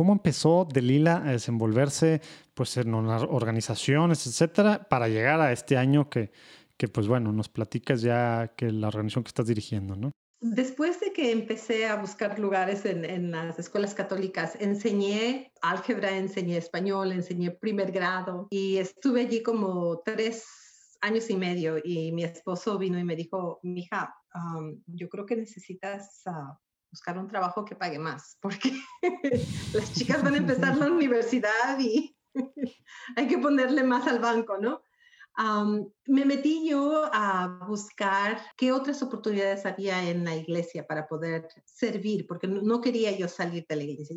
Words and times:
¿Cómo 0.00 0.14
empezó 0.14 0.64
Delila 0.64 1.18
a 1.18 1.32
desenvolverse 1.32 2.22
pues, 2.54 2.74
en 2.78 2.94
organizaciones, 2.94 4.26
etcétera, 4.26 4.88
para 4.88 5.08
llegar 5.08 5.42
a 5.42 5.52
este 5.52 5.76
año 5.76 6.08
que, 6.08 6.32
que, 6.78 6.88
pues 6.88 7.06
bueno, 7.06 7.32
nos 7.32 7.50
platicas 7.50 8.00
ya 8.00 8.54
que 8.56 8.72
la 8.72 8.88
organización 8.88 9.24
que 9.24 9.28
estás 9.28 9.48
dirigiendo, 9.48 9.96
¿no? 9.96 10.10
Después 10.40 11.00
de 11.00 11.12
que 11.12 11.32
empecé 11.32 11.86
a 11.86 11.96
buscar 11.96 12.38
lugares 12.38 12.86
en, 12.86 13.04
en, 13.04 13.30
las 13.30 13.58
escuelas 13.58 13.94
católicas, 13.94 14.56
enseñé 14.58 15.52
álgebra, 15.60 16.16
enseñé 16.16 16.56
español, 16.56 17.12
enseñé 17.12 17.50
primer 17.50 17.92
grado 17.92 18.48
y 18.48 18.78
estuve 18.78 19.20
allí 19.20 19.42
como 19.42 20.00
tres 20.02 20.46
años 21.02 21.28
y 21.28 21.36
medio 21.36 21.76
y 21.84 22.10
mi 22.12 22.24
esposo 22.24 22.78
vino 22.78 22.98
y 22.98 23.04
me 23.04 23.16
dijo, 23.16 23.60
mija, 23.62 24.14
um, 24.34 24.82
yo 24.86 25.10
creo 25.10 25.26
que 25.26 25.36
necesitas 25.36 26.22
uh, 26.24 26.56
buscar 26.90 27.18
un 27.18 27.28
trabajo 27.28 27.64
que 27.64 27.76
pague 27.76 27.98
más 27.98 28.36
porque 28.40 28.72
las 29.72 29.92
chicas 29.92 30.22
van 30.22 30.34
a 30.34 30.38
empezar 30.44 30.76
la 30.76 30.90
universidad 30.90 31.78
y 31.78 32.16
hay 33.16 33.26
que 33.26 33.38
ponerle 33.38 33.82
más 33.82 34.06
al 34.06 34.18
banco, 34.18 34.58
¿no? 34.58 34.82
me 36.06 36.26
metí 36.26 36.68
yo 36.68 37.08
a 37.10 37.64
buscar 37.66 38.42
qué 38.58 38.72
otras 38.72 39.02
oportunidades 39.02 39.64
había 39.64 40.10
en 40.10 40.22
la 40.22 40.36
iglesia 40.36 40.86
para 40.86 41.08
poder 41.08 41.48
servir, 41.64 42.26
porque 42.26 42.46
no 42.46 42.82
quería 42.82 43.16
yo 43.16 43.26
salir 43.26 43.64
de 43.66 43.76
la 43.76 43.84
iglesia. 43.84 44.16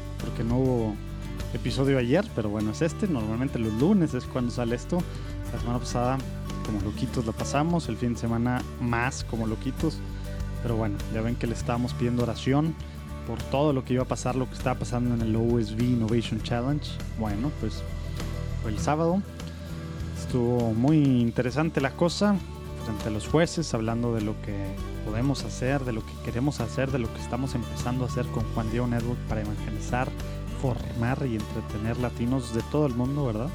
no 0.43 0.57
hubo 0.57 0.95
episodio 1.53 1.97
ayer, 1.97 2.25
pero 2.35 2.49
bueno, 2.49 2.71
es 2.71 2.81
este. 2.81 3.07
Normalmente 3.07 3.59
los 3.59 3.73
lunes 3.73 4.13
es 4.13 4.25
cuando 4.25 4.51
sale 4.51 4.75
esto. 4.75 4.99
La 5.53 5.59
semana 5.59 5.79
pasada, 5.79 6.17
como 6.65 6.81
loquitos, 6.81 7.25
lo 7.25 7.33
pasamos. 7.33 7.89
El 7.89 7.97
fin 7.97 8.13
de 8.13 8.19
semana, 8.19 8.61
más 8.79 9.23
como 9.23 9.47
loquitos. 9.47 9.97
Pero 10.61 10.75
bueno, 10.75 10.97
ya 11.13 11.21
ven 11.21 11.35
que 11.35 11.47
le 11.47 11.53
estábamos 11.53 11.93
pidiendo 11.93 12.23
oración 12.23 12.75
por 13.27 13.41
todo 13.43 13.73
lo 13.73 13.83
que 13.83 13.93
iba 13.93 14.03
a 14.03 14.07
pasar, 14.07 14.35
lo 14.35 14.47
que 14.47 14.55
estaba 14.55 14.79
pasando 14.79 15.13
en 15.13 15.21
el 15.21 15.35
OSV 15.35 15.81
Innovation 15.81 16.41
Challenge. 16.41 16.89
Bueno, 17.19 17.51
pues 17.59 17.83
fue 18.61 18.71
el 18.71 18.79
sábado. 18.79 19.21
Estuvo 20.19 20.73
muy 20.73 20.97
interesante 20.97 21.81
la 21.81 21.91
cosa 21.91 22.35
frente 22.85 23.07
a 23.07 23.11
los 23.11 23.27
jueces, 23.27 23.73
hablando 23.73 24.13
de 24.13 24.21
lo 24.21 24.39
que 24.41 24.75
podemos 25.05 25.43
hacer, 25.43 25.83
de 25.85 25.93
lo 25.93 26.05
que 26.05 26.13
queremos 26.25 26.59
hacer, 26.59 26.91
de 26.91 26.99
lo 26.99 27.13
que 27.13 27.21
estamos 27.21 27.55
empezando 27.55 28.05
a 28.05 28.07
hacer 28.07 28.25
con 28.27 28.43
Juan 28.53 28.69
Diego 28.71 28.87
Network 28.87 29.19
para 29.27 29.41
evangelizar, 29.41 30.09
formar 30.61 31.25
y 31.25 31.35
entretener 31.35 31.97
latinos 31.97 32.53
de 32.53 32.61
todo 32.71 32.85
el 32.85 32.93
mundo, 32.93 33.25
¿verdad? 33.25 33.49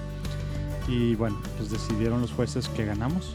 Y 0.89 1.15
bueno, 1.15 1.41
pues 1.57 1.71
decidieron 1.71 2.21
los 2.21 2.33
jueces 2.33 2.69
que 2.69 2.85
ganamos. 2.85 3.35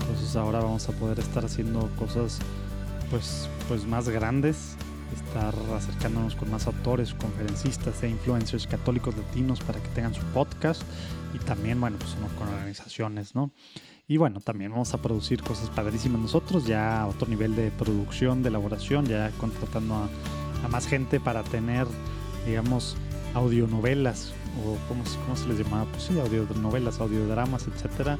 Entonces 0.00 0.36
ahora 0.36 0.60
vamos 0.60 0.88
a 0.88 0.92
poder 0.92 1.18
estar 1.20 1.44
haciendo 1.44 1.88
cosas 1.98 2.40
pues, 3.10 3.48
pues 3.68 3.86
más 3.86 4.08
grandes, 4.08 4.76
estar 5.14 5.54
acercándonos 5.76 6.34
con 6.34 6.50
más 6.50 6.66
autores, 6.66 7.14
conferencistas 7.14 8.02
e 8.02 8.08
influencers 8.08 8.66
católicos 8.66 9.16
latinos 9.16 9.60
para 9.60 9.80
que 9.80 9.88
tengan 9.88 10.14
su 10.14 10.22
podcast 10.26 10.82
y 11.34 11.38
también, 11.38 11.80
bueno, 11.80 11.96
pues 11.98 12.16
con 12.38 12.48
organizaciones, 12.48 13.34
¿no? 13.34 13.50
Y 14.12 14.18
bueno, 14.18 14.40
también 14.40 14.70
vamos 14.72 14.92
a 14.92 15.00
producir 15.00 15.42
cosas 15.42 15.70
padrísimas 15.70 16.20
nosotros, 16.20 16.66
ya 16.66 17.00
a 17.00 17.06
otro 17.06 17.26
nivel 17.26 17.56
de 17.56 17.70
producción, 17.70 18.42
de 18.42 18.50
elaboración, 18.50 19.06
ya 19.06 19.30
contratando 19.38 19.94
a, 19.94 20.68
más 20.68 20.86
gente 20.86 21.18
para 21.18 21.42
tener, 21.42 21.86
digamos, 22.44 22.94
audionovelas 23.32 24.34
o 24.60 24.76
¿cómo, 24.86 25.02
cómo 25.24 25.34
se 25.34 25.48
les 25.48 25.60
llamaba? 25.60 25.86
Pues 25.92 26.02
sí, 26.02 26.20
audionovelas, 26.20 27.00
audiodramas, 27.00 27.66
etcétera, 27.66 28.18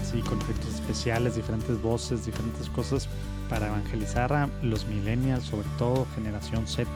así 0.00 0.20
con 0.20 0.38
efectos 0.38 0.76
especiales, 0.76 1.34
diferentes 1.34 1.82
voces, 1.82 2.24
diferentes 2.24 2.68
cosas 2.68 3.08
para 3.50 3.66
evangelizar 3.66 4.32
a 4.32 4.48
los 4.62 4.86
millennials, 4.86 5.42
sobre 5.42 5.66
todo 5.76 6.06
generación 6.14 6.68
Z. 6.68 6.88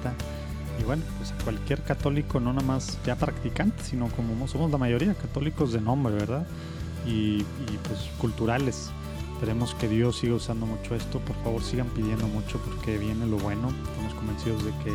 Y 0.81 0.85
bueno, 0.85 1.03
pues 1.19 1.33
a 1.33 1.43
cualquier 1.43 1.83
católico, 1.83 2.39
no 2.39 2.53
nada 2.53 2.65
más 2.65 2.97
ya 3.05 3.17
practicante, 3.17 3.83
sino 3.83 4.07
como 4.11 4.47
somos 4.47 4.71
la 4.71 4.79
mayoría 4.79 5.15
católicos 5.15 5.73
de 5.73 5.81
nombre, 5.81 6.15
¿verdad? 6.15 6.47
Y, 7.07 7.41
y 7.41 7.79
pues 7.87 8.01
culturales. 8.19 8.91
Esperemos 9.35 9.75
que 9.75 9.89
Dios 9.89 10.17
siga 10.19 10.35
usando 10.35 10.67
mucho 10.67 10.95
esto. 10.95 11.21
Por 11.21 11.37
favor, 11.45 11.63
sigan 11.63 11.89
pidiendo 11.89 12.27
mucho 12.27 12.59
porque 12.59 12.97
viene 12.99 13.27
lo 13.27 13.37
bueno. 13.37 13.69
Estamos 13.93 14.15
convencidos 14.15 14.65
de 14.65 14.71
que 14.83 14.93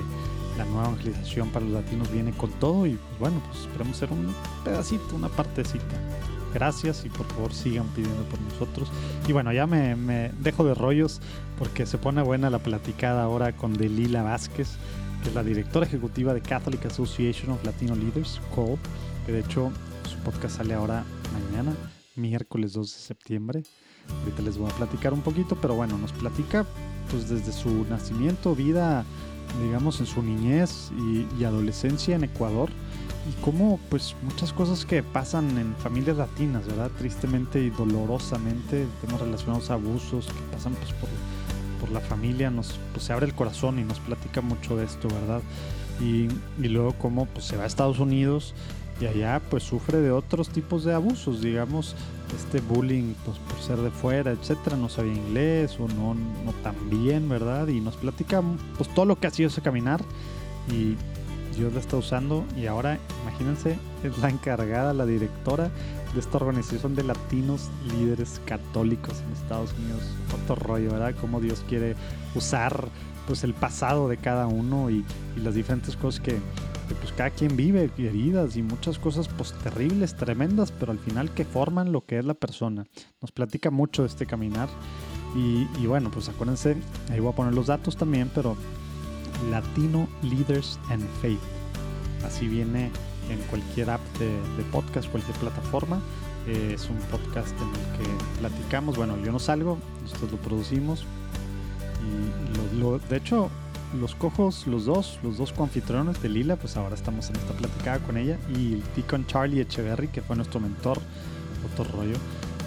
la 0.58 0.66
nueva 0.66 0.88
evangelización 0.88 1.50
para 1.50 1.66
los 1.66 1.74
latinos 1.74 2.12
viene 2.12 2.32
con 2.32 2.52
todo 2.52 2.86
y 2.86 2.92
pues 2.92 3.20
bueno, 3.20 3.42
pues 3.48 3.62
esperemos 3.62 3.98
ser 3.98 4.12
un 4.12 4.34
pedacito, 4.64 5.16
una 5.16 5.30
partecita. 5.30 5.96
Gracias 6.54 7.06
y 7.06 7.10
por 7.10 7.26
favor 7.28 7.54
sigan 7.54 7.88
pidiendo 7.90 8.24
por 8.24 8.40
nosotros. 8.42 8.92
Y 9.28 9.32
bueno, 9.32 9.54
ya 9.54 9.68
me, 9.68 10.32
dejo 10.40 10.64
de 10.66 10.74
rollos 10.74 11.22
porque 11.58 11.86
se 11.86 11.98
pone 11.98 12.22
buena 12.22 12.50
la 12.50 12.60
platicada 12.60 13.24
ahora 13.24 13.54
con 13.54 13.74
Delila 13.74 14.24
Vázquez, 14.24 14.70
que 15.24 15.30
es 15.30 15.36
la 15.36 15.44
directora 15.44 15.86
ejecutiva 15.86 16.34
de 16.34 16.42
Catholic 16.42 16.86
Association 16.86 17.52
of 17.52 17.64
Latino 17.64 17.96
Leaders, 17.96 18.42
COLP, 18.54 18.80
que 19.26 19.32
de 19.32 19.40
hecho 19.40 19.72
su 20.10 20.18
podcast 20.18 20.58
sale 20.58 20.74
ahora 20.74 21.06
mañana, 21.32 21.74
miércoles 22.16 22.74
2 22.74 22.94
de 22.94 23.00
septiembre. 23.00 23.64
Ahorita 24.22 24.42
les 24.42 24.58
voy 24.58 24.70
a 24.70 24.76
platicar 24.76 25.14
un 25.14 25.22
poquito, 25.22 25.56
pero 25.62 25.76
bueno, 25.76 25.98
nos 25.98 26.12
platica 26.12 26.66
pues 27.10 27.30
desde 27.30 27.52
su 27.52 27.86
nacimiento, 27.86 28.56
vida 28.56 29.06
digamos, 29.60 30.00
en 30.00 30.06
su 30.06 30.22
niñez 30.22 30.92
y, 30.98 31.44
adolescencia 31.44 32.16
en 32.16 32.24
Ecuador 32.24 32.70
y 33.30 33.42
cómo, 33.42 33.80
pues, 33.90 34.16
muchas 34.24 34.54
cosas 34.54 34.86
que 34.86 35.04
pasan 35.04 35.58
en 35.58 35.76
familias 35.76 36.18
latinas, 36.18 36.66
¿verdad? 36.66 36.92
Tristemente 36.98 37.62
y 37.62 37.70
dolorosamente, 37.70 38.88
temas 39.02 39.22
relacionados 39.22 39.70
a 39.70 39.76
abusos 39.76 40.28
que 40.28 40.56
pasan, 40.56 40.74
pues, 40.76 40.94
por, 40.94 41.10
por 41.80 41.92
la 41.92 42.00
familia, 42.00 42.50
nos, 42.50 42.80
pues, 42.94 43.06
se 43.06 43.14
abre 43.14 43.26
el 43.26 43.36
corazón 43.36 43.80
y 43.80 43.84
nos 43.84 44.00
platica 44.00 44.42
mucho 44.42 44.76
de 44.76 44.86
esto, 44.86 45.08
¿verdad? 45.08 45.42
Y, 46.00 46.28
y 46.64 46.70
luego 46.70 46.94
cómo, 46.94 47.26
pues, 47.26 47.46
se 47.46 47.58
va 47.58 47.64
a 47.64 47.68
Estados 47.68 48.00
Unidos 48.00 48.56
y 49.01 49.07
allá 49.07 49.41
pues 49.50 49.63
sufre 49.63 50.00
de 50.00 50.12
otros 50.12 50.50
tipos 50.50 50.84
de 50.84 50.94
abusos, 50.94 51.41
digamos, 51.41 51.95
este 52.35 52.62
bullying 52.62 53.16
pues, 53.25 53.38
por 53.39 53.59
ser 53.59 53.78
de 53.78 53.89
fuera, 53.89 54.31
etcétera, 54.31 54.78
no 54.78 54.89
sabía 54.89 55.13
inglés 55.13 55.78
o 55.79 55.88
no, 55.88 56.13
no 56.13 56.53
tan 56.63 56.75
bien, 56.89 57.28
¿verdad? 57.28 57.67
Y 57.67 57.81
nos 57.81 57.95
platica 57.97 58.41
pues 58.78 58.94
todo 58.94 59.06
lo 59.06 59.19
que 59.19 59.28
ha 59.28 59.31
sido 59.31 59.50
ese 59.50 59.62
caminar 59.62 60.01
y 60.69 60.95
Dios 61.57 61.73
la 61.73 61.79
está 61.79 61.97
usando 61.97 62.45
y 62.56 62.67
ahora 62.67 63.00
imagínense 63.23 63.78
es 64.03 64.17
la 64.19 64.29
encargada, 64.29 64.94
la 64.94 65.06
directora 65.06 65.72
de 66.13 66.19
esta 66.19 66.38
organización 66.38 66.95
de 66.95 67.03
latinos 67.03 67.69
líderes 67.89 68.39
católicos 68.45 69.16
en 69.25 69.33
Estados 69.33 69.73
Unidos. 69.73 70.03
Otro 70.44 70.56
rollo, 70.56 70.91
¿verdad? 70.91 71.16
Cómo 71.19 71.41
Dios 71.41 71.63
quiere 71.68 71.95
usar 72.35 72.88
pues 73.28 73.44
el 73.44 73.53
pasado 73.53 74.09
de 74.09 74.18
cada 74.18 74.47
uno 74.47 74.89
y, 74.89 75.06
y 75.35 75.39
las 75.39 75.56
diferentes 75.56 75.95
cosas 75.95 76.22
que, 76.22 76.39
pues 76.96 77.12
cada 77.13 77.29
quien 77.29 77.56
vive 77.56 77.90
heridas 77.97 78.57
y 78.57 78.63
muchas 78.63 79.00
cosas 79.00 79.28
pues 79.28 79.53
terribles, 79.63 80.16
tremendas, 80.16 80.72
pero 80.72 80.91
al 80.91 81.00
final 81.00 81.31
que 81.31 81.46
forman 81.46 81.91
lo 81.91 82.06
que 82.06 82.19
es 82.19 82.25
la 82.25 82.34
persona. 82.34 82.85
Nos 83.22 83.31
platica 83.31 83.72
mucho 83.72 84.03
de 84.03 84.09
este 84.09 84.25
caminar 84.25 84.69
y, 85.35 85.85
bueno, 85.85 86.12
pues 86.12 86.28
acuérdense, 86.28 86.75
ahí 87.09 87.19
voy 87.19 87.31
a 87.31 87.35
poner 87.35 87.53
los 87.53 87.68
datos 87.68 87.96
también, 87.96 88.30
pero 88.35 88.57
Latino 89.50 90.07
Leaders 90.22 90.78
and 90.90 91.07
Faith. 91.22 91.39
Así 92.25 92.48
viene 92.48 92.92
en 93.30 93.39
cualquier 93.50 93.92
app 93.92 94.01
de, 94.18 94.63
podcast, 94.71 95.10
cualquier 95.10 95.38
plataforma. 95.38 96.01
es 96.48 96.89
un 96.89 96.98
podcast 97.10 97.56
en 97.62 97.69
el 97.69 97.98
que 97.98 98.39
platicamos. 98.39 98.98
Bueno, 98.98 99.18
yo 99.24 99.31
no 99.31 99.39
salgo, 99.39 99.77
nosotros 100.04 100.33
lo 100.33 100.38
producimos. 100.38 101.06
Y 102.01 102.77
lo, 102.77 103.00
de 103.00 103.18
hecho, 103.18 103.50
los 104.00 104.16
cojos, 104.16 104.68
los 104.68 104.86
dos, 104.86 105.20
los 105.24 105.38
dos 105.38 105.52
coanfitriones 105.52 106.22
de 106.22 106.30
Lila, 106.30 106.56
pues 106.56 106.78
ahora 106.78 106.96
estamos 106.96 107.30
en 107.30 107.36
esta 107.36 107.54
platicada 107.54 108.00
con 108.00 108.18
ella. 108.18 108.38
Y 108.56 108.74
el 108.74 108.82
T 108.82 109.04
con 109.04 109.26
Charlie 109.26 109.62
Echeverry, 109.62 110.08
que 110.08 110.22
fue 110.22 110.36
nuestro 110.36 110.60
mentor, 110.60 111.00
otro 111.74 111.84
rollo, 111.96 112.16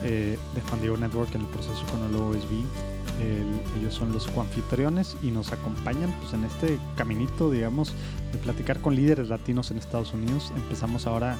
eh, 0.03 0.39
de 0.55 0.81
Diego 0.81 0.97
Network 0.97 1.35
en 1.35 1.43
el 1.43 1.47
proceso 1.49 1.85
con 1.91 2.03
el 2.05 2.15
OSB. 2.15 2.65
ellos 3.79 3.95
son 3.95 4.13
los 4.13 4.27
coanfitriones 4.27 5.17
y 5.23 5.31
nos 5.31 5.53
acompañan 5.53 6.13
pues, 6.21 6.35
en 6.35 6.45
este 6.45 6.79
caminito, 6.97 7.51
digamos, 7.51 7.95
de 8.33 8.39
platicar 8.39 8.81
con 8.81 8.95
líderes 8.95 9.29
latinos 9.29 9.71
en 9.71 9.79
Estados 9.79 10.13
Unidos. 10.13 10.53
Empezamos 10.57 11.07
ahora 11.07 11.37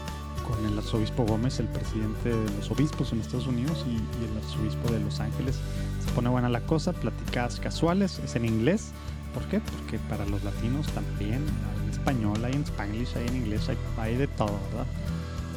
con 0.49 0.65
el 0.67 0.79
arzobispo 0.79 1.25
Gómez, 1.25 1.59
el 1.59 1.69
presidente 1.69 2.31
de 2.31 2.57
los 2.59 2.71
obispos 2.71 3.13
en 3.13 3.21
Estados 3.21 3.47
Unidos, 3.47 3.85
y, 3.87 3.93
y 3.93 4.31
el 4.31 4.37
arzobispo 4.39 4.93
de 4.93 5.01
Los 5.01 5.21
Ángeles. 5.21 5.57
Se 6.05 6.11
pone 6.13 6.29
buena 6.29 6.49
la 6.49 6.61
cosa, 6.61 6.93
platicadas 6.93 7.59
casuales, 7.61 8.21
es 8.21 8.37
en 8.37 8.45
inglés 8.45 8.93
¿Por 9.35 9.43
qué? 9.47 9.61
Porque 9.61 9.99
para 10.09 10.25
los 10.27 10.45
latinos 10.45 10.87
también 10.93 11.43
hay 11.43 11.83
en 11.83 11.91
español, 11.91 12.45
hay 12.45 12.53
en 12.53 12.63
spanglish, 12.63 13.17
hay 13.17 13.27
en 13.27 13.37
inglés, 13.37 13.69
hay, 13.69 13.77
hay 13.99 14.17
de 14.17 14.29
todo, 14.29 14.57
¿verdad? 14.71 14.87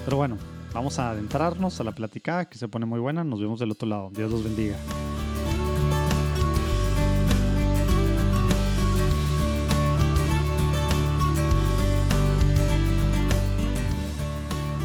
Pero 0.04 0.18
bueno, 0.18 0.38
vamos 0.74 0.98
a 0.98 1.12
adentrarnos 1.12 1.80
a 1.80 1.84
la 1.84 1.92
platicada 1.92 2.50
que 2.50 2.58
se 2.58 2.68
pone 2.68 2.88
muy 2.88 3.00
buena. 3.00 3.24
Nos 3.24 3.40
vemos 3.40 3.60
del 3.60 3.72
otro 3.72 3.88
lado. 3.88 4.10
Dios 4.12 4.32
los 4.32 4.44
bendiga. 4.44 4.78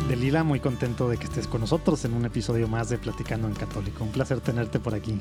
Delila, 0.09 0.45
muy 0.45 0.61
contento 0.61 1.09
de 1.09 1.17
que 1.17 1.25
estés 1.25 1.49
con 1.49 1.63
nosotros 1.63 2.05
en 2.05 2.13
un 2.13 2.27
episodio 2.27 2.69
más 2.69 2.91
de 2.91 2.99
Platicando 2.99 3.49
en 3.49 3.55
Católico. 3.55 4.05
Un 4.05 4.13
placer 4.13 4.41
tenerte 4.41 4.79
por 4.79 4.95
aquí. 4.95 5.19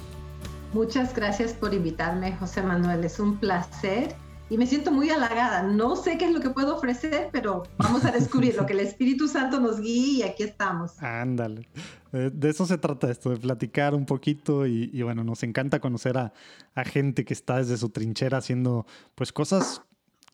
Muchas 0.74 1.14
gracias 1.14 1.52
por 1.54 1.74
invitarme, 1.74 2.36
José 2.38 2.62
Manuel. 2.62 3.04
Es 3.04 3.20
un 3.20 3.38
placer 3.38 4.16
y 4.50 4.58
me 4.58 4.66
siento 4.66 4.92
muy 4.92 5.10
halagada. 5.10 5.64
No 5.64 5.98
sé 5.98 6.18
qué 6.18 6.26
es 6.26 6.32
lo 6.32 6.40
que 6.40 6.50
puedo 6.50 6.76
ofrecer, 6.76 7.30
pero 7.34 7.64
vamos 7.78 8.06
a 8.06 8.12
descubrir 8.12 8.56
lo 8.56 8.66
que 8.66 8.74
el 8.74 8.80
Espíritu 8.80 9.28
Santo 9.28 9.60
nos 9.60 9.82
guíe 9.82 10.20
y 10.20 10.24
aquí 10.24 10.44
estamos. 10.44 11.02
Ándale. 11.04 11.68
De 12.12 12.50
eso 12.50 12.66
se 12.66 12.78
trata 12.78 13.12
esto, 13.12 13.30
de 13.30 13.38
platicar 13.38 13.96
un 13.96 14.06
poquito 14.06 14.66
y, 14.66 15.02
bueno, 15.02 15.24
nos 15.24 15.44
encanta 15.44 15.80
conocer 15.80 16.18
a, 16.18 16.34
a, 16.76 16.84
gente 16.84 17.26
que 17.26 17.34
está 17.34 17.58
desde 17.58 17.78
su 17.78 17.90
trinchera 17.90 18.38
haciendo 18.38 18.86
pues 19.16 19.32
cosas 19.32 19.82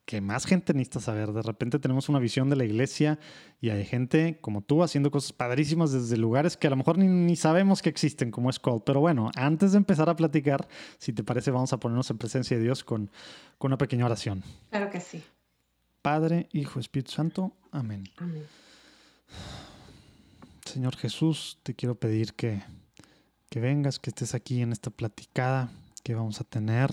que 0.07 0.21
más 0.21 0.45
gente 0.45 0.73
necesita 0.73 1.01
saber. 1.01 1.33
De 1.33 1.41
repente 1.41 1.79
tenemos 1.79 2.07
una 2.07 2.19
visión 2.19 2.49
de 2.49 2.55
la 2.55 2.63
iglesia 2.63 3.19
y 3.59 3.71
hay 3.71 3.83
gente 3.83 4.39
como 4.39 4.61
tú 4.61 4.81
haciendo 4.81 5.11
cosas 5.11 5.33
padrísimas 5.33 5.91
desde 5.91 6.15
lugares 6.15 6.55
que 6.55 6.67
a 6.67 6.69
lo 6.69 6.77
mejor 6.77 6.97
ni, 6.97 7.35
sabemos 7.35 7.81
que 7.81 7.89
existen, 7.89 8.31
como 8.31 8.49
es 8.49 8.57
Cold. 8.57 8.83
Pero 8.85 9.01
bueno, 9.01 9.29
antes 9.35 9.73
de 9.73 9.79
empezar 9.79 10.09
a 10.09 10.15
platicar, 10.15 10.69
si 10.97 11.11
te 11.11 11.25
parece, 11.25 11.51
vamos 11.51 11.73
a 11.73 11.79
ponernos 11.81 12.09
en 12.09 12.17
presencia 12.17 12.55
de 12.55 12.63
Dios 12.63 12.85
con, 12.85 13.11
con 13.57 13.69
una 13.69 13.77
pequeña 13.77 14.05
oración. 14.05 14.45
Claro 14.69 14.89
que 14.89 15.01
sí. 15.01 15.21
Padre, 16.01 16.47
Hijo, 16.53 16.79
Espíritu 16.79 17.11
Santo. 17.11 17.51
Amén. 17.71 18.05
Amén. 18.15 18.45
Señor 20.63 20.95
Jesús, 20.95 21.59
te 21.63 21.73
quiero 21.73 21.95
pedir 21.95 22.33
que, 22.33 22.63
que 23.49 23.59
vengas, 23.59 23.99
que 23.99 24.11
estés 24.11 24.33
aquí 24.35 24.61
en 24.61 24.71
esta 24.71 24.89
platicada 24.89 25.69
que 26.01 26.15
vamos 26.15 26.39
a 26.39 26.45
tener 26.45 26.91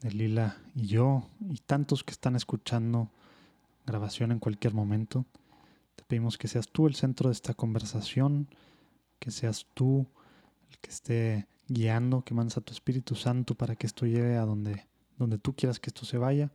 de 0.00 0.12
Lila 0.12 0.56
y 0.74 0.86
yo 0.86 1.28
y 1.48 1.58
tantos 1.58 2.04
que 2.04 2.12
están 2.12 2.36
escuchando 2.36 3.10
grabación 3.86 4.32
en 4.32 4.38
cualquier 4.38 4.74
momento. 4.74 5.24
Te 5.96 6.04
pedimos 6.04 6.38
que 6.38 6.48
seas 6.48 6.68
tú 6.68 6.86
el 6.86 6.94
centro 6.94 7.28
de 7.30 7.32
esta 7.32 7.54
conversación, 7.54 8.48
que 9.18 9.30
seas 9.30 9.66
tú 9.74 10.06
el 10.70 10.78
que 10.78 10.90
esté 10.90 11.46
guiando, 11.66 12.22
que 12.22 12.34
mandes 12.34 12.56
a 12.56 12.60
tu 12.60 12.72
Espíritu 12.72 13.14
Santo 13.14 13.54
para 13.54 13.76
que 13.76 13.86
esto 13.86 14.06
llegue 14.06 14.36
a 14.36 14.44
donde, 14.44 14.86
donde 15.16 15.38
tú 15.38 15.54
quieras 15.54 15.80
que 15.80 15.90
esto 15.90 16.04
se 16.04 16.18
vaya. 16.18 16.52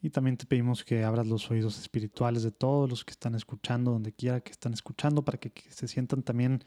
Y 0.00 0.10
también 0.10 0.36
te 0.36 0.44
pedimos 0.44 0.84
que 0.84 1.02
abras 1.02 1.26
los 1.26 1.50
oídos 1.50 1.78
espirituales 1.78 2.42
de 2.42 2.52
todos 2.52 2.88
los 2.88 3.04
que 3.04 3.12
están 3.12 3.34
escuchando, 3.34 3.90
donde 3.90 4.12
quiera 4.12 4.40
que 4.40 4.52
están 4.52 4.74
escuchando, 4.74 5.24
para 5.24 5.38
que, 5.38 5.50
que 5.50 5.70
se 5.70 5.88
sientan 5.88 6.22
también 6.22 6.62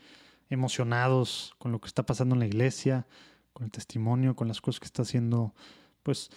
emocionados 0.50 1.54
con 1.60 1.72
lo 1.72 1.80
que 1.80 1.88
está 1.88 2.04
pasando 2.04 2.34
en 2.34 2.40
la 2.40 2.48
iglesia, 2.48 3.06
con 3.54 3.66
el 3.66 3.72
testimonio, 3.72 4.36
con 4.36 4.48
las 4.48 4.60
cosas 4.60 4.80
que 4.80 4.86
está 4.86 5.04
haciendo 5.04 5.54
pues 6.08 6.30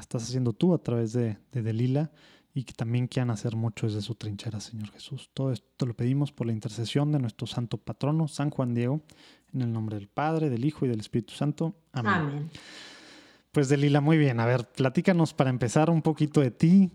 estás 0.00 0.24
haciendo 0.24 0.52
tú 0.52 0.74
a 0.74 0.82
través 0.82 1.12
de, 1.12 1.38
de 1.52 1.62
Delila 1.62 2.10
y 2.52 2.64
que 2.64 2.72
también 2.72 3.06
quieran 3.06 3.30
hacer 3.30 3.54
mucho 3.54 3.86
desde 3.86 4.00
su 4.02 4.16
trinchera, 4.16 4.58
Señor 4.58 4.90
Jesús. 4.90 5.30
Todo 5.32 5.52
esto 5.52 5.86
lo 5.86 5.94
pedimos 5.94 6.32
por 6.32 6.48
la 6.48 6.52
intercesión 6.52 7.12
de 7.12 7.20
nuestro 7.20 7.46
santo 7.46 7.78
patrono, 7.78 8.26
San 8.26 8.50
Juan 8.50 8.74
Diego, 8.74 9.00
en 9.54 9.62
el 9.62 9.72
nombre 9.72 9.94
del 9.96 10.08
Padre, 10.08 10.50
del 10.50 10.64
Hijo 10.64 10.86
y 10.86 10.88
del 10.88 10.98
Espíritu 10.98 11.34
Santo. 11.34 11.76
Amén. 11.92 12.12
Amén. 12.14 12.50
Pues 13.52 13.68
Delila, 13.68 14.00
muy 14.00 14.18
bien. 14.18 14.40
A 14.40 14.46
ver, 14.46 14.66
platícanos 14.72 15.34
para 15.34 15.50
empezar 15.50 15.88
un 15.88 16.02
poquito 16.02 16.40
de 16.40 16.50
ti. 16.50 16.90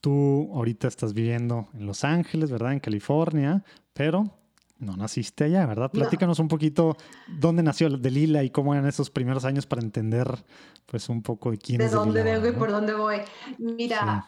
Tú 0.00 0.50
ahorita 0.54 0.88
estás 0.88 1.14
viviendo 1.14 1.68
en 1.74 1.86
Los 1.86 2.02
Ángeles, 2.02 2.50
¿verdad? 2.50 2.72
En 2.72 2.80
California, 2.80 3.62
pero 3.92 4.36
no 4.82 4.96
naciste 4.96 5.44
allá, 5.44 5.64
¿verdad? 5.64 5.90
Platícanos 5.90 6.40
un 6.40 6.48
poquito 6.48 6.96
dónde 7.28 7.62
nació 7.62 7.88
Delila 7.88 8.42
y 8.42 8.50
cómo 8.50 8.74
eran 8.74 8.86
esos 8.86 9.10
primeros 9.10 9.44
años 9.44 9.64
para 9.64 9.80
entender, 9.80 10.44
pues, 10.86 11.08
un 11.08 11.22
poco 11.22 11.52
de 11.52 11.58
quién 11.58 11.78
de 11.78 11.84
es. 11.84 11.92
De 11.92 11.96
dónde 11.96 12.22
vengo 12.22 12.48
y 12.48 12.52
por 12.52 12.70
dónde 12.70 12.94
voy. 12.94 13.18
Mira, 13.58 14.24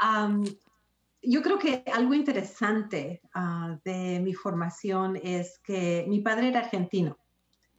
yo 1.23 1.43
creo 1.43 1.59
que 1.59 1.83
algo 1.93 2.15
interesante 2.15 3.21
ah, 3.35 3.77
de 3.85 4.21
mi 4.21 4.33
formación 4.33 5.19
es 5.23 5.59
que 5.59 6.05
mi 6.09 6.21
padre 6.21 6.49
era 6.49 6.61
argentino 6.61 7.19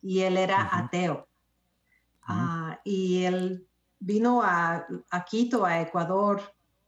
y 0.01 0.21
él 0.21 0.35
era 0.37 0.69
ateo. 0.77 1.27
Ah, 2.23 2.79
y 2.83 3.23
él 3.23 3.67
vino 3.99 4.41
a, 4.43 4.85
a, 5.11 5.25
Quito, 5.25 5.65
a 5.65 5.79
Ecuador. 5.79 6.41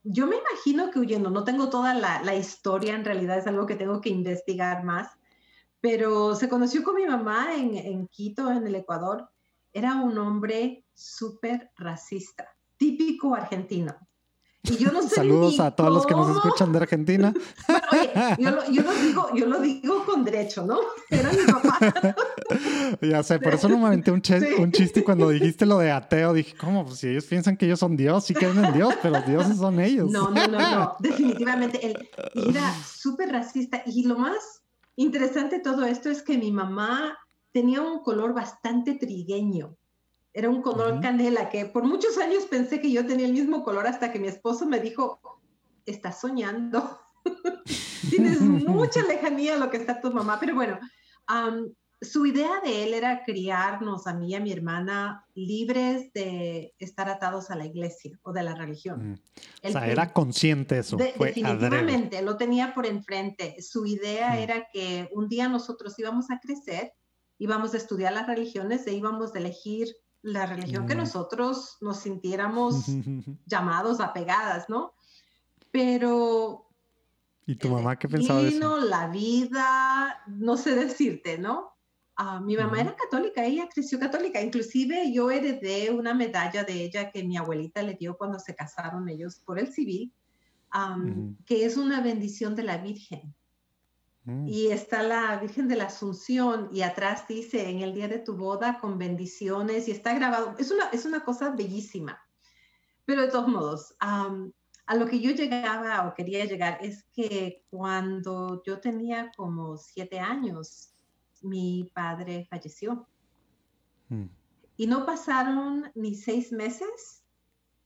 Yo 0.03 0.27
me 0.27 0.35
imagino 0.35 0.91
que 0.91 0.99
huyendo, 0.99 1.29
no 1.29 1.43
tengo 1.43 1.69
toda 1.69 1.93
la, 1.93 2.21
la 2.23 2.35
historia, 2.35 2.95
en 2.95 3.05
realidad 3.05 3.37
es 3.37 3.47
algo 3.47 3.65
que 3.65 3.75
tengo 3.75 4.01
que 4.01 4.09
investigar 4.09 4.83
más 4.83 5.17
pero 5.89 6.35
se 6.35 6.49
conoció 6.49 6.83
con 6.83 6.95
mi 6.95 7.05
mamá 7.05 7.55
en, 7.55 8.07
Quito, 8.09 8.51
en 8.51 8.67
el 8.67 8.75
Ecuador. 8.75 9.29
Era 9.71 9.95
un 9.95 10.17
hombre 10.17 10.83
súper 10.93 11.71
racista, 11.77 12.45
típico 12.75 13.33
argentino. 13.33 13.95
Y 14.63 14.75
yo 14.75 14.91
no 14.91 15.01
sé 15.07 15.15
Saludos 15.15 15.61
a 15.61 15.71
todos 15.73 15.93
los 15.93 16.05
que 16.05 16.13
nos 16.13 16.35
escuchan 16.35 16.73
de 16.73 16.79
Argentina. 16.79 17.33
oye, 17.93 18.11
yo 18.37 18.51
lo, 18.51 18.93
digo, 18.95 19.29
yo 19.33 19.45
lo 19.45 19.61
digo 19.61 20.03
con 20.05 20.25
derecho, 20.25 20.65
¿no? 20.65 20.77
Era 21.09 21.31
mi 21.31 21.45
papá. 21.49 21.79
ya 23.01 23.23
sé, 23.23 23.39
por 23.39 23.53
eso 23.53 23.69
no 23.69 23.77
me 23.77 23.87
aventé 23.87 24.11
un, 24.11 24.21
un 24.59 24.71
chiste 24.73 25.05
cuando 25.05 25.29
dijiste 25.29 25.65
lo 25.65 25.77
de 25.77 25.91
ateo. 25.91 26.33
Dije, 26.33 26.53
¿cómo? 26.57 26.85
Pues 26.85 26.99
si 26.99 27.07
ellos 27.07 27.23
piensan 27.23 27.55
que 27.55 27.65
ellos 27.65 27.79
son 27.79 27.95
Dios, 27.95 28.25
sí 28.25 28.33
creen 28.33 28.61
en 28.61 28.73
Dios, 28.73 28.93
pero 29.01 29.21
dioses 29.21 29.55
son 29.55 29.79
ellos. 29.79 30.11
No, 30.11 30.31
no, 30.31 30.47
no, 30.47 30.59
no. 30.59 30.95
Definitivamente. 30.99 31.79
Él 31.87 32.09
era 32.35 32.75
súper 32.83 33.29
racista. 33.31 33.83
Y 33.85 34.03
lo 34.03 34.17
más 34.17 34.57
Interesante 34.97 35.59
todo 35.59 35.85
esto 35.85 36.09
es 36.09 36.23
que 36.23 36.39
mi 36.39 36.51
mamá 36.51 37.17
tenía 37.51 37.81
un 37.81 37.99
color 37.99 38.33
bastante 38.33 38.95
trigueño. 38.95 39.77
Era 40.33 40.49
un 40.49 40.63
color 40.63 40.99
canela 41.01 41.49
que 41.49 41.65
por 41.65 41.83
muchos 41.83 42.17
años 42.17 42.45
pensé 42.45 42.81
que 42.81 42.91
yo 42.91 43.05
tenía 43.05 43.27
el 43.27 43.33
mismo 43.33 43.63
color 43.63 43.85
hasta 43.85 44.11
que 44.11 44.19
mi 44.19 44.27
esposo 44.27 44.65
me 44.65 44.79
dijo, 44.79 45.21
estás 45.85 46.19
soñando. 46.19 46.99
Tienes 48.09 48.41
mucha 48.41 49.03
lejanía 49.03 49.53
a 49.53 49.57
lo 49.57 49.69
que 49.69 49.77
está 49.77 50.01
tu 50.01 50.11
mamá. 50.11 50.39
Pero 50.39 50.55
bueno, 50.55 50.79
su 52.01 52.27
idea 52.27 52.59
de 52.63 52.83
él 52.83 52.93
era 52.93 53.23
criarnos 53.23 54.05
a 54.05 54.13
mí 54.13 54.29
y 54.29 54.35
a 54.35 54.39
mi 54.39 54.51
hermana 54.51 55.25
libres 55.33 56.13
de 56.13 56.75
estar 56.77 57.09
atados 57.09 57.49
a 57.49 57.55
la 57.55 57.65
iglesia 57.65 58.19
o 58.21 58.33
de 58.33 58.43
la 58.43 58.53
religión. 58.53 59.11
Mm. 59.11 59.67
o 59.67 59.71
sea, 59.71 59.87
era 59.87 60.13
consciente 60.13 60.77
eso. 60.77 60.95
definitivamente, 60.95 62.21
lo 62.21 62.37
tenía 62.37 62.73
por 62.75 62.85
enfrente. 62.85 63.55
Su 63.61 63.85
idea 63.87 64.31
mm. 64.31 64.37
era 64.37 64.67
que 64.71 65.09
un 65.11 65.27
día 65.27 65.49
nosotros 65.49 65.97
íbamos 65.97 66.29
a 66.29 66.39
crecer, 66.39 66.93
íbamos 67.39 67.73
a 67.73 67.77
estudiar 67.77 68.13
las 68.13 68.27
religiones 68.27 68.85
e 68.85 68.93
íbamos 68.93 69.33
a 69.33 69.39
elegir 69.39 69.87
la 70.21 70.45
religión 70.45 70.85
que 70.85 70.95
mm. 70.95 70.99
nosotros 70.99 71.77
nos 71.81 71.99
sintiéramos 72.01 72.85
llamados, 73.45 73.99
apegadas, 74.01 74.69
¿no? 74.69 74.93
Pero... 75.71 76.69
¿Y 77.47 77.55
tu 77.55 77.69
mamá 77.69 77.97
qué 77.97 78.07
pensaba 78.07 78.41
de 78.41 78.49
eso? 78.49 78.77
la 78.77 79.07
vida, 79.07 80.21
no 80.27 80.57
sé 80.57 80.75
decirte, 80.75 81.37
¿no? 81.37 81.76
Ah, 82.19 82.39
mi 82.39 82.57
mamá 82.57 82.81
era 82.81 82.95
católica, 82.95 83.45
ella 83.45 83.69
creció 83.71 83.99
católica, 83.99 84.41
inclusive 84.41 85.13
yo 85.13 85.29
heredé 85.29 85.91
una 85.91 86.15
medalla 86.15 86.63
de 86.63 86.73
ella 86.73 87.11
que 87.11 87.23
mi 87.23 87.37
abuelita 87.37 87.83
le 87.83 87.93
dio 87.93 88.17
cuando 88.17 88.39
se 88.39 88.55
casaron 88.55 89.07
ellos 89.07 89.39
por 89.45 89.59
el 89.59 89.71
civil, 89.71 90.11
que 91.45 91.63
es 91.63 91.77
una 91.77 92.01
bendición 92.01 92.55
de 92.55 92.63
la 92.63 92.79
Virgen. 92.79 93.35
Mm. 94.23 94.47
Y 94.47 94.67
está 94.71 95.03
la 95.03 95.37
Virgen 95.37 95.67
de 95.67 95.75
la 95.75 95.85
Asunción 95.85 96.69
y 96.73 96.81
atrás 96.81 97.27
dice 97.27 97.69
en 97.69 97.81
el 97.81 97.93
día 97.93 98.07
de 98.07 98.17
tu 98.17 98.35
boda 98.35 98.79
con 98.79 98.97
bendiciones 98.97 99.87
y 99.87 99.91
está 99.91 100.15
grabado. 100.15 100.55
Es 100.57 100.71
una, 100.71 100.85
es 100.89 101.05
una 101.05 101.23
cosa 101.23 101.51
bellísima. 101.51 102.19
Pero 103.05 103.21
de 103.21 103.27
todos 103.27 103.47
modos, 103.47 103.95
a 103.99 104.95
lo 104.95 105.05
que 105.05 105.19
yo 105.19 105.31
llegaba 105.31 106.07
o 106.07 106.15
quería 106.15 106.45
llegar 106.45 106.79
es 106.81 107.03
que 107.13 107.63
cuando 107.69 108.63
yo 108.65 108.79
tenía 108.79 109.31
como 109.37 109.77
siete 109.77 110.19
años, 110.19 110.96
mi 111.43 111.91
padre 111.93 112.47
falleció. 112.49 113.07
Mm. 114.09 114.25
Y 114.77 114.87
no 114.87 115.05
pasaron 115.05 115.91
ni 115.95 116.15
seis 116.15 116.51
meses 116.51 117.23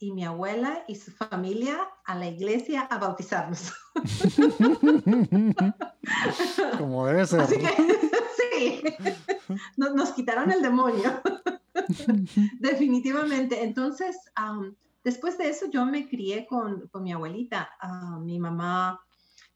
y 0.02 0.12
mi 0.12 0.26
abuela 0.26 0.84
y 0.88 0.96
su 0.96 1.12
familia 1.12 1.78
a 2.06 2.16
la 2.16 2.28
iglesia 2.28 2.82
a 2.82 2.98
bautizarnos. 2.98 3.72
Como 6.78 7.06
debe 7.06 7.28
ser. 7.28 7.48
sí, 8.38 8.82
nos, 9.78 10.12
quitaron 10.12 10.52
el 10.52 10.62
demonio. 10.62 11.22
Definitivamente. 12.60 13.64
Entonces, 13.64 14.18
después 15.04 15.38
de 15.38 15.50
eso 15.50 15.68
yo 15.70 15.86
me 15.86 16.10
crié 16.10 16.48
con, 16.48 16.90
mi 17.00 17.14
abuelita. 17.14 17.70
mi 18.22 18.40
mamá 18.40 19.00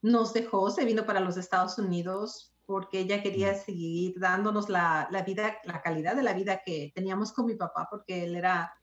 nos 0.04 0.32
dejó, 0.32 0.70
se 0.70 0.86
vino 0.86 1.06
para 1.06 1.22
los 1.22 1.38
Estados 1.38 1.80
Unidos 1.80 2.55
porque 2.66 3.02
ella 3.02 3.22
quería 3.22 3.54
seguir 3.54 4.20
dándonos 4.20 4.70
la, 4.70 5.08
vida, 5.26 5.58
la 5.64 5.82
calidad 5.82 6.16
de 6.16 6.24
la 6.24 6.34
vida 6.34 6.62
que 6.66 6.92
teníamos 6.94 7.32
con 7.32 7.46
mi 7.46 7.56
papá, 7.56 7.88
porque 7.90 8.24
él 8.24 8.36
era 8.36 8.74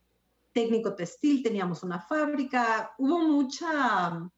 técnico 0.53 0.95
textil, 0.95 1.43
teníamos 1.43 1.83
una 1.83 1.99
fábrica, 1.99 2.93
hubo 2.97 3.19
mucha 3.19 4.29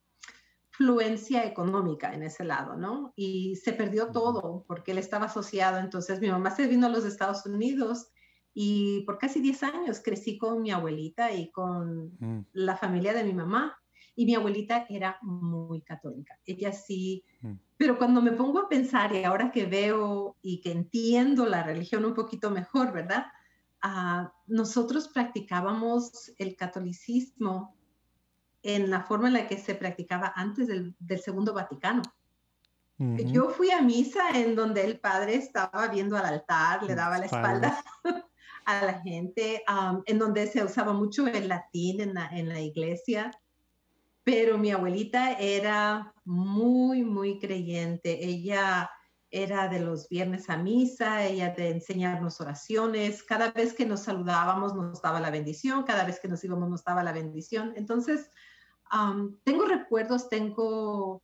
fluencia 0.71 1.45
económica 1.45 2.13
en 2.13 2.23
ese 2.23 2.43
lado, 2.43 2.75
¿no? 2.75 3.13
Y 3.15 3.55
se 3.57 3.73
perdió 3.73 4.11
todo 4.11 4.65
porque 4.67 4.91
él 4.91 4.97
estaba 4.97 5.25
asociado. 5.25 5.77
Entonces 5.77 6.19
mi 6.19 6.29
mamá 6.29 6.51
se 6.51 6.67
vino 6.67 6.87
a 6.87 6.89
los 6.89 7.05
Estados 7.05 7.45
Unidos 7.45 8.11
y 8.53 9.01
por 9.01 9.17
casi 9.17 9.41
10 9.41 9.63
años 9.63 10.01
crecí 10.03 10.37
con 10.37 10.61
mi 10.61 10.71
abuelita 10.71 11.31
y 11.33 11.51
con 11.51 12.15
mm. 12.19 12.47
la 12.53 12.77
familia 12.77 13.13
de 13.13 13.23
mi 13.23 13.33
mamá. 13.33 13.77
Y 14.17 14.25
mi 14.25 14.35
abuelita 14.35 14.85
era 14.89 15.17
muy 15.21 15.81
católica. 15.81 16.39
Ella 16.45 16.71
sí. 16.71 17.23
Pero 17.77 17.97
cuando 17.97 18.21
me 18.21 18.31
pongo 18.31 18.59
a 18.59 18.69
pensar 18.69 19.13
y 19.13 19.23
ahora 19.23 19.51
que 19.51 19.65
veo 19.65 20.37
y 20.41 20.61
que 20.61 20.71
entiendo 20.71 21.45
la 21.45 21.63
religión 21.63 22.05
un 22.05 22.13
poquito 22.13 22.49
mejor, 22.49 22.93
¿verdad? 22.93 23.25
Ah, 23.81 24.33
nosotros 24.47 25.09
practicábamos 25.09 26.31
el 26.37 26.55
catolicismo 26.55 27.75
en 28.63 28.89
la 28.89 29.01
forma 29.01 29.27
en 29.27 29.33
la 29.33 29.47
que 29.47 29.57
se 29.57 29.75
practicaba 29.75 30.33
antes 30.35 30.67
del, 30.67 30.95
Segundo 31.21 31.53
Vaticano. 31.53 32.01
Yo 32.97 33.49
fui 33.49 33.71
a 33.71 33.81
misa 33.81 34.29
en 34.33 34.55
donde 34.55 34.85
el 34.85 35.01
padre 35.01 35.35
estaba 35.35 35.89
viendo 35.89 36.15
al 36.15 36.25
altar, 36.25 36.81
le 36.83 36.95
daba 36.95 37.17
la 37.17 37.25
espalda 37.25 37.83
a 38.65 38.85
la 38.85 39.01
gente, 39.01 39.63
en 40.05 40.17
donde 40.17 40.47
se 40.47 40.63
usaba 40.63 40.93
mucho 40.93 41.27
el 41.27 41.49
latín 41.49 41.99
en 41.99 42.13
la, 42.13 42.27
en 42.27 42.47
la 42.47 42.61
iglesia, 42.61 43.31
pero 44.25 44.57
mi 44.57 44.71
abuelita 44.71 45.33
era 45.33 46.11
muy, 46.25 47.03
muy 47.03 47.39
creyente. 47.39 48.25
Ella 48.25 48.89
era 49.29 49.67
de 49.67 49.79
los 49.79 50.09
viernes 50.09 50.49
a 50.49 50.57
misa, 50.57 51.23
ella 51.23 51.51
de 51.51 51.69
enseñarnos 51.69 52.41
oraciones, 52.41 53.21
cada 53.21 53.51
vez 53.51 53.73
que 53.73 53.85
nos 53.85 54.01
saludábamos 54.01 54.73
nos 54.73 55.01
daba 55.01 55.19
la 55.19 55.29
bendición, 55.29 55.83
cada 55.83 56.05
vez 56.05 56.19
que 56.19 56.27
nos 56.27 56.43
íbamos 56.43 56.69
nos 56.69 56.83
daba 56.83 57.03
la 57.03 57.11
bendición. 57.11 57.73
Entonces, 57.75 58.31
tengo 59.43 59.65
recuerdos, 59.65 60.27
tengo 60.27 61.21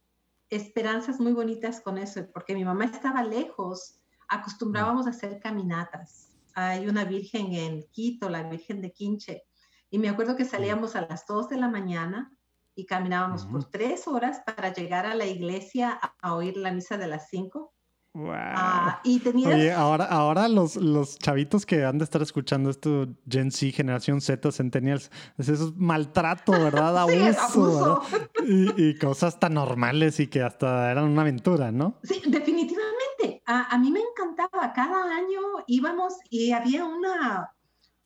esperanzas 0.49 1.19
muy 1.19 1.31
bonitas 1.31 1.81
con 1.81 1.97
eso, 1.97 2.27
porque 2.31 2.53
mi 2.53 2.63
mamá 2.63 2.85
estaba 2.85 3.23
lejos, 3.23 3.99
acostumbrábamos 4.27 5.07
a 5.07 5.11
hacer 5.11 5.39
caminatas. 5.39 6.29
Hay 6.53 6.87
una 6.87 7.05
virgen 7.05 7.53
en 7.53 7.83
Quito, 7.91 8.29
la 8.29 8.43
Virgen 8.43 8.81
de 8.81 8.91
Quinche, 8.91 9.43
y 9.89 9.97
me 9.97 10.09
acuerdo 10.09 10.35
que 10.35 10.45
salíamos 10.45 10.95
a 10.95 11.01
las 11.01 11.25
2 11.25 11.49
de 11.49 11.57
la 11.57 11.67
mañana 11.67 12.31
y 12.75 12.85
caminábamos 12.85 13.45
por 13.45 13.65
tres 13.65 14.07
horas 14.07 14.41
para 14.45 14.73
llegar 14.73 15.05
a 15.05 15.15
la 15.15 15.25
iglesia 15.25 15.99
a, 16.21 16.35
oír 16.35 16.57
la 16.57 16.71
misa 16.71 16.97
de 16.97 17.07
las 17.07 17.29
5 17.29 17.73
Ah, 18.13 18.99
y 19.05 19.19
tenías... 19.19 19.53
Oye, 19.53 19.71
ahora, 19.71 20.05
ahora 20.05 20.49
los, 20.49 20.75
los 20.75 21.17
chavitos 21.17 21.65
que 21.65 21.85
han 21.85 21.97
de 21.97 22.03
estar 22.03 22.21
escuchando 22.21 22.69
esto, 22.69 23.07
Gen 23.29 23.51
Z, 23.51 23.71
Generación 23.71 24.19
Z, 24.19 24.51
Centennials, 24.51 25.09
es 25.37 25.47
eso 25.47 25.73
maltrato, 25.77 26.51
¿verdad? 26.51 26.97
Abuso, 27.01 28.01
Y, 28.45 28.97
cosas 28.97 29.39
tan 29.39 29.53
normales 29.53 30.19
y 30.19 30.27
que 30.27 30.41
hasta 30.41 30.91
eran 30.91 31.05
una 31.05 31.21
aventura, 31.21 31.71
¿no? 31.71 31.99
Sí, 32.03 32.21
definitivamente. 32.27 33.41
A, 33.45 33.73
a, 33.73 33.77
mí 33.77 33.91
me 33.91 34.01
encantaba. 34.01 34.73
Cada 34.73 35.15
año 35.15 35.39
íbamos 35.67 36.15
y 36.29 36.51
había 36.51 36.83
una, 36.85 37.53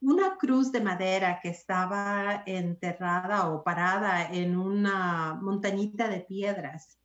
una 0.06 0.38
cruz 0.38 0.72
de 0.72 0.82
madera 0.82 1.40
que 1.42 1.50
estaba 1.50 2.44
enterrada 2.46 3.50
o 3.50 3.64
parada 3.64 4.30
en 4.32 4.58
una 4.58 5.38
montañita 5.42 6.08
de 6.08 6.20
piedras 6.22 7.00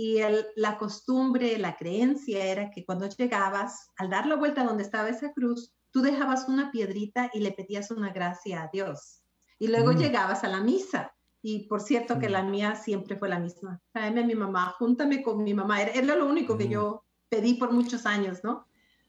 y 0.00 0.20
la 0.54 0.78
costumbre, 0.78 1.58
la 1.58 1.76
creencia 1.76 2.44
era 2.44 2.70
que 2.70 2.84
cuando 2.84 3.08
llegabas, 3.08 3.90
al 3.96 4.08
dar 4.08 4.26
la 4.26 4.36
vuelta 4.36 4.62
donde 4.62 4.84
estaba 4.84 5.08
esa 5.08 5.32
cruz, 5.32 5.72
tú 5.90 6.02
dejabas 6.02 6.46
una 6.46 6.70
piedrita 6.70 7.32
y 7.34 7.40
le 7.40 7.50
pedías 7.50 7.90
una 7.90 8.12
gracia 8.12 8.62
a 8.62 8.70
Dios. 8.72 9.24
Y 9.58 9.66
luego 9.66 9.92
mm. 9.92 9.96
llegabas 9.96 10.44
a 10.44 10.48
la 10.48 10.60
misa. 10.60 11.12
Y 11.42 11.66
por 11.66 11.80
cierto 11.80 12.20
que 12.20 12.28
la 12.28 12.44
mm. 12.44 12.50
mía 12.52 12.76
siempre 12.76 13.16
fue 13.16 13.28
la 13.28 13.40
misma. 13.40 13.80
Tráeme 13.90 14.20
a 14.20 14.24
mi 14.26 14.36
mamá, 14.36 14.76
júntame 14.78 15.20
con 15.20 15.42
mi 15.42 15.52
mamá. 15.52 15.82
Era, 15.82 16.14
lo 16.14 16.28
único 16.28 16.56
que 16.56 16.66
mm. 16.66 16.70
yo 16.70 17.02
pedí 17.28 17.54
por 17.54 17.72
muchos 17.72 18.06
años, 18.06 18.44
¿no? 18.44 18.68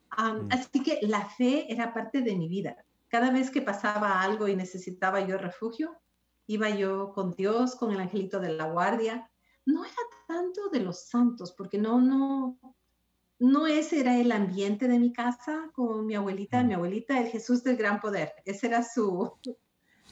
Así 0.10 0.82
que 0.82 0.98
la 1.04 1.24
fe 1.24 1.72
era 1.72 1.94
parte 1.94 2.24
de 2.24 2.36
mi 2.36 2.48
vida. 2.48 2.76
Cada 3.10 3.32
vez 3.32 3.50
que 3.50 3.62
pasaba 3.62 4.22
algo 4.22 4.48
y 4.48 4.56
necesitaba 4.56 5.22
yo 5.22 5.38
refugio, 5.38 6.00
iba 6.48 6.70
yo 6.70 7.12
con 7.14 7.34
Dios, 7.36 7.76
con 7.76 7.92
el 7.92 8.00
angelito 8.00 8.40
de 8.40 8.54
la 8.54 8.66
guardia. 8.66 9.30
No 9.66 9.84
era 9.84 9.96
tanto 10.28 10.70
de 10.70 10.80
los 10.80 11.08
santos, 11.08 11.54
porque 11.58 11.78
no, 11.78 12.00
no, 12.02 12.60
no 13.40 13.68
ese 13.68 14.00
era 14.02 14.18
el 14.18 14.32
ambiente 14.32 14.88
de 14.88 15.00
mi 15.00 15.12
casa 15.12 15.70
con 15.74 16.06
mi 16.06 16.16
abuelita, 16.16 16.64
mi 16.64 16.74
abuelita, 16.74 17.20
el 17.20 17.28
Jesús 17.28 17.64
del 17.64 17.78
gran 17.78 18.00
poder. 18.00 18.34
Ese 18.46 18.68
era 18.68 18.84
su... 18.84 19.34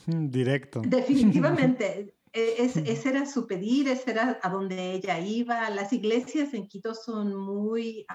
Mm, 0.07 0.29
directo. 0.29 0.81
Definitivamente. 0.85 2.13
E, 2.33 2.61
ese 2.61 3.09
era 3.09 3.25
su 3.25 3.47
pedir, 3.47 3.87
ese 3.87 4.11
era 4.11 4.37
a 4.43 4.49
donde 4.49 4.91
ella 4.91 5.17
iba. 5.17 5.69
Las 5.71 5.91
iglesias 5.91 6.53
en 6.53 6.67
Quito 6.67 6.93
son 6.93 7.33
muy 7.33 8.05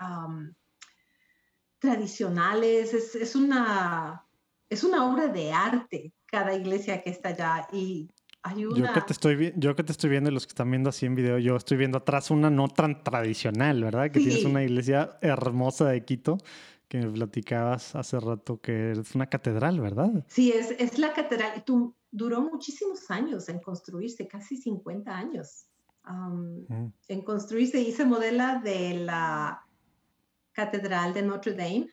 tradicionales, 1.82 2.94
es, 2.94 3.16
es, 3.16 3.34
una, 3.34 4.24
es 4.72 4.84
una 4.84 5.06
obra 5.06 5.28
de 5.28 5.52
arte 5.52 6.14
cada 6.24 6.54
iglesia 6.54 7.02
que 7.02 7.10
está 7.10 7.28
allá 7.30 7.68
y 7.72 8.08
yo 8.56 8.72
que, 8.72 9.00
te 9.02 9.12
estoy, 9.12 9.52
yo 9.56 9.76
que 9.76 9.84
te 9.84 9.92
estoy 9.92 10.10
viendo, 10.10 10.30
los 10.32 10.46
que 10.46 10.50
están 10.50 10.68
viendo 10.68 10.88
así 10.90 11.06
en 11.06 11.14
video, 11.14 11.38
yo 11.38 11.54
estoy 11.54 11.76
viendo 11.76 11.98
atrás 11.98 12.28
una 12.32 12.50
no 12.50 12.66
tan 12.66 13.04
tradicional, 13.04 13.84
¿verdad? 13.84 14.10
Que 14.10 14.18
tienes 14.18 14.44
una 14.44 14.64
iglesia 14.64 15.16
hermosa 15.20 15.90
de 15.90 16.04
Quito 16.04 16.38
que 16.88 16.98
me 16.98 17.12
platicabas 17.12 17.94
hace 17.94 18.18
rato 18.18 18.60
que 18.60 18.92
es 18.92 19.14
una 19.14 19.26
catedral, 19.26 19.80
¿verdad? 19.80 20.24
Sí, 20.26 20.50
es, 20.50 20.72
es 20.72 20.98
la 20.98 21.12
catedral. 21.12 21.62
Y 21.64 21.72
duró 22.10 22.40
muchísimos 22.40 23.08
años 23.12 23.48
en 23.48 23.60
construirse, 23.60 24.26
casi 24.26 24.56
50 24.56 25.16
años 25.16 25.66
mm. 26.04 26.86
en 27.08 27.22
construirse 27.22 27.80
y 27.80 27.92
se 27.92 28.04
modela 28.04 28.60
de 28.64 28.94
la 28.94 29.64
catedral 30.50 31.14
de 31.14 31.22
Notre 31.22 31.52
Dame 31.52 31.88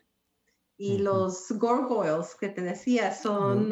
y 0.81 0.98
los 0.98 1.51
gargoyles 1.59 2.36
que 2.39 2.48
te 2.48 2.62
decía 2.62 3.13
son, 3.13 3.69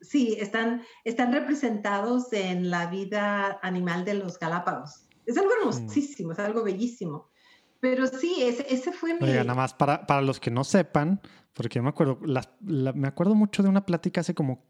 sí, 0.00 0.36
están, 0.40 0.82
están 1.04 1.32
representados 1.32 2.32
en 2.32 2.68
la 2.68 2.88
vida 2.88 3.60
animal 3.62 4.04
de 4.04 4.14
los 4.14 4.36
Galápagos. 4.36 5.06
Es 5.24 5.38
algo 5.38 5.50
mm. 5.50 5.60
hermosísimo, 5.60 6.32
es 6.32 6.40
algo 6.40 6.64
bellísimo. 6.64 7.30
Pero 7.78 8.08
sí, 8.08 8.42
ese, 8.42 8.66
ese 8.68 8.90
fue 8.90 9.14
mi... 9.14 9.22
Oiga, 9.22 9.44
nada 9.44 9.54
más 9.54 9.72
para, 9.72 10.04
para 10.04 10.20
los 10.20 10.40
que 10.40 10.50
no 10.50 10.64
sepan, 10.64 11.20
porque 11.52 11.80
me 11.80 11.90
acuerdo, 11.90 12.18
me 12.60 13.06
acuerdo 13.06 13.36
mucho 13.36 13.62
de 13.62 13.68
una 13.68 13.86
plática 13.86 14.22
hace 14.22 14.34
como, 14.34 14.64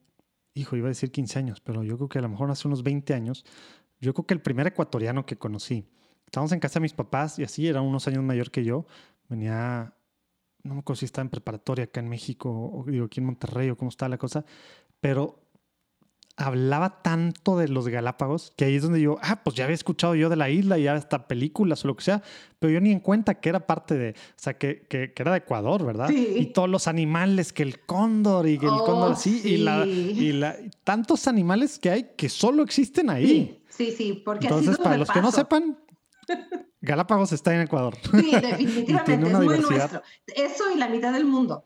hijo, 0.53 0.77
iba 0.77 0.89
a 0.89 0.91
decir 0.91 1.11
15 1.11 1.39
años, 1.39 1.61
pero 1.63 1.83
yo 1.83 1.97
creo 1.97 2.11
que 2.11 2.19
a 2.19 2.23
lo 2.23 2.29
mejor 2.29 2.51
hace 2.51 2.69
unos 2.69 2.83
20 2.83 3.15
años, 3.15 3.47
yo 3.99 4.13
creo 4.13 4.27
que 4.27 4.35
el 4.35 4.43
primer 4.43 4.67
ecuatoriano 4.67 5.25
que 5.25 5.39
conocí, 5.39 5.89
estábamos 6.27 6.53
en 6.53 6.61
casa 6.61 6.81
de 6.81 6.83
mis 6.83 6.93
papás 6.93 7.39
y 7.39 7.45
así, 7.45 7.67
era 7.67 7.81
unos 7.81 8.07
años 8.09 8.23
mayor 8.23 8.51
que 8.51 8.63
yo, 8.63 8.85
venía 9.31 9.96
no 10.67 10.75
me 10.75 10.81
acuerdo 10.81 11.01
si 11.01 11.07
está 11.07 11.21
en 11.21 11.29
preparatoria 11.29 11.85
acá 11.85 12.01
en 12.01 12.09
México, 12.09 12.51
o 12.51 12.85
digo 12.91 13.07
aquí 13.07 13.21
en 13.21 13.27
Monterrey, 13.27 13.71
o 13.71 13.77
cómo 13.77 13.89
está 13.89 14.09
la 14.09 14.19
cosa, 14.19 14.45
pero 15.01 15.47
hablaba 16.37 17.03
tanto 17.03 17.57
de 17.57 17.69
los 17.69 17.89
Galápagos 17.89 18.53
que 18.57 18.67
ahí 18.67 18.77
es 18.77 18.83
donde 18.83 19.01
yo, 19.01 19.19
ah, 19.23 19.43
pues 19.43 19.57
ya 19.57 19.65
había 19.65 19.75
escuchado 19.75 20.15
yo 20.15 20.29
de 20.29 20.37
la 20.37 20.51
isla 20.51 20.79
y 20.79 20.83
ya 20.83 20.95
hasta 20.95 21.27
películas 21.27 21.85
o 21.85 21.89
lo 21.89 21.97
que 21.97 22.05
sea, 22.05 22.23
pero 22.59 22.73
yo 22.73 22.81
ni 22.81 22.93
en 22.93 23.01
cuenta 23.01 23.37
que 23.37 23.49
era 23.49 23.67
parte 23.67 23.97
de, 23.97 24.11
o 24.11 24.15
sea, 24.37 24.59
que, 24.59 24.83
que, 24.87 25.13
era 25.17 25.33
de 25.33 25.39
Ecuador, 25.39 25.85
¿verdad? 25.85 26.11
Y 26.11 26.47
todos 26.47 26.69
los 26.69 26.89
animales, 26.89 27.53
que 27.53 27.63
el 27.63 27.81
cóndor 27.81 28.47
y 28.47 28.59
que 28.59 28.67
el 28.67 28.73
oh, 28.73 28.85
cóndor 28.85 29.13
así, 29.13 29.41
y, 29.45 29.57
la, 29.59 29.87
y 29.87 30.33
la, 30.33 30.57
tantos 30.85 31.27
animales 31.27 31.79
que 31.79 31.91
hay 31.91 32.11
que 32.17 32.29
solo 32.29 32.63
existen 32.63 33.09
ahí. 33.09 33.63
Sí, 33.71 33.93
sí, 33.97 34.23
porque 34.25 34.47
Entonces, 34.47 34.79
para 34.79 34.99
los 34.99 35.11
que 35.11 35.23
no 35.23 35.33
sepan, 35.33 35.79
Galápagos 36.87 37.33
está 37.33 37.55
en 37.55 37.63
Ecuador. 37.63 37.95
Sí, 38.11 38.31
definitivamente, 38.31 39.27
es 39.27 39.39
muy 39.39 39.59
nuestro. 39.59 40.03
Eso 40.27 40.71
y 40.73 40.79
la 40.79 40.89
mitad 40.89 41.13
del 41.13 41.25
mundo. 41.25 41.65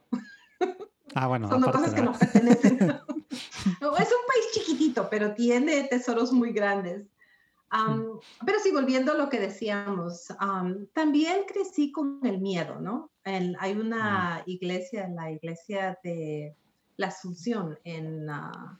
Ah, 1.14 1.26
bueno. 1.26 1.48
Son 1.48 1.62
cosas 1.62 1.92
que 1.92 2.02
nos 2.02 2.18
pertenecen. 2.18 2.74
es 3.30 3.78
un 3.78 4.24
país 4.26 4.46
chiquitito, 4.52 5.08
pero 5.10 5.34
tiene 5.34 5.84
tesoros 5.84 6.32
muy 6.32 6.52
grandes. 6.52 7.06
Mm. 7.72 8.18
pero 8.44 8.58
sí, 8.60 8.72
volviendo 8.72 9.12
a 9.12 9.14
lo 9.14 9.28
que 9.28 9.38
decíamos, 9.38 10.26
también 10.92 11.44
crecí 11.46 11.92
con 11.92 12.18
el 12.24 12.40
miedo, 12.40 12.80
¿no? 12.80 13.12
hay 13.24 13.72
una 13.74 14.42
mm. 14.44 14.50
iglesia, 14.50 15.08
la 15.08 15.30
iglesia 15.30 15.96
de 16.02 16.56
la 16.96 17.08
Asunción 17.08 17.78
en, 17.84 18.28
uh, 18.28 18.76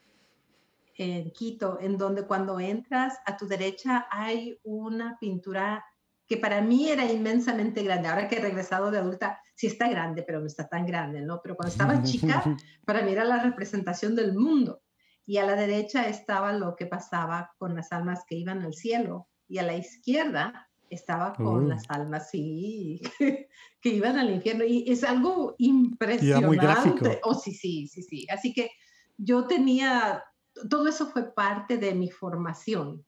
en 0.97 1.31
Quito, 1.31 1.79
en 1.81 1.97
donde 1.97 2.27
cuando 2.27 2.59
entras 2.59 3.19
a 3.27 3.37
tu 3.37 3.47
derecha 3.47 4.09
hay 4.11 4.59
una 4.65 5.17
pintura 5.21 5.85
que 6.31 6.37
para 6.37 6.61
mí 6.61 6.89
era 6.89 7.11
inmensamente 7.11 7.83
grande. 7.83 8.07
Ahora 8.07 8.29
que 8.29 8.37
he 8.37 8.41
regresado 8.41 8.93
de 8.93 8.99
adulta, 8.99 9.43
sí 9.57 9.67
está 9.67 9.89
grande, 9.89 10.23
pero 10.23 10.39
no 10.39 10.47
está 10.47 10.69
tan 10.69 10.87
grande, 10.87 11.23
¿no? 11.23 11.41
Pero 11.43 11.57
cuando 11.57 11.73
estaba 11.73 12.03
chica, 12.05 12.45
para 12.87 13.03
mí 13.03 13.11
era 13.11 13.25
la 13.25 13.43
representación 13.43 14.15
del 14.15 14.35
mundo. 14.35 14.81
Y 15.27 15.39
a 15.39 15.45
la 15.45 15.57
derecha 15.57 16.07
estaba 16.07 16.53
lo 16.53 16.77
que 16.77 16.87
pasaba 16.87 17.51
con 17.59 17.75
las 17.75 17.91
almas 17.91 18.23
que 18.29 18.37
iban 18.37 18.63
al 18.63 18.75
cielo. 18.75 19.27
Y 19.49 19.59
a 19.59 19.65
la 19.65 19.75
izquierda 19.75 20.71
estaba 20.89 21.35
con 21.35 21.65
uh. 21.65 21.69
las 21.69 21.83
almas, 21.91 22.31
sí, 22.31 23.03
que, 23.81 23.89
iban 23.89 24.17
al 24.17 24.31
infierno. 24.31 24.63
Y 24.63 24.89
es 24.89 25.03
algo 25.03 25.57
impresionante. 25.59 26.47
muy 26.47 26.59
gráfico. 26.59 27.07
Oh, 27.25 27.35
sí, 27.35 27.53
sí, 27.53 27.89
sí, 27.89 28.05
sí. 28.05 28.27
Así 28.31 28.53
que 28.53 28.71
yo 29.17 29.49
tenía, 29.49 30.23
todo 30.69 30.87
eso 30.87 31.09
fue 31.09 31.35
parte 31.35 31.77
de 31.77 31.93
mi 31.93 32.09
formación 32.09 33.05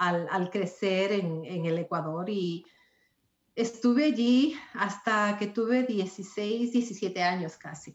al, 0.00 0.50
crecer 0.50 1.12
en, 1.12 1.44
en, 1.44 1.66
el 1.66 1.78
Ecuador 1.78 2.30
y 2.30 2.64
estuve 3.54 4.06
allí 4.06 4.56
hasta 4.72 5.36
que 5.38 5.46
tuve 5.46 5.82
16, 5.82 6.72
17 6.72 7.22
años 7.22 7.56
casi. 7.58 7.94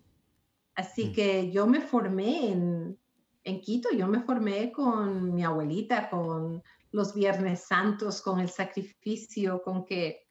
Así 0.75 1.07
mm. 1.07 1.13
que 1.13 1.51
yo 1.51 1.65
me 1.65 1.81
formé 1.81 2.51
en, 2.51 2.99
en 3.43 3.61
Quito, 3.61 3.89
yo 3.91 4.07
me 4.07 4.21
formé 4.21 4.71
con 4.71 5.33
mi 5.33 5.43
abuelita, 5.43 6.09
con 6.09 6.61
los 6.91 7.15
Viernes 7.15 7.65
Santos, 7.67 8.21
con 8.21 8.39
el 8.39 8.49
sacrificio, 8.49 9.63
con 9.63 9.83
que 9.83 10.27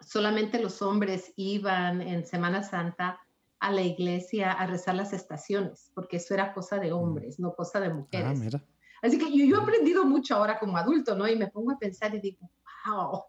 solamente 0.00 0.60
los 0.60 0.80
hombres 0.80 1.34
iban 1.36 2.00
en 2.00 2.24
Semana 2.26 2.62
Santa 2.62 3.20
a 3.60 3.70
la 3.70 3.82
iglesia 3.82 4.52
a 4.52 4.66
rezar 4.66 4.94
las 4.94 5.12
estaciones, 5.12 5.90
porque 5.94 6.16
eso 6.16 6.32
era 6.32 6.54
cosa 6.54 6.78
de 6.78 6.90
mm. 6.90 6.96
hombres, 6.96 7.38
no 7.38 7.54
cosa 7.54 7.78
de 7.80 7.92
mujeres. 7.92 8.54
Ah, 8.54 8.60
Así 9.04 9.18
que 9.18 9.30
yo, 9.30 9.44
yo, 9.44 9.56
he 9.56 9.62
aprendido 9.62 10.06
mucho 10.06 10.34
ahora 10.34 10.58
como 10.58 10.78
adulto, 10.78 11.14
¿no? 11.14 11.28
Y 11.28 11.36
me 11.36 11.48
pongo 11.48 11.72
a 11.72 11.78
pensar 11.78 12.14
y 12.14 12.20
digo, 12.20 12.50
wow, 12.86 13.24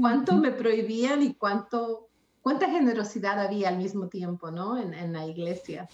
cuánto 0.00 0.36
me 0.36 0.50
prohibían 0.50 1.22
y 1.22 1.34
cuánto, 1.34 2.08
cuánta 2.40 2.68
generosidad 2.68 3.38
había 3.38 3.68
al 3.68 3.78
mismo 3.78 4.08
tiempo, 4.08 4.50
¿no? 4.50 4.76
En, 4.76 4.94
en 4.94 5.12
la 5.12 5.26
iglesia 5.26 5.88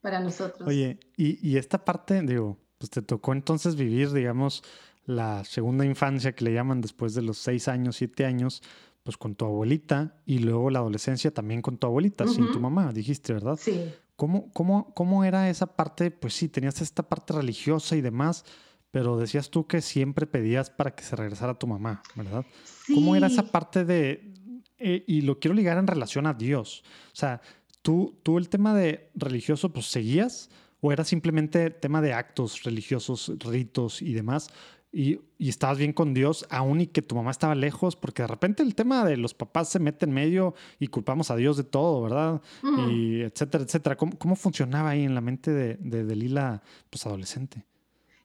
para 0.00 0.18
nosotros. 0.18 0.68
Oye, 0.68 0.98
y, 1.16 1.48
y 1.48 1.56
esta 1.56 1.84
parte, 1.84 2.20
digo, 2.22 2.58
pues 2.78 2.90
te 2.90 3.00
tocó 3.00 3.32
entonces 3.32 3.76
vivir, 3.76 4.10
digamos, 4.10 4.64
la 5.06 5.44
segunda 5.44 5.84
infancia 5.84 6.34
que 6.34 6.44
le 6.44 6.52
llaman 6.52 6.80
después 6.80 7.14
de 7.14 7.22
los 7.22 7.38
seis 7.38 7.68
años, 7.68 7.94
siete 7.94 8.24
años, 8.24 8.60
pues 9.04 9.16
con 9.16 9.36
tu 9.36 9.44
abuelita 9.44 10.16
y 10.26 10.38
luego 10.40 10.68
la 10.70 10.80
adolescencia 10.80 11.32
también 11.32 11.62
con 11.62 11.78
tu 11.78 11.86
abuelita, 11.86 12.26
sin 12.26 12.50
tu 12.50 12.58
mamá, 12.58 12.92
dijiste, 12.92 13.34
¿verdad? 13.34 13.56
Sí. 13.60 13.92
¿Cómo, 14.16 14.52
cómo, 14.52 14.94
¿Cómo 14.94 15.24
era 15.24 15.50
esa 15.50 15.66
parte? 15.66 16.10
Pues 16.10 16.34
sí, 16.34 16.48
tenías 16.48 16.80
esta 16.80 17.02
parte 17.02 17.32
religiosa 17.32 17.96
y 17.96 18.00
demás, 18.00 18.44
pero 18.90 19.18
decías 19.18 19.50
tú 19.50 19.66
que 19.66 19.80
siempre 19.80 20.26
pedías 20.26 20.70
para 20.70 20.94
que 20.94 21.02
se 21.02 21.16
regresara 21.16 21.54
tu 21.54 21.66
mamá, 21.66 22.02
¿verdad? 22.14 22.46
¿Cómo 22.94 23.16
era 23.16 23.26
esa 23.26 23.50
parte 23.50 23.84
de... 23.84 24.32
Eh, 24.78 25.04
y 25.06 25.22
lo 25.22 25.38
quiero 25.40 25.54
ligar 25.54 25.78
en 25.78 25.86
relación 25.86 26.26
a 26.26 26.34
Dios. 26.34 26.84
O 27.12 27.16
sea, 27.16 27.40
tú, 27.82 28.20
tú 28.22 28.38
el 28.38 28.48
tema 28.48 28.74
de 28.74 29.10
religioso, 29.14 29.72
pues 29.72 29.86
seguías, 29.86 30.50
o 30.80 30.92
era 30.92 31.04
simplemente 31.04 31.70
tema 31.70 32.02
de 32.02 32.12
actos 32.12 32.62
religiosos, 32.62 33.32
ritos 33.38 34.02
y 34.02 34.12
demás, 34.12 34.50
y, 34.94 35.20
estabas 35.38 35.78
bien 35.78 35.92
con 35.92 36.14
Dios, 36.14 36.46
aún 36.50 36.80
y 36.80 36.86
que 36.86 37.02
tu 37.02 37.16
mamá 37.16 37.32
estaba 37.32 37.54
lejos, 37.54 37.96
porque 37.96 38.22
de 38.22 38.28
repente 38.28 38.62
el 38.62 38.74
tema 38.74 39.04
de 39.04 39.16
los 39.16 39.34
papás 39.34 39.68
se 39.68 39.78
mete 39.78 40.06
en 40.06 40.12
medio 40.12 40.54
y 40.78 40.86
culpamos 40.86 41.30
a 41.30 41.36
Dios 41.36 41.56
de 41.56 41.64
todo, 41.64 42.02
¿verdad? 42.02 42.40
Y 42.88 43.22
etcétera, 43.22 43.64
etcétera. 43.64 43.96
¿Cómo, 43.96 44.36
funcionaba 44.36 44.90
ahí 44.90 45.04
en 45.04 45.14
la 45.14 45.20
mente 45.20 45.50
de, 45.50 45.76
de, 45.76 46.16
Lila, 46.16 46.62
pues 46.88 47.04
adolescente? 47.06 47.66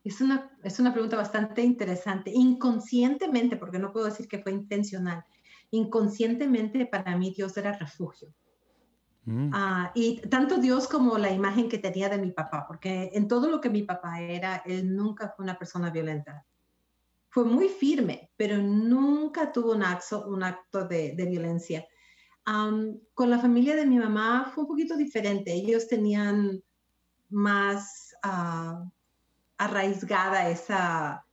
Es 0.04 0.20
una, 0.20 0.50
es 0.62 0.78
una 0.78 0.92
pregunta 0.92 1.16
bastante 1.16 1.62
interesante. 1.62 2.30
Inconscientemente, 2.32 3.56
porque 3.56 3.78
no 3.78 3.92
puedo 3.92 4.06
decir 4.06 4.28
que 4.28 4.38
fue 4.38 4.52
intencional, 4.52 5.24
inconscientemente 5.70 6.86
para 6.86 7.16
mí 7.16 7.34
Dios 7.36 7.56
era 7.56 7.76
refugio. 7.76 8.32
Mm. 9.24 9.50
Ah, 9.52 9.92
y 9.94 10.20
tanto 10.22 10.56
Dios 10.56 10.88
como 10.88 11.18
la 11.18 11.32
imagen 11.32 11.68
que 11.68 11.78
tenía 11.78 12.08
de 12.08 12.18
mi 12.18 12.30
papá, 12.30 12.64
porque 12.66 13.10
en 13.12 13.28
todo 13.28 13.50
lo 13.50 13.60
que 13.60 13.68
mi 13.68 13.82
papá 13.82 14.20
era, 14.20 14.62
él 14.64 14.96
nunca 14.96 15.34
fue 15.36 15.42
una 15.42 15.58
persona 15.58 15.90
violenta 15.90 16.46
fue 17.30 17.44
muy 17.44 17.68
firme, 17.68 18.30
pero 18.36 18.58
nunca 18.58 19.52
tuvo 19.52 19.72
un 19.72 19.84
acto, 19.84 20.26
un 20.26 20.42
acto 20.42 20.86
de, 20.86 21.14
violencia. 21.28 21.86
con 22.44 23.30
la 23.30 23.38
familia 23.38 23.76
de 23.76 23.86
mi 23.86 23.98
mamá 23.98 24.50
fue 24.52 24.64
un 24.64 24.68
poquito 24.68 24.96
diferente. 24.96 25.52
Ellos 25.52 25.86
tenían 25.86 26.60
más 27.28 28.16
uh, 28.24 28.84
arraigada 29.58 30.50
esa, 30.50 31.24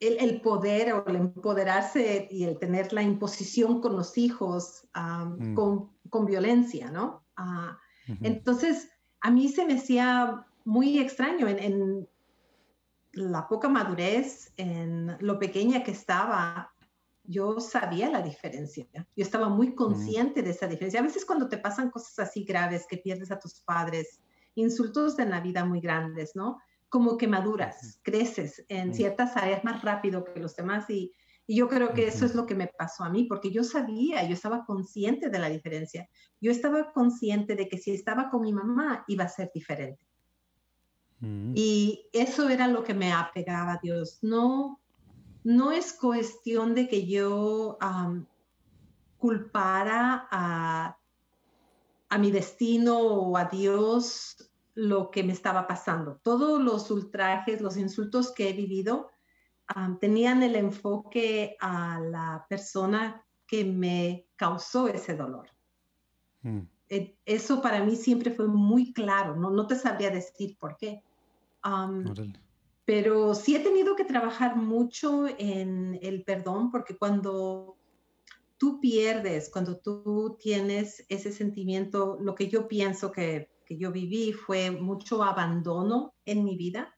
el, 0.00 0.40
poder 0.42 0.92
o 0.92 1.06
el 1.06 1.16
empoderarse 1.16 2.28
y 2.30 2.44
el 2.44 2.58
tener 2.58 2.92
la 2.92 3.02
imposición 3.02 3.80
con 3.80 3.96
los 3.96 4.18
hijos 4.18 4.86
mm. 4.94 5.54
con, 5.54 6.26
violencia, 6.26 6.90
¿no? 6.90 7.24
Ah, 7.36 7.78
entonces, 8.22 8.88
a 9.20 9.30
mí 9.30 9.48
se 9.48 9.64
me 9.66 9.74
hacía 9.74 10.46
muy 10.64 10.98
extraño 10.98 11.48
en 11.48 12.06
la 13.16 13.48
poca 13.48 13.68
madurez, 13.68 14.52
en 14.56 15.16
lo 15.20 15.38
pequeña 15.38 15.82
que 15.82 15.90
estaba, 15.90 16.72
yo 17.24 17.60
sabía 17.60 18.10
la 18.10 18.22
diferencia. 18.22 18.86
Yo 18.92 19.24
estaba 19.24 19.48
muy 19.48 19.74
consciente 19.74 20.42
de 20.42 20.50
esa 20.50 20.66
diferencia. 20.66 21.00
A 21.00 21.04
veces 21.04 21.24
cuando 21.24 21.48
te 21.48 21.58
pasan 21.58 21.90
cosas 21.90 22.18
así 22.18 22.44
graves, 22.44 22.86
que 22.88 22.98
pierdes 22.98 23.30
a 23.30 23.38
tus 23.38 23.60
padres, 23.60 24.20
insultos 24.54 25.16
de 25.16 25.26
la 25.26 25.40
vida 25.40 25.64
muy 25.64 25.80
grandes, 25.80 26.36
¿no? 26.36 26.58
Como 26.88 27.16
que 27.16 27.26
maduras, 27.26 28.00
creces 28.02 28.64
en 28.68 28.94
ciertas 28.94 29.36
áreas 29.36 29.64
más 29.64 29.82
rápido 29.82 30.24
que 30.24 30.38
los 30.38 30.54
demás 30.54 30.88
y, 30.88 31.12
y 31.46 31.56
yo 31.56 31.68
creo 31.68 31.94
que 31.94 32.06
eso 32.06 32.26
es 32.26 32.34
lo 32.34 32.46
que 32.46 32.54
me 32.54 32.68
pasó 32.68 33.04
a 33.04 33.10
mí, 33.10 33.24
porque 33.24 33.50
yo 33.50 33.64
sabía, 33.64 34.26
yo 34.26 34.34
estaba 34.34 34.64
consciente 34.64 35.30
de 35.30 35.38
la 35.38 35.48
diferencia. 35.48 36.08
Yo 36.40 36.50
estaba 36.50 36.92
consciente 36.92 37.56
de 37.56 37.68
que 37.68 37.78
si 37.78 37.92
estaba 37.92 38.30
con 38.30 38.42
mi 38.42 38.52
mamá 38.52 39.04
iba 39.08 39.24
a 39.24 39.28
ser 39.28 39.50
diferente. 39.54 40.06
Mm. 41.20 41.52
Y 41.54 42.08
eso 42.12 42.48
era 42.48 42.68
lo 42.68 42.84
que 42.84 42.94
me 42.94 43.12
apegaba 43.12 43.72
a 43.72 43.80
Dios. 43.82 44.18
No, 44.22 44.80
no 45.44 45.72
es 45.72 45.92
cuestión 45.92 46.74
de 46.74 46.88
que 46.88 47.06
yo 47.06 47.78
culpara 49.18 50.28
a, 50.30 50.98
a, 52.08 52.18
mi 52.18 52.30
destino 52.30 52.98
o 52.98 53.36
a 53.36 53.44
Dios 53.46 54.50
lo 54.74 55.10
que 55.10 55.22
me 55.22 55.32
estaba 55.32 55.66
pasando. 55.66 56.20
Todos 56.22 56.60
los 56.60 56.90
ultrajes, 56.90 57.60
los 57.60 57.76
insultos 57.76 58.32
que 58.32 58.50
he 58.50 58.52
vivido 58.52 59.10
tenían 60.00 60.42
el 60.42 60.54
enfoque 60.54 61.56
a 61.60 62.00
la 62.00 62.46
persona 62.48 63.24
que 63.46 63.64
me 63.64 64.28
causó 64.36 64.88
ese 64.88 65.16
dolor. 65.16 65.48
Mm. 66.42 66.60
Eh, 66.88 67.16
eso 67.24 67.60
para 67.60 67.84
mí 67.84 67.96
siempre 67.96 68.30
fue 68.30 68.46
muy 68.46 68.92
claro, 68.92 69.34
no, 69.36 69.50
no 69.50 69.66
te 69.66 69.74
sabría 69.74 70.10
decir 70.10 70.56
por 70.58 70.76
qué. 70.76 71.02
Pero 72.84 73.34
sí 73.34 73.56
he 73.56 73.60
tenido 73.60 73.96
que 73.96 74.04
trabajar 74.04 74.56
mucho 74.56 75.26
en 75.26 75.98
el 76.00 76.22
perdón 76.22 76.70
porque 76.70 76.96
cuando 76.96 77.76
tú 78.58 78.80
pierdes, 78.80 79.50
cuando 79.50 79.76
tú 79.78 80.36
tienes 80.40 81.04
ese 81.08 81.32
sentimiento, 81.32 82.16
lo 82.20 82.34
que 82.34 82.48
yo 82.48 82.68
pienso 82.68 83.10
que, 83.10 83.50
que 83.66 83.76
yo 83.76 83.90
viví 83.90 84.32
fue 84.32 84.70
mucho 84.70 85.24
abandono 85.24 86.14
en 86.24 86.44
mi 86.44 86.56
vida. 86.56 86.94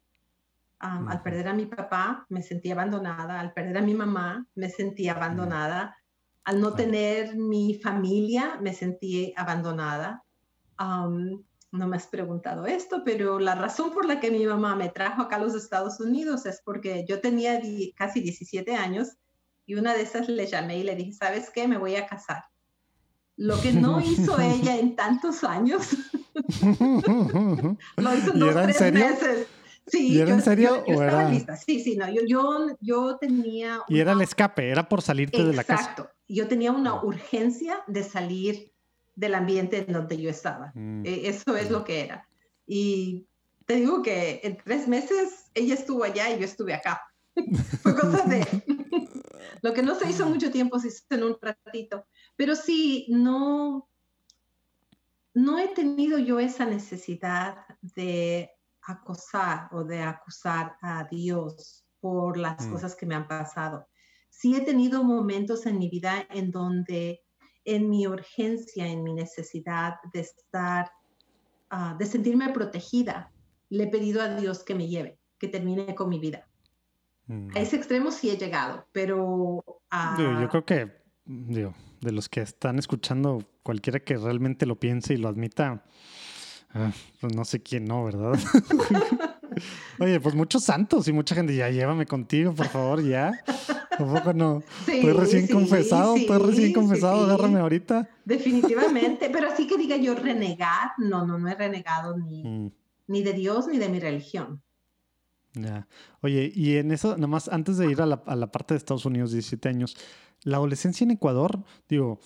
Al 0.80 1.22
perder 1.22 1.48
a 1.48 1.54
mi 1.54 1.66
papá 1.66 2.24
me 2.28 2.40
sentí 2.40 2.70
abandonada, 2.70 3.40
al 3.40 3.52
perder 3.52 3.78
a 3.78 3.82
mi 3.82 3.94
mamá 3.94 4.46
me 4.54 4.70
sentí 4.70 5.08
abandonada, 5.08 5.96
al 6.48 6.62
no 6.62 6.72
tener 6.72 7.36
mi 7.36 7.74
familia 7.74 8.58
me 8.62 8.72
sentí 8.72 9.34
abandonada 9.36 10.24
no 10.78 11.86
me 11.86 11.96
has 11.96 12.06
preguntado 12.06 12.64
esto, 12.64 13.02
pero 13.04 13.38
la 13.38 13.54
razón 13.54 13.92
por 13.92 14.06
la 14.06 14.18
que 14.18 14.30
mi 14.30 14.46
mamá 14.46 14.74
me 14.74 14.88
trajo 14.88 15.20
acá 15.20 15.36
a 15.36 15.40
los 15.40 15.54
Estados 15.54 16.00
Unidos 16.00 16.46
es 16.46 16.62
porque 16.64 17.04
yo 17.06 17.20
tenía 17.20 17.60
casi 17.94 18.22
17 18.22 18.74
años 18.74 19.08
y 19.66 19.74
una 19.74 19.92
de 19.92 20.00
esas 20.00 20.30
le 20.30 20.46
llamé 20.46 20.78
y 20.78 20.84
le 20.84 20.96
dije, 20.96 21.12
¿sabes 21.12 21.50
qué? 21.50 21.68
Me 21.68 21.76
voy 21.76 21.96
a 21.96 22.06
casar. 22.06 22.44
Lo 23.36 23.60
que 23.60 23.72
no 23.74 24.00
hizo 24.00 24.38
ella 24.40 24.78
en 24.78 24.96
tantos 24.96 25.44
años, 25.44 25.98
lo 27.96 28.16
hizo 28.16 28.32
en 28.32 28.38
dos, 28.38 28.54
tres 28.54 28.76
serio? 28.78 29.06
meses. 29.06 29.48
Sí, 29.88 30.14
¿Y 30.14 30.20
era 30.20 30.32
en 30.32 30.42
serio? 30.42 30.84
Yo, 30.86 31.02
estaba 31.02 31.30
lista. 31.30 31.56
Sí, 31.56 31.80
sí, 31.80 31.96
no, 31.96 32.08
yo, 32.10 32.22
yo, 32.26 32.76
yo 32.80 33.16
tenía... 33.18 33.82
Y 33.88 34.00
era 34.00 34.12
el 34.12 34.20
escape, 34.20 34.70
era 34.70 34.88
por 34.88 35.02
salirte 35.02 35.44
de 35.44 35.52
la 35.52 35.64
casa. 35.64 35.82
Exacto. 35.82 36.10
Yo 36.28 36.46
tenía 36.46 36.72
una 36.72 37.02
urgencia 37.02 37.82
de 37.86 38.02
salir 38.02 38.72
del 39.14 39.34
ambiente 39.34 39.84
en 39.86 39.92
donde 39.92 40.20
yo 40.20 40.30
estaba. 40.30 40.72
Mm. 40.74 41.04
E, 41.04 41.28
eso 41.28 41.56
es 41.56 41.70
lo 41.70 41.84
que 41.84 42.02
era. 42.02 42.28
Y 42.66 43.26
te 43.66 43.74
digo 43.76 44.02
que 44.02 44.40
en 44.44 44.56
tres 44.58 44.86
meses 44.86 45.50
ella 45.54 45.74
estuvo 45.74 46.04
allá 46.04 46.30
y 46.30 46.38
yo 46.38 46.44
estuve 46.44 46.74
acá. 46.74 47.02
Fue 47.82 47.94
cosa 47.94 48.24
de... 48.24 48.46
lo 49.62 49.72
que 49.72 49.82
no 49.82 49.94
se 49.94 50.08
hizo 50.08 50.26
mucho 50.26 50.50
tiempo 50.50 50.78
se 50.78 50.88
hizo 50.88 51.04
en 51.10 51.24
un 51.24 51.36
ratito. 51.40 52.06
Pero 52.36 52.54
sí, 52.54 53.06
no, 53.08 53.88
no 55.34 55.58
he 55.58 55.68
tenido 55.68 56.18
yo 56.18 56.40
esa 56.40 56.66
necesidad 56.66 57.56
de 57.80 58.50
acosar 58.88 59.68
o 59.72 59.84
de 59.84 60.02
acusar 60.02 60.76
a 60.82 61.04
Dios 61.04 61.84
por 62.00 62.36
las 62.36 62.66
mm. 62.66 62.72
cosas 62.72 62.96
que 62.96 63.06
me 63.06 63.14
han 63.14 63.28
pasado. 63.28 63.86
Sí 64.30 64.56
he 64.56 64.60
tenido 64.62 65.04
momentos 65.04 65.66
en 65.66 65.78
mi 65.78 65.88
vida 65.88 66.26
en 66.30 66.50
donde 66.50 67.20
en 67.64 67.90
mi 67.90 68.06
urgencia, 68.06 68.86
en 68.86 69.02
mi 69.02 69.12
necesidad 69.12 69.96
de 70.12 70.20
estar, 70.20 70.90
ah, 71.70 71.94
de 71.98 72.06
sentirme 72.06 72.48
protegida, 72.50 73.30
le 73.68 73.84
he 73.84 73.88
pedido 73.88 74.22
a 74.22 74.34
Dios 74.36 74.64
que 74.64 74.74
me 74.74 74.88
lleve, 74.88 75.18
que 75.38 75.48
termine 75.48 75.94
con 75.94 76.08
mi 76.08 76.18
vida. 76.18 76.48
Mm. 77.26 77.50
A 77.54 77.60
ese 77.60 77.76
extremo 77.76 78.10
sí 78.10 78.30
he 78.30 78.38
llegado, 78.38 78.86
pero... 78.92 79.62
yo 79.92 80.48
creo 80.48 80.64
que, 80.64 80.92
de 81.26 82.12
los 82.12 82.30
que 82.30 82.40
están 82.40 82.78
escuchando, 82.78 83.44
cualquiera 83.62 84.00
que 84.00 84.16
realmente 84.16 84.64
lo 84.64 84.80
piense 84.80 85.12
y 85.12 85.18
lo 85.18 85.28
admita, 85.28 85.84
Ah, 86.74 86.92
pues 87.20 87.34
no 87.34 87.44
sé 87.44 87.62
quién 87.62 87.86
no, 87.86 88.04
¿verdad? 88.04 88.34
Oye, 89.98 90.20
pues 90.20 90.34
muchos 90.34 90.64
santos 90.64 91.08
y 91.08 91.12
mucha 91.12 91.34
gente, 91.34 91.56
ya 91.56 91.70
llévame 91.70 92.06
contigo, 92.06 92.54
por 92.54 92.68
favor, 92.68 93.02
ya. 93.02 93.32
Tampoco 93.96 94.32
no. 94.32 94.62
estoy 94.86 95.12
recién 95.12 95.48
confesado, 95.48 96.16
estoy 96.16 96.38
recién 96.38 96.72
confesado, 96.72 97.24
agárrame 97.24 97.60
ahorita. 97.60 98.08
Definitivamente, 98.24 99.30
pero 99.30 99.48
así 99.48 99.66
que 99.66 99.76
diga 99.76 99.96
yo 99.96 100.14
renegar, 100.14 100.92
no, 100.98 101.26
no, 101.26 101.38
no 101.38 101.48
he 101.48 101.54
renegado 101.54 102.16
ni, 102.16 102.44
mm. 102.44 102.72
ni 103.08 103.22
de 103.22 103.32
Dios 103.32 103.66
ni 103.66 103.78
de 103.78 103.88
mi 103.88 103.98
religión. 103.98 104.62
Ya. 105.54 105.88
Oye, 106.20 106.52
y 106.54 106.76
en 106.76 106.92
eso, 106.92 107.16
nada 107.16 107.26
más 107.26 107.48
antes 107.48 107.78
de 107.78 107.90
ir 107.90 108.00
a 108.02 108.06
la, 108.06 108.22
a 108.26 108.36
la 108.36 108.52
parte 108.52 108.74
de 108.74 108.78
Estados 108.78 109.06
Unidos, 109.06 109.32
17 109.32 109.68
años, 109.68 109.96
la 110.42 110.58
adolescencia 110.58 111.04
en 111.04 111.12
Ecuador, 111.12 111.64
digo, 111.88 112.20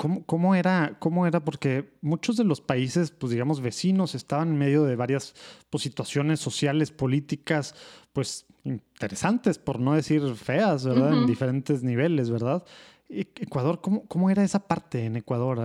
¿Cómo, 0.00 0.54
era, 0.54 0.96
¿Cómo 0.98 1.26
era? 1.26 1.44
Porque 1.44 1.92
muchos 2.00 2.38
de 2.38 2.44
los 2.44 2.62
países, 2.62 3.10
pues 3.10 3.32
digamos, 3.32 3.60
vecinos 3.60 4.14
estaban 4.14 4.48
en 4.48 4.58
medio 4.58 4.84
de 4.84 4.96
varias 4.96 5.34
pues, 5.68 5.82
situaciones 5.82 6.40
sociales, 6.40 6.90
políticas, 6.90 7.74
pues 8.14 8.46
interesantes, 8.64 9.58
por 9.58 9.78
no 9.78 9.92
decir 9.92 10.22
feas, 10.36 10.86
¿verdad? 10.86 11.12
En 11.12 11.26
diferentes 11.26 11.82
niveles, 11.82 12.30
¿verdad? 12.30 12.64
E, 13.10 13.26
Ecuador, 13.40 13.82
¿cómo, 13.82 14.06
¿cómo, 14.06 14.30
era 14.30 14.42
esa 14.42 14.66
parte 14.66 15.04
en 15.04 15.16
Ecuador? 15.16 15.58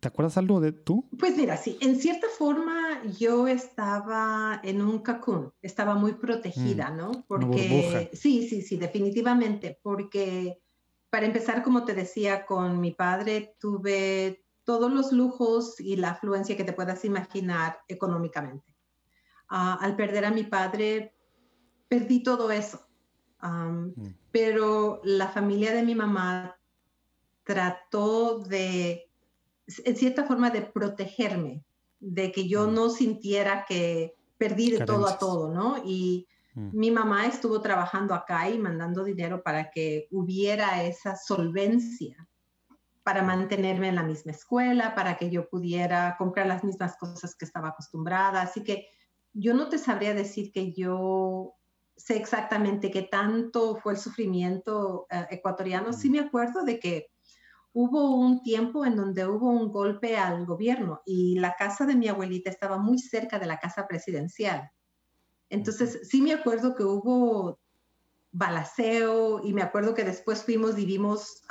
¿Te 0.00 0.08
acuerdas 0.08 0.36
algo 0.36 0.58
de 0.60 0.72
tú? 0.72 1.08
Pues 1.16 1.36
mira, 1.36 1.56
sí, 1.56 1.78
en 1.80 1.94
cierta 2.00 2.26
forma 2.36 3.00
yo 3.16 3.46
estaba 3.46 4.60
en 4.64 4.82
un 4.82 5.00
cacún, 5.00 5.52
estaba 5.62 5.94
muy 5.94 6.14
protegida, 6.14 6.90
mm, 6.90 6.96
¿no? 6.96 7.24
Porque 7.28 8.10
sí, 8.12 8.48
sí, 8.48 8.62
sí, 8.62 8.76
definitivamente, 8.76 9.78
porque 9.82 10.63
para 11.14 11.26
empezar, 11.26 11.62
como 11.62 11.84
te 11.84 11.94
decía, 11.94 12.44
con 12.44 12.80
mi 12.80 12.90
padre 12.90 13.54
tuve 13.60 14.44
todos 14.64 14.92
los 14.92 15.12
lujos 15.12 15.78
y 15.78 15.94
la 15.94 16.10
afluencia 16.10 16.56
que 16.56 16.64
te 16.64 16.72
puedas 16.72 17.04
imaginar 17.04 17.78
económicamente. 17.86 18.74
Ah, 19.48 19.78
al 19.80 19.94
perder 19.94 20.24
a 20.24 20.32
mi 20.32 20.42
padre, 20.42 21.14
perdí 21.86 22.24
todo 22.24 22.50
eso. 22.50 22.88
Mm. 23.40 23.90
Pero 24.32 25.00
la 25.04 25.28
familia 25.28 25.72
de 25.72 25.84
mi 25.84 25.94
mamá 25.94 26.58
trató 27.44 28.40
de, 28.40 29.08
en 29.84 29.96
cierta 29.96 30.24
forma, 30.24 30.50
de 30.50 30.62
protegerme, 30.62 31.64
de 32.00 32.32
que 32.32 32.48
yo 32.48 32.66
mm. 32.66 32.74
no 32.74 32.90
sintiera 32.90 33.64
que 33.68 34.16
perdí 34.36 34.72
de 34.72 34.84
todo 34.84 35.06
a 35.06 35.16
todo, 35.16 35.54
¿no? 35.54 35.80
Y 35.86 36.26
Mm. 36.54 36.70
Mi 36.72 36.90
mamá 36.90 37.26
estuvo 37.26 37.60
trabajando 37.60 38.14
acá 38.14 38.48
y 38.48 38.58
mandando 38.58 39.04
dinero 39.04 39.42
para 39.42 39.70
que 39.70 40.08
hubiera 40.10 40.82
esa 40.84 41.16
solvencia 41.16 42.28
para 43.02 43.22
mm. 43.22 43.26
mantenerme 43.26 43.88
en 43.88 43.96
la 43.96 44.02
misma 44.02 44.32
escuela, 44.32 44.94
para 44.94 45.16
que 45.16 45.30
yo 45.30 45.48
pudiera 45.48 46.16
comprar 46.16 46.46
las 46.46 46.64
mismas 46.64 46.96
cosas 46.96 47.34
que 47.34 47.44
estaba 47.44 47.68
acostumbrada. 47.68 48.42
Así 48.42 48.64
que 48.64 48.88
yo 49.32 49.54
no 49.54 49.68
te 49.68 49.78
sabría 49.78 50.14
decir 50.14 50.52
que 50.52 50.72
yo 50.72 51.54
sé 51.96 52.16
exactamente 52.16 52.90
qué 52.90 53.02
tanto 53.02 53.76
fue 53.76 53.92
el 53.92 53.98
sufrimiento 53.98 55.06
eh, 55.10 55.26
ecuatoriano. 55.30 55.92
Sí 55.92 56.08
mm. 56.08 56.12
me 56.12 56.20
acuerdo 56.20 56.64
de 56.64 56.78
que 56.78 57.08
hubo 57.72 58.14
un 58.14 58.42
tiempo 58.42 58.86
en 58.86 58.96
donde 58.96 59.26
hubo 59.26 59.50
un 59.50 59.70
golpe 59.70 60.16
al 60.16 60.46
gobierno 60.46 61.02
y 61.04 61.38
la 61.40 61.54
casa 61.54 61.84
de 61.84 61.96
mi 61.96 62.08
abuelita 62.08 62.48
estaba 62.48 62.78
muy 62.78 62.98
cerca 62.98 63.38
de 63.38 63.46
la 63.46 63.58
casa 63.58 63.86
presidencial. 63.88 64.70
Entonces, 65.54 66.00
sí 66.08 66.20
me 66.20 66.32
acuerdo 66.32 66.74
que 66.74 66.82
hubo 66.82 67.60
balaceo 68.32 69.40
y 69.44 69.52
me 69.52 69.62
acuerdo 69.62 69.94
que 69.94 70.02
después 70.02 70.42
fuimos 70.42 70.76
y 70.76 70.84
vimos 70.84 71.42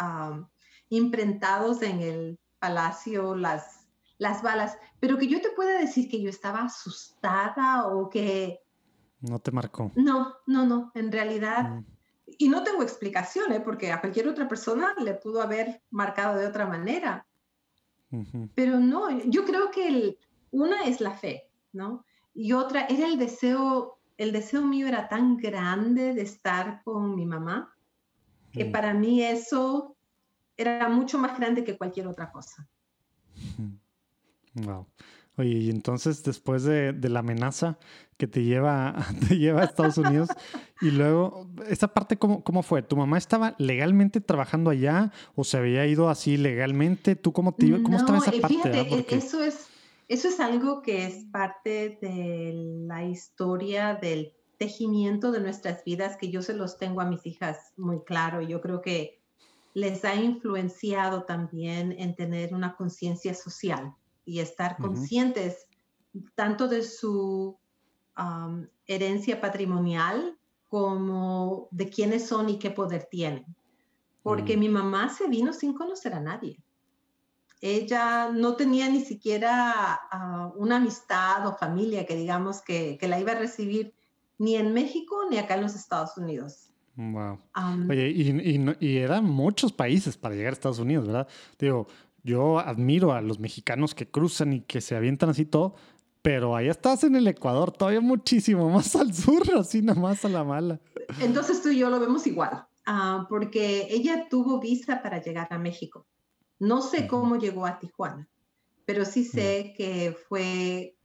imprintados 0.89 1.82
en 1.82 2.02
el 2.02 2.39
palacio 2.60 3.34
las, 3.36 3.88
las 4.18 4.42
balas, 4.42 4.78
pero 5.00 5.18
que 5.18 5.28
yo 5.28 5.42
te 5.42 5.52
pueda 5.52 5.80
decir 5.80 6.10
que 6.10 6.22
yo 6.22 6.30
estaba 6.30 6.63
asustada 6.63 7.88
o 7.88 8.10
que... 8.10 8.60
No 9.22 9.39
te 9.39 9.52
marcó. 9.52 9.92
No, 9.96 10.36
no, 10.46 10.66
no, 10.66 10.92
en 10.96 11.12
realidad... 11.12 11.70
Mm. 11.70 11.86
Y 12.39 12.50
no 12.50 12.63
tengo 12.63 12.82
explicación, 12.82 13.52
¿eh? 13.52 13.60
porque 13.60 13.92
a 13.92 14.02
cualquier 14.02 14.28
otra 14.28 14.48
persona 14.48 14.96
le 14.98 15.13
pudo 15.13 15.42
haber 15.42 15.84
marcado 15.92 16.39
de 16.39 16.48
otra 16.48 16.66
manera. 16.66 17.28
Pero 18.56 18.80
no, 18.80 19.10
yo 19.26 19.46
creo 19.46 19.70
que 19.72 20.18
una 20.52 20.86
es 20.86 21.00
la 21.00 21.12
fe, 21.12 21.52
¿no? 21.74 22.06
Y 22.34 22.54
otra 22.54 22.86
era 22.88 23.08
el 23.08 23.17
deseo, 23.17 24.00
el 24.17 24.32
deseo 24.32 24.62
mío 24.62 24.88
era 24.88 25.08
tan 25.08 25.38
grande 25.38 26.13
de 26.13 26.22
estar 26.22 26.82
con 26.84 27.15
mi 27.15 27.26
mamá, 27.26 27.76
que 28.52 28.65
mm. 28.65 28.72
para 28.72 28.93
mí 28.93 29.22
eso 29.22 29.96
era 30.58 30.89
mucho 30.89 31.17
más 31.17 31.38
grande 31.38 31.63
que 31.63 31.78
cualquier 31.78 32.08
otra 32.08 32.32
cosa. 32.32 32.67
Wow. 34.54 34.88
Oye, 35.36 35.50
y 35.50 35.69
entonces 35.72 36.22
después 36.22 36.63
de, 36.63 36.93
la 37.02 37.19
amenaza 37.19 37.80
que 38.17 38.28
te 38.28 38.43
lleva, 38.43 38.96
te 39.28 39.38
lleva 39.38 39.62
a 39.62 39.65
Estados 39.65 39.98
Unidos 39.98 40.30
y 40.82 40.91
luego, 40.91 41.50
¿esa 41.67 41.88
parte 41.88 42.17
cómo, 42.17 42.43
cómo, 42.43 42.62
fue? 42.62 42.84
¿Tu 42.84 42.96
mamá 42.96 43.17
estaba 43.17 43.56
legalmente 43.58 44.22
trabajando 44.22 44.69
allá 44.69 45.12
o 45.36 45.43
se 45.43 45.58
había 45.58 45.88
ido 45.88 46.10
así 46.10 46.38
legalmente? 46.38 47.15
¿Tú 47.15 47.34
cómo, 47.34 47.56
te, 47.56 47.82
cómo 47.82 47.98
estaba 47.98 48.19
esa 48.19 48.32
parte? 48.32 48.72
Fíjate, 48.72 49.15
eso 49.15 49.43
es 49.43 49.69
eso 50.13 50.28
es 50.28 50.39
algo 50.39 50.84
que 50.84 51.08
es 51.08 51.26
parte 51.32 51.97
de 51.99 52.54
la 52.88 53.04
historia 53.04 53.95
del 53.95 54.32
tejimiento 54.60 55.32
de 55.32 55.39
nuestras 55.39 55.84
vidas 55.84 56.17
que 56.17 56.30
yo 56.30 56.43
se 56.43 56.54
los 56.54 56.78
tengo 56.78 57.02
a 57.02 57.06
mis 57.06 57.26
hijas 57.26 57.73
muy 57.78 58.04
claro. 58.04 58.39
Yo 58.39 58.62
creo 58.62 58.80
que 58.84 59.19
les 59.73 60.06
ha 60.06 60.13
influenciado 60.13 61.23
también 61.23 61.93
en 61.93 62.15
tener 62.15 62.54
una 62.54 62.76
conciencia 62.76 63.34
social 63.34 63.95
y 64.23 64.39
estar 64.39 64.78
conscientes 64.78 65.65
tanto 66.36 66.67
de 66.67 66.84
su 66.84 67.58
herencia 68.86 69.41
patrimonial 69.41 70.38
como 70.69 71.69
de 71.71 71.89
quiénes 71.89 72.28
son 72.28 72.49
y 72.49 72.60
qué 72.60 72.69
poder 72.69 73.08
tienen. 73.10 73.47
Porque 74.21 74.58
mm. 74.58 74.60
mi 74.60 74.69
mamá 74.69 75.10
se 75.10 75.28
vino 75.28 75.54
sin 75.54 75.73
conocer 75.73 76.13
a 76.13 76.19
nadie 76.19 76.62
ella 77.63 78.30
no 78.30 78.58
tenía 78.58 78.89
ni 78.89 78.99
siquiera 78.99 80.02
ah, 80.12 80.52
una 80.58 80.76
amistad 80.76 81.47
o 81.47 81.56
familia 81.56 82.06
que 82.06 82.17
digamos 82.17 82.62
que, 82.62 82.99
la 83.02 83.21
iba 83.21 83.32
a 83.32 83.36
recibir 83.36 83.93
ni 84.38 84.58
en 84.58 84.73
México 84.73 85.15
ni 85.30 85.38
acá 85.38 85.56
en 85.56 85.62
los 85.62 85.73
Estados 85.73 86.17
Unidos. 86.17 86.73
Wow. 86.97 87.39
Oye, 87.89 88.10
y, 88.10 88.97
eran 88.97 89.23
muchos 89.23 89.71
países 89.71 90.17
para 90.17 90.36
llegar 90.36 90.52
a 90.52 90.54
Estados 90.54 90.80
Unidos, 90.80 91.08
¿verdad? 91.08 91.28
Digo, 91.58 91.88
yo 92.21 92.60
admiro 92.60 93.13
a 93.13 93.21
los 93.21 93.39
mexicanos 93.39 93.95
que 93.95 94.12
cruzan 94.12 94.52
y 94.52 94.62
que 94.62 94.82
se 94.82 94.97
avientan 94.97 95.30
así 95.30 95.45
todo, 95.45 95.76
pero 96.21 96.58
allá 96.58 96.71
estás 96.71 97.06
en 97.06 97.15
el 97.15 97.26
Ecuador, 97.28 97.71
todavía 97.71 98.02
muchísimo 98.02 98.69
más 98.69 98.93
al 98.97 99.13
sur, 99.13 99.41
así 99.58 99.82
nada 99.82 100.02
más 100.02 100.26
a 100.26 100.30
la 100.30 100.43
mala. 100.43 100.82
Entonces 101.21 101.63
tú 101.63 101.69
y 101.69 101.78
yo 101.78 101.89
lo 101.89 102.02
vemos 102.02 102.28
igual, 102.28 102.65
ah, 102.86 103.26
porque 103.30 103.88
ella 103.89 104.28
tuvo 104.30 104.60
visa 104.60 105.02
para 105.02 105.21
llegar 105.21 105.47
a 105.49 105.58
México. 105.58 106.06
No 106.63 106.82
sé 106.82 107.08
cómo 107.08 107.36
llegó 107.36 107.65
a 107.65 107.78
Tijuana, 107.78 108.30
pero 108.86 109.04
sí 109.04 109.26
sé 109.26 109.73
que 109.76 110.17
fue 110.30 110.95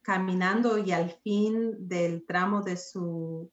caminando 0.00 0.78
y 0.78 0.92
al 0.92 1.10
fin 1.10 1.88
del 1.88 2.24
tramo 2.24 2.62
de 2.62 2.76
su 2.76 3.50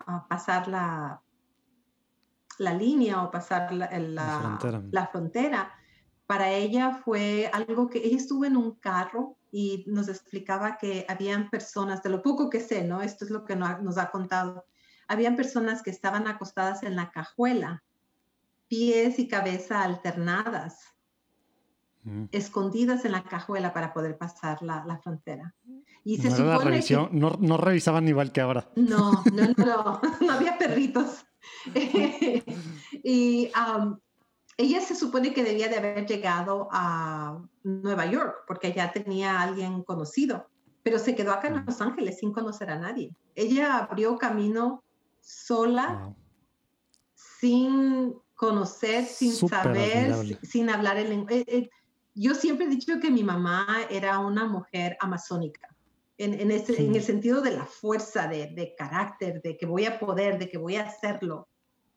ah, 0.00 0.26
pasar 0.28 0.66
la, 0.66 1.22
la 2.58 2.74
línea 2.74 3.22
o 3.22 3.30
pasar 3.30 3.72
la, 3.72 3.88
la, 4.90 5.06
frontera. 5.12 5.72
para 6.26 6.50
ella 6.50 7.00
fue 7.04 7.48
algo 7.52 7.88
que 7.88 8.04
ella 8.04 8.16
estuvo 8.16 8.44
en 8.44 8.56
un 8.56 8.72
carro 8.72 9.36
y 9.52 9.84
nos 9.86 10.08
explicaba 10.08 10.78
que 10.78 11.06
habían 11.08 11.48
personas, 11.48 12.02
de 12.02 12.10
lo 12.10 12.22
poco 12.22 12.50
que 12.50 12.58
sé, 12.58 12.82
¿no? 12.82 13.02
Esto 13.02 13.24
es 13.24 13.30
lo 13.30 13.44
que 13.44 13.54
nos 13.54 13.98
ha 13.98 14.10
contado, 14.10 14.66
habían 15.06 15.36
personas 15.36 15.80
que 15.80 15.90
estaban 15.90 16.26
acostadas 16.26 16.82
en 16.82 16.96
la 16.96 17.12
cajuela 17.12 17.84
pies 18.68 19.18
y 19.18 19.28
cabeza 19.28 19.82
alternadas, 19.82 20.78
mm. 22.04 22.26
escondidas 22.32 23.04
en 23.04 23.12
la 23.12 23.24
cajuela 23.24 23.72
para 23.72 23.92
poder 23.92 24.16
pasar 24.16 24.62
la, 24.62 25.00
frontera. 25.02 25.54
Y 26.04 26.18
se 26.18 26.30
no, 26.30 26.58
revisión, 26.60 27.08
no, 27.12 27.56
revisaban 27.56 28.06
igual 28.08 28.32
que 28.32 28.40
ahora. 28.40 28.70
No, 28.76 29.24
no, 29.32 29.46
no, 29.56 30.00
no, 30.20 30.32
había 30.32 30.56
perritos. 30.58 31.24
y 33.04 33.50
ella 34.56 34.80
se 34.80 34.94
supone 34.94 35.32
que 35.32 35.44
debía 35.44 35.68
de 35.68 35.76
haber 35.76 36.06
llegado 36.06 36.68
a 36.72 37.40
Nueva 37.62 38.06
York 38.06 38.44
porque 38.46 38.72
ya 38.72 38.92
tenía 38.92 39.38
a 39.38 39.42
alguien 39.42 39.82
conocido, 39.82 40.48
pero 40.82 40.98
se 40.98 41.14
quedó 41.14 41.32
acá 41.32 41.48
en 41.48 41.62
mm. 41.62 41.66
Los 41.66 41.80
Ángeles 41.80 42.18
sin 42.18 42.32
conocer 42.32 42.70
a 42.70 42.78
nadie. 42.78 43.14
Ella 43.34 43.78
abrió 43.78 44.18
camino 44.18 44.82
sola, 45.20 46.14
sin 47.14 48.14
conocer 48.38 49.04
sin 49.04 49.32
saber, 49.32 50.38
sin 50.44 50.70
hablar 50.70 50.96
el 50.96 51.08
lenguaje. 51.08 51.40
Eh, 51.40 51.44
eh, 51.48 51.70
yo 52.14 52.36
siempre 52.36 52.66
he 52.66 52.68
dicho 52.68 53.00
que 53.00 53.10
mi 53.10 53.24
mamá 53.24 53.66
era 53.90 54.20
una 54.20 54.46
mujer 54.46 54.96
amazónica, 55.00 55.68
en, 56.18 56.34
en, 56.34 56.52
en 56.52 56.94
el 56.94 57.02
sentido 57.02 57.42
de 57.42 57.50
la 57.50 57.66
fuerza, 57.66 58.28
de, 58.28 58.46
de, 58.46 58.76
carácter, 58.76 59.42
de 59.42 59.56
que 59.56 59.66
voy 59.66 59.86
a 59.86 59.98
poder, 59.98 60.38
de 60.38 60.48
que 60.48 60.56
voy 60.56 60.76
a 60.76 60.84
hacerlo, 60.84 61.48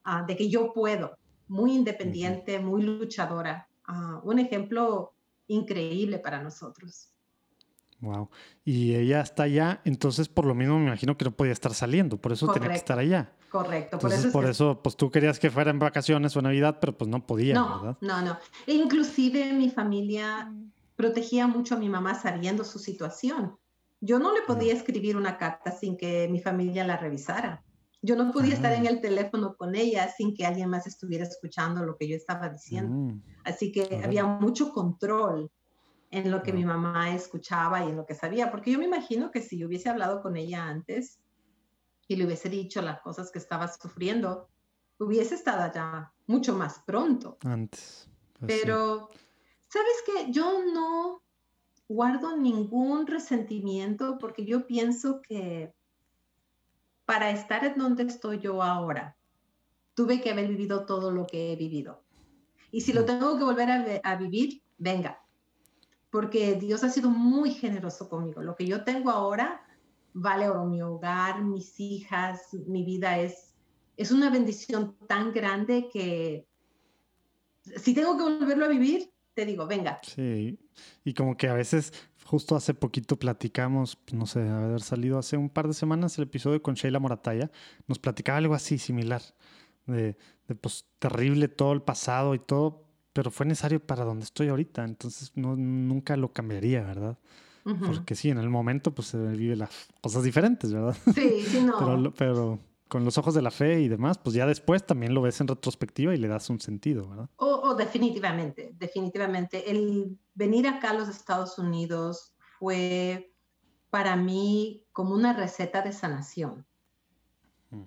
ah, 0.04 0.26
de 0.28 0.36
que 0.36 0.50
yo 0.50 0.74
puedo. 0.74 1.16
Muy 1.48 1.74
independiente, 1.74 2.58
muy 2.58 2.82
luchadora. 2.82 3.68
Ah, 3.86 4.20
un 4.24 4.40
ejemplo 4.40 5.14
increíble 5.46 6.18
para 6.18 6.42
nosotros. 6.42 7.11
Wow. 8.02 8.30
Y 8.66 8.96
ella 8.96 9.22
está 9.22 9.44
allá, 9.44 9.82
entonces 9.86 10.28
por 10.28 10.46
lo 10.46 10.56
mismo 10.56 10.80
me 10.80 10.88
imagino 10.88 11.18
que 11.18 11.26
no 11.26 11.32
podía 11.32 11.54
estar 11.54 11.74
saliendo, 11.74 12.18
por 12.18 12.32
eso 12.32 12.52
tenía 12.52 12.70
que 12.70 12.76
estar 12.76 12.98
allá. 12.98 13.32
Correcto. 13.50 14.00
por 14.00 14.14
eso, 14.14 14.32
por 14.32 14.46
eso, 14.46 14.82
pues 14.82 14.96
tú 14.96 15.12
querías 15.12 15.38
que 15.38 15.52
fuera 15.52 15.72
en 15.72 15.80
vacaciones 15.80 16.36
o 16.38 16.42
Navidad, 16.42 16.78
pero 16.80 16.98
pues 16.98 17.10
no 17.10 17.26
podía, 17.26 17.54
no, 17.54 17.82
¿verdad? 17.82 17.98
No, 18.02 18.22
no. 18.22 18.38
E 18.66 18.74
inclusive 18.74 19.54
mi 19.54 19.70
familia 19.70 20.52
protegía 20.96 21.48
mucho 21.48 21.76
a 21.76 21.78
mi 21.78 21.90
mamá 21.90 22.16
sabiendo 22.16 22.64
su 22.64 22.80
situación. 22.80 23.58
Yo 24.00 24.20
no 24.20 24.34
le 24.34 24.42
podía 24.44 24.74
escribir 24.74 25.16
una 25.16 25.38
carta 25.38 25.72
sin 25.72 25.96
que 25.96 26.28
mi 26.28 26.40
familia 26.40 26.86
la 26.86 26.98
revisara. 26.98 27.64
Yo 28.02 28.16
no 28.16 28.32
podía 28.32 28.56
estar 28.56 28.74
en 28.74 28.88
ah. 28.88 28.90
el 28.90 29.02
teléfono 29.02 29.56
con 29.56 29.76
ella 29.76 30.10
sin 30.10 30.34
que 30.34 30.46
alguien 30.46 30.70
más 30.70 30.88
estuviera 30.88 31.24
escuchando 31.24 31.86
lo 31.86 31.98
que 31.98 32.08
yo 32.08 32.16
estaba 32.16 32.50
diciendo. 32.50 33.14
Mm. 33.14 33.22
Así 33.44 33.72
que 33.72 34.02
había 34.04 34.26
mucho 34.26 34.72
control 34.72 35.52
en 36.12 36.30
lo 36.30 36.44
que 36.44 36.54
mi 36.54 36.66
mamá 36.66 37.16
escuchaba 37.16 37.84
y 37.84 37.90
en 37.90 37.96
lo 37.96 38.06
que 38.06 38.16
sabía, 38.16 38.52
porque 38.52 38.72
yo 38.72 38.78
me 38.78 38.86
imagino 38.86 39.32
que 39.32 39.42
si 39.42 39.58
yo 39.58 39.68
hubiese 39.68 39.90
hablado 39.90 40.22
con 40.22 40.36
ella 40.38 40.66
antes, 40.66 41.20
y 42.08 42.18
le 42.18 42.26
hubiese 42.26 42.50
dicho 42.50 42.82
las 42.82 43.02
cosas 43.02 43.32
que 43.32 43.40
estaba 43.40 43.70
sufriendo, 43.70 44.50
hubiese 45.00 45.36
estado 45.36 45.64
allá 45.64 46.12
mucho 46.28 46.54
más 46.54 46.80
pronto. 46.86 47.38
Antes. 47.44 48.10
Pues 48.38 48.52
Pero, 48.62 49.10
¿sabes 49.70 50.04
qué? 50.06 50.32
Yo 50.32 50.66
no 50.66 51.24
guardo 51.88 52.36
ningún 52.36 53.08
resentimiento 53.08 54.18
porque 54.18 54.46
yo 54.46 54.68
pienso 54.68 55.22
que 55.22 55.74
para 57.06 57.32
estar 57.32 57.64
en 57.66 57.78
donde 57.78 58.04
estoy 58.04 58.40
yo 58.40 58.62
ahora, 58.62 59.18
tuve 59.94 60.22
que 60.22 60.32
haber 60.32 60.48
vivido 60.48 60.86
todo 60.86 61.12
lo 61.12 61.28
que 61.28 61.52
he 61.52 61.56
vivido. 61.56 62.04
Y 62.72 62.82
si 62.82 62.94
lo 62.94 63.06
tengo 63.06 63.38
que 63.38 63.44
volver 63.44 63.70
a, 63.70 63.86
a, 64.04 64.16
vivir, 64.16 64.64
venga. 64.78 65.21
Porque 66.12 66.56
Dios 66.56 66.84
ha 66.84 66.90
sido 66.90 67.10
muy 67.10 67.52
generoso 67.52 68.10
conmigo. 68.10 68.42
Lo 68.42 68.56
que 68.56 68.68
yo 68.68 68.84
tengo 68.84 69.10
ahora 69.10 69.66
vale 70.14 70.50
oro 70.50 70.66
mi 70.66 70.82
hogar, 70.82 71.44
mis 71.44 71.80
hijas, 71.80 72.54
mi 72.68 72.84
vida 72.84 73.18
es, 73.20 73.54
es 73.98 74.12
una 74.12 74.30
bendición 74.30 74.96
tan 75.08 75.32
grande 75.32 75.90
que 75.92 76.46
si 77.78 77.94
tengo 77.94 78.18
que 78.18 78.24
volverlo 78.24 78.66
a 78.66 78.70
vivir, 78.70 79.12
te 79.34 79.46
digo, 79.46 79.68
venga. 79.68 80.00
Sí, 80.04 80.60
y 81.04 81.14
como 81.14 81.38
que 81.38 81.48
a 81.48 81.54
veces, 81.54 81.94
justo 82.26 82.56
hace 82.56 82.74
poquito 82.74 83.18
platicamos, 83.18 83.98
no 84.12 84.26
sé, 84.26 84.48
haber 84.48 84.82
salido 84.82 85.18
hace 85.18 85.38
un 85.38 85.50
par 85.50 85.68
de 85.68 85.74
semanas 85.74 86.18
el 86.18 86.26
episodio 86.26 86.62
con 86.62 86.76
Sheila 86.76 87.00
Morataya, 87.00 87.52
nos 87.88 88.00
platicaba 88.00 88.40
algo 88.40 88.56
así 88.56 88.78
similar, 88.78 89.22
de, 89.86 90.18
de 90.48 90.56
pues 90.56 90.86
terrible 91.00 91.48
todo 91.48 91.74
el 91.74 91.82
pasado 91.82 92.36
y 92.36 92.40
todo, 92.40 92.91
pero 93.14 93.32
fue 93.32 93.46
necesario 93.46 93.80
para 93.80 94.04
donde 94.04 94.26
estoy 94.26 94.50
ahorita, 94.50 94.84
entonces 94.84 95.32
no, 95.36 95.56
nunca 95.56 96.16
lo 96.18 96.32
cambiaría, 96.32 96.84
¿verdad? 96.84 97.18
Porque 97.86 98.16
sí, 98.16 98.30
en 98.30 98.40
el 98.40 98.50
momento 98.50 98.92
pues 98.92 99.10
se 99.10 99.18
vive 99.18 99.56
las 99.56 99.70
cosas 100.02 100.24
diferentes, 100.24 100.74
¿verdad? 100.74 100.98
Sí, 101.14 101.44
sí, 101.46 101.62
no. 101.64 102.12
pero, 102.18 102.60
con 102.88 103.06
los 103.06 103.18
ojos 103.18 103.34
de 103.34 103.42
la 103.42 103.52
fe 103.52 103.82
y 103.82 103.88
demás, 103.88 104.18
pues 104.18 104.36
ya 104.36 104.46
después 104.46 104.86
también 104.86 105.14
lo 105.14 105.22
ves 105.22 105.40
en 105.40 105.48
retrospectiva 105.48 106.14
y 106.14 106.18
le 106.18 106.28
das 106.28 106.50
un 106.50 106.60
sentido, 106.60 107.08
¿verdad? 107.08 107.30
O, 107.38 107.74
definitivamente, 107.76 108.76
definitivamente. 108.78 109.72
El 109.72 110.18
venir 110.34 110.68
acá 110.68 110.90
a 110.90 110.94
los 110.96 111.08
Estados 111.08 111.58
Unidos 111.58 112.34
fue 112.60 113.34
para 113.90 114.18
mí 114.18 114.84
como 114.92 115.14
una 115.14 115.32
receta 115.32 115.82
de 115.82 115.94
sanación. 115.94 116.66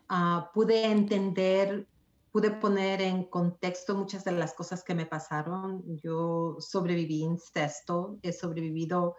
Ah, 0.08 0.50
pude 0.54 0.86
entender, 0.86 1.86
pude 2.34 2.50
poner 2.50 3.00
en 3.00 3.22
contexto 3.22 3.94
muchas 3.94 4.24
de 4.24 4.32
las 4.32 4.54
cosas 4.54 4.82
que 4.82 4.92
me 4.92 5.06
pasaron. 5.06 5.84
Yo 6.02 6.56
sobreviví 6.58 7.20
incesto, 7.20 8.18
he 8.22 8.32
sobrevivido 8.32 9.14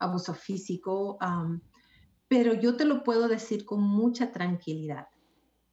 abuso 0.00 0.34
físico, 0.34 1.16
pero 2.26 2.54
yo 2.54 2.76
te 2.76 2.84
lo 2.84 3.04
puedo 3.04 3.28
decir 3.28 3.64
con 3.64 3.82
mucha 3.82 4.32
tranquilidad. 4.32 5.06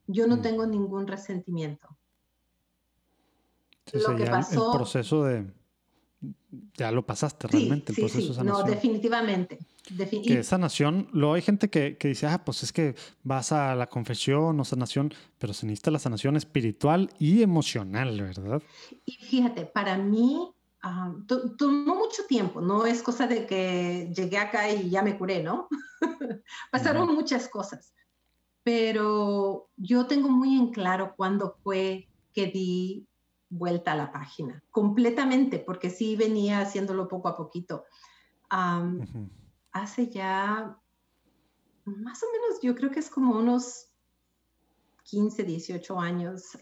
Yo 0.05 0.27
no 0.27 0.37
mm. 0.37 0.41
tengo 0.43 0.67
ningún 0.67 1.07
resentimiento. 1.07 1.97
lo 3.91 4.15
que 4.15 4.27
pasó... 4.27 4.71
El 4.73 4.77
proceso 4.77 5.23
de... 5.23 5.51
Ya 6.75 6.91
lo 6.91 7.05
pasaste 7.05 7.47
realmente, 7.47 7.91
el 7.91 7.97
proceso 7.97 8.27
de 8.29 8.33
sanación. 8.33 8.65
No, 8.65 8.71
definitivamente. 8.71 9.59
que 10.25 10.43
sanación, 10.43 11.07
luego 11.11 11.33
hay 11.33 11.41
gente 11.41 11.69
que, 11.69 11.97
que, 11.97 12.07
dice, 12.07 12.27
ah, 12.27 12.43
pues 12.45 12.63
es 12.63 12.71
que 12.71 12.95
vas 13.23 13.51
a 13.51 13.75
la 13.75 13.87
confesión 13.87 14.59
o 14.59 14.65
sanación, 14.65 15.13
pero 15.39 15.53
se 15.53 15.65
necesita 15.65 15.91
la 15.91 15.99
sanación 15.99 16.35
espiritual 16.35 17.09
y 17.19 17.41
emocional, 17.41 18.21
¿verdad? 18.21 18.61
Y 19.05 19.13
fíjate, 19.13 19.65
para 19.65 19.97
mí 19.97 20.53
tomó 21.57 21.95
mucho 21.95 22.25
tiempo, 22.27 22.59
no 22.59 22.85
es 22.85 23.01
cosa 23.01 23.25
de 23.25 23.45
que 23.45 24.11
llegué 24.15 24.37
acá 24.37 24.69
y 24.69 24.89
ya 24.89 25.01
me 25.01 25.17
curé, 25.17 25.41
¿no? 25.41 25.67
Pasaron 26.71 27.13
muchas 27.15 27.47
cosas, 27.47 27.93
pero 28.63 29.69
yo 29.77 30.07
tengo 30.07 30.29
muy 30.29 30.57
en 30.57 30.71
claro 30.71 31.13
cuándo 31.15 31.55
fue 31.63 32.09
que 32.33 32.47
di 32.47 33.07
vuelta 33.57 33.93
a 33.93 33.95
la 33.95 34.11
página, 34.11 34.63
completamente, 34.71 35.59
porque 35.59 35.89
sí 35.89 36.15
venía 36.15 36.61
haciéndolo 36.61 37.07
poco 37.07 37.27
a 37.27 37.37
poquito. 37.37 37.85
Hace 39.71 40.09
ya, 40.09 40.77
más 41.85 42.23
o 42.23 42.25
menos, 42.31 42.61
yo 42.61 42.75
creo 42.75 42.91
que 42.91 42.99
es 42.99 43.09
como 43.09 43.37
unos 43.37 43.87
15, 45.03 45.43
18 45.43 45.99
años 45.99 46.57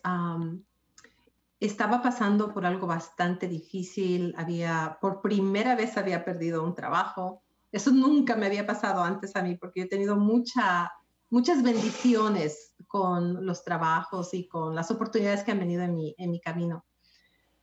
estaba 1.61 2.01
pasando 2.01 2.53
por 2.53 2.65
algo 2.65 2.87
bastante 2.87 3.47
difícil, 3.47 4.33
había, 4.35 4.97
por 4.99 5.21
primera 5.21 5.75
vez 5.75 5.95
había 5.95 6.25
perdido 6.25 6.63
un 6.63 6.73
trabajo. 6.73 7.43
Eso 7.71 7.91
nunca 7.91 8.35
me 8.35 8.47
había 8.47 8.65
pasado 8.65 9.03
antes 9.03 9.35
a 9.35 9.43
mí 9.43 9.55
porque 9.55 9.83
he 9.83 9.87
tenido 9.87 10.17
mucha, 10.17 10.91
muchas 11.29 11.61
bendiciones 11.61 12.70
con 12.87 13.45
los 13.45 13.63
trabajos 13.63 14.33
y 14.33 14.47
con 14.47 14.75
las 14.75 14.91
oportunidades 14.91 15.43
que 15.43 15.51
han 15.51 15.59
venido 15.59 15.83
en 15.83 15.95
mi, 15.95 16.15
en 16.17 16.31
mi 16.31 16.39
camino. 16.39 16.85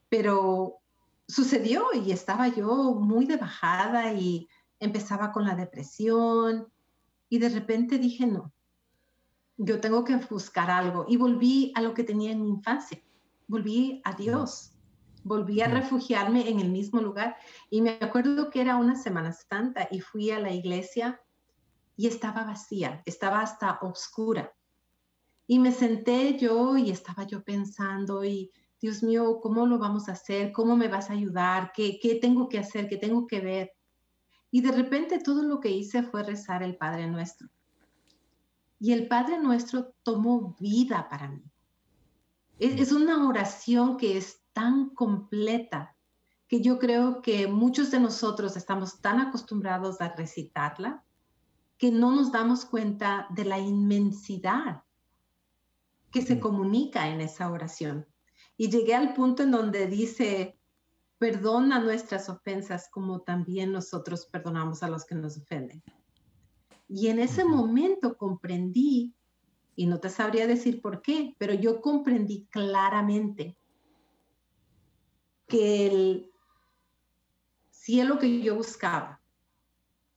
Pero 0.08 0.78
sucedió 1.26 1.86
y 1.92 2.12
estaba 2.12 2.48
yo 2.48 2.94
muy 2.94 3.26
de 3.26 3.36
bajada 3.36 4.12
y 4.12 4.48
empezaba 4.80 5.32
con 5.32 5.44
la 5.44 5.54
depresión 5.54 6.72
y 7.28 7.38
de 7.38 7.48
repente 7.48 7.98
dije, 7.98 8.26
no, 8.26 8.52
yo 9.56 9.80
tengo 9.80 10.04
que 10.04 10.16
buscar 10.16 10.70
algo 10.70 11.04
y 11.08 11.16
volví 11.16 11.72
a 11.74 11.82
lo 11.82 11.94
que 11.94 12.04
tenía 12.04 12.32
en 12.32 12.42
mi 12.42 12.48
infancia 12.48 13.02
volví 13.48 14.02
a 14.04 14.12
Dios, 14.12 14.72
volví 15.24 15.60
a 15.62 15.68
refugiarme 15.68 16.48
en 16.48 16.60
el 16.60 16.70
mismo 16.70 17.00
lugar. 17.00 17.36
Y 17.70 17.82
me 17.82 17.98
acuerdo 18.00 18.50
que 18.50 18.60
era 18.60 18.76
una 18.76 18.94
Semana 18.94 19.32
Santa 19.32 19.88
y 19.90 20.00
fui 20.00 20.30
a 20.30 20.38
la 20.38 20.52
iglesia 20.52 21.20
y 21.96 22.06
estaba 22.06 22.44
vacía, 22.44 23.02
estaba 23.06 23.40
hasta 23.40 23.78
oscura. 23.82 24.52
Y 25.48 25.58
me 25.58 25.72
senté 25.72 26.38
yo 26.38 26.76
y 26.76 26.90
estaba 26.90 27.24
yo 27.24 27.42
pensando 27.42 28.22
y, 28.24 28.52
Dios 28.80 29.02
mío, 29.02 29.40
¿cómo 29.42 29.66
lo 29.66 29.78
vamos 29.78 30.08
a 30.08 30.12
hacer? 30.12 30.52
¿Cómo 30.52 30.76
me 30.76 30.86
vas 30.86 31.10
a 31.10 31.14
ayudar? 31.14 31.72
¿Qué, 31.74 31.98
qué 32.00 32.14
tengo 32.14 32.48
que 32.48 32.60
hacer? 32.60 32.88
¿Qué 32.88 32.96
tengo 32.96 33.26
que 33.26 33.40
ver? 33.40 33.72
Y 34.50 34.60
de 34.60 34.70
repente 34.70 35.18
todo 35.18 35.42
lo 35.42 35.58
que 35.58 35.70
hice 35.70 36.04
fue 36.04 36.22
rezar 36.22 36.62
el 36.62 36.76
Padre 36.76 37.08
Nuestro. 37.08 37.48
Y 38.78 38.92
el 38.92 39.08
Padre 39.08 39.38
Nuestro 39.38 39.94
tomó 40.04 40.54
vida 40.60 41.08
para 41.08 41.28
mí. 41.28 41.42
Es, 42.58 42.92
una 42.92 43.28
oración 43.28 43.96
que 43.96 44.16
es 44.16 44.40
tan 44.52 44.90
completa 44.90 45.96
que 46.48 46.60
yo 46.60 46.78
creo 46.78 47.22
que 47.22 47.46
muchos 47.46 47.90
de 47.90 48.00
nosotros 48.00 48.56
estamos 48.56 49.00
tan 49.00 49.20
acostumbrados 49.20 50.00
a 50.00 50.14
recitarla 50.14 51.04
que 51.76 51.90
no 51.90 52.14
nos 52.14 52.32
damos 52.32 52.64
cuenta 52.64 53.26
de 53.30 53.44
la 53.44 53.58
inmensidad 53.58 54.82
que 56.10 56.22
se 56.22 56.40
comunica 56.40 57.08
en 57.08 57.20
esa 57.20 57.50
oración. 57.50 58.06
Y 58.56 58.70
llegué 58.70 58.94
al 58.94 59.14
punto 59.14 59.42
en 59.42 59.50
donde 59.50 59.86
dice, 59.86 60.58
perdona 61.18 61.80
nuestras 61.80 62.28
ofensas 62.28 62.88
como 62.90 63.20
también 63.20 63.72
nosotros 63.72 64.26
perdonamos 64.26 64.82
a 64.82 64.88
los 64.88 65.04
que 65.04 65.14
nos 65.14 65.36
ofenden. 65.36 65.82
Y 66.88 67.08
en 67.08 67.18
ese 67.18 67.44
momento 67.44 68.16
comprendí 68.16 69.14
y 69.76 69.86
no 69.86 70.00
te 70.00 70.10
sabría 70.10 70.46
decir 70.46 70.80
por 70.80 71.02
qué, 71.02 71.36
pero 71.38 71.54
yo 71.54 71.80
comprendí 71.80 72.46
claramente 72.50 73.56
que 75.46 75.86
el 75.86 76.32
cielo 77.70 78.18
que 78.18 78.42
yo 78.42 78.56
buscaba, 78.56 79.20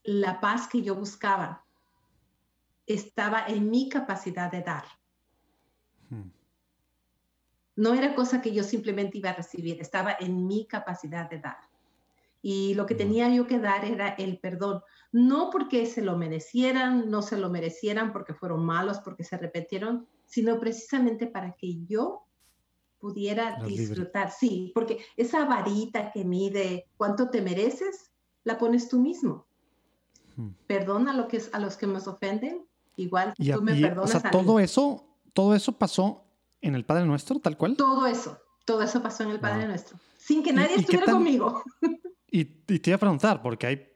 la 0.03 0.39
paz 0.39 0.67
que 0.67 0.81
yo 0.81 0.95
buscaba, 0.95 1.65
estaba 2.87 3.45
en 3.45 3.69
mi 3.69 3.87
capacidad 3.87 4.51
de 4.51 4.61
dar. 4.61 4.85
Hmm. 7.81 7.83
No 7.83 7.93
era 7.93 8.15
cosa 8.15 8.41
que 8.41 8.53
yo 8.53 8.63
simplemente 8.63 9.17
iba 9.17 9.31
a 9.31 9.35
recibir, 9.35 9.81
estaba 9.81 10.15
en 10.19 10.45
mi 10.47 10.65
capacidad 10.65 11.29
de 11.29 11.39
dar. 11.39 11.57
Y 12.43 12.73
lo 12.73 12.85
que 12.85 12.95
tenía 12.95 13.29
yo 13.29 13.45
que 13.45 13.59
dar 13.59 13.85
era 13.85 14.09
el 14.09 14.39
perdón, 14.39 14.81
no 15.11 15.49
porque 15.51 15.85
se 15.85 16.01
lo 16.01 16.17
merecieran, 16.17 17.09
no 17.11 17.21
se 17.21 17.37
lo 17.37 17.49
merecieran 17.49 18.11
porque 18.11 18.33
fueron 18.33 18.65
malos, 18.65 18.99
porque 18.99 19.23
se 19.23 19.37
repitieron, 19.37 20.07
sino 20.25 20.59
precisamente 20.59 21.27
para 21.27 21.53
que 21.53 21.83
yo 21.85 22.23
pudiera 22.99 23.59
disfrutar. 23.63 24.31
Sí, 24.31 24.71
porque 24.73 24.99
esa 25.17 25.45
varita 25.45 26.11
que 26.11 26.23
mide 26.25 26.87
cuánto 26.97 27.29
te 27.29 27.41
mereces, 27.41 28.11
la 28.43 28.57
pones 28.57 28.89
tú 28.89 28.99
mismo. 28.99 29.45
perdona 30.65 31.11
a, 31.11 31.15
lo 31.15 31.27
que, 31.27 31.41
a 31.51 31.59
los 31.59 31.77
que 31.77 31.85
nos 31.85 32.07
ofenden, 32.07 32.65
igual 32.95 33.33
tú 33.35 33.61
me 33.61 33.79
perdonas. 33.79 34.15
O 34.15 34.19
sea, 34.19 34.31
todo 34.31 34.59
eso, 34.59 35.05
todo 35.33 35.53
eso 35.53 35.73
pasó 35.73 36.23
en 36.61 36.75
el 36.75 36.85
Padre 36.85 37.05
Nuestro, 37.05 37.39
tal 37.39 37.57
cual. 37.57 37.75
Todo 37.75 38.07
eso, 38.07 38.37
todo 38.65 38.81
eso 38.81 39.01
pasó 39.01 39.23
en 39.23 39.31
el 39.31 39.39
Padre 39.39 39.67
Nuestro, 39.67 39.97
sin 40.17 40.43
que 40.43 40.53
nadie 40.53 40.75
estuviera 40.75 41.11
conmigo. 41.11 41.63
Y, 42.33 42.45
te 42.45 42.89
iba 42.89 42.95
a 42.95 42.99
preguntar, 42.99 43.41
porque 43.41 43.67
hay, 43.67 43.87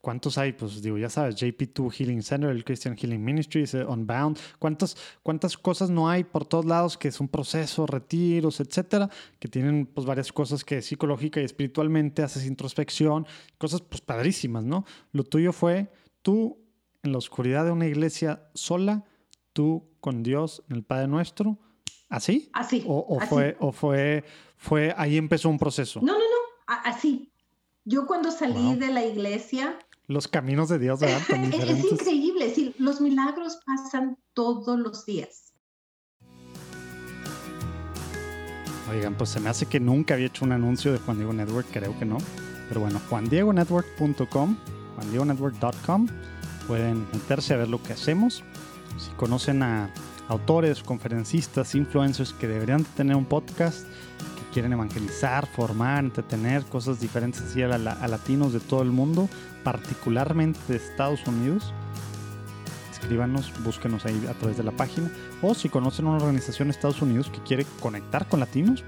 ¿cuántos 0.00 0.36
hay? 0.38 0.52
Pues 0.52 0.82
digo, 0.82 0.98
ya 0.98 1.08
sabes, 1.08 1.36
JP2 1.36 1.92
Healing 1.92 2.20
Center, 2.20 2.50
el 2.50 2.64
Christian 2.64 2.96
Healing 2.96 3.24
Ministries, 3.24 3.74
eh, 3.74 3.84
Unbound, 3.84 4.38
¿cuántas, 4.58 4.96
¿cuántas 5.22 5.56
cosas 5.56 5.88
no 5.88 6.08
hay 6.08 6.24
por 6.24 6.44
todos 6.44 6.64
lados 6.64 6.98
que 6.98 7.06
es 7.06 7.20
un 7.20 7.28
proceso, 7.28 7.86
retiros, 7.86 8.58
etcétera, 8.58 9.08
que 9.38 9.46
tienen 9.46 9.86
pues 9.86 10.04
varias 10.04 10.32
cosas 10.32 10.64
que 10.64 10.82
psicológica 10.82 11.40
y 11.40 11.44
espiritualmente 11.44 12.24
haces 12.24 12.44
introspección, 12.44 13.24
cosas 13.56 13.82
pues 13.82 14.00
padrísimas, 14.00 14.64
¿no? 14.64 14.84
Lo 15.12 15.22
tuyo 15.22 15.52
fue 15.52 15.92
tú 16.22 16.58
en 17.04 17.12
la 17.12 17.18
oscuridad 17.18 17.64
de 17.64 17.70
una 17.70 17.86
iglesia 17.86 18.50
sola, 18.52 19.04
tú 19.52 19.88
con 20.00 20.24
Dios 20.24 20.64
en 20.68 20.76
el 20.76 20.82
Padre 20.82 21.06
Nuestro, 21.06 21.60
¿así? 22.08 22.50
Así. 22.52 22.84
O, 22.86 23.18
fue, 23.20 23.56
o 23.60 23.72
fue, 23.72 24.24
fue, 24.56 24.94
ahí 24.96 25.16
empezó 25.16 25.48
un 25.48 25.58
proceso. 25.58 26.00
No, 26.00 26.12
no, 26.12 26.18
no, 26.18 26.74
así, 26.84 27.32
yo 27.84 28.06
cuando 28.06 28.30
salí 28.30 28.74
de 28.74 28.88
la 28.88 29.04
iglesia... 29.04 29.78
Los 30.08 30.28
caminos 30.28 30.68
de 30.68 30.78
Dios, 30.78 31.00
¿verdad? 31.00 31.20
es, 31.52 31.84
increíble, 31.84 32.54
sí, 32.54 32.74
los 32.78 33.00
milagros 33.00 33.60
pasan 33.64 34.18
todos 34.34 34.78
los 34.78 35.06
días. 35.06 35.52
Oigan, 38.90 39.16
pues 39.16 39.30
se 39.30 39.40
me 39.40 39.48
hace 39.50 39.66
que 39.66 39.80
nunca 39.80 40.14
había 40.14 40.26
hecho 40.26 40.44
un 40.44 40.52
anuncio 40.52 40.92
de 40.92 40.98
Juan 40.98 41.16
Diego 41.16 41.32
Network, 41.32 41.66
creo 41.72 41.98
que 41.98 42.04
no. 42.04 42.18
Pero 42.68 42.80
bueno, 42.80 43.00
juandiegonetwork.com, 43.08 44.56
juandiegonetwork.com, 44.96 46.06
pueden 46.66 47.06
meterse 47.12 47.54
a 47.54 47.56
ver 47.56 47.68
lo 47.68 47.82
que 47.82 47.92
hacemos. 47.92 48.44
Si 48.98 49.10
conocen 49.12 49.62
a 49.62 49.92
autores, 50.28 50.82
conferencistas, 50.82 51.74
influencers 51.74 52.32
que 52.32 52.48
deberían 52.48 52.84
tener 52.84 53.16
un 53.16 53.24
podcast, 53.24 53.86
quieren 54.52 54.72
evangelizar, 54.72 55.46
formar, 55.46 56.02
entretener, 56.04 56.64
cosas 56.64 56.98
diferentes 56.98 57.54
a, 57.56 58.08
latinos 58.08 58.54
de 58.54 58.60
todo 58.60 58.82
el 58.82 58.90
mundo, 58.90 59.28
particularmente 59.62 60.58
de 60.68 60.76
Estados 60.76 61.26
Unidos, 61.26 61.74
escríbanos, 62.90 63.52
búsquenos 63.62 64.06
ahí 64.06 64.26
a 64.28 64.32
través 64.32 64.56
de 64.56 64.64
la 64.64 64.72
página. 64.72 65.10
O 65.42 65.54
si 65.54 65.68
conocen 65.68 66.06
una 66.06 66.16
organización 66.16 66.68
de 66.68 66.72
Estados 66.72 67.02
Unidos 67.02 67.28
que 67.30 67.42
quiere 67.42 67.66
conectar 67.80 68.28
con 68.28 68.40
latinos, 68.40 68.82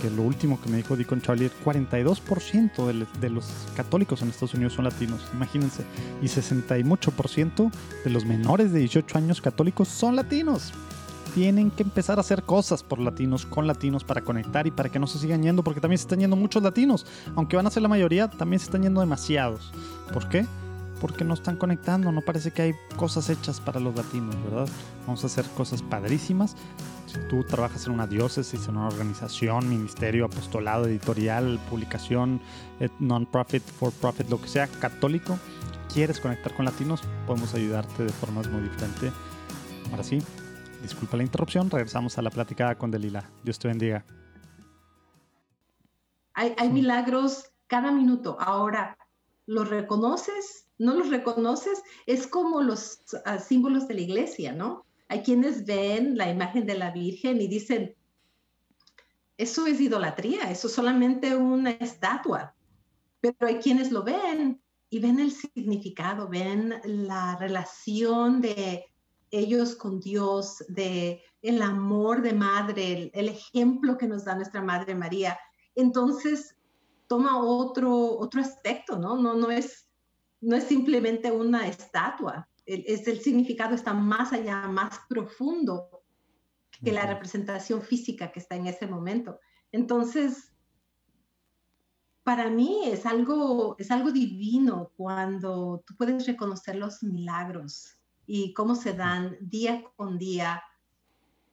que, 0.00 0.10
lo 0.10 0.22
último 0.22 0.60
que 0.60 0.70
me 0.70 0.78
dijo 0.78 0.96
Deacon 0.96 1.20
Charlie, 1.20 1.50
42% 1.64 2.86
de, 2.86 3.06
de, 3.20 3.30
los 3.30 3.46
católicos 3.76 4.22
en 4.22 4.28
Estados 4.28 4.54
Unidos 4.54 4.74
son 4.74 4.84
latinos, 4.84 5.20
imagínense, 5.34 5.84
y 6.22 6.28
60 6.28 6.78
y 6.78 6.84
mucho 6.84 7.10
por 7.10 7.28
ciento 7.28 7.70
de 8.04 8.10
los 8.10 8.24
menores 8.24 8.72
de 8.72 8.80
18 8.80 9.18
años 9.18 9.40
católicos 9.40 9.88
son 9.88 10.16
latinos 10.16 10.72
tienen 11.34 11.70
que 11.70 11.82
empezar 11.82 12.18
a 12.18 12.20
hacer 12.20 12.42
cosas 12.42 12.82
por 12.82 12.98
latinos, 12.98 13.46
con 13.46 13.66
latinos, 13.66 14.04
para 14.04 14.22
conectar 14.22 14.66
y 14.66 14.70
para 14.70 14.88
que 14.88 14.98
no 14.98 15.06
se 15.06 15.18
sigan 15.18 15.42
yendo, 15.42 15.62
porque 15.62 15.80
también 15.80 15.98
se 15.98 16.04
están 16.04 16.20
yendo 16.20 16.36
muchos 16.36 16.62
latinos. 16.62 17.06
Aunque 17.36 17.56
van 17.56 17.66
a 17.66 17.70
ser 17.70 17.82
la 17.82 17.88
mayoría, 17.88 18.28
también 18.28 18.58
se 18.58 18.64
están 18.64 18.82
yendo 18.82 19.00
demasiados. 19.00 19.72
¿Por 20.12 20.28
qué? 20.28 20.46
Porque 21.00 21.24
no 21.24 21.34
están 21.34 21.56
conectando, 21.56 22.12
no 22.12 22.20
parece 22.20 22.50
que 22.50 22.62
hay 22.62 22.74
cosas 22.96 23.30
hechas 23.30 23.60
para 23.60 23.80
los 23.80 23.94
latinos, 23.94 24.34
¿verdad? 24.44 24.68
Vamos 25.06 25.22
a 25.24 25.28
hacer 25.28 25.44
cosas 25.56 25.82
padrísimas. 25.82 26.56
Si 27.12 27.18
tú 27.28 27.44
trabajas 27.44 27.86
en 27.86 27.92
una 27.92 28.06
diócesis, 28.06 28.68
en 28.68 28.76
una 28.76 28.88
organización, 28.88 29.68
ministerio, 29.68 30.26
apostolado, 30.26 30.86
editorial, 30.86 31.58
publicación, 31.68 32.40
eh, 32.78 32.88
non-profit, 33.00 33.62
for-profit, 33.62 34.28
lo 34.28 34.40
que 34.40 34.48
sea, 34.48 34.66
católico, 34.66 35.38
quieres 35.92 36.20
conectar 36.20 36.54
con 36.54 36.64
latinos, 36.64 37.02
podemos 37.26 37.54
ayudarte 37.54 38.04
de 38.04 38.12
formas 38.12 38.48
muy 38.48 38.62
diferentes. 38.62 39.12
Ahora 39.90 40.04
sí, 40.04 40.22
Disculpa 40.82 41.16
la 41.16 41.24
interrupción, 41.24 41.70
regresamos 41.70 42.16
a 42.16 42.22
la 42.22 42.30
plática 42.30 42.74
con 42.76 42.90
Delila. 42.90 43.30
Dios 43.44 43.58
te 43.58 43.68
bendiga. 43.68 44.04
Hay, 46.32 46.70
milagros 46.70 47.52
cada 47.66 47.92
minuto. 47.92 48.38
Ahora, 48.40 48.96
¿los 49.44 49.68
reconoces? 49.68 50.68
¿No 50.78 50.94
los 50.94 51.10
reconoces? 51.10 51.82
Es 52.06 52.26
como 52.26 52.62
los 52.62 53.00
ah, 53.26 53.38
símbolos 53.38 53.88
de 53.88 53.94
la 53.94 54.00
iglesia, 54.00 54.52
¿no? 54.52 54.86
Hay 55.10 55.22
quienes 55.22 55.66
ven 55.66 56.16
la 56.16 56.30
imagen 56.30 56.66
de 56.66 56.78
la 56.78 56.92
Virgen 56.92 57.40
y 57.40 57.48
dicen, 57.48 57.96
eso 59.36 59.66
es 59.66 59.80
idolatría, 59.80 60.52
eso 60.52 60.68
es 60.68 60.72
solamente 60.72 61.34
una 61.34 61.72
estatua. 61.72 62.54
Pero 63.20 63.48
hay 63.48 63.56
quienes 63.56 63.90
lo 63.90 64.04
ven 64.04 64.62
y 64.88 65.00
ven 65.00 65.18
el 65.18 65.32
significado, 65.32 66.28
ven 66.28 66.80
la 66.84 67.36
relación 67.40 68.40
de 68.40 68.84
ellos 69.32 69.74
con 69.74 69.98
Dios, 69.98 70.64
de 70.68 71.20
el 71.42 71.60
amor 71.60 72.22
de 72.22 72.32
madre, 72.32 73.10
el, 73.12 73.28
ejemplo 73.30 73.98
que 73.98 74.06
nos 74.06 74.24
da 74.24 74.36
nuestra 74.36 74.62
Madre 74.62 74.94
María, 74.94 75.36
entonces 75.74 76.56
toma 77.08 77.42
otro, 77.42 78.16
otro 78.16 78.40
aspecto, 78.40 78.96
¿no? 78.96 79.16
No, 79.16 79.34
no, 79.34 79.50
es, 79.50 79.88
no 80.40 80.54
es 80.54 80.64
simplemente 80.64 81.32
una 81.32 81.66
estatua, 81.66 82.48
el, 82.74 82.84
es 82.86 83.06
el 83.08 83.20
significado 83.20 83.74
está 83.74 83.92
más 83.92 84.32
allá, 84.32 84.68
más 84.68 85.00
profundo 85.08 86.02
que 86.84 86.92
la 86.92 87.04
representación 87.06 87.82
física 87.82 88.32
que 88.32 88.40
está 88.40 88.56
en 88.56 88.66
ese 88.66 88.86
momento. 88.86 89.38
Entonces, 89.72 90.52
para 92.22 92.48
mí 92.48 92.82
es 92.86 93.06
algo, 93.06 93.76
es 93.78 93.90
algo 93.90 94.12
divino 94.12 94.92
cuando 94.96 95.82
tú 95.86 95.96
puedes 95.96 96.26
reconocer 96.26 96.76
los 96.76 97.02
milagros 97.02 97.98
y 98.26 98.54
cómo 98.54 98.76
se 98.76 98.92
dan 98.92 99.36
día 99.40 99.82
con 99.96 100.16
día 100.16 100.62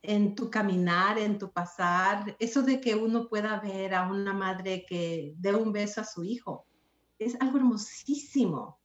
en 0.04 0.36
tu 0.36 0.50
caminar, 0.50 1.18
en 1.18 1.38
tu 1.38 1.52
pasar. 1.52 2.36
Eso 2.40 2.62
de 2.62 2.80
que 2.80 2.96
uno 2.96 3.28
pueda 3.28 3.60
ver 3.60 3.96
a 3.96 4.08
una 4.08 4.34
madre 4.34 4.86
que 4.88 5.34
dé 5.38 5.56
un 5.56 5.72
beso 5.72 6.02
a 6.02 6.06
su 6.06 6.24
hijo, 6.24 6.66
es 7.18 7.36
algo 7.42 7.58
hermosísimo, 7.58 8.80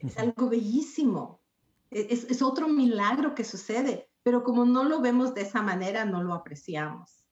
es 0.00 0.18
algo 0.18 0.48
bellísimo. 0.50 1.40
E-, 1.90 2.08
es, 2.10 2.42
otro 2.42 2.68
milagro 2.68 3.34
que 3.34 3.44
sucede, 3.44 4.10
pero 4.22 4.42
como 4.42 4.64
no 4.64 4.84
lo 4.84 5.00
vemos 5.00 5.34
de 5.34 5.42
esa 5.42 5.62
manera, 5.62 6.04
no 6.04 6.22
lo 6.22 6.34
apreciamos, 6.34 7.24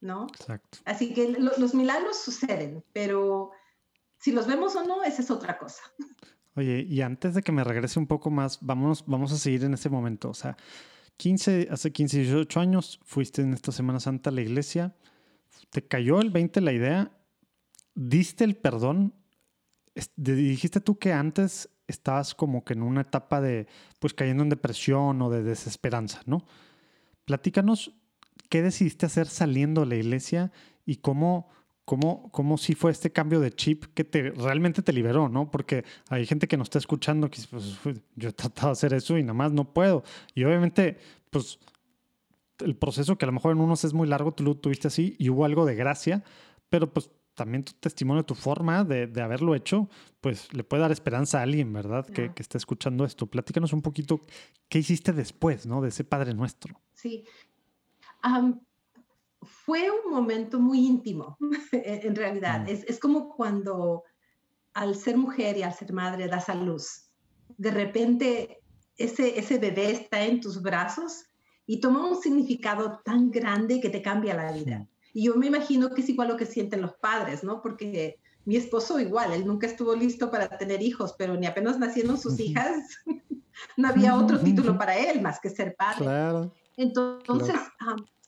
¿no? 0.00 0.26
Exacto. 0.28 0.78
Así 0.84 1.14
que 1.14 1.28
los 1.28 1.74
milagros 1.74 2.18
suceden, 2.18 2.84
pero 2.92 3.52
si 4.18 4.32
los 4.32 4.46
vemos 4.46 4.76
o 4.76 4.84
no, 4.84 5.02
esa 5.02 5.22
es 5.22 5.30
otra 5.30 5.58
cosa. 5.58 5.82
Oye, 6.54 6.86
y 6.88 7.00
antes 7.00 7.34
de 7.34 7.42
que 7.42 7.52
me 7.52 7.64
regrese 7.64 7.98
un 7.98 8.06
poco 8.06 8.30
más, 8.30 8.58
vamos, 8.60 9.04
vamos 9.06 9.32
a 9.32 9.38
seguir 9.38 9.64
en 9.64 9.74
ese 9.74 9.88
momento. 9.88 10.28
O 10.28 10.34
sea, 10.34 10.56
15, 11.16 11.68
hace 11.70 11.92
15, 11.92 12.18
18 12.18 12.60
años 12.60 13.00
fuiste 13.04 13.42
en 13.42 13.54
esta 13.54 13.72
Semana 13.72 14.00
Santa 14.00 14.30
a 14.30 14.32
la 14.32 14.42
iglesia, 14.42 14.94
te 15.70 15.86
cayó 15.86 16.20
el 16.20 16.30
20 16.30 16.60
la 16.60 16.72
idea, 16.72 17.12
diste 17.94 18.44
el 18.44 18.56
perdón, 18.56 19.14
dijiste 20.16 20.80
tú 20.80 20.98
que 20.98 21.12
antes 21.12 21.70
estabas 21.92 22.34
como 22.34 22.64
que 22.64 22.72
en 22.74 22.82
una 22.82 23.02
etapa 23.02 23.40
de, 23.40 23.66
pues 23.98 24.14
cayendo 24.14 24.42
en 24.42 24.48
depresión 24.48 25.20
o 25.22 25.30
de 25.30 25.42
desesperanza, 25.42 26.20
¿no? 26.26 26.44
Platícanos 27.24 27.92
qué 28.48 28.62
decidiste 28.62 29.06
hacer 29.06 29.28
saliendo 29.28 29.82
de 29.82 29.86
la 29.86 29.96
iglesia 29.96 30.52
y 30.84 30.96
cómo 30.96 31.48
cómo, 31.84 32.30
cómo 32.30 32.58
sí 32.58 32.74
fue 32.74 32.90
este 32.90 33.12
cambio 33.12 33.40
de 33.40 33.52
chip 33.52 33.84
que 33.94 34.04
te, 34.04 34.30
realmente 34.30 34.82
te 34.82 34.92
liberó, 34.92 35.28
¿no? 35.28 35.50
Porque 35.50 35.84
hay 36.08 36.26
gente 36.26 36.48
que 36.48 36.56
nos 36.56 36.66
está 36.66 36.78
escuchando 36.78 37.30
que 37.30 37.40
pues, 37.50 37.78
yo 38.14 38.28
he 38.28 38.32
tratado 38.32 38.68
de 38.68 38.72
hacer 38.72 38.94
eso 38.94 39.18
y 39.18 39.22
nada 39.22 39.34
más 39.34 39.52
no 39.52 39.72
puedo. 39.72 40.04
Y 40.34 40.44
obviamente, 40.44 40.98
pues 41.30 41.58
el 42.60 42.76
proceso 42.76 43.16
que 43.16 43.24
a 43.24 43.26
lo 43.26 43.32
mejor 43.32 43.52
en 43.52 43.60
unos 43.60 43.84
es 43.84 43.92
muy 43.92 44.08
largo, 44.08 44.32
tú 44.32 44.44
lo 44.44 44.56
tuviste 44.56 44.88
así 44.88 45.16
y 45.18 45.28
hubo 45.30 45.44
algo 45.44 45.66
de 45.66 45.74
gracia, 45.74 46.22
pero 46.68 46.92
pues 46.92 47.10
también 47.34 47.64
tu 47.64 47.72
testimonio, 47.72 48.24
tu 48.24 48.34
forma 48.34 48.84
de, 48.84 49.06
de 49.06 49.22
haberlo 49.22 49.54
hecho, 49.54 49.88
pues 50.20 50.52
le 50.52 50.64
puede 50.64 50.82
dar 50.82 50.92
esperanza 50.92 51.40
a 51.40 51.42
alguien, 51.42 51.72
¿verdad? 51.72 52.06
Que, 52.06 52.32
que, 52.32 52.42
esté 52.42 52.58
escuchando 52.58 53.04
esto. 53.04 53.26
Platícanos 53.26 53.72
un 53.72 53.82
poquito 53.82 54.20
qué 54.68 54.78
hiciste 54.78 55.12
después, 55.12 55.66
¿no? 55.66 55.80
De 55.80 55.88
ese 55.88 56.04
Padre 56.04 56.34
Nuestro. 56.34 56.80
Sí 56.92 57.24
fue 59.42 59.90
un 59.90 60.10
momento 60.10 60.60
muy 60.60 60.86
íntimo, 60.86 61.36
en 61.72 62.16
realidad. 62.16 62.62
Mm. 62.62 62.68
Es, 62.68 62.98
como 62.98 63.34
cuando 63.34 64.04
al 64.74 64.94
ser 64.94 65.16
mujer 65.16 65.56
y 65.58 65.62
al 65.62 65.74
ser 65.74 65.92
madre 65.92 66.28
das 66.28 66.48
a 66.48 66.54
luz, 66.54 67.10
de 67.56 67.70
repente 67.70 68.62
ese, 68.96 69.38
ese 69.38 69.58
bebé 69.58 69.90
está 69.90 70.24
en 70.24 70.40
tus 70.40 70.62
brazos 70.62 71.24
y 71.66 71.80
toma 71.80 72.08
un 72.08 72.20
significado 72.20 73.00
tan 73.04 73.30
grande 73.30 73.80
que 73.80 73.90
te 73.90 74.02
cambia 74.02 74.34
la 74.34 74.52
vida. 74.52 74.88
Y 75.12 75.24
yo 75.24 75.36
me 75.36 75.46
imagino 75.46 75.90
que 75.90 76.00
es 76.00 76.08
igual 76.08 76.28
lo 76.28 76.36
que 76.36 76.46
sienten 76.46 76.82
los 76.82 76.94
padres, 76.94 77.44
¿no? 77.44 77.60
Porque 77.60 78.18
mi 78.44 78.56
esposo 78.56 78.98
igual, 78.98 79.32
él 79.32 79.46
nunca 79.46 79.66
estuvo 79.66 79.94
listo 79.94 80.30
para 80.30 80.58
tener 80.58 80.82
hijos, 80.82 81.14
pero 81.16 81.36
ni 81.36 81.46
apenas 81.46 81.78
nacieron 81.78 82.18
sus 82.18 82.40
hijas, 82.40 82.84
no 83.76 83.88
había 83.88 84.16
otro 84.16 84.40
título 84.40 84.76
para 84.76 84.96
él 84.96 85.20
más 85.20 85.38
que 85.40 85.50
ser 85.50 85.76
padre. 85.76 86.50
Entonces, 86.76 87.56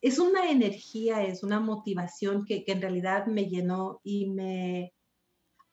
es 0.00 0.18
una 0.18 0.50
energía, 0.50 1.22
es 1.24 1.42
una 1.42 1.60
motivación 1.60 2.44
que, 2.44 2.64
en 2.66 2.82
realidad 2.82 3.26
me 3.26 3.46
llenó 3.46 4.00
y 4.04 4.30
me 4.30 4.92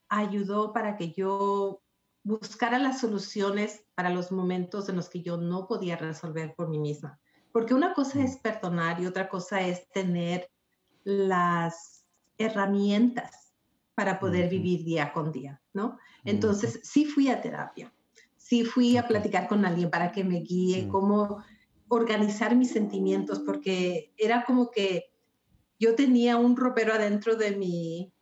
ayudó 0.07 0.73
para 0.73 0.97
que 0.97 1.11
yo 1.11 1.81
buscara 2.23 2.79
las 2.79 2.99
soluciones 2.99 3.83
para 3.95 4.09
los 4.09 4.31
momentos 4.31 4.89
en 4.89 4.95
los 4.95 5.09
que 5.09 5.21
yo 5.21 5.37
no 5.37 5.67
podía 5.67 5.97
resolver 5.97 6.53
por 6.55 6.69
mí 6.69 6.79
misma. 6.79 7.19
Porque 7.51 7.73
una 7.73 7.93
cosa 7.93 8.19
mm. 8.19 8.21
es 8.21 8.37
perdonar 8.37 9.01
y 9.01 9.07
otra 9.07 9.27
cosa 9.27 9.61
es 9.61 9.89
tener 9.89 10.49
las 11.03 12.05
herramientas 12.37 13.53
para 13.95 14.19
poder 14.19 14.49
vivir 14.49 14.83
día 14.83 15.13
con 15.13 15.31
día, 15.31 15.61
¿no? 15.73 15.97
Entonces, 16.23 16.79
sí 16.83 17.05
fui 17.05 17.29
a 17.29 17.41
terapia, 17.41 17.93
sí 18.37 18.63
fui 18.63 18.97
a 18.97 19.07
platicar 19.07 19.47
con 19.47 19.65
alguien 19.65 19.89
para 19.89 20.11
que 20.11 20.23
me 20.23 20.39
guíe 20.39 20.87
cómo 20.87 21.43
organizar 21.87 22.55
mis 22.55 22.71
sentimientos, 22.71 23.39
porque 23.39 24.13
era 24.17 24.45
como 24.45 24.71
que 24.71 25.11
yo 25.79 25.95
tenía 25.95 26.37
un 26.37 26.55
ropero 26.55 26.93
adentro 26.93 27.35
de 27.35 27.55
mi, 27.55 28.13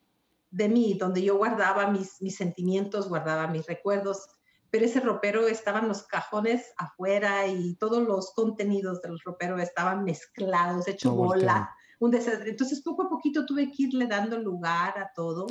de 0.52 0.70
mí, 0.70 0.96
donde 1.00 1.22
yo 1.22 1.38
guardaba 1.38 1.92
mis, 1.92 2.22
mis 2.22 2.36
sentimientos, 2.36 3.08
guardaba 3.08 3.48
mis 3.48 3.68
recuerdos, 3.68 4.28
pero 4.72 4.86
ese 4.86 5.00
ropero 5.00 5.48
estaban 5.48 5.88
los 5.88 6.04
cajones 6.04 6.74
afuera 6.78 7.48
y 7.48 7.76
todos 7.76 8.08
los 8.08 8.32
contenidos 8.34 9.02
del 9.02 9.20
ropero 9.20 9.58
estaban 9.60 10.04
mezclados, 10.04 10.88
hecho 10.88 11.14
bola, 11.14 11.76
un 12.00 12.12
desastre. 12.12 12.52
Entonces 12.52 12.82
poco 12.82 13.04
a 13.04 13.10
poquito 13.10 13.46
tuve 13.46 13.72
que 13.72 13.84
irle 13.84 14.08
dando 14.08 14.38
lugar 14.40 14.98
a 14.98 15.12
todo. 15.14 15.48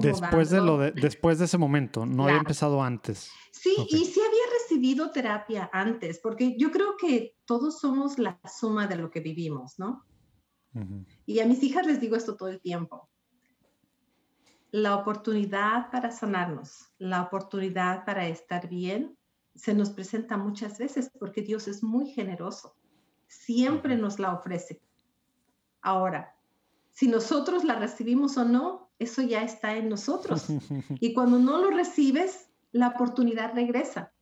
Después 0.00 0.50
de, 0.50 0.60
lo 0.60 0.78
de, 0.78 0.92
después 0.92 1.38
de 1.38 1.46
ese 1.46 1.58
momento, 1.58 2.04
no 2.04 2.24
había 2.24 2.38
empezado 2.38 2.82
antes. 2.82 3.30
Sí, 3.50 3.74
y 3.88 4.04
sí 4.04 4.20
había 4.20 4.42
recibido 4.60 5.10
terapia 5.10 5.70
antes, 5.72 6.20
porque 6.22 6.56
yo 6.58 6.70
creo 6.70 6.96
que 6.96 7.36
todos 7.46 7.80
somos 7.80 8.18
la 8.18 8.38
suma 8.44 8.86
de 8.86 8.96
lo 8.96 9.10
que 9.10 9.20
vivimos, 9.20 9.78
¿no? 9.78 10.04
Y 11.26 11.40
a 11.40 11.46
mis 11.46 11.62
hijas 11.62 11.86
les 11.86 12.00
digo 12.00 12.16
esto 12.16 12.36
todo 12.36 12.48
el 12.48 12.60
tiempo 12.60 13.10
la 14.72 14.96
oportunidad 14.96 15.90
para 15.90 16.10
sanarnos, 16.10 16.90
la 16.98 17.22
oportunidad 17.22 18.06
para 18.06 18.26
estar 18.26 18.68
bien, 18.68 19.16
se 19.54 19.74
nos 19.74 19.90
presenta 19.90 20.38
muchas 20.38 20.78
veces 20.78 21.10
porque 21.20 21.42
Dios 21.42 21.68
es 21.68 21.82
muy 21.82 22.10
generoso. 22.10 22.74
Siempre 23.28 23.96
nos 23.96 24.18
la 24.18 24.32
ofrece. 24.32 24.80
Ahora, 25.82 26.34
si 26.92 27.08
nosotros 27.08 27.64
la 27.64 27.74
recibimos 27.74 28.36
o 28.38 28.44
no, 28.44 28.90
eso 28.98 29.20
ya 29.22 29.42
está 29.42 29.76
en 29.76 29.88
nosotros. 29.88 30.46
Y 31.00 31.12
cuando 31.12 31.38
no 31.38 31.58
lo 31.58 31.70
recibes, 31.70 32.48
la 32.72 32.88
oportunidad 32.88 33.54
regresa. 33.54 34.12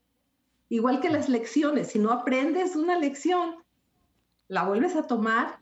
Igual 0.69 1.01
que 1.01 1.11
las 1.11 1.29
lecciones, 1.29 1.89
si 1.89 1.99
no 1.99 2.11
aprendes 2.11 2.75
una 2.75 2.99
lección, 2.99 3.57
la 4.49 4.65
vuelves 4.65 4.97
a 4.97 5.07
tomar 5.07 5.61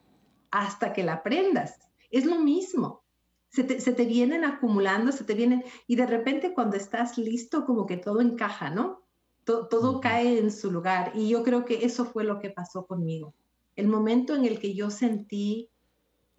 hasta 0.49 0.93
que 0.93 1.03
la 1.03 1.13
aprendas. 1.13 1.79
Es 2.09 2.25
lo 2.25 2.39
mismo 2.39 3.03
se 3.49 3.63
te, 3.63 4.05
vienen 4.05 4.45
acumulando, 4.45 5.11
se 5.11 5.23
te 5.23 5.33
vienen, 5.33 5.63
y 5.87 5.95
de 5.95 6.05
repente 6.05 6.53
cuando 6.53 6.77
estás 6.77 7.17
listo, 7.17 7.65
como 7.65 7.85
que 7.85 7.97
todo 7.97 8.21
encaja, 8.21 8.69
¿no? 8.69 9.01
todo 9.45 9.99
cae 9.99 10.37
en 10.37 10.51
su 10.51 10.71
lugar. 10.71 11.11
Y 11.15 11.27
yo 11.29 11.41
creo 11.41 11.65
que 11.65 11.83
eso 11.83 12.05
fue 12.05 12.23
lo 12.23 12.39
que 12.39 12.51
pasó 12.51 12.85
conmigo. 12.85 13.33
El 13.75 13.87
momento 13.87 14.35
en 14.35 14.45
el 14.45 14.59
que 14.59 14.75
yo 14.75 14.91
sentí 14.91 15.71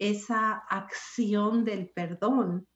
esa 0.01 0.53
acción 0.67 1.63
del 1.63 1.89
perdón, 1.89 2.67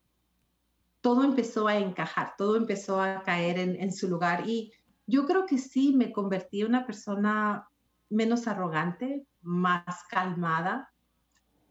todo 1.01 1.23
empezó 1.23 1.67
a 1.67 1.77
encajar, 1.77 2.35
todo 2.37 2.55
empezó 2.55 3.01
a 3.01 3.23
caer 3.23 3.57
en, 3.57 3.91
su 3.91 4.07
lugar. 4.07 4.47
Y 4.47 4.71
yo 5.07 5.25
creo 5.25 5.47
que 5.47 5.57
sí, 5.57 5.91
me 5.95 6.11
convertí 6.11 6.61
en 6.61 6.67
una 6.67 6.85
persona 6.85 7.67
menos 8.11 8.47
arrogante, 8.47 9.25
más 9.41 10.03
calmada. 10.07 10.93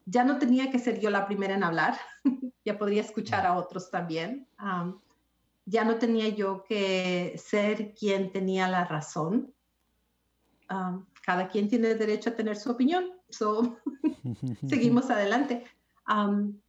Ya 0.06 0.24
no 0.24 0.38
tenía 0.38 0.72
que 0.72 0.80
ser 0.80 0.98
yo 0.98 1.10
la 1.10 1.24
primera 1.24 1.54
en 1.54 1.62
hablar. 1.62 1.96
ya 2.64 2.76
podría 2.76 3.02
escuchar 3.02 3.46
a 3.46 3.56
otros 3.56 3.92
también. 3.92 4.48
ya 5.66 5.84
no 5.84 5.98
tenía 5.98 6.30
yo 6.30 6.64
que 6.64 7.34
ser 7.38 7.94
quien 7.94 8.32
tenía 8.32 8.66
la 8.66 8.84
razón. 8.86 9.54
cada 11.24 11.46
quien 11.48 11.68
tiene 11.68 11.94
derecho 11.94 12.30
a 12.30 12.36
tener 12.36 12.56
su 12.56 12.72
opinión, 12.72 13.04
so, 13.36 13.78
seguimos 14.68 15.10
adelante. 15.10 15.64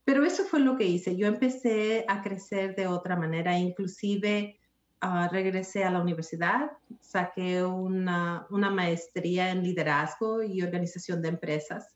pero 0.03 0.25
eso 0.25 0.43
fue 0.45 0.59
lo 0.59 0.77
que 0.77 0.85
hice. 0.85 1.15
Yo 1.17 1.27
empecé 1.27 2.05
a 2.07 2.21
crecer 2.21 2.75
de 2.75 2.87
otra 2.87 3.15
manera, 3.15 3.57
inclusive 3.57 4.59
ah, 5.01 5.27
regresé 5.31 5.83
a 5.83 5.91
la 5.91 6.01
universidad, 6.01 6.71
saqué 7.01 7.63
una, 7.63 8.47
una 8.49 8.69
maestría 8.69 9.51
en 9.51 9.63
liderazgo 9.63 10.43
y 10.43 10.61
organización 10.61 11.21
de 11.21 11.29
empresas 11.29 11.95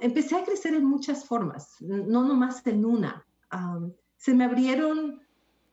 empecé 0.00 0.36
a 0.36 0.44
crecer 0.44 0.74
en 0.74 0.84
muchas 0.84 1.24
formas, 1.24 1.76
no 1.80 2.24
nomás 2.24 2.66
en 2.66 2.84
una. 2.84 3.26
se 4.16 4.34
me 4.34 4.44
abrieron, 4.44 5.20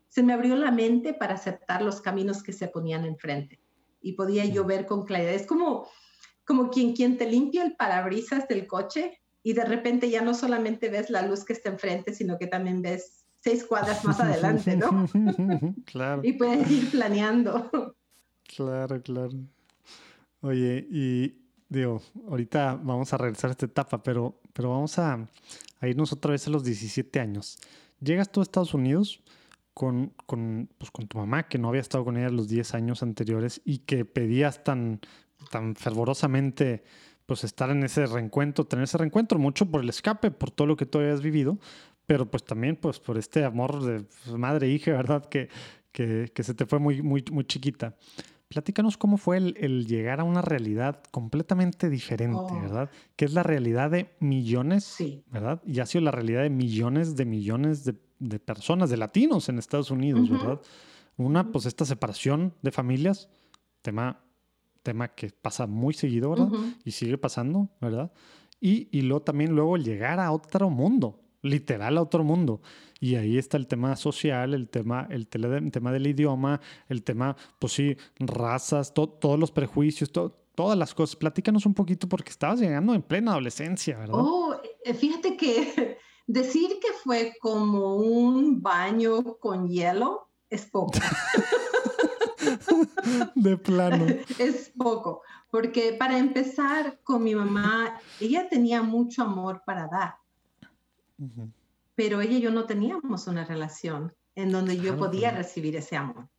se 0.08 0.24
me 0.24 0.34
abrió 0.34 0.56
la 0.56 0.72
mente 0.72 1.14
para 1.14 1.36
aceptar 1.36 1.82
los 1.82 2.02
caminos 2.02 2.44
que 2.44 2.54
se 2.54 2.68
ponían 2.68 3.06
enfrente 3.06 3.60
y 4.02 4.14
podía 4.14 4.46
yo 4.46 4.64
ver 4.66 4.86
con 4.86 5.06
claridad. 5.06 5.34
Es 5.34 5.46
como, 5.46 5.88
como 6.48 6.70
quien, 6.70 6.95
quien 6.95 7.18
te 7.18 7.30
limpia 7.30 7.64
el 7.64 7.76
parabrisas 7.76 8.48
del 8.48 8.66
coche 8.66 9.20
y 9.43 9.54
de 9.54 9.66
repente 9.66 10.10
ya 10.10 10.22
no 10.22 10.34
solamente 10.34 10.89
ves 10.89 11.10
la 11.10 11.22
luz 11.22 11.43
que 11.43 11.54
está 11.54 11.70
enfrente, 11.70 12.14
sino 12.14 12.38
que 12.39 12.48
también 12.48 12.82
ves 12.82 13.26
seis 13.41 13.66
cuadras 13.66 14.04
más 14.06 14.20
adelante, 14.20 14.78
¿no? 14.78 15.06
claro. 15.86 16.22
Y 16.24 16.34
puedes 16.34 16.72
ir 16.72 16.89
planeando. 16.89 17.70
Claro, 18.56 19.02
claro. 19.02 19.34
Oye, 20.39 20.88
y 20.89 21.36
digo, 21.68 22.02
ahorita 22.30 22.80
vamos 22.82 23.12
a 23.12 23.18
regresar 23.18 23.50
a 23.50 23.52
esta 23.52 23.66
etapa, 23.66 24.02
pero, 24.02 24.39
pero 24.54 24.70
vamos 24.70 24.98
a, 25.00 25.28
irnos 25.82 26.14
otra 26.14 26.32
vez 26.32 26.48
a 26.48 26.50
los 26.50 26.64
17 26.64 27.20
años. 27.20 27.58
Llegas 28.00 28.32
tú 28.32 28.39
a 28.39 28.43
Estados 28.43 28.74
Unidos 28.74 29.22
con, 29.74 30.14
con, 30.26 30.70
pues, 30.78 30.91
con 30.91 31.08
tu 31.08 31.18
mamá, 31.18 31.50
que 31.50 31.58
no 31.58 31.68
había 31.68 31.82
estado 31.82 32.06
con 32.06 32.16
ella 32.16 32.30
los 32.30 32.48
10 32.48 32.74
años 32.74 33.04
anteriores 33.04 33.62
y 33.66 33.80
que 33.80 34.06
pedías 34.06 34.64
tan, 34.64 35.02
tan 35.50 35.76
fervorosamente 35.76 36.84
pues 37.26 37.43
estar 37.43 37.70
en 37.70 37.84
ese 37.84 38.06
reencuentro, 38.06 38.66
tener 38.66 38.84
ese 38.84 38.98
reencuentro, 38.98 39.38
mucho 39.38 39.66
por 39.70 39.82
el 39.82 39.89
escape, 39.89 40.32
por 40.32 40.50
todo 40.50 40.66
lo 40.66 40.78
que 40.78 40.86
tú 40.86 41.00
habías 41.00 41.22
vivido, 41.22 41.60
pero 42.06 42.32
pues 42.32 42.45
también 42.45 42.78
pues 42.78 43.00
por 43.00 43.18
este 43.18 43.43
amor 43.43 43.84
de 43.84 44.06
madre 44.38 44.68
e 44.68 44.70
hija, 44.72 44.91
¿verdad? 44.91 45.26
Que, 45.26 45.50
que, 45.91 46.32
que 46.34 46.43
se 46.43 46.54
te 46.54 46.66
fue 46.66 46.80
muy, 46.80 47.02
muy, 47.02 47.26
muy 47.32 47.43
chiquita. 47.43 47.98
Platícanos 48.48 48.95
cómo 48.95 49.18
fue 49.18 49.38
el, 49.38 49.86
llegar 49.88 50.22
a 50.22 50.24
una 50.24 50.41
realidad 50.41 51.04
completamente 51.12 51.89
diferente, 51.89 52.38
oh. 52.38 52.62
¿verdad? 52.62 52.89
Que 53.18 53.26
es 53.26 53.34
la 53.34 53.43
realidad 53.43 53.91
de 53.91 54.16
millones, 54.22 54.95
¿verdad? 55.28 55.62
Y 55.66 55.82
ha 55.82 55.86
sido 55.86 56.06
la 56.06 56.12
realidad 56.12 56.43
de 56.43 56.50
millones 56.50 57.18
de 57.18 57.26
millones 57.26 57.84
de, 57.84 58.39
personas, 58.39 58.89
de 58.89 58.95
latinos 58.95 59.50
en 59.50 59.60
Estados 59.60 59.91
Unidos, 59.91 60.30
¿verdad? 60.30 60.62
Una, 61.18 61.52
pues 61.52 61.66
esta 61.66 61.84
separación 61.84 62.54
de 62.62 62.72
familias, 62.72 63.28
tema, 63.82 64.22
tema 64.88 65.10
que 65.10 65.30
pasa 65.30 65.68
muy 65.68 65.94
seguido, 65.94 66.30
¿verdad? 66.30 66.48
Y 66.86 66.92
sigue 66.92 67.18
pasando, 67.18 67.70
¿verdad? 67.82 68.10
Y, 68.62 68.88
y 68.98 69.02
luego 69.02 69.22
también 69.22 69.54
luego 69.54 69.76
llegar 69.76 70.22
a 70.22 70.32
otro 70.32 70.70
mundo, 70.70 71.20
literal 71.42 71.98
a 71.98 72.02
otro 72.02 72.24
mundo. 72.24 72.62
Y 73.02 73.16
ahí 73.16 73.38
está 73.38 73.58
el 73.58 73.68
tema 73.68 73.98
social, 73.98 74.54
el 74.54 74.70
tema, 74.70 75.06
el, 75.12 75.28
tema 75.28 75.92
del 75.92 76.08
idioma, 76.08 76.62
el 76.88 77.04
tema, 77.04 77.36
pues 77.60 77.74
sí, 77.74 77.98
razas, 78.18 78.94
todos 78.94 79.38
los 79.38 79.52
prejuicios, 79.52 80.10
todas 80.10 80.78
las 80.78 80.94
cosas. 80.94 81.18
Platícanos 81.18 81.66
un 81.66 81.74
poquito 81.74 82.08
porque 82.08 82.30
estabas 82.30 82.62
llegando 82.62 82.94
en 82.94 83.02
plena 83.02 83.32
adolescencia, 83.32 83.98
¿verdad? 83.98 84.16
Oh, 84.18 84.56
eh, 84.86 84.94
fíjate 84.94 85.36
que 85.36 85.98
decir 86.28 86.70
que 86.82 86.94
fue 87.04 87.34
como 87.42 87.98
un 87.98 88.62
baño 88.62 89.38
con 89.38 89.68
hielo 89.68 90.30
es 90.50 90.66
poco. 90.66 90.94
De 93.36 93.58
plano. 93.58 94.05
Es 94.39 94.72
poco, 94.78 95.22
porque 95.49 95.95
para 95.97 96.18
empezar 96.18 96.99
con 97.03 97.24
mi 97.24 97.36
mamá, 97.36 97.99
ella 98.20 98.47
tenía 98.49 98.82
mucho 98.82 99.24
amor 99.24 99.64
para 99.66 99.88
dar 99.88 100.16
pero 101.97 102.22
ella 102.22 102.38
y 102.38 102.41
yo 102.41 102.51
no 102.51 102.66
teníamos 102.66 103.26
una 103.26 103.43
relación 103.43 104.14
en 104.36 104.51
donde 104.51 104.78
yo 104.78 104.95
podía 104.95 105.32
recibir 105.32 105.76
ese 105.76 105.97
amor. 105.97 106.30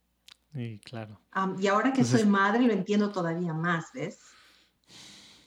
Sí, 0.55 0.81
claro. 0.85 1.21
y 1.59 1.66
ahora 1.66 1.93
que 1.93 2.05
soy 2.05 2.25
madre 2.25 2.62
lo 2.62 2.73
entiendo 2.73 3.11
todavía 3.11 3.53
más, 3.53 3.87
¿ves? 3.93 4.21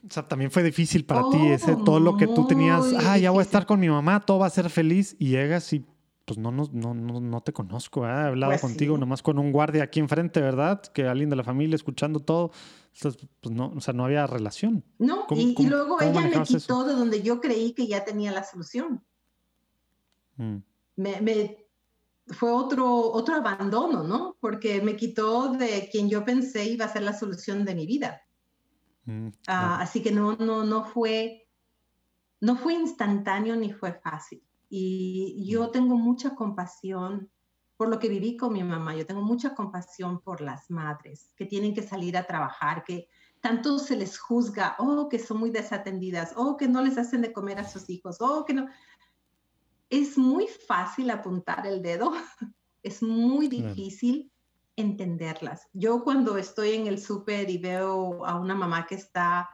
O 0.06 0.12
sea, 0.12 0.28
también 0.28 0.52
fue 0.52 0.64
difícil 0.64 1.06
para 1.06 1.30
ti 1.30 1.48
ese 1.48 1.78
todo 1.78 2.02
lo 2.02 2.18
que 2.18 2.28
tú 2.28 2.46
tenías, 2.46 2.84
ah, 3.06 3.18
ya 3.18 3.32
voy 3.32 3.40
a 3.40 3.44
estar 3.44 3.66
con 3.66 3.80
mi 3.80 3.88
mamá, 3.88 4.20
todo 4.20 4.40
va 4.40 4.48
a 4.48 4.50
ser 4.50 4.70
feliz 4.70 5.16
y 5.18 5.30
llegas 5.30 5.72
y 5.72 5.86
pues 6.26 6.38
no, 6.38 6.52
no, 6.52 6.66
no, 6.72 6.94
no 6.94 7.42
te 7.42 7.52
conozco, 7.52 8.06
¿eh? 8.06 8.10
he 8.10 8.28
hablado 8.28 8.52
pues 8.52 8.62
contigo 8.62 8.98
nomás 8.98 9.22
con 9.22 9.40
un 9.40 9.52
guardia 9.52 9.84
aquí 9.84 10.00
enfrente, 10.00 10.40
¿verdad? 10.42 10.82
Que 10.82 11.08
alguien 11.08 11.30
de 11.30 11.36
la 11.36 11.44
familia 11.44 11.76
escuchando 11.76 12.20
todo, 12.20 12.52
pues 13.02 13.18
no, 13.50 13.74
o 13.76 13.82
sea, 13.82 13.94
no 13.94 14.06
había 14.06 14.28
relación. 14.28 14.84
No, 15.00 15.26
y, 15.32 15.68
luego 15.68 16.00
ella 16.02 16.22
me 16.22 16.44
quitó 16.44 16.84
de 16.84 16.94
donde 16.94 17.22
yo 17.22 17.42
creí 17.42 17.74
que 17.74 17.88
ya 17.88 18.06
tenía 18.06 18.32
la 18.32 18.44
solución. 18.44 19.04
Mm. 20.38 20.58
Me, 20.98 21.58
fue 22.28 22.52
otro, 22.52 23.12
otro 23.12 23.36
abandono, 23.36 24.04
¿no? 24.04 24.38
Porque 24.40 24.82
me 24.82 24.96
quitó 24.96 25.50
de 25.50 25.90
quien 25.92 26.10
yo 26.10 26.24
pensé 26.24 26.66
iba 26.66 26.86
a 26.86 26.94
ser 26.94 27.02
la 27.04 27.18
solución 27.18 27.66
de 27.66 27.76
mi 27.76 27.86
vida. 27.86 28.22
Mm, 29.06 29.30
ah, 29.48 29.80
así 29.82 30.02
que 30.02 30.12
no, 30.12 30.36
no, 30.36 30.64
no 30.64 30.86
fue, 30.86 31.48
no 32.40 32.56
fue 32.56 32.76
instantáneo 32.76 33.56
ni 33.56 33.74
fue 33.74 33.94
fácil. 33.94 34.44
Y 34.74 35.46
yo 35.46 35.70
tengo 35.70 35.98
mucha 35.98 36.34
compasión 36.34 37.30
por 37.76 37.90
lo 37.90 38.00
que 38.00 38.08
viví 38.08 38.38
con 38.38 38.54
mi 38.54 38.64
mamá. 38.64 38.96
Yo 38.96 39.06
tengo 39.06 39.22
mucha 39.22 39.54
compasión 39.54 40.22
por 40.22 40.40
las 40.40 40.72
madres 40.72 41.34
que 41.36 41.46
tienen 41.46 41.74
que 41.74 41.84
salir 41.84 42.16
a 42.16 42.26
trabajar, 42.26 42.86
que 42.86 43.10
tanto 43.42 43.80
se 43.80 43.98
les 43.98 44.18
juzga, 44.18 44.78
oh, 44.80 45.10
que 45.10 45.20
son 45.20 45.40
muy 45.40 45.50
desatendidas, 45.50 46.32
oh, 46.38 46.56
que 46.56 46.70
no 46.70 46.82
les 46.82 46.98
hacen 46.98 47.22
de 47.22 47.34
comer 47.34 47.60
a 47.60 47.68
sus 47.68 47.90
hijos, 47.90 48.18
oh, 48.22 48.46
que 48.46 48.54
no. 48.54 48.68
Es 49.90 50.18
muy 50.18 50.48
fácil 50.48 51.10
apuntar 51.10 51.68
el 51.68 51.82
dedo, 51.82 52.14
es 52.84 53.04
muy 53.04 53.50
difícil 53.50 54.32
entenderlas. 54.78 55.68
Yo 55.74 56.02
cuando 56.06 56.38
estoy 56.38 56.76
en 56.76 56.88
el 56.88 56.98
súper 56.98 57.50
y 57.50 57.58
veo 57.58 58.26
a 58.26 58.40
una 58.40 58.56
mamá 58.56 58.88
que 58.88 58.96
está 58.96 59.50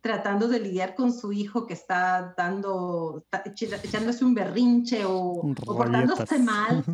tratando 0.00 0.48
de 0.48 0.60
lidiar 0.60 0.94
con 0.94 1.12
su 1.12 1.32
hijo 1.32 1.66
que 1.66 1.74
está 1.74 2.34
dando, 2.36 3.24
echándose 3.82 4.24
un 4.24 4.34
berrinche 4.34 5.04
o, 5.04 5.14
o 5.16 5.54
portándose 5.76 6.38
mal, 6.38 6.84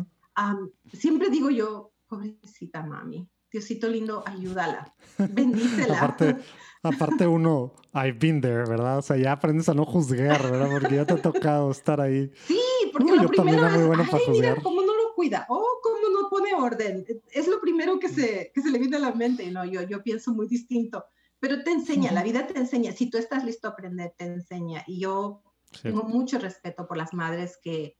siempre 0.93 1.29
digo 1.29 1.49
yo, 1.49 1.91
pobrecita 2.07 2.83
mami, 2.83 3.29
Diosito 3.51 3.87
lindo, 3.87 4.23
ayúdala, 4.25 4.93
bendícela. 5.17 5.97
aparte, 5.97 6.35
aparte 6.83 7.27
uno, 7.27 7.73
I've 7.93 8.19
been 8.19 8.41
there, 8.41 8.65
¿verdad? 8.65 8.97
O 8.97 9.01
sea, 9.01 9.15
ya 9.15 9.31
aprendes 9.31 9.69
a 9.69 9.73
no 9.73 9.85
juzgar, 9.85 10.43
¿verdad? 10.51 10.69
Porque 10.69 10.95
ya 10.95 11.05
te 11.05 11.13
ha 11.13 11.21
tocado 11.21 11.71
estar 11.71 12.01
ahí. 12.01 12.29
Sí, 12.45 12.59
porque 12.91 13.15
lo 13.15 13.29
primero 13.29 13.67
es, 13.67 13.87
bueno 13.87 14.05
ay, 14.11 14.21
mira 14.31 14.55
cómo 14.61 14.81
no 14.81 14.95
lo 14.95 15.13
cuida, 15.15 15.45
oh, 15.47 15.65
cómo 15.81 16.09
no 16.09 16.29
pone 16.29 16.53
orden. 16.53 17.05
Es 17.31 17.47
lo 17.47 17.61
primero 17.61 17.99
que 17.99 18.09
se, 18.09 18.51
que 18.53 18.61
se 18.61 18.69
le 18.69 18.79
viene 18.79 18.97
a 18.97 18.99
la 18.99 19.13
mente, 19.13 19.49
¿no? 19.49 19.63
Yo, 19.63 19.81
yo 19.83 20.03
pienso 20.03 20.33
muy 20.33 20.47
distinto, 20.47 21.05
pero 21.39 21.63
te 21.63 21.71
enseña, 21.71 22.11
la 22.11 22.23
vida 22.23 22.47
te 22.47 22.57
enseña. 22.57 22.91
Si 22.91 23.09
tú 23.09 23.17
estás 23.17 23.43
listo 23.43 23.67
a 23.67 23.71
aprender, 23.71 24.13
te 24.17 24.25
enseña. 24.25 24.83
Y 24.87 24.99
yo 24.99 25.43
tengo 25.81 26.03
mucho 26.03 26.39
respeto 26.39 26.87
por 26.87 26.97
las 26.97 27.13
madres 27.13 27.57
que 27.61 27.97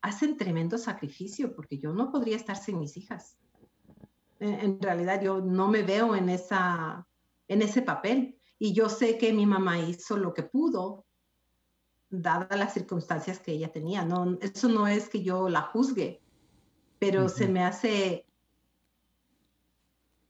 hacen 0.00 0.36
tremendo 0.36 0.78
sacrificio, 0.78 1.54
porque 1.54 1.78
yo 1.78 1.92
no 1.92 2.10
podría 2.10 2.36
estar 2.36 2.56
sin 2.56 2.78
mis 2.78 2.96
hijas. 2.96 3.36
En, 4.38 4.80
realidad 4.80 5.20
yo 5.22 5.40
no 5.40 5.68
me 5.68 5.82
veo 5.82 6.16
en, 6.16 6.28
esa, 6.28 7.06
en 7.48 7.62
ese 7.62 7.82
papel. 7.82 8.38
Y 8.58 8.72
yo 8.72 8.88
sé 8.88 9.18
que 9.18 9.32
mi 9.32 9.46
mamá 9.46 9.78
hizo 9.80 10.16
lo 10.16 10.32
que 10.34 10.42
pudo, 10.44 11.04
dadas 12.10 12.56
las 12.58 12.74
circunstancias 12.74 13.40
que 13.40 13.52
ella 13.52 13.72
tenía. 13.72 14.04
No, 14.04 14.38
eso 14.40 14.68
no 14.68 14.86
es 14.86 15.08
que 15.08 15.22
yo 15.22 15.48
la 15.48 15.62
juzgue, 15.62 16.20
pero 16.98 17.28
se 17.28 17.48
me 17.48 17.64
hace 17.64 18.26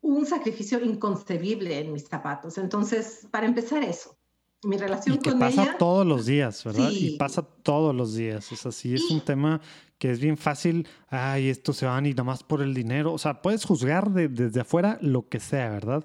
un 0.02 0.26
sacrificio 0.26 0.82
inconcebible 0.84 1.78
en 1.78 1.92
mis 1.92 2.06
zapatos. 2.06 2.58
Entonces, 2.58 3.26
para 3.30 3.46
empezar 3.46 3.82
eso, 3.82 4.18
mi 4.64 4.76
relación 4.76 5.16
y 5.16 5.18
que 5.18 5.30
con 5.30 5.38
pasa 5.38 5.76
todos 5.78 6.06
los 6.06 6.26
días, 6.26 6.62
¿verdad? 6.64 6.90
Y 6.90 7.16
pasa 7.16 7.42
todos 7.42 7.94
los 7.94 8.14
días. 8.14 8.50
Es 8.52 8.66
así, 8.66 8.94
es 8.94 9.10
un 9.10 9.20
tema 9.20 9.60
que 9.98 10.10
es 10.10 10.20
bien 10.20 10.36
fácil. 10.36 10.86
Ay, 11.08 11.48
esto 11.48 11.72
se 11.72 11.86
van 11.86 12.06
y 12.06 12.10
nada 12.10 12.24
más 12.24 12.42
por 12.42 12.62
el 12.62 12.74
dinero. 12.74 13.12
O 13.12 13.18
sea, 13.18 13.42
puedes 13.42 13.64
juzgar 13.64 14.10
desde 14.10 14.60
afuera 14.60 14.98
lo 15.00 15.28
que 15.28 15.40
sea, 15.40 15.70
¿verdad? 15.70 16.04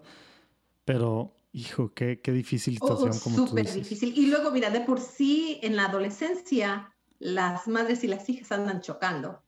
Pero, 0.85 1.35
hijo, 1.51 1.91
qué, 1.93 2.21
qué 2.21 2.31
difícil 2.31 2.77
oh, 2.79 2.87
situación. 2.87 3.19
como 3.19 3.47
Súper 3.47 3.71
difícil. 3.71 4.13
Y 4.15 4.27
luego, 4.27 4.51
mira, 4.51 4.69
de 4.69 4.81
por 4.81 4.99
sí 5.01 5.59
en 5.63 5.75
la 5.75 5.85
adolescencia, 5.85 6.93
las 7.19 7.67
madres 7.67 8.03
y 8.03 8.07
las 8.07 8.29
hijas 8.29 8.51
andan 8.51 8.81
chocando. 8.81 9.41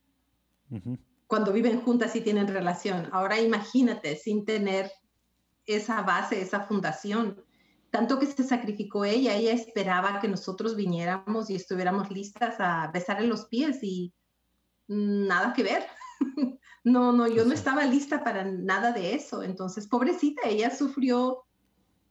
Cuando 1.29 1.53
viven 1.53 1.79
juntas 1.79 2.13
y 2.17 2.21
tienen 2.21 2.49
relación. 2.49 3.07
Ahora 3.13 3.39
imagínate, 3.39 4.17
sin 4.17 4.43
tener 4.43 4.91
esa 5.65 6.01
base, 6.01 6.41
esa 6.41 6.61
fundación 6.61 7.41
tanto 7.91 8.19
que 8.19 8.27
se 8.27 8.43
sacrificó 8.43 9.03
ella, 9.05 9.35
ella 9.35 9.51
esperaba 9.51 10.19
que 10.19 10.27
nosotros 10.27 10.75
viniéramos 10.75 11.49
y 11.49 11.55
estuviéramos 11.55 12.11
listas 12.11 12.55
a 12.59 12.91
besarle 12.93 13.27
los 13.27 13.45
pies 13.45 13.79
y 13.81 14.13
nada 14.87 15.53
que 15.53 15.63
ver. 15.63 15.83
no, 16.83 17.11
no, 17.11 17.27
yo 17.27 17.45
no 17.45 17.53
estaba 17.53 17.85
lista 17.85 18.23
para 18.23 18.43
nada 18.45 18.91
de 18.91 19.15
eso. 19.15 19.41
Entonces, 19.41 19.87
pobrecita, 19.87 20.47
ella 20.47 20.75
sufrió 20.75 21.45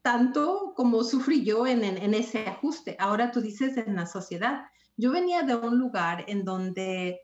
tanto 0.02 0.72
como 0.76 1.04
sufrí 1.04 1.44
yo 1.44 1.66
en, 1.66 1.84
en, 1.84 2.14
ese 2.14 2.46
ajuste. 2.46 2.96
Ahora 2.98 3.30
tú 3.30 3.40
dices 3.40 3.76
en 3.76 3.94
la 3.94 4.06
sociedad. 4.06 4.64
Yo 4.96 5.12
venía 5.12 5.42
de 5.42 5.54
un 5.54 5.78
lugar 5.78 6.24
en 6.26 6.44
donde 6.44 7.20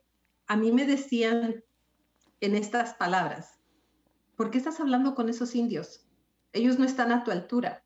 a 0.46 0.56
mí 0.56 0.70
me 0.70 0.86
decían 0.86 1.64
en 2.44 2.54
estas 2.54 2.94
palabras, 2.94 3.58
¿por 4.36 4.50
qué 4.50 4.58
estás 4.58 4.80
hablando 4.80 5.14
con 5.14 5.28
esos 5.28 5.54
indios? 5.54 6.06
Ellos 6.52 6.78
no 6.78 6.84
están 6.84 7.12
a 7.12 7.24
tu 7.24 7.30
altura 7.30 7.84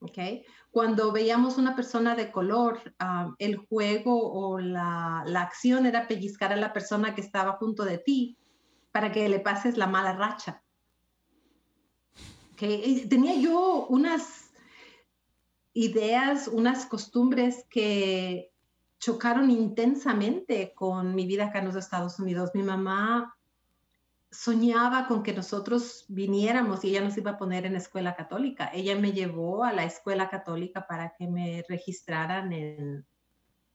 Okay. 0.00 0.44
Cuando 0.70 1.10
veíamos 1.10 1.58
una 1.58 1.74
persona 1.74 2.14
de 2.14 2.30
color, 2.30 2.94
ah, 2.98 3.34
el 3.38 3.56
juego 3.56 4.32
o 4.32 4.60
la, 4.60 5.24
la, 5.26 5.42
acción 5.42 5.86
era 5.86 6.06
pellizcar 6.06 6.52
a 6.52 6.56
la 6.56 6.72
persona 6.72 7.14
que 7.14 7.20
estaba 7.20 7.54
junto 7.54 7.84
de 7.84 7.98
ti 7.98 8.38
para 8.92 9.10
que 9.10 9.28
le 9.28 9.40
pases 9.40 9.76
la 9.76 9.88
mala 9.88 10.12
racha. 10.12 10.62
Okay. 12.52 13.06
Tenía 13.08 13.34
yo 13.34 13.86
unas 13.88 14.50
ideas, 15.72 16.46
unas 16.48 16.86
costumbres 16.86 17.64
que 17.68 18.52
chocaron 18.98 19.50
intensamente 19.50 20.72
con 20.74 21.14
mi 21.14 21.26
vida 21.26 21.46
acá 21.46 21.60
en 21.60 21.66
los 21.66 21.76
Estados 21.76 22.18
Unidos. 22.18 22.50
Mi 22.54 22.62
mamá 22.62 23.36
soñaba 24.30 25.06
con 25.06 25.22
que 25.22 25.32
nosotros 25.32 26.04
viniéramos 26.08 26.84
y 26.84 26.90
ella 26.90 27.00
nos 27.00 27.16
iba 27.16 27.32
a 27.32 27.38
poner 27.38 27.64
en 27.64 27.76
escuela 27.76 28.14
católica. 28.14 28.70
Ella 28.74 28.96
me 28.96 29.12
llevó 29.12 29.64
a 29.64 29.72
la 29.72 29.84
escuela 29.84 30.28
católica 30.28 30.86
para 30.86 31.14
que 31.16 31.28
me 31.28 31.64
registraran 31.68 32.52
en, 32.52 33.06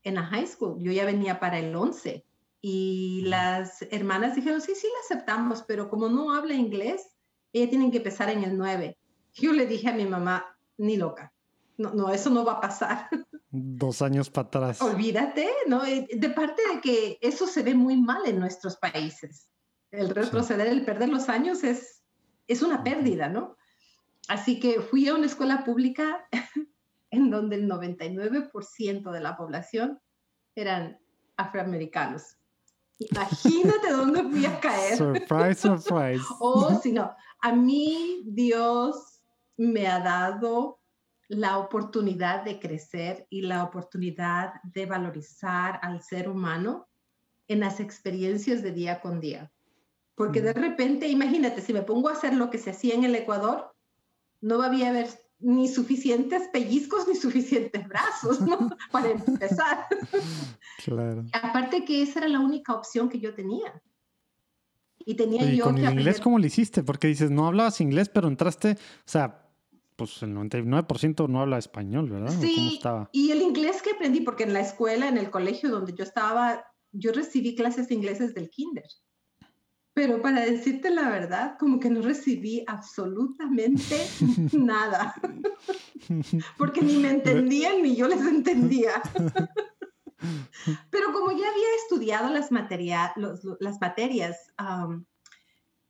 en 0.04 0.16
la 0.16 0.24
high 0.26 0.48
school. 0.48 0.78
Yo 0.80 0.92
ya 0.92 1.06
venía 1.06 1.40
para 1.40 1.58
el 1.58 1.76
11 1.76 2.26
y 2.62 3.24
las 3.26 3.82
hermanas 3.92 4.36
dijeron, 4.36 4.62
sí, 4.62 4.74
sí, 4.76 4.88
la 4.88 5.16
aceptamos, 5.16 5.64
pero 5.64 5.90
como 5.90 6.08
no 6.08 6.34
habla 6.34 6.54
inglés, 6.54 7.14
ella 7.52 7.70
tiene 7.70 7.92
que 7.92 7.98
empezar 7.98 8.30
en 8.30 8.44
el 8.44 8.58
9. 8.58 8.98
Yo 9.34 9.54
le 9.54 9.66
dije 9.66 9.90
a 9.90 9.94
mi 9.94 10.06
mamá, 10.06 10.46
ni 10.78 10.98
loca, 10.98 11.33
no, 11.78 11.94
no, 11.94 12.10
eso 12.12 12.30
no 12.30 12.46
va 12.46 12.54
a 12.54 12.62
pasar. 12.62 13.08
Dos 13.50 14.02
años 14.02 14.30
para 14.30 14.48
atrás. 14.48 14.82
Olvídate, 14.82 15.50
¿no? 15.68 15.86
Eh, 15.86 16.08
de 16.12 16.30
parte 16.30 16.62
de 16.74 16.82
que 16.82 17.20
eso 17.22 17.48
se 17.48 17.64
ve 17.64 17.76
muy 17.76 17.98
mal 17.98 18.26
en 18.26 18.40
nuestros 18.40 18.78
países 18.78 19.50
el 19.94 20.10
retroceder, 20.10 20.68
el 20.68 20.84
perder 20.84 21.10
los 21.10 21.30
años 21.30 21.64
es, 21.64 22.04
es 22.48 22.64
una 22.64 22.84
pérdida, 22.84 23.30
¿no? 23.30 23.56
Así 24.28 24.60
que 24.60 24.82
fui 24.82 25.08
a 25.08 25.14
una 25.14 25.28
escuela 25.28 25.64
pública 25.64 26.28
en 27.12 27.30
donde 27.30 27.58
el 27.58 27.70
99% 27.70 29.12
de 29.12 29.20
la 29.20 29.38
población 29.38 30.02
eran 30.56 31.00
afroamericanos. 31.38 32.38
Imagínate 32.98 33.90
dónde 33.92 34.24
fui 34.24 34.46
a 34.46 34.60
caer. 34.60 34.98
Surprise, 34.98 35.62
surprise. 35.62 36.26
oh, 36.40 36.80
si 36.82 36.92
no, 36.92 37.16
a 37.42 37.54
mí 37.54 38.24
Dios 38.26 39.22
me 39.58 39.88
ha 39.88 40.00
dado 40.00 40.80
la 41.34 41.58
oportunidad 41.58 42.44
de 42.44 42.60
crecer 42.60 43.28
y 43.30 43.42
la 43.42 43.64
oportunidad 43.64 44.54
de 44.64 44.86
valorizar 44.86 45.80
al 45.82 46.02
ser 46.02 46.30
humano 46.30 46.88
en 47.48 47.60
las 47.60 47.80
experiencias 47.80 48.62
de 48.64 48.72
día 48.72 49.02
con 49.02 49.20
día. 49.20 49.52
Porque 50.16 50.42
de 50.42 50.54
repente, 50.54 51.08
imagínate, 51.08 51.62
si 51.62 51.74
me 51.74 51.82
pongo 51.82 52.10
a 52.10 52.14
hacer 52.14 52.34
lo 52.36 52.50
que 52.50 52.60
se 52.60 52.70
hacía 52.70 52.94
en 52.94 53.04
el 53.04 53.16
Ecuador, 53.16 53.76
no 54.42 54.60
va 54.60 54.66
a 54.66 54.68
haber 54.68 55.08
ni 55.40 55.68
suficientes 55.68 56.48
pellizcos 56.50 57.08
ni 57.08 57.16
suficientes 57.16 57.88
brazos, 57.88 58.40
¿no? 58.42 58.70
Para 58.92 59.12
empezar. 59.12 59.88
Claro. 60.86 61.26
Aparte 61.34 61.84
que 61.84 62.02
esa 62.02 62.20
era 62.20 62.28
la 62.30 62.40
única 62.40 62.74
opción 62.74 63.10
que 63.10 63.20
yo 63.20 63.34
tenía. 63.34 63.82
Y 65.06 65.16
tenía 65.16 65.44
¿Y 65.44 65.58
yo 65.58 65.66
con 65.66 65.78
el 65.78 65.92
inglés 65.92 66.22
cómo 66.22 66.40
lo 66.40 66.46
hiciste? 66.46 66.84
Porque 66.84 67.08
dices, 67.08 67.30
no 67.30 67.48
hablabas 67.48 67.82
inglés, 67.82 68.08
pero 68.08 68.28
entraste, 68.28 68.72
o 68.72 69.10
sea, 69.10 69.43
pues 69.96 70.22
el 70.24 70.36
99% 70.36 71.28
no 71.30 71.41
habla 71.41 71.58
español, 71.58 72.10
¿verdad? 72.10 72.34
Sí, 72.39 72.54
¿Cómo 72.56 72.70
estaba? 72.70 73.10
y 73.12 73.32
el 73.32 73.41
inglés 73.41 73.82
que 73.82 73.91
aprendí, 73.91 74.22
porque 74.22 74.44
en 74.44 74.54
la 74.54 74.62
escuela, 74.62 75.08
en 75.08 75.18
el 75.18 75.30
colegio 75.30 75.70
donde 75.70 75.94
yo 75.94 76.04
estaba, 76.04 76.66
yo 76.91 77.12
recibí 77.12 77.56
clases 77.56 77.88
de 77.88 77.96
inglés 77.96 78.20
desde 78.20 78.41
el 78.41 78.50
kinder. 78.50 78.88
Pero 79.94 80.22
para 80.22 80.41
decirte 80.41 80.89
la 80.89 81.10
verdad, 81.10 81.56
como 81.60 81.80
que 81.80 81.89
no 81.89 82.02
recibí 82.02 82.64
absolutamente 82.68 83.98
nada. 84.54 85.14
Porque 86.58 86.82
ni 86.82 86.98
me 86.98 87.12
entendían 87.12 87.82
ni 87.84 87.96
yo 87.96 88.08
les 88.08 88.22
entendía. 88.22 89.02
Pero 90.89 91.12
como 91.12 91.32
ya 91.32 91.50
había 91.50 91.76
estudiado 91.84 92.32
las, 92.32 92.52
materia, 92.52 93.14
las 93.60 93.82
materias, 93.82 94.54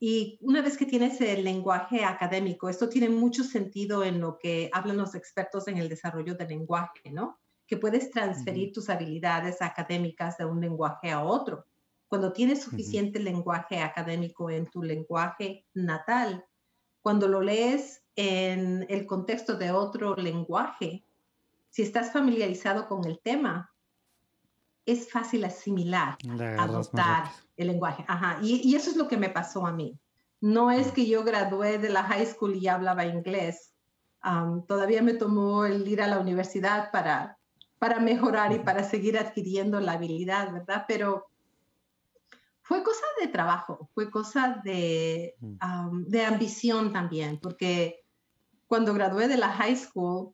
y 0.06 0.38
una 0.42 0.62
vez 0.62 0.76
que 0.76 0.86
tienes 0.86 1.22
el 1.22 1.46
lenguaje 1.46 2.04
académico, 2.04 2.68
esto 2.68 2.90
tiene 2.90 3.08
mucho 3.08 3.42
sentido 3.42 4.04
en 4.04 4.20
lo 4.20 4.38
que 4.38 4.70
hablan 4.74 4.98
los 4.98 5.16
expertos 5.16 5.70
en 5.70 5.78
el 5.78 5.88
desarrollo 5.88 6.36
del 6.36 6.50
lenguaje, 6.50 7.10
¿no? 7.10 7.40
Que 7.66 7.78
puedes 7.78 8.12
transferir 8.12 8.74
tus 8.74 8.90
habilidades 8.90 9.62
académicas 9.62 10.38
de 10.38 10.44
un 10.44 10.60
lenguaje 10.60 11.10
a 11.10 11.24
otro. 11.24 11.68
Cuando 12.10 12.34
tienes 12.34 12.64
suficiente 12.64 13.18
lenguaje 13.18 13.80
académico 13.80 14.50
en 14.50 14.66
tu 14.66 14.84
lenguaje 14.84 15.66
natal, 15.74 16.44
cuando 17.02 17.30
lo 17.30 17.40
lees 17.40 18.04
en 18.18 18.86
el 18.90 19.06
contexto 19.06 19.56
de 19.56 19.72
otro 19.72 20.18
lenguaje, 20.18 21.06
si 21.70 21.82
estás 21.82 22.12
familiarizado 22.12 22.90
con 22.90 23.06
el 23.06 23.22
tema, 23.22 23.74
es 24.86 25.10
fácil 25.10 25.46
asimilar, 25.46 26.18
adoptar, 26.60 27.32
El 27.56 27.68
lenguaje, 27.68 28.04
ajá. 28.08 28.40
Y, 28.42 28.76
eso 28.76 28.90
es 28.90 28.98
lo 28.98 29.08
que 29.08 29.18
me 29.18 29.30
pasó 29.30 29.66
a 29.66 29.72
mí. 29.72 30.00
No 30.42 30.72
es 30.72 30.92
que 30.92 31.08
yo 31.08 31.24
gradué 31.24 31.78
de 31.78 31.90
la 31.90 32.04
high 32.04 32.26
school 32.26 32.56
y 32.56 32.68
hablaba 32.68 33.06
inglés. 33.06 33.74
todavía 34.68 35.02
me 35.02 35.14
tomó 35.14 35.66
el 35.66 35.88
ir 35.88 36.02
a 36.02 36.08
la 36.08 36.20
universidad 36.20 36.92
para, 36.92 37.38
para 37.80 38.00
mejorar 38.00 38.52
y 38.54 38.60
para 38.60 38.84
seguir 38.84 39.18
adquiriendo 39.18 39.80
la 39.80 39.94
habilidad, 39.94 40.52
¿verdad? 40.52 40.86
Pero 40.88 41.28
fue 42.62 42.84
cosa 42.84 43.06
de 43.22 43.28
trabajo, 43.28 43.90
fue 43.94 44.10
cosa 44.10 44.62
de, 44.64 45.36
mm. 45.40 46.04
de 46.08 46.26
ambición 46.26 46.94
también, 46.94 47.40
porque 47.40 48.04
cuando 48.68 48.94
gradué 48.94 49.28
de 49.28 49.38
la 49.38 49.50
high 49.50 49.76
school, 49.76 50.34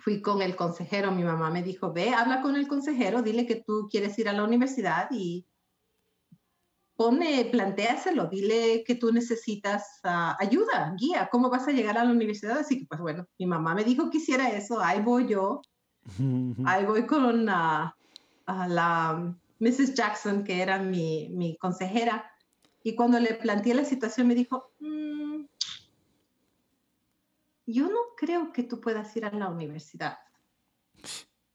fui 0.00 0.22
con 0.22 0.42
el 0.42 0.56
consejero, 0.56 1.10
mi 1.12 1.24
mamá 1.24 1.50
me 1.50 1.62
dijo, 1.62 1.92
ve, 1.92 2.14
habla 2.14 2.40
con 2.40 2.56
el 2.56 2.68
consejero, 2.68 3.22
dile 3.22 3.46
que 3.46 3.56
tú 3.56 3.88
quieres 3.90 4.18
ir 4.18 4.28
a 4.28 4.32
la 4.32 4.44
universidad 4.44 5.08
y 5.10 5.46
pone, 6.96 7.44
planteáselo, 7.46 8.26
dile 8.26 8.82
que 8.84 8.94
tú 8.94 9.12
necesitas 9.12 10.00
ah, 10.04 10.36
ayuda, 10.40 10.94
guía, 10.98 11.28
¿cómo 11.30 11.50
vas 11.50 11.68
a 11.68 11.72
llegar 11.72 11.98
a 11.98 12.04
la 12.04 12.10
universidad? 12.10 12.58
Así 12.58 12.80
que, 12.80 12.86
pues 12.86 13.00
bueno, 13.00 13.26
mi 13.38 13.46
mamá 13.46 13.74
me 13.74 13.84
dijo 13.84 14.10
que 14.10 14.18
hiciera 14.18 14.50
eso, 14.50 14.80
ahí 14.80 15.00
voy 15.02 15.28
yo, 15.28 15.60
ahí 16.64 16.84
voy 16.84 17.06
con 17.06 17.44
la 17.44 17.94
Mrs. 19.58 19.94
Jackson, 19.94 20.44
que 20.44 20.60
era 20.60 20.78
mi, 20.78 21.28
mi, 21.30 21.56
consejera, 21.56 22.30
y 22.82 22.94
cuando 22.94 23.18
le 23.18 23.34
planteé 23.34 23.74
la 23.74 23.84
situación 23.84 24.28
me 24.28 24.34
dijo, 24.34 24.70
mm, 24.80 25.44
yo 27.66 27.88
no 27.88 27.98
creo 28.16 28.52
que 28.52 28.62
tú 28.62 28.80
puedas 28.80 29.14
ir 29.16 29.24
a 29.24 29.32
la 29.32 29.48
universidad. 29.48 30.18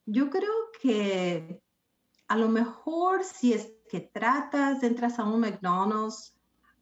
Yo 0.06 0.30
creo 0.30 0.54
que 0.82 1.62
a 2.28 2.36
lo 2.36 2.50
mejor 2.50 3.24
si 3.24 3.54
es 3.54 3.72
que 3.92 4.00
tratas, 4.00 4.82
entras 4.84 5.20
a 5.20 5.26
un 5.26 5.42
McDonald's, 5.42 6.34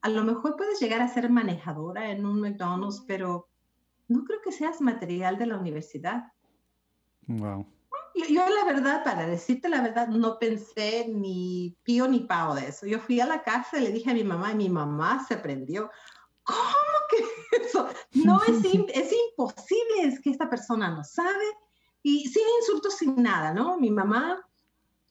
a 0.02 0.10
lo 0.10 0.24
mejor 0.24 0.56
puedes 0.56 0.80
llegar 0.80 1.02
a 1.02 1.08
ser 1.08 1.28
manejadora 1.28 2.12
en 2.12 2.24
un 2.24 2.40
McDonald's, 2.40 3.04
pero 3.08 3.50
no 4.08 4.24
creo 4.26 4.40
que 4.44 4.52
seas 4.52 4.80
material 4.80 5.40
de 5.40 5.48
la 5.48 5.58
universidad. 5.58 6.32
Wow. 7.26 7.66
Yo, 8.14 8.48
la 8.48 8.64
verdad, 8.64 9.04
para 9.04 9.26
decirte 9.26 9.70
la 9.70 9.82
verdad, 9.82 10.08
no 10.08 10.38
pensé 10.38 11.08
ni 11.08 11.76
pío 11.84 12.08
ni 12.08 12.22
pao 12.22 12.54
de 12.54 12.68
eso. 12.68 12.86
Yo 12.86 13.00
fui 13.00 13.20
a 13.20 13.26
la 13.26 13.42
casa 13.42 13.80
y 13.80 13.82
le 13.82 13.92
dije 13.92 14.12
a 14.12 14.14
mi 14.14 14.24
mamá 14.24 14.52
y 14.52 14.56
mi 14.56 14.70
mamá 14.70 15.26
se 15.28 15.38
prendió. 15.38 15.90
¿Cómo 16.44 16.60
que 17.10 17.18
eso? 17.64 17.88
No 18.14 18.40
es, 18.44 18.64
es 18.94 19.14
imposible, 19.32 20.04
es 20.04 20.20
que 20.20 20.30
esta 20.30 20.48
persona 20.48 20.92
no 20.92 21.04
sabe. 21.04 21.46
Y 22.04 22.28
sin 22.28 22.44
insultos, 22.60 22.98
sin 22.98 23.16
nada, 23.16 23.52
¿no? 23.52 23.80
Mi 23.80 23.90
mamá, 23.90 24.48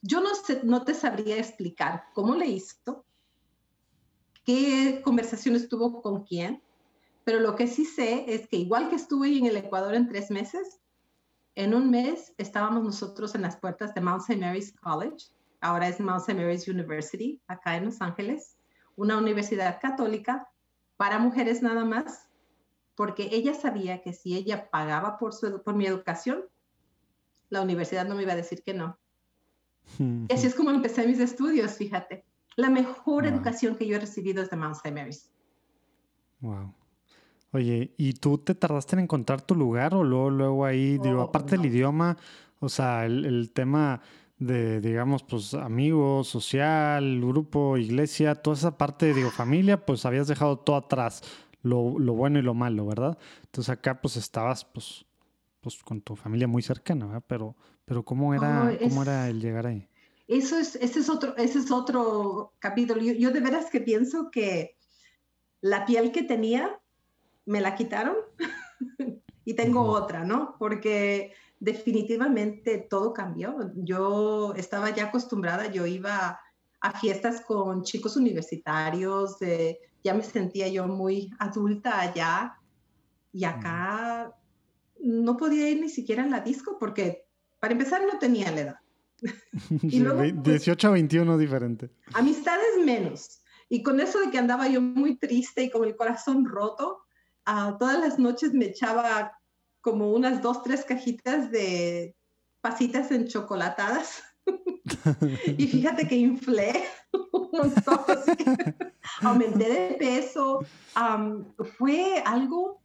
yo 0.02 0.20
no, 0.20 0.34
sé, 0.34 0.60
no 0.64 0.84
te 0.84 0.94
sabría 0.94 1.36
explicar 1.36 2.04
cómo 2.14 2.34
le 2.34 2.46
hizo, 2.46 3.04
qué 4.44 5.00
conversaciones 5.04 5.68
tuvo 5.68 6.02
con 6.02 6.24
quién, 6.24 6.62
pero 7.24 7.40
lo 7.40 7.56
que 7.56 7.66
sí 7.66 7.84
sé 7.84 8.24
es 8.32 8.48
que 8.48 8.56
igual 8.56 8.88
que 8.88 8.96
estuve 8.96 9.36
en 9.36 9.46
el 9.46 9.56
Ecuador 9.56 9.94
en 9.94 10.08
tres 10.08 10.30
meses, 10.30 10.80
en 11.54 11.74
un 11.74 11.90
mes 11.90 12.32
estábamos 12.38 12.84
nosotros 12.84 13.34
en 13.34 13.42
las 13.42 13.56
puertas 13.56 13.92
de 13.92 14.00
Mount 14.00 14.22
St. 14.22 14.40
Mary's 14.40 14.72
College, 14.80 15.26
ahora 15.60 15.88
es 15.88 16.00
Mount 16.00 16.20
St. 16.20 16.40
Mary's 16.40 16.68
University, 16.68 17.40
acá 17.48 17.76
en 17.76 17.86
Los 17.86 18.00
Ángeles, 18.00 18.56
una 18.96 19.18
universidad 19.18 19.80
católica 19.80 20.48
para 20.96 21.18
mujeres 21.18 21.62
nada 21.62 21.84
más, 21.84 22.28
porque 22.94 23.28
ella 23.32 23.54
sabía 23.54 24.02
que 24.02 24.12
si 24.12 24.36
ella 24.36 24.70
pagaba 24.70 25.18
por, 25.18 25.32
mi 25.74 25.86
educación, 25.86 26.44
la 27.48 27.62
universidad 27.62 28.06
no 28.06 28.14
me 28.14 28.22
iba 28.22 28.32
a 28.32 28.36
decir 28.36 28.62
que 28.62 28.74
no. 28.74 28.98
Y 29.98 30.32
así 30.32 30.46
es 30.46 30.54
como 30.54 30.70
empecé 30.70 31.06
mis 31.06 31.18
estudios, 31.18 31.72
fíjate. 31.72 32.24
La 32.56 32.70
mejor 32.70 33.26
educación 33.26 33.76
que 33.76 33.86
yo 33.86 33.96
he 33.96 34.00
recibido 34.00 34.42
es 34.42 34.50
de 34.50 34.56
Mount 34.56 34.74
St. 34.74 34.92
Mary's. 34.92 35.30
Wow. 36.40 36.74
Oye, 37.52 37.94
¿y 37.96 38.12
tú 38.14 38.38
te 38.38 38.54
tardaste 38.54 38.96
en 38.96 39.00
encontrar 39.00 39.40
tu 39.42 39.54
lugar 39.54 39.94
o 39.94 40.04
luego, 40.04 40.30
luego 40.30 40.64
ahí, 40.64 40.98
digo, 40.98 41.22
aparte 41.22 41.56
del 41.56 41.66
idioma, 41.66 42.16
o 42.60 42.68
sea, 42.68 43.06
el, 43.06 43.50
tema 43.52 44.02
de, 44.38 44.80
digamos, 44.80 45.22
pues 45.22 45.54
amigos, 45.54 46.28
social, 46.28 47.20
grupo, 47.20 47.78
iglesia, 47.78 48.34
toda 48.34 48.56
esa 48.56 48.76
parte, 48.76 49.14
digo, 49.14 49.30
familia, 49.30 49.86
pues 49.86 50.04
habías 50.04 50.28
dejado 50.28 50.58
todo 50.58 50.76
atrás, 50.76 51.22
lo, 51.62 51.98
lo 51.98 52.12
bueno 52.12 52.38
y 52.38 52.42
lo 52.42 52.54
malo, 52.54 52.86
¿verdad? 52.86 53.16
Entonces 53.44 53.70
acá 53.70 54.00
pues 54.00 54.16
estabas 54.16 54.64
pues, 54.66 55.06
pues 55.60 55.82
con 55.82 56.02
tu 56.02 56.16
familia 56.16 56.48
muy 56.48 56.62
cercana, 56.62 57.06
¿verdad? 57.06 57.24
Pero, 57.26 57.56
pero 57.88 58.04
¿cómo 58.04 58.34
era, 58.34 58.76
¿cómo 58.80 59.02
era 59.02 59.28
el 59.28 59.40
llegar 59.40 59.66
ahí? 59.66 59.88
Eso 60.28 60.58
es, 60.58 60.76
ese 60.76 61.00
es 61.00 61.08
otro, 61.08 61.34
ese 61.38 61.58
es 61.58 61.70
otro 61.70 62.52
capítulo. 62.58 63.00
Yo, 63.00 63.14
yo 63.14 63.30
de 63.30 63.40
veras 63.40 63.70
que 63.70 63.80
pienso 63.80 64.30
que 64.30 64.76
la 65.62 65.86
piel 65.86 66.12
que 66.12 66.22
tenía 66.22 66.78
me 67.46 67.62
la 67.62 67.74
quitaron 67.74 68.16
y 69.46 69.54
tengo 69.54 69.80
otra, 69.84 70.22
¿no? 70.24 70.54
Porque 70.58 71.32
definitivamente 71.60 72.86
todo 72.90 73.14
cambió. 73.14 73.72
Yo 73.74 74.52
estaba 74.54 74.94
ya 74.94 75.06
acostumbrada, 75.06 75.72
yo 75.72 75.86
iba 75.86 76.38
a 76.80 77.00
fiestas 77.00 77.40
con 77.40 77.82
chicos 77.82 78.16
universitarios, 78.16 79.36
ya 80.04 80.12
me 80.12 80.22
sentía 80.22 80.68
yo 80.68 80.86
muy 80.86 81.30
adulta 81.38 82.00
allá 82.00 82.58
y 83.32 83.44
acá 83.44 84.36
no 85.00 85.36
podía 85.38 85.70
ir 85.70 85.80
ni 85.80 85.88
siquiera 85.88 86.24
a 86.24 86.28
la 86.28 86.40
disco 86.40 86.76
porque 86.78 87.27
para 87.58 87.72
empezar 87.72 88.02
no 88.06 88.18
tenía 88.18 88.50
la 88.50 88.60
edad. 88.60 88.78
y 89.82 90.00
18 90.32 90.88
a 90.88 90.90
21 90.92 91.38
diferente. 91.38 91.90
Amistades 92.14 92.84
menos. 92.84 93.40
Y 93.68 93.82
con 93.82 94.00
eso 94.00 94.20
de 94.20 94.30
que 94.30 94.38
andaba 94.38 94.68
yo 94.68 94.80
muy 94.80 95.16
triste 95.16 95.62
y 95.64 95.70
con 95.70 95.84
el 95.84 95.96
corazón 95.96 96.46
roto, 96.46 97.02
todas 97.78 97.98
las 97.98 98.18
noches 98.18 98.52
me 98.54 98.66
echaba 98.66 99.32
como 99.80 100.12
unas 100.12 100.42
dos, 100.42 100.62
tres 100.62 100.84
cajitas 100.84 101.50
de 101.50 102.16
pasitas 102.60 103.10
en 103.10 103.26
chocolatadas. 103.26 104.22
y 105.58 105.66
fíjate 105.66 106.08
que 106.08 106.16
inflé 106.16 106.84
un 107.12 107.50
montón, 107.52 108.00
aumenté 109.22 109.68
de 109.68 109.96
peso. 109.98 110.64
fue 111.76 112.22
algo, 112.24 112.80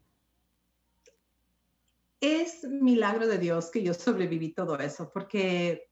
es 2.24 2.64
milagro 2.64 3.28
de 3.28 3.38
Dios 3.38 3.70
que 3.70 3.84
yo 3.84 3.94
sobreviví 3.94 4.54
todo 4.54 4.80
eso, 4.80 5.12
porque 5.12 5.90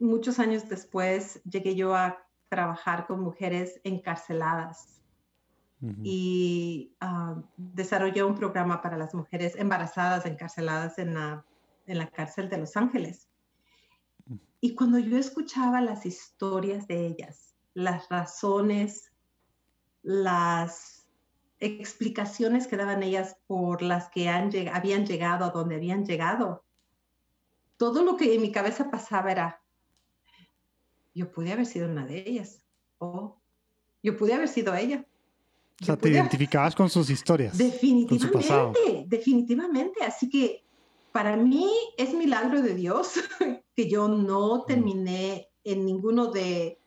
muchos 0.00 0.40
años 0.40 0.68
después 0.68 1.40
llegué 1.44 1.76
yo 1.76 1.94
a 1.94 2.26
trabajar 2.48 3.06
con 3.06 3.20
mujeres 3.20 3.80
encarceladas. 3.84 4.90
Y 6.02 6.96
uh, 7.02 7.42
desarrolló 7.58 8.26
un 8.26 8.34
programa 8.34 8.80
para 8.80 8.96
las 8.96 9.12
mujeres 9.12 9.54
embarazadas 9.54 10.24
encarceladas 10.24 10.98
en 10.98 11.12
la, 11.12 11.44
en 11.86 11.98
la 11.98 12.06
cárcel 12.06 12.48
de 12.48 12.56
Los 12.56 12.74
Ángeles. 12.78 13.28
Y 14.62 14.74
cuando 14.74 14.98
yo 14.98 15.18
escuchaba 15.18 15.82
las 15.82 16.06
historias 16.06 16.88
de 16.88 17.06
ellas, 17.06 17.54
las 17.74 18.08
razones, 18.08 19.12
las 20.00 21.03
explicaciones 21.66 22.66
que 22.66 22.76
daban 22.76 23.02
ellas 23.02 23.36
por 23.46 23.82
las 23.82 24.10
que 24.10 24.28
han 24.28 24.50
habían 24.72 25.06
llegado 25.06 25.44
a 25.44 25.50
donde 25.50 25.76
habían 25.76 26.04
llegado, 26.04 26.64
todo 27.76 28.02
lo 28.02 28.16
que 28.16 28.34
en 28.34 28.42
mi 28.42 28.52
cabeza 28.52 28.90
pasaba 28.90 29.32
era, 29.32 29.62
yo 31.14 31.30
pude 31.30 31.52
haber 31.52 31.66
sido 31.66 31.88
una 31.88 32.06
de 32.06 32.24
ellas, 32.26 32.64
o 32.98 33.40
yo 34.02 34.16
pude 34.16 34.34
haber 34.34 34.48
sido 34.48 34.74
ella. 34.74 35.06
O 35.80 35.84
sea, 35.84 35.96
te 35.96 36.10
identificabas 36.10 36.74
con 36.74 36.88
sus 36.88 37.10
historias. 37.10 37.58
Definitivamente, 37.58 39.04
definitivamente. 39.06 40.04
Así 40.04 40.30
que 40.30 40.64
para 41.10 41.36
mí 41.36 41.70
es 41.96 42.14
milagro 42.14 42.62
de 42.62 42.74
Dios 42.74 43.14
que 43.76 43.88
yo 43.88 44.08
no 44.08 44.58
mm. 44.58 44.66
terminé 44.66 45.48
en 45.64 45.84
ninguno 45.84 46.26
de, 46.26 46.78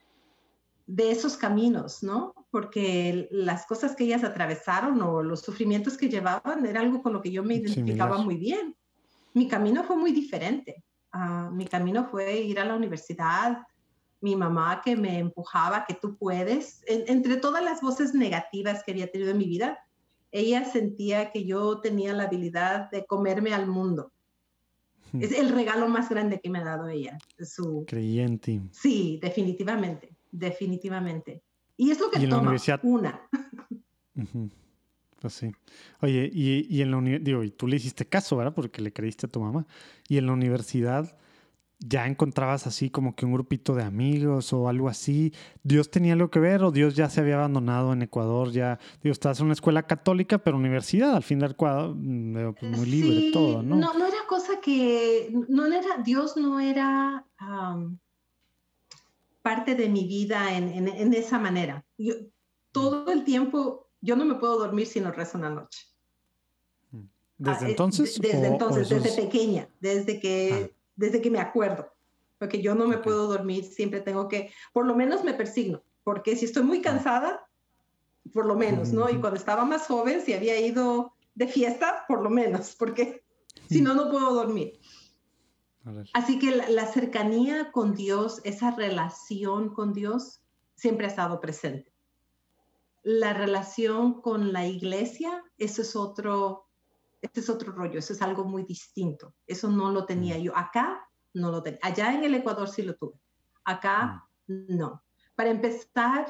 de 0.85 1.11
esos 1.11 1.35
caminos, 1.35 2.03
¿no? 2.03 2.33
Porque 2.49 3.27
las 3.31 3.65
cosas 3.65 3.95
que 3.95 4.05
ellas 4.05 4.23
atravesaron 4.23 5.01
o 5.01 5.21
los 5.21 5.41
sufrimientos 5.41 5.97
que 5.97 6.09
llevaban 6.09 6.65
era 6.65 6.79
algo 6.79 7.01
con 7.01 7.13
lo 7.13 7.21
que 7.21 7.31
yo 7.31 7.43
me 7.43 7.55
identificaba 7.55 8.17
muy 8.17 8.35
bien. 8.35 8.75
Mi 9.33 9.47
camino 9.47 9.83
fue 9.83 9.97
muy 9.97 10.11
diferente. 10.11 10.83
Ah, 11.11 11.49
mi 11.51 11.65
camino 11.65 12.05
fue 12.05 12.39
ir 12.39 12.59
a 12.59 12.65
la 12.65 12.75
universidad, 12.75 13.59
mi 14.21 14.35
mamá 14.35 14.81
que 14.83 14.95
me 14.95 15.19
empujaba, 15.19 15.85
que 15.85 15.93
tú 15.93 16.17
puedes, 16.17 16.81
entre 16.87 17.37
todas 17.37 17.63
las 17.63 17.81
voces 17.81 18.13
negativas 18.13 18.83
que 18.83 18.91
había 18.91 19.11
tenido 19.11 19.31
en 19.31 19.37
mi 19.37 19.45
vida, 19.45 19.79
ella 20.31 20.65
sentía 20.65 21.31
que 21.31 21.45
yo 21.45 21.79
tenía 21.79 22.13
la 22.13 22.23
habilidad 22.23 22.89
de 22.91 23.05
comerme 23.05 23.53
al 23.53 23.67
mundo. 23.67 24.11
Hmm. 25.11 25.21
Es 25.21 25.31
el 25.31 25.49
regalo 25.49 25.87
más 25.87 26.09
grande 26.09 26.39
que 26.41 26.49
me 26.49 26.59
ha 26.59 26.63
dado 26.63 26.87
ella. 26.89 27.17
Su... 27.39 27.85
Creyente. 27.87 28.61
Sí, 28.71 29.19
definitivamente, 29.21 30.15
definitivamente. 30.31 31.43
Y 31.77 31.91
es 31.91 31.99
lo 31.99 32.09
que 32.09 32.27
toma 32.27 32.55
una. 32.83 33.21
Pues 35.19 35.33
sí. 35.33 35.51
Oye, 36.01 36.29
y, 36.31 36.67
y 36.69 36.81
en 36.83 36.91
la 36.91 36.97
universidad, 36.97 37.25
digo, 37.25 37.43
y 37.43 37.49
tú 37.49 37.67
le 37.67 37.77
hiciste 37.77 38.05
caso, 38.05 38.37
¿verdad? 38.37 38.53
Porque 38.53 38.81
le 38.81 38.93
creíste 38.93 39.25
a 39.25 39.29
tu 39.29 39.39
mamá. 39.39 39.65
Y 40.07 40.17
en 40.17 40.27
la 40.27 40.33
universidad, 40.33 41.17
ya 41.79 42.07
encontrabas 42.07 42.65
así 42.65 42.89
como 42.89 43.15
que 43.15 43.25
un 43.25 43.33
grupito 43.33 43.75
de 43.75 43.83
amigos 43.83 44.51
o 44.53 44.67
algo 44.67 44.89
así. 44.89 45.33
¿Dios 45.63 45.91
tenía 45.91 46.13
algo 46.13 46.29
que 46.29 46.39
ver 46.39 46.63
o 46.63 46.71
Dios 46.71 46.95
ya 46.95 47.09
se 47.09 47.21
había 47.21 47.35
abandonado 47.35 47.93
en 47.93 48.01
Ecuador? 48.01 48.51
Ya, 48.51 48.79
digo, 49.03 49.11
estás 49.11 49.39
en 49.39 49.45
una 49.45 49.53
escuela 49.53 49.83
católica, 49.83 50.39
pero 50.39 50.57
universidad, 50.57 51.15
al 51.15 51.23
fin 51.23 51.39
del 51.39 51.55
cuadro, 51.55 51.93
mm, 51.95 52.53
pues 52.59 52.77
muy 52.77 52.85
libre 52.87 53.31
todo, 53.31 53.61
¿no? 53.61 53.75
No, 53.75 53.93
no 53.93 54.05
era 54.05 54.17
cosa 54.27 54.59
que, 54.61 55.31
no 55.49 55.65
era, 55.67 55.97
Dios 56.03 56.35
no 56.37 56.59
era 56.59 57.25
parte 59.49 59.75
de 59.75 59.87
mi 59.89 60.05
vida 60.05 60.55
en, 60.55 60.87
en, 60.87 61.13
esa 61.13 61.39
manera. 61.39 61.85
Yo, 61.97 62.15
todo 62.71 63.11
el 63.11 63.23
tiempo, 63.23 63.87
yo 64.01 64.15
no 64.15 64.25
me 64.25 64.35
puedo 64.35 64.57
dormir 64.57 64.87
si 64.87 64.99
no 64.99 65.11
rezo 65.11 65.37
una 65.37 65.49
noche. 65.49 65.87
¿Desde 67.37 67.65
ah, 67.65 67.67
eh, 67.67 67.71
entonces? 67.71 68.19
Desde 68.19 68.47
entonces, 68.47 68.89
desde 68.89 69.21
pequeña, 69.21 69.69
desde 69.79 70.19
que... 70.19 70.69
Ah 70.71 70.77
desde 70.97 71.21
que 71.21 71.31
me 71.31 71.39
acuerdo, 71.39 71.93
porque 72.37 72.61
yo 72.61 72.75
no 72.75 72.87
me 72.87 72.97
puedo 72.97 73.27
dormir, 73.27 73.63
siempre 73.63 74.01
tengo 74.01 74.27
que, 74.27 74.51
por 74.73 74.85
lo 74.85 74.95
menos 74.95 75.23
me 75.23 75.33
persigno, 75.33 75.81
porque 76.03 76.35
si 76.35 76.45
estoy 76.45 76.63
muy 76.63 76.81
cansada, 76.81 77.47
por 78.33 78.45
lo 78.45 78.55
menos, 78.55 78.91
¿no? 78.91 79.09
Y 79.09 79.19
cuando 79.19 79.39
estaba 79.39 79.63
más 79.63 79.87
joven, 79.87 80.21
si 80.21 80.33
había 80.33 80.59
ido 80.59 81.13
de 81.35 81.47
fiesta, 81.47 82.03
por 82.07 82.21
lo 82.21 82.29
menos, 82.29 82.75
porque 82.77 83.23
si 83.69 83.79
no, 83.79 83.93
no 83.93 84.09
puedo 84.09 84.33
dormir. 84.33 84.79
Así 86.13 86.39
que 86.39 86.55
la, 86.55 86.69
la, 86.69 86.85
cercanía 86.85 87.71
con 87.71 87.93
Dios, 87.93 88.41
esa 88.43 88.71
relación 88.71 89.73
con 89.73 89.93
Dios, 89.93 90.41
siempre 90.75 91.05
ha 91.05 91.09
estado 91.09 91.39
presente. 91.41 91.91
La 93.03 93.33
relación 93.33 94.21
con 94.21 94.53
la 94.53 94.65
iglesia, 94.65 95.43
eso 95.57 95.81
es 95.81 95.95
otro, 95.95 96.67
este 97.21 97.39
es 97.39 97.49
otro 97.49 97.71
rollo, 97.71 97.99
eso 97.99 98.13
es 98.13 98.21
algo 98.21 98.43
muy 98.43 98.63
distinto. 98.63 99.33
Eso 99.45 99.69
no 99.69 99.91
lo 99.91 100.05
tenía 100.05 100.37
mm. 100.37 100.41
yo. 100.41 100.57
Acá 100.57 101.07
no 101.33 101.51
lo 101.51 101.63
tenía. 101.63 101.79
Allá 101.83 102.13
en 102.13 102.23
el 102.23 102.35
Ecuador 102.35 102.67
sí 102.67 102.81
lo 102.83 102.95
tuve. 102.95 103.19
Acá 103.63 104.27
mm. 104.47 104.77
no. 104.77 105.03
Para 105.35 105.51
empezar, 105.51 106.27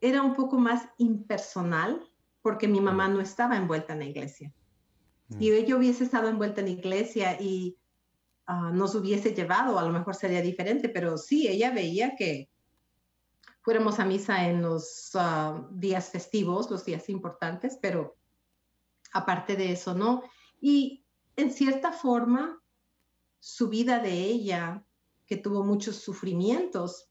era 0.00 0.22
un 0.22 0.34
poco 0.34 0.58
más 0.58 0.88
impersonal 0.98 2.06
porque 2.42 2.68
mi 2.68 2.80
mamá 2.80 3.08
mm. 3.08 3.12
no 3.14 3.20
estaba 3.20 3.56
envuelta 3.56 3.92
en 3.92 3.98
la 4.00 4.04
iglesia. 4.06 4.52
Si 5.38 5.50
ella 5.50 5.76
hubiese 5.76 6.04
estado 6.04 6.28
envuelta 6.28 6.60
en 6.60 6.68
la 6.68 6.72
iglesia 6.72 7.38
y 7.38 7.76
ah, 8.48 8.72
nos 8.72 8.96
hubiese 8.96 9.32
llevado, 9.32 9.78
a 9.78 9.84
lo 9.84 9.90
mejor 9.90 10.16
sería 10.16 10.42
diferente, 10.42 10.88
pero 10.88 11.16
sí, 11.16 11.46
ella 11.46 11.70
veía 11.70 12.16
que 12.16 12.50
fuéramos 13.60 14.00
a 14.00 14.04
misa 14.04 14.48
en 14.48 14.62
los 14.62 15.10
ah, 15.14 15.68
días 15.70 16.10
festivos, 16.10 16.70
los 16.70 16.84
días 16.84 17.08
importantes, 17.08 17.78
pero 17.80 18.16
aparte 19.12 19.54
de 19.54 19.72
eso, 19.72 19.94
¿no? 19.94 20.22
Y 20.60 21.04
en 21.36 21.52
cierta 21.52 21.92
forma, 21.92 22.60
su 23.38 23.68
vida 23.68 24.00
de 24.00 24.12
ella, 24.12 24.84
que 25.26 25.36
tuvo 25.36 25.62
muchos 25.62 25.96
sufrimientos, 25.96 27.08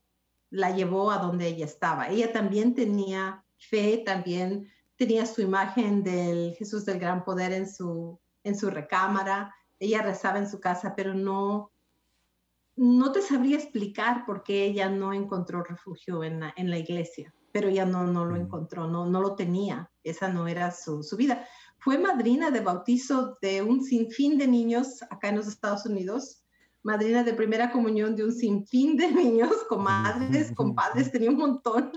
la 0.49 0.71
llevó 0.71 1.11
a 1.11 1.19
donde 1.19 1.47
ella 1.47 1.65
estaba. 1.65 2.09
Ella 2.09 2.33
también 2.33 2.73
tenía 2.73 3.45
fe, 3.57 4.03
también 4.05 4.69
tenía 4.95 5.25
su 5.25 5.41
imagen 5.41 6.03
del 6.03 6.55
Jesús 6.55 6.85
del 6.85 6.99
Gran 6.99 7.23
Poder 7.23 7.53
en 7.53 7.69
su, 7.69 8.19
en 8.43 8.57
su 8.57 8.69
recámara. 8.69 9.53
Ella 9.79 10.01
rezaba 10.01 10.39
en 10.39 10.49
su 10.49 10.59
casa, 10.59 10.93
pero 10.95 11.13
no, 11.13 11.71
no 12.75 13.11
te 13.11 13.21
sabría 13.21 13.57
explicar 13.57 14.25
por 14.25 14.43
qué 14.43 14.65
ella 14.65 14.89
no 14.89 15.13
encontró 15.13 15.63
refugio 15.63 16.23
en 16.23 16.39
la, 16.39 16.53
en 16.57 16.69
la 16.69 16.77
iglesia, 16.77 17.33
pero 17.51 17.69
ella 17.69 17.85
no, 17.85 18.05
no 18.05 18.25
lo 18.25 18.35
mm. 18.35 18.41
encontró, 18.41 18.87
no, 18.87 19.05
no 19.05 19.21
lo 19.21 19.35
tenía. 19.35 19.91
Esa 20.03 20.29
no 20.29 20.47
era 20.47 20.71
su, 20.71 21.03
su 21.03 21.17
vida 21.17 21.45
fue 21.79 21.97
madrina 21.97 22.51
de 22.51 22.61
bautizo 22.61 23.37
de 23.41 23.61
un 23.61 23.83
sinfín 23.83 24.37
de 24.37 24.47
niños 24.47 25.01
acá 25.03 25.29
en 25.29 25.37
los 25.37 25.47
Estados 25.47 25.85
Unidos, 25.85 26.43
madrina 26.83 27.23
de 27.23 27.33
primera 27.33 27.71
comunión 27.71 28.15
de 28.15 28.23
un 28.23 28.33
sinfín 28.33 28.97
de 28.97 29.11
niños, 29.11 29.51
con 29.69 29.83
madres, 29.83 30.51
con 30.53 30.75
padres, 30.75 31.11
tenía 31.11 31.29
un 31.29 31.37
montón, 31.37 31.91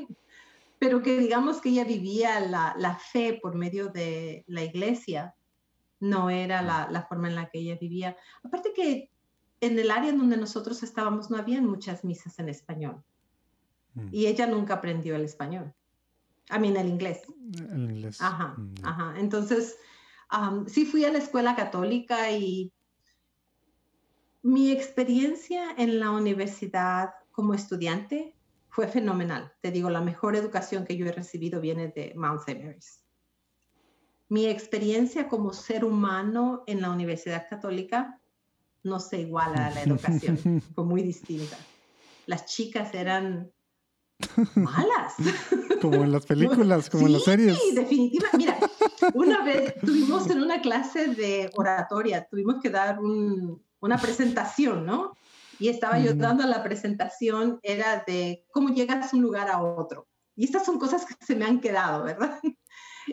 pero 0.78 1.02
que 1.02 1.18
digamos 1.18 1.60
que 1.60 1.70
ella 1.70 1.84
vivía 1.84 2.40
la, 2.40 2.74
la 2.78 2.96
fe 2.96 3.38
por 3.42 3.54
medio 3.54 3.88
de 3.88 4.44
la 4.46 4.62
iglesia, 4.62 5.34
no 6.00 6.30
era 6.30 6.62
la, 6.62 6.88
la, 6.90 7.02
forma 7.02 7.28
en 7.28 7.34
la 7.36 7.50
que 7.50 7.58
ella 7.60 7.76
vivía. 7.80 8.16
Aparte 8.42 8.72
que 8.74 9.10
en 9.60 9.78
el 9.78 9.90
área 9.90 10.10
en 10.10 10.18
donde 10.18 10.36
nosotros 10.36 10.82
estábamos 10.82 11.30
no 11.30 11.36
habían 11.36 11.66
muchas 11.66 12.04
misas 12.04 12.38
en 12.38 12.48
español. 12.48 13.02
Mm. 13.94 14.08
Y 14.10 14.26
ella 14.26 14.46
nunca 14.46 14.74
aprendió 14.74 15.14
el 15.14 15.24
español. 15.24 15.74
A 16.48 16.58
mí, 16.58 16.68
el 16.68 16.88
inglés. 16.88 17.22
El 17.54 17.90
inglés. 17.90 18.20
Ajá, 18.20 18.54
mm, 18.56 18.74
ajá. 18.82 19.14
Entonces, 19.18 19.76
sí 20.66 20.84
fui 20.84 21.04
a 21.04 21.12
la 21.12 21.18
escuela 21.18 21.54
católica 21.54 22.30
y 22.30 22.72
mi 24.42 24.72
experiencia 24.72 25.74
en 25.76 26.00
la 26.00 26.10
universidad 26.10 27.10
como 27.30 27.54
estudiante 27.54 28.34
fue 28.68 28.88
fenomenal. 28.88 29.52
Te 29.60 29.70
digo, 29.70 29.90
la 29.90 30.00
mejor 30.00 30.36
educación 30.36 30.84
que 30.84 30.96
yo 30.96 31.06
he 31.06 31.12
recibido 31.12 31.60
viene 31.60 31.88
de 31.88 32.12
Mount 32.16 32.40
St. 32.40 32.64
Mary's. 32.64 32.99
Mi 34.30 34.46
experiencia 34.46 35.26
como 35.26 35.52
ser 35.52 35.84
humano 35.84 36.62
en 36.68 36.80
la 36.80 36.90
Universidad 36.90 37.48
Católica 37.50 38.20
no 38.84 39.00
se 39.00 39.22
iguala 39.22 39.66
a 39.66 39.70
la 39.70 39.82
educación, 39.82 40.62
fue 40.74 40.84
muy 40.84 41.02
distinta. 41.02 41.58
Las 42.26 42.46
chicas 42.46 42.94
eran 42.94 43.50
malas. 44.54 45.14
Como 45.82 46.04
en 46.04 46.12
las 46.12 46.26
películas, 46.26 46.88
como 46.88 47.08
en 47.08 47.14
las 47.14 47.24
series. 47.24 47.58
Sí, 47.58 47.74
definitivamente. 47.74 48.38
Mira, 48.38 48.58
una 49.14 49.44
vez 49.44 49.74
tuvimos 49.80 50.30
en 50.30 50.40
una 50.40 50.60
clase 50.60 51.08
de 51.08 51.50
oratoria, 51.56 52.24
tuvimos 52.30 52.62
que 52.62 52.70
dar 52.70 53.00
una 53.00 53.98
presentación, 53.98 54.86
¿no? 54.86 55.16
Y 55.58 55.70
estaba 55.70 55.98
yo 55.98 56.14
dando 56.14 56.46
la 56.46 56.62
presentación, 56.62 57.58
era 57.64 58.04
de 58.06 58.46
cómo 58.52 58.68
llegas 58.68 59.10
de 59.10 59.16
un 59.16 59.24
lugar 59.24 59.48
a 59.48 59.60
otro. 59.60 60.06
Y 60.36 60.44
estas 60.44 60.64
son 60.64 60.78
cosas 60.78 61.04
que 61.04 61.14
se 61.18 61.34
me 61.34 61.46
han 61.46 61.60
quedado, 61.60 62.04
¿verdad? 62.04 62.40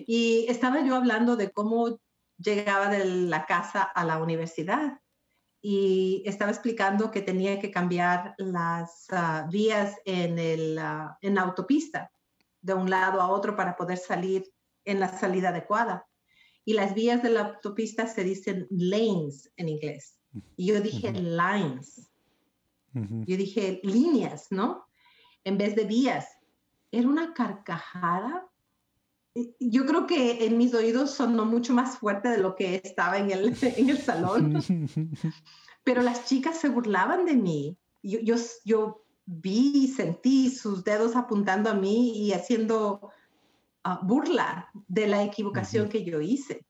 Y 0.05 0.45
estaba 0.49 0.83
yo 0.85 0.95
hablando 0.95 1.35
de 1.35 1.51
cómo 1.51 1.99
llegaba 2.37 2.89
de 2.89 3.05
la 3.05 3.45
casa 3.45 3.81
a 3.83 4.05
la 4.05 4.21
universidad 4.21 4.99
y 5.61 6.23
estaba 6.25 6.51
explicando 6.51 7.11
que 7.11 7.21
tenía 7.21 7.59
que 7.59 7.71
cambiar 7.71 8.35
las 8.37 9.07
ah, 9.11 9.47
vías 9.51 9.95
en, 10.05 10.37
el, 10.37 10.77
ah, 10.77 11.17
en 11.21 11.35
la 11.35 11.41
autopista 11.41 12.11
de 12.61 12.73
un 12.73 12.89
lado 12.89 13.21
a 13.21 13.29
otro 13.29 13.55
para 13.55 13.75
poder 13.75 13.97
salir 13.97 14.43
en 14.85 14.99
la 14.99 15.09
salida 15.09 15.49
adecuada. 15.49 16.05
Y 16.63 16.73
las 16.73 16.93
vías 16.93 17.23
de 17.23 17.29
la 17.29 17.41
autopista 17.41 18.07
se 18.07 18.23
dicen 18.23 18.67
lanes 18.69 19.51
en 19.55 19.69
inglés. 19.69 20.19
Y 20.55 20.67
yo 20.67 20.81
dije 20.81 21.11
lines. 21.11 22.11
Yo 22.93 23.37
dije 23.37 23.79
líneas, 23.83 24.47
¿no? 24.49 24.87
En 25.43 25.57
vez 25.57 25.75
de 25.75 25.85
vías. 25.85 26.27
Era 26.91 27.07
una 27.07 27.33
carcajada. 27.33 28.47
Yo 29.59 29.85
creo 29.85 30.07
que 30.07 30.45
en 30.45 30.57
mis 30.57 30.73
oídos 30.73 31.11
sonó 31.11 31.45
mucho 31.45 31.73
más 31.73 31.97
fuerte 31.97 32.29
de 32.29 32.37
lo 32.37 32.55
que 32.55 32.81
estaba 32.83 33.17
en 33.17 33.31
el, 33.31 33.55
en 33.77 33.89
el 33.89 33.97
salón. 33.97 34.61
Pero 35.83 36.01
las 36.01 36.25
chicas 36.25 36.59
se 36.59 36.69
burlaban 36.69 37.25
de 37.25 37.35
mí. 37.35 37.77
Yo, 38.03 38.19
yo, 38.19 38.35
yo 38.65 39.07
vi 39.27 39.71
y 39.75 39.87
sentí 39.89 40.49
sus 40.49 40.83
dedos 40.83 41.15
apuntando 41.15 41.69
a 41.69 41.73
mí 41.73 42.17
y 42.17 42.33
haciendo 42.33 43.11
ah, 43.83 43.99
burla 44.01 44.69
de 44.87 45.07
la 45.07 45.23
equivocación 45.23 45.89
que 45.89 46.03
yo 46.03 46.21
hice. 46.21 46.65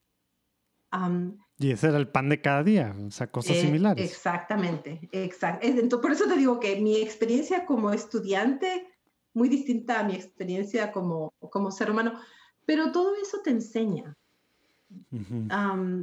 y 1.59 1.72
ese 1.72 1.88
era 1.88 1.97
el 1.97 2.09
pan 2.09 2.30
de 2.30 2.41
cada 2.41 2.63
día, 2.63 2.95
o 3.07 3.11
sea, 3.11 3.32
cosas 3.32 3.57
eh, 3.57 3.61
similares. 3.61 4.09
Exactamente, 4.09 5.07
exacto. 5.11 6.01
Por 6.01 6.11
eso 6.11 6.28
te 6.28 6.36
digo 6.36 6.59
que 6.59 6.80
mi 6.82 6.97
experiencia 6.97 7.65
como 7.65 7.91
estudiante, 7.91 8.88
muy 9.34 9.49
distinta 9.49 9.99
a 9.99 10.03
mi 10.03 10.15
experiencia 10.15 10.91
como, 10.91 11.34
como 11.51 11.70
ser 11.70 11.91
humano, 11.91 12.20
pero 12.68 12.91
todo 12.91 13.15
eso 13.15 13.39
te 13.41 13.49
enseña. 13.49 14.13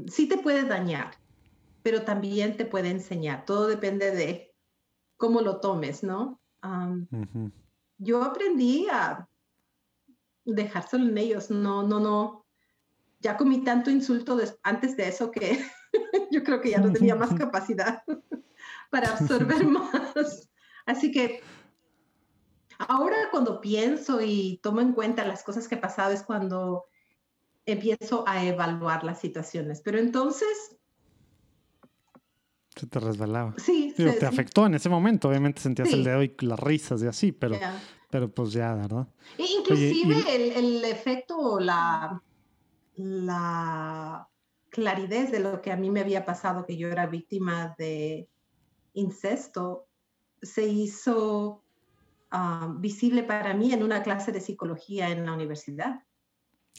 sí 0.08 0.28
te 0.28 0.38
puede 0.38 0.64
dañar, 0.64 1.14
pero 1.82 2.02
también 2.02 2.56
te 2.56 2.64
puede 2.64 2.88
enseñar. 2.88 3.44
Todo 3.44 3.66
depende 3.66 4.10
de 4.10 4.54
cómo 5.18 5.42
lo 5.42 5.60
tomes, 5.60 6.02
¿no? 6.02 6.40
Yo 7.98 8.24
aprendí 8.24 8.88
a 8.90 9.28
dejárselo 10.46 11.06
en 11.06 11.18
ellos, 11.18 11.50
no, 11.50 11.82
no, 11.82 12.00
no. 12.00 12.46
Ya 13.20 13.36
comí 13.36 13.62
tanto 13.62 13.90
insulto 13.90 14.40
antes 14.62 14.96
de 14.96 15.08
eso 15.08 15.30
que 15.30 15.62
yo 16.30 16.42
creo 16.44 16.62
que 16.62 16.70
ya 16.70 16.78
no 16.78 16.92
tenía 16.92 17.14
más 17.14 17.34
capacidad 17.38 18.02
para 18.90 19.10
absorber 19.10 19.66
más. 19.66 20.48
Así 20.86 21.12
que 21.12 21.42
ahora 22.78 23.16
cuando 23.30 23.60
pienso 23.60 24.20
y 24.20 24.58
tomo 24.62 24.80
en 24.80 24.92
cuenta 24.92 25.26
las 25.26 25.42
cosas 25.42 25.68
que 25.68 25.76
he 25.76 25.78
pasado 25.78 26.12
es 26.12 26.22
cuando 26.22 26.84
empiezo 27.66 28.24
a 28.26 28.44
evaluar 28.44 29.04
las 29.04 29.20
situaciones. 29.20 29.80
Pero 29.80 29.98
entonces 29.98 30.76
se 32.74 32.86
te 32.86 32.98
resbalaba. 32.98 33.54
Sí. 33.58 33.94
te 33.96 34.26
afectó 34.26 34.66
en 34.66 34.74
ese 34.74 34.88
momento. 34.88 35.28
Obviamente 35.28 35.60
sentías 35.60 35.92
el 35.92 36.04
dedo 36.04 36.22
y 36.22 36.34
las 36.40 36.58
risas 36.58 37.02
y 37.02 37.06
así, 37.06 37.32
pero, 37.32 37.56
pero 38.10 38.30
pues 38.30 38.52
ya, 38.52 38.74
¿verdad? 38.74 39.06
E 39.38 39.44
inclusive 39.44 40.24
el, 40.34 40.52
el, 40.64 40.84
efecto 40.84 41.38
o 41.38 41.60
la, 41.60 42.20
la 42.96 44.28
claridad 44.70 45.28
de 45.28 45.38
lo 45.38 45.62
que 45.62 45.70
a 45.70 45.76
mí 45.76 45.90
me 45.90 46.00
había 46.00 46.24
pasado, 46.24 46.66
que 46.66 46.76
yo 46.76 46.88
era 46.88 47.06
víctima 47.06 47.74
de 47.78 48.28
incesto 48.94 49.86
se 50.42 50.66
hizo 50.66 51.63
ah, 52.34 52.74
visible 52.78 53.22
para 53.22 53.54
mí 53.54 53.72
en 53.72 53.82
una 53.82 54.02
clase 54.02 54.32
de 54.32 54.40
psicología 54.40 55.10
en 55.10 55.24
la 55.24 55.32
universidad. 55.32 56.02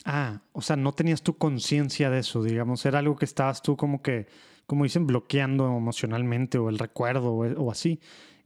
Ah, 0.03 0.41
o 0.51 0.61
sea, 0.61 0.75
no 0.75 0.91
tenías 0.93 1.21
tu 1.21 1.37
conciencia 1.37 2.09
de 2.09 2.19
eso, 2.19 2.43
digamos, 2.43 2.85
era 2.85 2.99
algo 2.99 3.15
que 3.15 3.25
estabas 3.25 3.61
tú 3.61 3.77
como 3.77 4.01
que, 4.01 4.27
como 4.67 4.83
dicen, 4.83 5.07
bloqueando 5.07 5.65
emocionalmente 5.67 6.57
o 6.57 6.69
el 6.69 6.77
recuerdo 6.77 7.33
o, 7.33 7.71
así, 7.71 8.01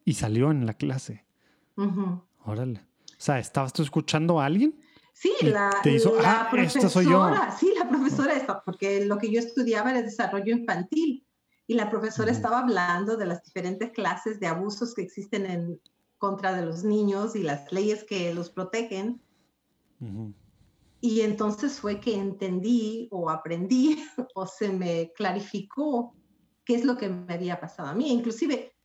y 0.06 0.14
salió 0.14 0.52
en 0.52 0.66
la 0.66 0.76
clase. 0.76 1.26
Órale. 2.46 2.80
O 2.80 3.22
sea, 3.22 3.40
¿estabas 3.40 3.74
tú 3.74 3.82
escuchando 3.82 4.40
a 4.40 4.46
alguien? 4.46 4.80
Sí, 5.14 5.34
la, 5.42 5.70
ah, 6.24 6.48
profesora, 6.50 6.90
soy 6.90 7.06
yo. 7.06 7.30
sí, 7.58 7.74
la 7.78 7.90
profesora 7.90 8.34
está, 8.36 8.64
porque 8.64 9.06
lo 9.06 9.18
que 9.18 9.32
yo 9.32 9.40
estudiaba 9.40 9.92
era 9.92 10.02
desarrollo 10.02 10.56
infantil 10.56 11.26
y 11.68 11.74
la 11.74 11.90
profesora 11.90 12.32
estaba 12.32 12.60
hablando 12.60 13.18
de 13.18 13.26
las 13.26 13.44
diferentes 13.44 13.92
clases 13.92 14.40
de 14.40 14.48
abusos 14.48 14.94
que 14.94 15.02
existen 15.02 15.46
en 15.46 15.82
contra 16.20 16.54
de 16.54 16.66
los 16.66 16.84
niños 16.84 17.36
y 17.36 17.42
las 17.42 17.72
leyes 17.72 18.04
que 18.04 18.34
los 18.34 18.52
protegen. 18.52 19.22
Y 21.02 21.22
entonces 21.22 21.80
fue 21.80 22.00
que 22.00 22.14
entendí 22.14 23.08
o 23.12 23.30
aprendí 23.30 23.98
o 24.36 24.46
se 24.46 24.70
me 24.70 25.12
clarificó 25.16 26.14
qué 26.66 26.76
es 26.76 26.86
lo 26.86 26.98
que 26.98 27.10
me 27.10 27.34
había 27.34 27.60
pasado 27.60 27.90
a 27.90 27.96
mí. 27.96 28.12
Inclusive, 28.12 28.76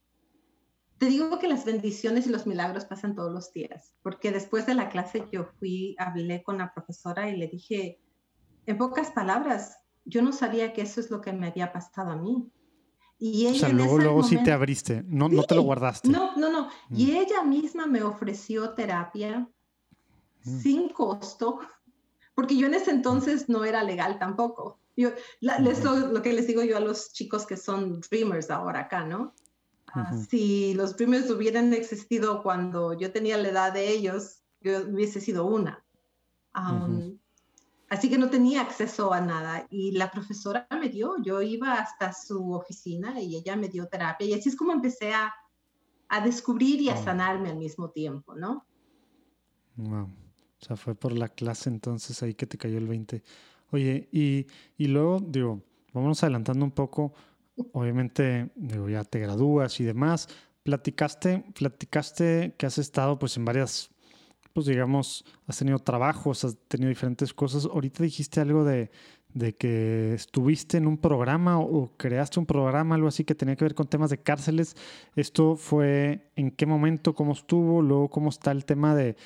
te 0.98 1.06
digo 1.06 1.38
que 1.38 1.48
las 1.48 1.64
bendiciones 1.64 2.26
y 2.26 2.30
los 2.30 2.46
milagros 2.46 2.84
pasan 2.84 3.14
todos 3.14 3.32
los 3.32 3.52
días, 3.52 3.92
porque 4.02 4.30
después 4.30 4.64
de 4.64 4.74
la 4.74 4.88
clase 4.88 5.28
yo 5.32 5.44
fui, 5.58 5.96
hablé 5.98 6.42
con 6.42 6.58
la 6.58 6.72
profesora 6.72 7.28
y 7.28 7.36
le 7.36 7.48
dije, 7.48 8.00
en 8.66 8.78
pocas 8.78 9.10
palabras, 9.10 9.76
yo 10.04 10.22
no 10.22 10.32
sabía 10.32 10.72
que 10.72 10.82
eso 10.82 11.00
es 11.00 11.10
lo 11.10 11.20
que 11.20 11.32
me 11.32 11.48
había 11.48 11.72
pasado 11.72 12.10
a 12.10 12.16
mí. 12.16 12.50
Y 13.18 13.46
ella 13.46 13.56
o 13.56 13.60
sea, 13.60 13.68
luego, 13.70 13.98
luego 13.98 14.22
sí 14.22 14.42
te 14.42 14.52
abriste, 14.52 15.04
no, 15.06 15.28
no 15.28 15.44
te 15.44 15.54
lo 15.54 15.62
guardaste. 15.62 16.08
No, 16.08 16.36
no, 16.36 16.50
no. 16.50 16.68
Y 16.90 17.06
mm. 17.06 17.16
ella 17.16 17.44
misma 17.44 17.86
me 17.86 18.02
ofreció 18.02 18.70
terapia 18.70 19.48
mm. 20.44 20.58
sin 20.58 20.88
costo, 20.88 21.60
porque 22.34 22.56
yo 22.56 22.66
en 22.66 22.74
ese 22.74 22.90
entonces 22.90 23.48
no 23.48 23.64
era 23.64 23.82
legal 23.82 24.18
tampoco. 24.18 24.78
Yo, 24.96 25.10
lo, 25.40 26.22
que 26.22 26.32
les 26.32 26.46
digo 26.46 26.62
yo 26.62 26.76
a 26.76 26.80
los 26.80 27.12
chicos 27.12 27.46
que 27.46 27.56
son 27.56 28.00
dreamers 28.00 28.50
ahora 28.50 28.80
acá, 28.80 29.04
¿no? 29.04 29.34
Ah, 29.88 30.12
si 30.28 30.74
los 30.74 30.96
dreamers 30.96 31.30
hubieran 31.30 31.72
existido 31.72 32.42
cuando 32.42 32.94
yo 32.94 33.12
tenía 33.12 33.36
la 33.36 33.48
edad 33.48 33.72
de 33.72 33.90
ellos, 33.90 34.42
yo 34.60 34.82
hubiese 34.88 35.20
sido 35.20 35.46
una. 35.46 35.84
Así 37.88 38.08
que 38.08 38.18
no 38.18 38.30
tenía 38.30 38.62
acceso 38.62 39.12
a 39.12 39.20
nada 39.20 39.66
y 39.70 39.92
la 39.92 40.10
profesora 40.10 40.66
me 40.80 40.88
dio, 40.88 41.16
yo 41.22 41.42
iba 41.42 41.74
hasta 41.74 42.12
su 42.12 42.52
oficina 42.52 43.20
y 43.20 43.36
ella 43.36 43.56
me 43.56 43.68
dio 43.68 43.86
terapia 43.86 44.26
y 44.26 44.32
así 44.32 44.48
es 44.48 44.56
como 44.56 44.72
empecé 44.72 45.12
a, 45.12 45.32
a 46.08 46.20
descubrir 46.20 46.80
y 46.80 46.88
a 46.88 46.96
sanarme 46.96 47.50
al 47.50 47.56
mismo 47.56 47.90
tiempo, 47.90 48.34
¿no? 48.34 48.66
Wow. 49.76 50.04
O 50.04 50.64
sea, 50.64 50.76
fue 50.76 50.94
por 50.94 51.12
la 51.12 51.28
clase 51.28 51.68
entonces 51.68 52.22
ahí 52.22 52.34
que 52.34 52.46
te 52.46 52.56
cayó 52.56 52.78
el 52.78 52.86
20. 52.86 53.22
Oye, 53.70 54.08
y, 54.12 54.46
y 54.78 54.86
luego, 54.86 55.20
digo, 55.20 55.62
vamos 55.92 56.22
adelantando 56.22 56.64
un 56.64 56.70
poco, 56.70 57.12
obviamente, 57.72 58.50
digo, 58.54 58.88
ya 58.88 59.04
te 59.04 59.18
gradúas 59.18 59.78
y 59.80 59.84
demás. 59.84 60.28
Platicaste, 60.62 61.44
platicaste 61.54 62.54
que 62.56 62.66
has 62.66 62.78
estado 62.78 63.18
pues 63.18 63.36
en 63.36 63.44
varias 63.44 63.90
pues 64.54 64.66
digamos, 64.66 65.24
has 65.48 65.58
tenido 65.58 65.80
trabajos, 65.80 66.44
has 66.44 66.56
tenido 66.68 66.88
diferentes 66.88 67.34
cosas. 67.34 67.66
Ahorita 67.66 68.04
dijiste 68.04 68.40
algo 68.40 68.64
de, 68.64 68.88
que 69.58 70.14
estuviste 70.14 70.76
en 70.76 70.86
un 70.86 70.96
programa 70.96 71.58
o 71.58 71.90
creaste 71.96 72.38
un 72.38 72.46
programa, 72.46 72.94
algo 72.94 73.08
así 73.08 73.24
que 73.24 73.34
tenía 73.34 73.56
que 73.56 73.64
ver 73.64 73.74
con 73.74 73.88
temas 73.88 74.10
de 74.10 74.18
cárceles. 74.18 74.76
¿Esto 75.16 75.56
fue 75.56 76.30
en 76.36 76.52
qué 76.52 76.66
momento, 76.66 77.16
cómo 77.16 77.32
estuvo? 77.32 77.82
Luego, 77.82 78.08
¿cómo 78.08 78.30
está 78.30 78.52
el 78.52 78.64
tema 78.64 78.94
de, 78.94 79.16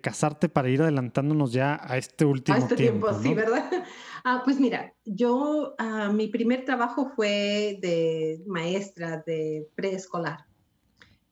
casarte 0.00 0.48
para 0.48 0.70
ir 0.70 0.80
adelantándonos 0.80 1.52
ya 1.52 1.78
a 1.82 1.98
este 1.98 2.24
último 2.24 2.56
a 2.56 2.60
este 2.60 2.76
tiempo? 2.76 3.12
sí, 3.22 3.34
¿verdad? 3.34 3.70
Ah, 4.22 4.42
pues 4.44 4.60
mira, 4.60 4.92
yo, 5.06 5.74
ah, 5.78 6.12
mi 6.12 6.28
primer 6.28 6.66
trabajo 6.66 7.10
fue 7.16 7.78
de 7.80 8.42
maestra 8.46 9.22
de 9.26 9.66
preescolar 9.74 10.44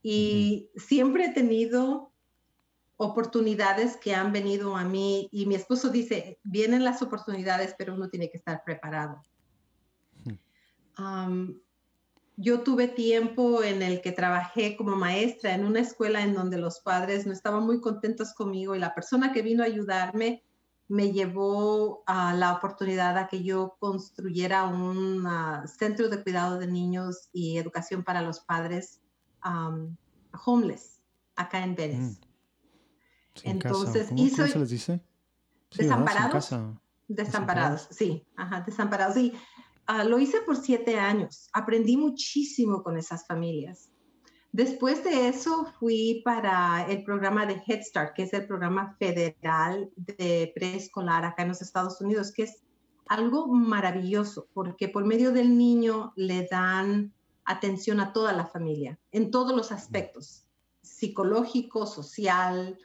y 0.02 0.70
siempre 0.74 1.26
he 1.26 1.32
tenido 1.34 2.07
oportunidades 2.98 3.96
que 3.96 4.12
han 4.12 4.32
venido 4.32 4.76
a 4.76 4.84
mí 4.84 5.28
y 5.30 5.46
mi 5.46 5.54
esposo 5.54 5.88
dice, 5.88 6.40
vienen 6.42 6.84
las 6.84 7.00
oportunidades, 7.00 7.74
pero 7.78 7.94
uno 7.94 8.10
tiene 8.10 8.28
que 8.28 8.36
estar 8.36 8.62
preparado. 8.64 9.22
yo 12.36 12.60
tuve 12.62 12.88
tiempo 12.88 13.62
en 13.62 13.82
el 13.82 14.00
que 14.00 14.10
trabajé 14.10 14.76
como 14.76 14.96
maestra 14.96 15.54
en 15.54 15.64
una 15.64 15.80
escuela 15.80 16.22
en 16.22 16.34
donde 16.34 16.58
los 16.58 16.80
padres 16.80 17.24
no 17.24 17.32
estaban 17.32 17.64
muy 17.64 17.80
contentos 17.80 18.34
conmigo 18.34 18.74
y 18.74 18.80
la 18.80 18.94
persona 18.94 19.32
que 19.32 19.42
vino 19.42 19.62
a 19.62 19.66
ayudarme 19.66 20.42
me 20.88 21.12
llevó 21.12 22.02
a 22.06 22.34
la 22.34 22.52
oportunidad 22.54 23.16
a 23.16 23.28
que 23.28 23.44
yo 23.44 23.76
construyera 23.78 24.64
un 24.64 25.24
centro 25.68 26.08
de 26.08 26.22
cuidado 26.22 26.58
de 26.58 26.66
niños 26.66 27.28
y 27.32 27.58
educación 27.58 28.02
para 28.02 28.22
los 28.22 28.40
padres 28.40 29.00
homeless 30.44 31.00
acá 31.36 31.62
en 31.62 31.76
Venice. 31.76 32.20
Mm. 32.20 32.27
Entonces 33.44 34.08
hizo... 34.16 34.36
¿Cómo 34.42 34.48
se 34.48 34.58
les 34.58 34.70
dice? 34.70 35.00
desamparados. 35.76 36.54
Desamparados, 37.08 37.88
sí, 37.90 38.26
ajá, 38.36 38.60
desamparados. 38.60 39.16
Y 39.16 39.32
ah, 39.86 40.04
lo 40.04 40.18
hice 40.18 40.40
por 40.42 40.56
siete 40.56 40.98
años. 40.98 41.48
Aprendí 41.52 41.96
muchísimo 41.96 42.82
con 42.82 42.98
esas 42.98 43.26
familias. 43.26 43.90
Después 44.52 45.04
de 45.04 45.28
eso 45.28 45.66
fui 45.78 46.22
para 46.24 46.86
el 46.88 47.04
programa 47.04 47.46
de 47.46 47.62
Head 47.66 47.82
Start, 47.82 48.14
que 48.14 48.22
es 48.22 48.32
el 48.32 48.46
programa 48.46 48.96
federal 48.98 49.90
de 49.96 50.52
preescolar 50.54 51.24
acá 51.24 51.42
en 51.42 51.48
los 51.48 51.62
Estados 51.62 52.00
Unidos, 52.00 52.32
que 52.32 52.44
es 52.44 52.62
algo 53.06 53.46
maravilloso, 53.46 54.48
porque 54.54 54.88
por 54.88 55.04
medio 55.04 55.32
del 55.32 55.56
niño 55.56 56.12
le 56.16 56.46
dan 56.50 57.12
atención 57.44 58.00
a 58.00 58.12
toda 58.12 58.32
la 58.32 58.46
familia, 58.46 58.98
en 59.12 59.30
todos 59.30 59.54
los 59.54 59.72
aspectos, 59.72 60.44
psicológico, 60.82 61.86
social, 61.86 62.78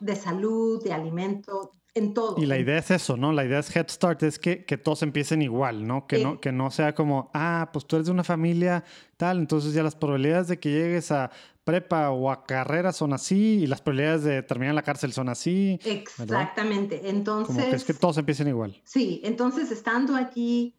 de 0.00 0.16
salud, 0.16 0.82
de 0.82 0.92
alimento, 0.92 1.72
en 1.94 2.14
todo. 2.14 2.36
Y 2.40 2.46
la 2.46 2.58
idea 2.58 2.78
es 2.78 2.90
eso, 2.90 3.16
¿no? 3.16 3.32
La 3.32 3.44
idea 3.44 3.58
es 3.58 3.74
Head 3.74 3.88
Start, 3.88 4.22
es 4.22 4.38
que, 4.38 4.64
que 4.64 4.76
todos 4.76 5.02
empiecen 5.02 5.42
igual, 5.42 5.86
¿no? 5.86 6.06
Que, 6.06 6.22
no? 6.22 6.40
que 6.40 6.52
no 6.52 6.70
sea 6.70 6.94
como, 6.94 7.30
ah, 7.34 7.70
pues 7.72 7.86
tú 7.86 7.96
eres 7.96 8.06
de 8.06 8.12
una 8.12 8.24
familia 8.24 8.84
tal, 9.16 9.38
entonces 9.38 9.72
ya 9.72 9.82
las 9.82 9.96
probabilidades 9.96 10.48
de 10.48 10.58
que 10.58 10.70
llegues 10.70 11.10
a 11.10 11.30
prepa 11.64 12.10
o 12.10 12.30
a 12.30 12.46
carrera 12.46 12.92
son 12.92 13.12
así 13.12 13.58
y 13.60 13.66
las 13.66 13.82
probabilidades 13.82 14.24
de 14.24 14.42
terminar 14.42 14.70
en 14.70 14.76
la 14.76 14.82
cárcel 14.82 15.12
son 15.12 15.28
así. 15.28 15.78
Exactamente. 15.84 17.10
Entonces... 17.10 17.54
Como 17.54 17.68
que 17.68 17.76
es 17.76 17.84
que 17.84 17.94
todos 17.94 18.16
empiecen 18.16 18.48
igual. 18.48 18.80
Sí, 18.84 19.20
entonces 19.22 19.70
estando 19.70 20.16
allí, 20.16 20.74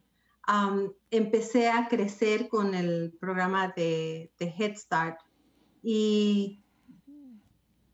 empecé 1.10 1.68
a 1.68 1.86
crecer 1.86 2.48
con 2.48 2.74
el 2.74 3.12
programa 3.20 3.72
de, 3.76 4.32
de 4.38 4.46
Head 4.58 4.76
Start 4.76 5.18
y 5.82 6.60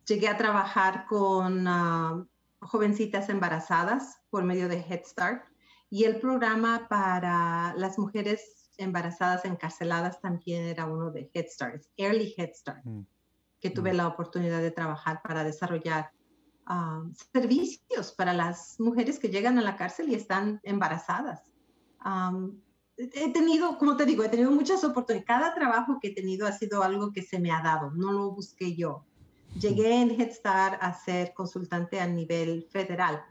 Llegué 0.07 0.29
a 0.29 0.37
trabajar 0.37 1.07
con 1.09 1.67
ah, 1.67 2.25
jovencitas 2.61 3.29
embarazadas 3.29 4.21
por 4.31 4.45
medio 4.45 4.69
de 4.69 4.79
Head 4.79 5.05
Start 5.05 5.45
y 5.91 6.05
el 6.05 6.21
programa 6.21 6.87
para 6.89 7.75
las 7.75 7.99
mujeres 7.99 8.71
embarazadas 8.77 9.45
encarceladas 9.45 10.21
también 10.21 10.65
era 10.65 10.87
uno 10.87 11.11
de 11.11 11.29
Head 11.35 11.47
Start, 11.49 11.83
Early 11.97 12.35
Head 12.37 12.53
Start, 12.55 12.85
mm. 12.85 13.01
que 13.59 13.71
tuve 13.71 13.93
mm. 13.93 13.97
la 13.97 14.07
oportunidad 14.07 14.61
de 14.61 14.71
trabajar 14.71 15.23
para 15.23 15.43
desarrollar 15.43 16.13
ah, 16.67 17.03
servicios 17.33 18.13
para 18.13 18.33
las 18.33 18.79
mujeres 18.79 19.19
que 19.19 19.31
llegan 19.31 19.59
a 19.59 19.63
la 19.63 19.77
cárcel 19.77 20.09
y 20.09 20.15
están 20.15 20.61
embarazadas. 20.63 21.43
he 22.97 23.33
tenido, 23.33 23.77
como 23.79 23.97
te 23.97 24.07
digo, 24.07 24.23
he 24.23 24.29
tenido 24.29 24.53
muchas 24.53 24.85
oportunidades. 24.85 25.27
Cada 25.27 25.53
trabajo 25.53 25.99
que 26.01 26.09
he 26.09 26.15
tenido 26.15 26.47
ha 26.47 26.53
sido 26.53 26.85
algo 26.85 27.13
que 27.13 27.23
se 27.23 27.41
me 27.41 27.51
ha 27.51 27.61
dado, 27.61 27.91
no 27.91 28.13
lo 28.13 28.31
busqué 28.31 28.77
yo. 28.77 29.05
Llegué 29.61 30.03
en 30.03 30.11
Head 30.11 30.33
Start 30.33 30.83
a 30.83 30.93
ser 30.93 31.33
consultante 31.33 31.99
a 31.99 32.07
nivel 32.07 32.65
federal. 32.71 33.25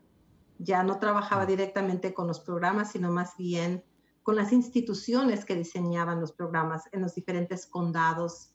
Ya 0.58 0.82
no 0.82 0.98
trabajaba 0.98 1.46
directamente 1.46 2.16
con 2.16 2.26
los 2.26 2.40
programas, 2.40 2.92
sino 2.94 3.12
más 3.12 3.38
bien 3.38 3.84
con 4.24 4.36
las 4.36 4.52
instituciones 4.52 5.46
que 5.46 5.56
diseñaban 5.56 6.20
los 6.20 6.32
programas 6.32 6.90
en 6.92 7.02
los 7.02 7.14
diferentes 7.14 7.68
condados 7.68 8.50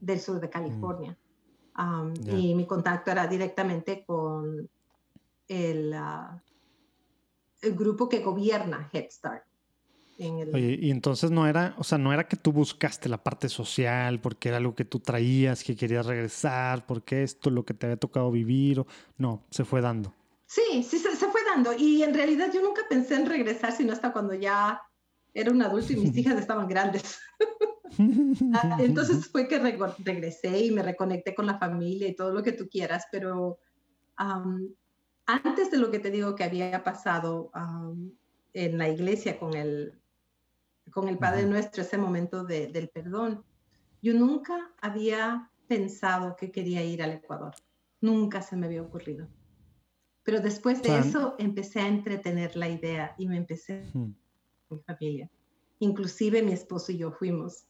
del 0.00 0.20
sur 0.20 0.38
de 0.38 0.48
California. 0.48 1.18
Um, 1.76 2.14
y 2.28 2.54
mi 2.54 2.64
contacto 2.64 3.10
era 3.10 3.26
directamente 3.26 4.04
con 4.06 4.70
el, 5.48 5.94
uh, 5.94 6.40
el 7.60 7.74
grupo 7.74 8.08
que 8.08 8.20
gobierna 8.20 8.88
Head 8.92 9.10
Start. 9.10 9.44
Oye, 10.18 10.78
y 10.80 10.90
entonces 10.90 11.30
no 11.30 11.46
era, 11.46 11.74
o 11.76 11.84
sea, 11.84 11.98
no 11.98 12.12
era 12.12 12.26
que 12.26 12.36
tú 12.36 12.50
buscaste 12.50 13.08
la 13.08 13.22
parte 13.22 13.50
social 13.50 14.18
porque 14.20 14.48
era 14.48 14.56
algo 14.56 14.74
que 14.74 14.86
tú 14.86 14.98
traías, 14.98 15.62
que 15.62 15.76
querías 15.76 16.06
regresar, 16.06 16.86
porque 16.86 17.22
esto, 17.22 17.50
lo 17.50 17.64
que 17.66 17.74
te 17.74 17.86
había 17.86 17.98
tocado 17.98 18.30
vivir, 18.30 18.80
o 18.80 18.86
no, 19.18 19.44
se 19.50 19.64
fue 19.64 19.82
dando. 19.82 20.14
Sí, 20.46 20.82
sí, 20.82 20.98
se, 20.98 21.10
fue 21.10 21.40
dando. 21.44 21.74
Y 21.76 22.02
en 22.02 22.14
realidad 22.14 22.50
yo 22.52 22.62
nunca 22.62 22.82
pensé 22.88 23.16
en 23.16 23.26
regresar, 23.26 23.72
sino 23.72 23.92
hasta 23.92 24.12
cuando 24.12 24.32
ya 24.32 24.80
era 25.34 25.50
un 25.50 25.60
adulto 25.60 25.92
y 25.92 25.96
mis 25.96 26.16
hijas 26.16 26.38
estaban 26.38 26.68
grandes. 26.68 27.18
Ah, 28.52 28.78
entonces 28.80 29.28
fue 29.28 29.46
que 29.46 29.58
regresé 29.58 30.58
y 30.66 30.70
me 30.72 30.82
reconecté 30.82 31.34
con 31.34 31.46
la 31.46 31.56
familia 31.56 32.08
y 32.08 32.16
todo 32.16 32.32
lo 32.32 32.42
que 32.42 32.52
tú 32.52 32.68
quieras, 32.68 33.06
pero 33.12 33.58
antes 35.24 35.70
de 35.70 35.78
lo 35.78 35.90
que 35.90 36.00
te 36.00 36.10
digo 36.10 36.34
que 36.34 36.44
había 36.44 36.82
pasado 36.82 37.52
en 38.52 38.76
la 38.76 38.88
iglesia 38.88 39.38
con 39.38 39.54
el, 39.54 40.02
con 40.90 41.08
el 41.08 41.18
Padre 41.18 41.46
Nuestro, 41.46 41.82
ese 41.82 41.98
momento 41.98 42.44
del 42.44 42.88
perdón, 42.88 43.44
yo 44.02 44.14
nunca 44.14 44.72
había 44.80 45.50
pensado 45.66 46.36
que 46.36 46.50
quería 46.50 46.84
ir 46.84 47.02
al 47.02 47.12
Ecuador. 47.12 47.54
Nunca 48.00 48.42
se 48.42 48.56
me 48.56 48.66
había 48.66 48.82
ocurrido. 48.82 49.28
Pero 50.22 50.40
después 50.40 50.82
de 50.82 50.98
eso 50.98 51.36
empecé 51.38 51.80
a 51.80 51.88
entretener 51.88 52.56
la 52.56 52.68
idea 52.68 53.14
y 53.16 53.28
me 53.28 53.36
empecé 53.36 53.88
con 53.92 54.16
mi 54.70 54.78
familia. 54.84 55.30
Inclusive 55.78 56.42
mi 56.42 56.52
esposo 56.52 56.92
y 56.92 56.98
yo 56.98 57.12
fuimos. 57.12 57.66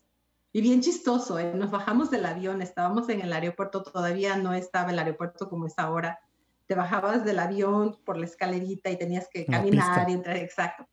Y 0.52 0.62
bien 0.62 0.80
chistoso, 0.80 1.38
¿eh? 1.38 1.52
nos 1.54 1.70
bajamos 1.70 2.10
del 2.10 2.24
avión, 2.24 2.62
estábamos 2.62 3.10
en 3.10 3.20
el 3.20 3.32
aeropuerto, 3.32 3.82
todavía 3.82 4.36
no 4.36 4.54
estaba 4.54 4.90
el 4.90 4.98
aeropuerto 4.98 5.50
como 5.50 5.66
es 5.66 5.74
ahora. 5.76 6.18
Te 6.66 6.74
bajabas 6.74 7.26
del 7.26 7.40
avión 7.40 7.98
por 8.06 8.16
la 8.16 8.24
escalerita 8.24 8.90
y 8.90 8.96
tenías 8.96 9.28
que 9.28 9.44
caminar 9.44 10.08
y 10.08 10.14
entrar, 10.14 10.38
exacto. 10.38 10.88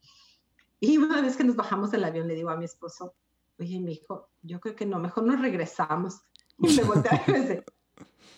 Y 0.84 0.98
una 0.98 1.22
vez 1.22 1.38
que 1.38 1.46
nos 1.46 1.56
bajamos 1.56 1.92
del 1.92 2.04
avión, 2.04 2.28
le 2.28 2.36
digo 2.36 2.50
a 2.50 2.58
mi 2.58 2.66
esposo, 2.66 3.16
oye, 3.58 3.80
mi 3.80 3.94
hijo, 3.94 4.28
yo 4.42 4.60
creo 4.60 4.76
que 4.76 4.86
no, 4.86 5.00
mejor 5.00 5.24
nos 5.24 5.40
regresamos. 5.40 6.24
Y 6.60 6.76
me 6.76 6.84
volteé 6.84 7.22
y 7.26 7.32
me 7.32 7.40
dice, 7.40 7.64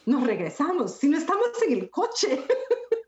nos 0.05 0.27
regresamos, 0.27 0.91
si 0.91 1.09
no 1.09 1.17
estamos 1.17 1.47
en 1.65 1.73
el 1.73 1.89
coche. 1.89 2.45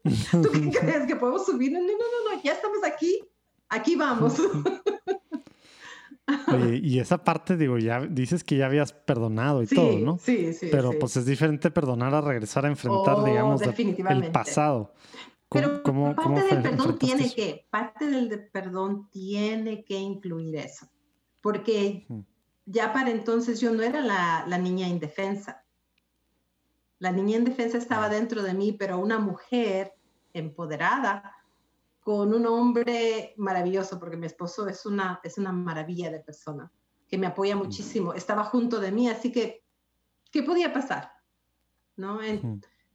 ¿Tú 0.31 0.49
qué 0.51 0.71
crees 0.81 1.05
que 1.05 1.15
podemos 1.15 1.45
subir? 1.45 1.71
No, 1.71 1.79
no, 1.79 1.85
no, 1.85 2.35
no, 2.35 2.41
ya 2.41 2.53
estamos 2.53 2.79
aquí, 2.83 3.23
aquí 3.69 3.95
vamos. 3.95 4.39
Oye, 6.51 6.79
y 6.81 6.99
esa 6.99 7.23
parte, 7.23 7.57
digo, 7.57 7.77
ya 7.77 7.99
dices 7.99 8.43
que 8.43 8.57
ya 8.57 8.65
habías 8.65 8.91
perdonado 8.91 9.61
y 9.61 9.67
todo, 9.67 9.99
¿no? 9.99 10.17
Sí, 10.17 10.51
sí. 10.51 10.69
Pero 10.71 10.97
pues 10.97 11.15
es 11.15 11.27
diferente 11.27 11.69
perdonar 11.69 12.15
a 12.15 12.21
regresar 12.21 12.65
a 12.65 12.69
enfrentar, 12.69 13.17
oh, 13.19 13.23
digamos, 13.23 13.61
el 13.61 14.31
pasado. 14.31 14.95
Pero 15.50 15.82
parte 15.82 16.43
del 16.43 16.62
perdón 16.62 16.98
tiene 16.98 17.34
que, 17.34 17.68
parte 17.70 18.06
del 18.08 18.50
perdón 18.50 19.10
tiene 19.10 19.86
que 19.86 19.95
incluir 19.95 20.58
eso. 20.58 20.88
Porque 21.41 22.06
ya 22.66 22.91
para 22.91 23.12
entonces 23.12 23.62
yo 23.62 23.72
no 23.72 23.82
era 23.82 24.02
la, 24.02 24.45
la 24.48 24.58
niña 24.58 24.88
indefensa. 24.88 25.64
La 27.00 27.12
niña 27.12 27.38
indefensa 27.38 27.78
estaba 27.78 28.10
dentro 28.10 28.43
de 28.43 28.54
mí, 28.54 28.74
pero 28.74 29.00
una 29.00 29.20
mujer 29.20 29.93
empoderada 30.34 31.38
con 32.02 32.34
un 32.34 32.45
hombre 32.45 33.34
maravilloso, 33.38 34.00
porque 34.00 34.18
mi 34.18 34.28
esposo 34.28 34.68
es 34.68 34.86
una, 34.86 35.20
es 35.24 35.38
una 35.38 35.52
maravilla 35.52 36.10
de 36.10 36.20
persona, 36.20 36.72
que 37.08 37.18
me 37.18 37.28
apoya 37.28 37.56
muchísimo. 37.56 38.14
Estaba 38.14 38.43
junto 38.45 38.80
de 38.80 38.91
mí, 38.91 39.10
así 39.10 39.32
que, 39.32 39.64
¿qué 40.32 40.41
podía 40.43 40.74
pasar? 40.74 41.12
¿No? 41.95 42.20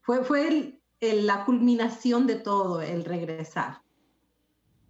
Fue, 0.01 0.25
fue 0.25 0.82
la 1.03 1.45
culminación 1.45 2.27
de 2.27 2.37
todo, 2.37 2.81
el 2.81 3.05
regresar. 3.05 3.83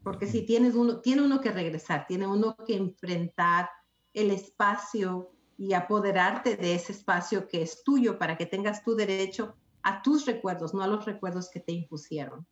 Porque 0.03 0.27
si 0.27 0.43
tienes 0.43 0.75
uno, 0.75 1.01
tiene 1.01 1.23
uno 1.23 1.41
que 1.41 1.51
regresar, 1.51 2.07
tiene 2.07 2.27
uno 2.27 2.57
que 2.67 2.77
enfrentar 2.77 3.71
el 4.13 4.31
espacio 4.31 5.31
y 5.57 5.73
apoderarte 5.73 6.57
de 6.57 6.75
ese 6.75 6.93
espacio 6.93 7.49
que 7.49 7.63
es 7.63 7.83
tuyo 7.83 8.19
para 8.19 8.37
que 8.37 8.47
tengas 8.47 8.85
tu 8.85 8.95
derecho 8.95 9.57
a 9.83 10.03
tus 10.03 10.27
recuerdos, 10.27 10.75
no 10.75 10.83
a 10.83 10.87
los 10.87 11.05
recuerdos 11.07 11.49
que 11.51 11.61
te 11.61 11.73
impusieron. 11.73 12.47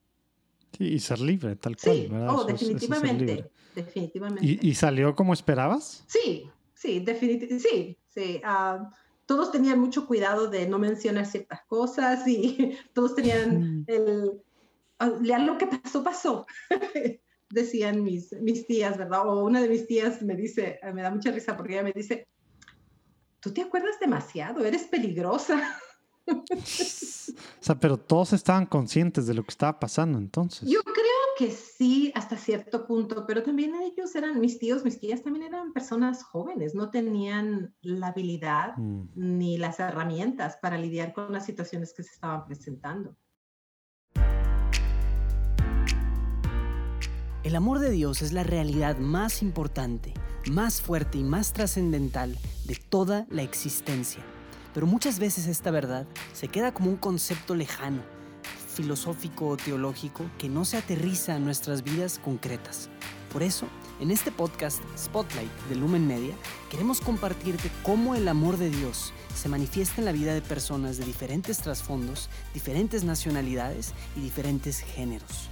Sí, 0.79 0.85
y 0.85 1.01
ser 1.01 1.21
libre, 1.21 1.57
tal 1.57 1.77
cual. 1.77 1.97
Sí, 1.97 2.09
oh, 2.29 2.45
definitivamente. 2.45 3.51
definitivamente. 3.75 4.59
¿Y, 4.63 4.75
salió 4.75 5.15
como 5.15 5.33
esperabas? 5.35 6.05
Sí, 6.07 6.49
sí, 6.73 7.01
definitivamente. 7.01 7.69
Sí, 7.69 7.99
sí. 8.09 8.41
Ah, 8.45 8.91
todos 9.31 9.53
tenían 9.53 9.79
mucho 9.79 10.09
cuidado 10.09 10.49
de 10.49 10.67
no 10.67 10.81
mencionar 10.81 11.25
ciertas 11.25 11.61
cosas 11.69 12.27
y 12.27 12.77
todos 12.93 13.15
tenían 13.15 13.85
el. 13.87 14.43
Ah, 14.99 15.07
lo 15.21 15.57
que 15.57 15.69
pasó, 15.69 16.03
pasó. 16.03 16.47
Decían 17.49 18.03
mis, 18.03 18.33
mis 18.41 18.67
tías, 18.67 18.99
¿verdad? 18.99 19.29
O 19.29 19.45
una 19.45 19.63
de 19.63 19.69
mis 19.69 19.87
tías 19.87 20.21
me 20.23 20.35
dice, 20.35 20.81
me 20.93 21.03
da 21.03 21.13
mucha 21.13 21.31
risa 21.31 21.57
porque 21.57 21.75
ella 21.75 21.85
me 21.85 21.93
dice, 21.93 22.27
tú 23.39 23.53
te 23.53 23.63
acuerdas 23.63 24.01
demasiado, 24.01 24.65
eres 24.65 24.83
peligrosa. 24.83 25.79
o 26.27 26.57
sea, 27.61 27.79
pero 27.79 27.99
todos 27.99 28.33
estaban 28.33 28.67
conscientes 28.67 29.29
de 29.29 29.35
lo 29.35 29.45
que 29.45 29.51
estaba 29.51 29.79
pasando 29.79 30.19
entonces. 30.19 30.69
Yo 30.69 30.83
creo 30.83 31.10
que 31.41 31.51
sí, 31.51 32.13
hasta 32.15 32.37
cierto 32.37 32.87
punto, 32.87 33.25
pero 33.27 33.43
también 33.43 33.73
ellos 33.75 34.15
eran, 34.15 34.41
mis 34.41 34.59
tíos, 34.59 34.85
mis 34.85 35.01
tías 35.01 35.23
también 35.23 35.47
eran 35.47 35.73
personas 35.73 36.23
jóvenes, 36.23 36.75
no 36.75 36.91
tenían 36.91 37.75
la 37.81 38.09
habilidad 38.09 38.77
mm. 38.77 39.09
ni 39.15 39.57
las 39.57 39.81
herramientas 39.81 40.59
para 40.61 40.77
lidiar 40.77 41.15
con 41.15 41.33
las 41.33 41.47
situaciones 41.47 41.95
que 41.95 42.03
se 42.03 42.11
estaban 42.13 42.45
presentando. 42.45 43.17
El 47.43 47.57
amor 47.57 47.79
de 47.79 47.89
Dios 47.89 48.21
es 48.21 48.35
la 48.35 48.43
realidad 48.43 48.99
más 48.99 49.41
importante, 49.41 50.13
más 50.53 50.83
fuerte 50.83 51.17
y 51.17 51.25
más 51.25 51.55
trascendental 51.55 52.37
de 52.67 52.77
toda 52.91 53.27
la 53.31 53.41
existencia. 53.41 54.23
Pero 54.75 54.87
muchas 54.87 55.19
veces 55.19 55.47
esta 55.47 55.71
verdad 55.71 56.07
se 56.35 56.49
queda 56.49 56.75
como 56.75 56.91
un 56.91 56.99
concepto 56.99 57.55
lejano, 57.55 58.03
filosófico 58.83 59.49
o 59.49 59.57
teológico 59.57 60.25
que 60.39 60.49
no 60.49 60.65
se 60.65 60.77
aterriza 60.77 61.37
en 61.37 61.45
nuestras 61.45 61.85
vidas 61.85 62.19
concretas. 62.19 62.89
Por 63.33 63.43
eso, 63.43 63.67
en 64.01 64.11
este 64.11 64.33
podcast 64.33 64.81
Spotlight 64.97 65.51
de 65.69 65.77
Lumen 65.77 66.07
Media, 66.07 66.35
queremos 66.71 67.01
compartirte 67.01 67.71
cómo 67.83 68.15
el 68.15 68.27
amor 68.27 68.57
de 68.57 68.71
Dios 68.71 69.13
se 69.35 69.49
manifiesta 69.49 70.01
en 70.01 70.07
la 70.07 70.13
vida 70.13 70.35
de 70.35 70.43
personas 70.43 70.97
de 70.97 71.05
diferentes 71.05 71.59
trasfondos, 71.59 72.29
diferentes 72.55 73.05
nacionalidades 73.05 73.93
y 74.17 74.21
diferentes 74.21 74.81
géneros. 74.81 75.49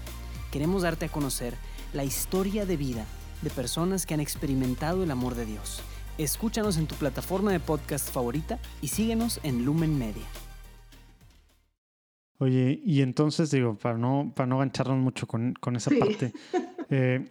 Queremos 0.51 0.83
darte 0.83 1.05
a 1.07 1.13
conocer 1.13 1.55
la 1.93 2.05
historia 2.05 2.67
de 2.67 2.77
vida 2.77 3.05
de 3.43 3.51
personas 3.51 4.07
que 4.07 4.15
han 4.15 4.21
experimentado 4.21 5.05
el 5.05 5.11
amor 5.11 5.35
de 5.35 5.47
Dios 5.47 5.83
Escúchanos 6.19 6.79
en 6.79 6.89
tu 6.89 6.97
plataforma 6.97 7.53
de 7.53 7.61
podcast 7.61 8.11
favorita 8.11 8.59
y 8.83 8.89
síguenos 8.89 9.39
en 9.45 9.65
Lumen 9.65 9.97
Media. 9.97 10.25
Oye, 12.39 12.81
y 12.85 13.03
entonces 13.03 13.51
digo, 13.51 13.77
para 13.77 13.99
no, 13.99 14.33
para 14.35 14.47
no 14.47 14.59
gancharnos 14.59 14.99
mucho 14.99 15.27
con, 15.27 15.55
esa 15.77 15.91
parte, 15.99 16.33
eh, 16.91 17.29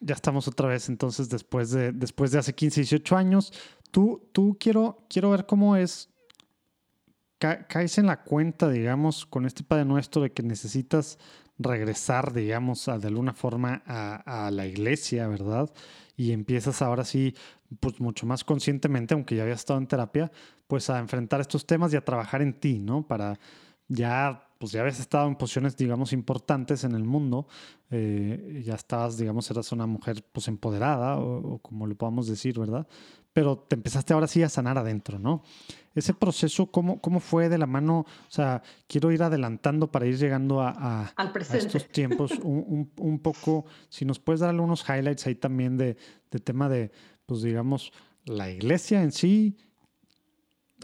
ya 0.00 0.14
estamos 0.14 0.48
otra 0.48 0.68
vez 0.68 0.88
entonces 0.88 1.28
después 1.28 1.70
de, 1.70 1.92
después 1.92 2.30
de 2.30 2.38
hace 2.38 2.54
15, 2.54 2.80
18 2.80 3.16
años. 3.16 3.52
Tú, 3.90 4.28
tú 4.32 4.56
quiero, 4.58 5.06
quiero 5.08 5.30
ver 5.30 5.46
cómo 5.46 5.76
es, 5.76 6.10
caes 7.38 7.98
en 7.98 8.06
la 8.06 8.22
cuenta, 8.22 8.70
digamos, 8.70 9.26
con 9.26 9.44
este 9.44 9.62
Padre 9.62 9.84
Nuestro 9.84 10.22
de 10.22 10.32
que 10.32 10.42
necesitas 10.42 11.18
regresar, 11.58 12.32
digamos, 12.32 12.88
a, 12.88 12.98
de 12.98 13.08
alguna 13.08 13.34
forma 13.34 13.82
a, 13.86 14.46
a 14.46 14.50
la 14.50 14.66
iglesia, 14.66 15.28
¿verdad? 15.28 15.70
y 16.16 16.32
empiezas 16.32 16.82
ahora 16.82 17.04
sí, 17.04 17.34
pues 17.78 18.00
mucho 18.00 18.26
más 18.26 18.42
conscientemente, 18.42 19.14
aunque 19.14 19.36
ya 19.36 19.42
habías 19.42 19.60
estado 19.60 19.78
en 19.78 19.86
terapia, 19.86 20.32
pues 20.66 20.88
a 20.88 20.98
enfrentar 20.98 21.40
estos 21.40 21.66
temas 21.66 21.92
y 21.92 21.96
a 21.96 22.04
trabajar 22.04 22.42
en 22.42 22.54
ti, 22.54 22.78
¿no? 22.78 23.06
Para 23.06 23.38
ya, 23.88 24.48
pues 24.58 24.72
ya 24.72 24.80
habías 24.80 25.00
estado 25.00 25.28
en 25.28 25.36
posiciones, 25.36 25.76
digamos, 25.76 26.12
importantes 26.12 26.84
en 26.84 26.94
el 26.94 27.04
mundo, 27.04 27.46
eh, 27.90 28.62
ya 28.64 28.74
estabas, 28.74 29.16
digamos, 29.16 29.50
eras 29.50 29.70
una 29.72 29.86
mujer, 29.86 30.24
pues 30.32 30.48
empoderada, 30.48 31.18
o, 31.18 31.58
como 31.58 31.86
le 31.86 31.94
podamos 31.94 32.26
decir, 32.26 32.58
¿verdad? 32.58 32.86
Pero 33.32 33.58
te 33.58 33.76
empezaste 33.76 34.14
ahora 34.14 34.26
sí 34.26 34.42
a 34.42 34.48
sanar 34.48 34.78
adentro, 34.78 35.18
¿no? 35.18 35.42
Ese 35.94 36.14
proceso, 36.14 36.70
¿cómo, 36.70 37.00
cómo 37.00 37.20
fue 37.20 37.48
de 37.48 37.58
la 37.58 37.66
mano? 37.66 38.00
O 38.00 38.30
sea, 38.30 38.62
quiero 38.86 39.12
ir 39.12 39.22
adelantando 39.22 39.90
para 39.90 40.06
ir 40.06 40.18
llegando 40.18 40.60
a, 40.60 41.12
estos 41.52 41.88
tiempos 41.88 42.32
un, 42.42 42.90
un, 42.98 43.18
poco, 43.18 43.66
si 43.88 44.04
nos 44.04 44.18
puedes 44.18 44.40
dar 44.40 44.50
algunos 44.50 44.84
highlights 44.88 45.26
ahí 45.26 45.34
también 45.34 45.76
de, 45.76 45.96
de 46.30 46.38
tema 46.38 46.68
de, 46.68 46.90
pues 47.26 47.42
digamos, 47.42 47.92
la 48.24 48.50
iglesia 48.50 49.02
en 49.02 49.12
sí, 49.12 49.56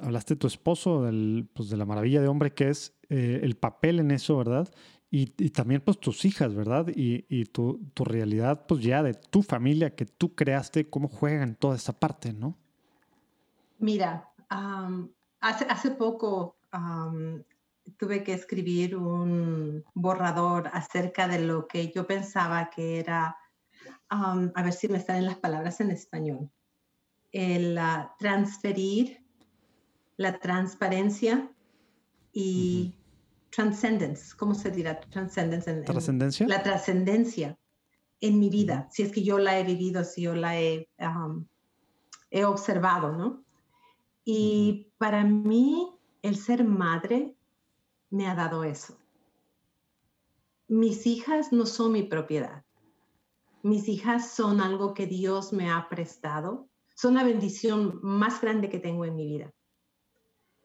hablaste 0.00 0.34
de 0.34 0.38
tu 0.38 0.46
esposo, 0.46 1.02
del, 1.02 1.48
pues 1.52 1.68
de 1.68 1.76
la 1.76 1.84
maravilla 1.84 2.20
de 2.20 2.28
hombre 2.28 2.54
que 2.54 2.68
es 2.68 2.94
eh, 3.08 3.40
el 3.42 3.56
papel 3.56 4.00
en 4.00 4.10
eso, 4.10 4.36
¿verdad? 4.36 4.68
Y, 5.10 5.26
también 5.50 5.82
pues 5.82 6.00
tus 6.00 6.24
hijas, 6.24 6.54
¿verdad? 6.54 6.88
Y, 6.88 7.26
y 7.28 7.44
tu, 7.44 7.78
tu, 7.92 8.02
realidad 8.02 8.64
pues 8.66 8.82
ya 8.82 9.02
de 9.02 9.12
tu 9.12 9.42
familia 9.42 9.94
que 9.94 10.06
tú 10.06 10.34
creaste, 10.34 10.88
cómo 10.88 11.08
juegan 11.08 11.54
toda 11.54 11.76
esa 11.76 11.92
parte, 11.92 12.32
¿no? 12.32 12.56
Mira, 13.78 14.30
hace, 15.40 15.66
hace 15.66 15.90
poco 15.90 16.56
tuve 17.98 18.24
que 18.24 18.32
escribir 18.32 18.96
un 18.96 19.84
borrador 19.92 20.70
acerca 20.72 21.28
de 21.28 21.40
lo 21.40 21.66
que 21.66 21.92
yo 21.92 22.06
pensaba 22.06 22.70
que 22.70 22.98
era, 22.98 23.36
a 24.08 24.62
ver 24.62 24.72
si 24.72 24.88
me 24.88 25.00
salen 25.00 25.26
las 25.26 25.36
palabras 25.36 25.80
en 25.80 25.90
español, 25.90 26.50
el 27.32 27.78
transferir 28.18 29.21
la 30.22 30.38
transparencia 30.38 31.50
y 32.32 32.94
transcendence, 33.50 34.34
¿cómo 34.36 34.54
se 34.54 34.70
dirá? 34.70 34.98
Transcendence 35.00 35.82
¿Trascendencia? 35.82 36.46
la 36.48 36.62
trascendencia 36.62 37.58
en 38.20 38.38
mi 38.38 38.48
vida, 38.48 38.88
si 38.90 39.02
es 39.02 39.12
que 39.12 39.22
yo 39.22 39.38
la 39.38 39.58
he 39.58 39.64
vivido, 39.64 40.04
si 40.04 40.22
yo 40.22 40.34
la 40.34 40.58
he 40.58 40.88
he 42.32 42.44
observado, 42.44 43.12
¿no? 43.12 43.44
Y 44.24 44.92
para 44.98 45.22
mí, 45.22 45.92
el 46.22 46.36
ser 46.36 46.64
madre 46.64 47.36
me 48.10 48.26
ha 48.26 48.34
dado 48.34 48.64
eso. 48.64 48.96
Mis 50.68 51.06
hijas 51.06 51.52
no 51.52 51.66
son 51.66 51.92
mi 51.92 52.02
propiedad. 52.04 52.64
Mis 53.62 53.88
hijas 53.88 54.30
son 54.30 54.60
algo 54.60 54.94
que 54.94 55.06
Dios 55.06 55.52
me 55.52 55.70
ha 55.70 55.88
prestado. 55.88 56.68
Son 56.94 57.14
la 57.14 57.24
bendición 57.24 58.00
más 58.02 58.40
grande 58.40 58.70
que 58.70 58.78
tengo 58.78 59.04
en 59.04 59.14
mi 59.14 59.26
vida. 59.26 59.52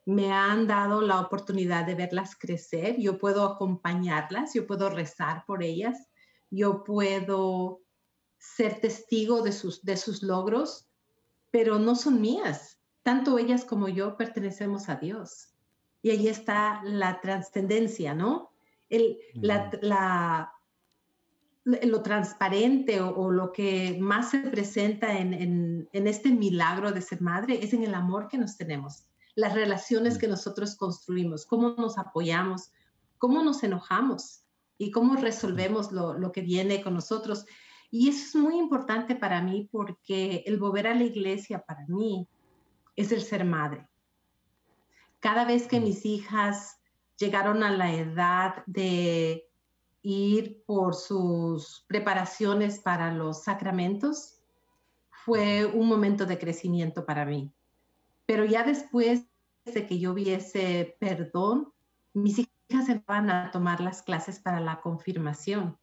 Me 0.08 0.32
han 0.32 0.68
dado 0.68 1.02
la 1.02 1.20
oportunidad 1.20 1.86
de 1.86 1.94
verlas 1.94 2.36
crecer. 2.36 2.98
Yo 2.98 3.18
puedo 3.18 3.44
acompañarlas, 3.44 4.54
yo 4.54 4.66
puedo 4.66 4.90
rezar 4.90 5.44
por 5.46 5.62
ellas, 5.64 6.08
yo 6.50 6.84
puedo 6.84 7.82
ser 8.38 8.80
testigo 8.80 9.42
de 9.42 9.52
sus, 9.52 9.84
de 9.84 9.98
sus 9.98 10.24
logros, 10.24 10.88
pero 11.52 11.78
no 11.78 11.96
son 11.96 12.22
mías. 12.22 12.80
Tanto 13.04 13.38
ellas 13.38 13.66
como 13.66 13.90
yo 13.90 14.16
pertenecemos 14.16 14.88
a 14.88 14.96
Dios. 14.96 15.54
Y 16.02 16.12
ahí 16.12 16.30
está 16.30 16.82
la 16.84 17.20
trascendencia, 17.20 18.14
¿no? 18.14 18.52
El, 18.90 19.18
la, 19.34 20.54
lo 21.66 22.02
transparente 22.02 23.02
o, 23.02 23.30
lo 23.30 23.52
que 23.52 23.98
más 24.00 24.32
se 24.32 24.40
presenta 24.40 25.18
en, 25.20 25.90
en, 25.92 26.08
este 26.08 26.30
milagro 26.30 26.94
de 26.94 27.02
ser 27.02 27.22
madre 27.22 27.60
es 27.62 27.74
en 27.74 27.84
el 27.84 27.94
amor 27.94 28.30
que 28.30 28.38
nos 28.38 28.56
tenemos, 28.56 29.06
las 29.38 29.54
relaciones 29.54 30.18
que 30.18 30.28
nosotros 30.28 30.76
construimos, 30.76 31.46
cómo 31.46 31.76
nos 31.78 32.00
apoyamos, 32.00 32.72
cómo 33.20 33.44
nos 33.44 33.64
enojamos 33.64 34.42
y 34.80 34.90
cómo 34.90 35.16
resolvemos 35.16 35.92
lo, 35.92 36.18
lo 36.18 36.32
que 36.32 36.42
viene 36.42 36.82
con 36.82 36.96
nosotros. 36.96 37.46
Y 37.92 38.10
eso 38.10 38.26
es 38.26 38.36
muy 38.36 38.58
importante 38.58 39.16
para 39.16 39.40
mí 39.44 39.70
porque 39.72 40.44
el 40.48 40.58
volver 40.58 40.88
a 40.88 40.96
la 40.96 41.04
iglesia 41.04 41.64
para 41.64 41.86
mí 41.88 42.28
es 42.96 43.12
el 43.12 43.22
ser 43.22 43.46
madre. 43.46 43.88
Cada 45.20 45.46
vez 45.46 45.68
que 45.68 45.80
mis 45.80 46.04
hijas 46.04 46.80
llegaron 47.20 47.62
a 47.62 47.70
la 47.70 47.94
edad 47.94 48.64
de 48.66 49.48
ir 50.02 50.64
por 50.66 50.96
sus 50.96 51.86
preparaciones 51.88 52.80
para 52.80 53.14
los 53.14 53.44
sacramentos, 53.44 54.40
fue 55.12 55.64
un 55.68 55.88
momento 55.88 56.26
de 56.26 56.40
crecimiento 56.40 57.06
para 57.06 57.24
mí. 57.24 57.54
Pero 58.28 58.46
ya 58.46 58.64
después 58.64 59.26
de 59.66 59.88
que 59.88 59.98
yo 59.98 60.14
viese 60.14 60.96
perdón, 61.00 61.74
mis 62.14 62.38
hijas 62.38 62.86
se 62.86 63.04
van 63.08 63.32
a 63.32 63.50
tomar 63.52 63.82
las 63.82 64.04
clases 64.04 64.40
para 64.40 64.60
la 64.60 64.82
confirmación. 64.82 65.78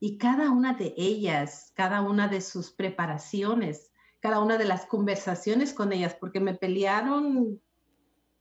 Y 0.00 0.16
cada 0.18 0.50
una 0.50 0.72
de 0.72 0.94
ellas, 0.96 1.72
cada 1.76 2.00
una 2.00 2.26
de 2.26 2.40
sus 2.40 2.72
preparaciones, 2.72 3.92
cada 4.20 4.40
una 4.40 4.56
de 4.56 4.64
las 4.64 4.86
conversaciones 4.86 5.74
con 5.74 5.92
ellas, 5.92 6.16
porque 6.18 6.40
me 6.40 6.54
pelearon 6.54 7.60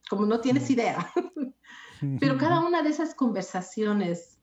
como 0.10 0.26
no 0.26 0.40
tienes 0.40 0.70
idea. 0.70 1.12
Pero 2.20 2.38
cada 2.38 2.62
una 2.66 2.82
de 2.82 2.90
esas 2.90 3.14
conversaciones 3.14 4.40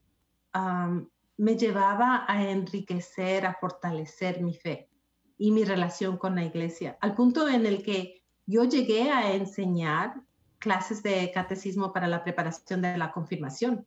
me 1.38 1.56
llevaba 1.56 2.24
a 2.28 2.50
enriquecer, 2.50 3.46
a 3.46 3.54
fortalecer 3.54 4.42
mi 4.42 4.54
fe 4.54 4.90
y 5.38 5.50
mi 5.50 5.64
relación 5.64 6.18
con 6.18 6.34
la 6.34 6.44
iglesia, 6.44 6.96
al 7.00 7.14
punto 7.14 7.48
en 7.48 7.66
el 7.66 7.82
que 7.82 8.25
yo 8.46 8.64
llegué 8.64 9.10
a 9.10 9.34
enseñar 9.34 10.22
clases 10.58 11.02
de 11.02 11.30
catecismo 11.32 11.92
para 11.92 12.06
la 12.06 12.24
preparación 12.24 12.82
de 12.82 12.96
la 12.96 13.12
confirmación. 13.12 13.84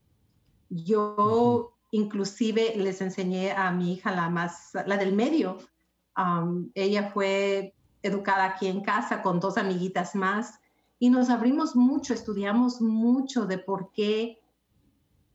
Yo 0.70 1.74
inclusive 1.91 2.74
les 2.76 3.01
enseñé 3.01 3.51
a 3.51 3.72
mi 3.72 3.93
hija, 3.93 4.12
la 4.12 4.30
más, 4.30 4.72
la 4.86 4.97
del 4.97 5.14
medio. 5.14 5.57
ella 6.76 7.10
fue 7.12 7.74
educada 8.01 8.45
aquí 8.45 8.68
en 8.68 8.82
casa 8.82 9.22
con 9.22 9.39
dos 9.39 9.57
amiguitas 9.57 10.16
más 10.16 10.60
y 10.99 11.10
nos 11.10 11.30
abrimos 11.30 11.76
mucho, 11.76 12.14
estudiamos 12.14 12.82
mucho 12.82 13.45
de 13.45 13.57
por 13.57 13.91
qué 13.91 14.39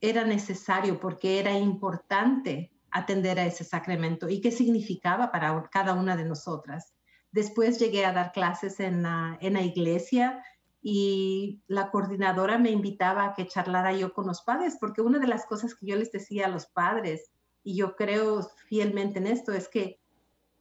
era 0.00 0.24
necesario, 0.24 1.00
por 1.00 1.18
qué 1.18 1.40
era 1.40 1.58
importante 1.58 2.70
atender 2.90 3.38
a 3.38 3.46
ese 3.46 3.64
sacramento 3.64 4.28
y 4.28 4.40
qué 4.40 4.50
significaba 4.50 5.32
para 5.32 5.68
cada 5.70 5.94
una 5.94 6.16
de 6.16 6.24
nosotras. 6.26 6.92
Después 7.34 7.80
llegué 7.80 8.04
a 8.06 8.12
dar 8.12 8.30
clases 8.30 8.78
en 8.78 9.02
la, 9.02 9.36
en 9.40 9.54
la 9.54 9.62
iglesia 9.62 10.44
y 10.80 11.60
la 11.66 11.90
coordinadora 11.90 12.58
me 12.58 12.70
invitaba 12.70 13.24
a 13.24 13.34
que 13.34 13.48
charlara 13.48 13.92
yo 13.92 14.12
con 14.12 14.28
los 14.28 14.42
padres, 14.42 14.76
porque 14.78 15.02
una 15.02 15.18
de 15.18 15.26
las 15.26 15.44
cosas 15.44 15.74
que 15.74 15.84
yo 15.84 15.96
les 15.96 16.12
decía 16.12 16.46
a 16.46 16.48
los 16.48 16.66
padres, 16.66 17.32
y 17.64 17.74
yo 17.74 17.96
creo 17.96 18.48
fielmente 18.68 19.18
en 19.18 19.26
esto, 19.26 19.52
es 19.52 19.68
que 19.68 19.98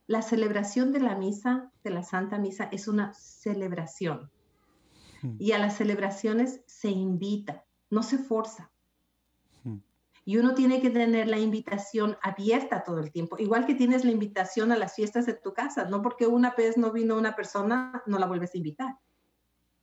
la 0.07 0.23
celebración 0.23 0.91
de 0.91 1.01
la 1.01 1.15
misa, 1.15 1.71
de 1.83 1.91
la 1.91 2.01
Santa 2.01 2.39
Misa, 2.39 2.69
es 2.71 2.87
una 2.87 3.13
celebración. 3.13 4.31
Y 5.37 5.51
a 5.51 5.59
las 5.59 5.77
celebraciones 5.77 6.61
se 6.65 6.89
invita, 6.89 7.65
no 7.91 8.01
se 8.01 8.17
forza. 8.17 8.71
Y 10.25 10.37
uno 10.37 10.53
tiene 10.53 10.81
que 10.81 10.89
tener 10.89 11.27
la 11.27 11.37
invitación 11.37 12.17
abierta 12.21 12.83
todo 12.83 12.99
el 12.99 13.11
tiempo, 13.11 13.37
igual 13.39 13.65
que 13.65 13.75
tienes 13.75 14.05
la 14.05 14.11
invitación 14.11 14.71
a 14.71 14.77
las 14.77 14.95
fiestas 14.95 15.25
de 15.25 15.33
tu 15.33 15.53
casa, 15.53 15.85
no 15.85 16.01
porque 16.01 16.27
una 16.27 16.51
vez 16.51 16.77
no 16.77 16.91
vino 16.91 17.17
una 17.17 17.35
persona, 17.35 18.01
no 18.05 18.19
la 18.19 18.27
vuelves 18.27 18.55
a 18.55 18.57
invitar. 18.57 18.97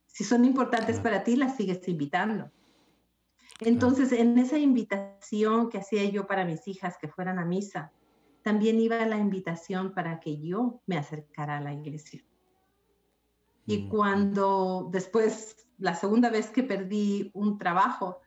Si 0.07 0.23
son 0.23 0.43
importantes 0.43 0.99
para 0.99 1.23
ti, 1.23 1.35
las 1.35 1.55
sigues 1.55 1.87
invitando. 1.87 2.51
Entonces, 3.59 4.11
en 4.11 4.37
esa 4.39 4.57
invitación 4.57 5.69
que 5.69 5.77
hacía 5.77 6.03
yo 6.05 6.25
para 6.25 6.45
mis 6.45 6.67
hijas 6.67 6.97
que 6.97 7.07
fueran 7.07 7.37
a 7.37 7.45
misa, 7.45 7.91
también 8.41 8.79
iba 8.79 9.05
la 9.05 9.17
invitación 9.17 9.93
para 9.93 10.19
que 10.19 10.41
yo 10.41 10.81
me 10.87 10.97
acercara 10.97 11.57
a 11.57 11.61
la 11.61 11.73
iglesia. 11.73 12.23
Y 13.65 13.87
cuando 13.87 14.89
después, 14.91 15.55
la 15.77 15.93
segunda 15.93 16.29
vez 16.29 16.49
que 16.49 16.63
perdí 16.63 17.29
un 17.33 17.57
trabajo, 17.57 18.19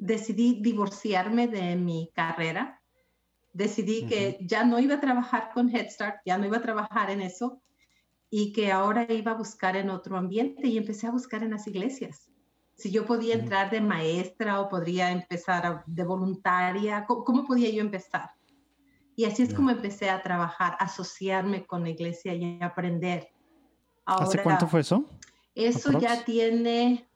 decidí 0.00 0.60
divorciarme 0.60 1.46
de 1.46 1.76
mi 1.76 2.10
carrera. 2.14 2.80
Decidí 3.52 4.06
que 4.06 4.38
ya 4.40 4.64
no 4.64 4.80
iba 4.80 4.96
a 4.96 5.00
trabajar 5.00 5.50
con 5.52 5.68
Head 5.68 5.90
Start, 5.90 6.20
ya 6.24 6.38
no 6.38 6.46
iba 6.46 6.56
a 6.56 6.62
trabajar 6.62 7.10
en 7.10 7.20
eso 7.20 7.60
y 8.30 8.52
que 8.52 8.72
ahora 8.72 9.06
iba 9.12 9.32
a 9.32 9.36
buscar 9.36 9.76
en 9.76 9.90
otro 9.90 10.16
ambiente 10.16 10.66
y 10.66 10.78
empecé 10.78 11.06
a 11.06 11.10
buscar 11.10 11.42
en 11.42 11.50
las 11.50 11.66
iglesias. 11.66 12.28
Si 12.74 12.90
yo 12.90 13.04
podía 13.04 13.34
entrar 13.34 13.70
de 13.70 13.80
maestra 13.80 14.60
o 14.60 14.68
podría 14.68 15.10
empezar 15.10 15.84
de 15.86 16.04
voluntaria, 16.04 17.04
¿cómo, 17.06 17.44
podía 17.44 17.70
yo 17.70 17.82
empezar? 17.82 18.30
Y 19.16 19.24
así 19.24 19.42
es 19.42 19.52
como 19.52 19.70
empecé 19.70 20.08
a 20.08 20.22
trabajar, 20.22 20.76
asociarme 20.78 21.66
con 21.66 21.82
la 21.82 21.90
iglesia 21.90 22.32
y 22.34 22.58
aprender 22.62 23.28
¿Hace 24.06 24.42
cuánto 24.42 24.66
fue 24.66 24.80
eso? 24.80 25.04
Eso 25.54 25.98
ya 25.98 26.24
tiene, 26.24 27.08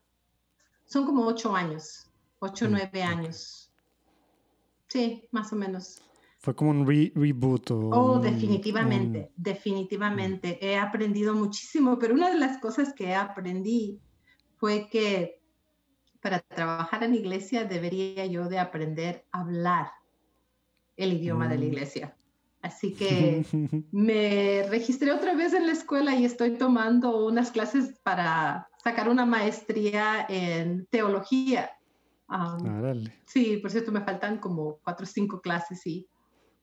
son 0.85 1.07
como 1.07 1.27
ocho 1.27 1.55
años, 1.57 2.11
ocho, 2.45 2.67
o 2.67 2.69
mm, 2.69 2.73
nueve 2.73 3.03
años. 3.03 3.73
Sí, 4.89 5.29
más 5.33 5.53
o 5.53 5.57
menos. 5.57 6.03
Fue 6.39 6.55
como 6.55 6.71
un 6.71 6.87
reboot. 6.87 7.71
O 7.71 7.89
oh, 7.91 8.19
definitivamente, 8.19 9.33
definitivamente. 9.37 10.59
Mm. 10.61 10.65
He 10.65 10.77
aprendido 10.77 11.35
muchísimo, 11.35 11.99
pero 11.99 12.15
una 12.15 12.31
de 12.31 12.39
las 12.39 12.59
cosas 12.59 12.93
que 12.93 13.15
aprendí 13.15 14.01
fue 14.57 14.89
que 14.89 15.41
para 16.21 16.41
trabajar 16.41 17.03
en 17.05 17.15
iglesia 17.15 17.65
debería 17.65 18.25
yo 18.27 18.49
de 18.49 18.59
aprender 18.59 19.27
a 19.33 19.41
hablar 19.41 19.91
el 20.97 21.13
idioma 21.15 21.49
de 21.49 21.57
la 21.57 21.65
mm. 21.65 21.69
iglesia. 21.69 22.17
Así 22.65 22.95
que 22.95 23.45
me 23.93 24.67
registré 24.71 25.13
otra 25.13 25.35
vez 25.35 25.53
en 25.53 25.67
la 25.67 25.73
escuela 25.73 26.15
y 26.15 26.25
estoy 26.25 26.57
tomando 26.57 27.27
unas 27.27 27.51
clases 27.51 27.99
para 28.03 28.69
sacar 28.83 29.09
una 29.09 29.27
maestría 29.27 30.25
en 30.29 30.87
teología. 30.87 31.71
Sí, 33.27 33.59
por 33.59 33.71
cierto, 33.71 33.93
me 33.93 34.01
faltan 34.01 34.39
como 34.39 34.79
cuatro 34.83 35.05
o 35.05 35.07
cinco 35.07 35.41
clases 35.41 35.87
y, 35.87 36.09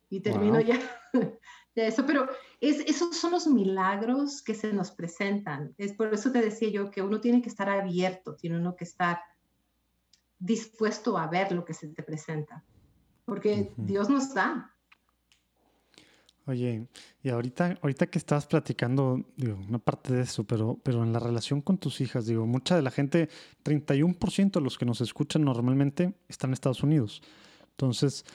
y 0.09 0.19
termino 0.21 0.59
ya, 0.59 0.79
ya, 1.75 1.85
eso. 1.85 2.05
Pero 2.05 2.27
es, 2.59 2.79
esos 2.81 3.15
son 3.15 3.31
los 3.31 3.47
milagros 3.47 4.41
que 4.41 4.53
se 4.53 4.73
nos 4.73 4.91
presentan. 4.91 5.73
Es 5.77 5.93
por 5.93 6.13
eso 6.13 6.31
te 6.31 6.41
decía 6.41 6.69
yo 6.69 6.91
que 6.91 7.01
uno 7.01 7.21
tiene 7.21 7.41
que 7.41 7.49
estar 7.49 7.69
abierto, 7.69 8.35
tiene 8.35 8.57
uno 8.57 8.75
que 8.75 8.83
estar 8.83 9.19
dispuesto 10.39 11.17
a 11.17 11.27
ver 11.27 11.51
lo 11.51 11.63
que 11.63 11.73
se 11.73 11.87
te 11.87 12.03
presenta. 12.03 12.63
Porque 13.25 13.73
Dios 13.77 14.09
nos 14.09 14.33
da, 14.33 14.75
Oye, 16.51 16.85
y 17.23 17.29
ahorita, 17.29 17.79
ahorita 17.81 18.07
que 18.07 18.19
estabas 18.19 18.45
platicando, 18.45 19.23
digo, 19.37 19.57
una 19.69 19.79
parte 19.79 20.13
de 20.13 20.23
eso, 20.23 20.43
pero, 20.43 20.77
pero 20.83 21.01
en 21.01 21.13
la 21.13 21.19
relación 21.19 21.61
con 21.61 21.77
tus 21.77 22.01
hijas, 22.01 22.25
digo, 22.25 22.45
mucha 22.45 22.75
de 22.75 22.81
la 22.81 22.91
gente, 22.91 23.29
31% 23.63 24.51
de 24.51 24.61
los 24.61 24.77
que 24.77 24.85
nos 24.85 24.99
escuchan 24.99 25.45
normalmente 25.45 26.13
están 26.27 26.49
en 26.49 26.55
Estados 26.55 26.83
Unidos. 26.83 27.21
Entonces, 27.69 28.25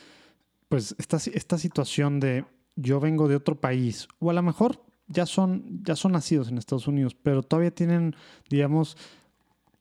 pues 0.70 0.94
esta, 0.98 1.18
esta 1.34 1.58
situación 1.58 2.18
de 2.18 2.46
yo 2.74 3.00
vengo 3.00 3.28
de 3.28 3.36
otro 3.36 3.60
país, 3.60 4.08
o 4.18 4.30
a 4.30 4.32
lo 4.32 4.42
mejor 4.42 4.82
ya 5.08 5.26
son, 5.26 5.82
ya 5.84 5.94
son 5.94 6.12
nacidos 6.12 6.48
en 6.48 6.56
Estados 6.56 6.88
Unidos, 6.88 7.14
pero 7.22 7.42
todavía 7.42 7.70
tienen, 7.70 8.16
digamos, 8.48 8.96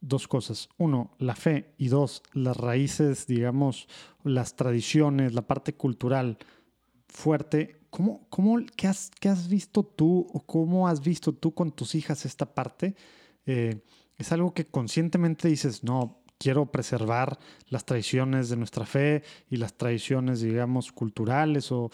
dos 0.01 0.27
cosas. 0.27 0.67
Uno, 0.77 1.11
la 1.19 1.35
fe, 1.35 1.73
y 1.77 1.87
dos, 1.87 2.21
las 2.33 2.57
raíces, 2.57 3.27
digamos, 3.27 3.87
las 4.25 4.57
tradiciones, 4.57 5.33
la 5.33 5.47
parte 5.47 5.73
cultural 5.73 6.37
fuerte 7.15 7.79
¿cómo, 7.95 8.27
cómo, 8.29 8.57
qué, 8.75 8.87
has, 8.87 9.09
qué 9.21 9.29
has 9.29 9.47
visto 9.47 9.81
tú 9.81 10.27
o 10.33 10.41
cómo 10.41 10.89
has 10.89 10.99
visto 10.99 11.33
tú 11.33 11.53
con 11.53 11.71
tus 11.71 11.95
hijas 11.95 12.25
esta 12.25 12.53
parte? 12.53 12.93
Eh, 13.45 13.79
¿Es 14.17 14.33
algo 14.33 14.53
que 14.53 14.65
conscientemente 14.65 15.47
dices, 15.47 15.81
no, 15.81 16.21
quiero 16.37 16.65
preservar 16.65 17.39
las 17.69 17.85
tradiciones 17.85 18.49
de 18.49 18.57
nuestra 18.57 18.85
fe 18.85 19.23
y 19.49 19.55
las 19.55 19.77
tradiciones, 19.77 20.41
digamos, 20.41 20.91
culturales 20.91 21.71
o, 21.71 21.89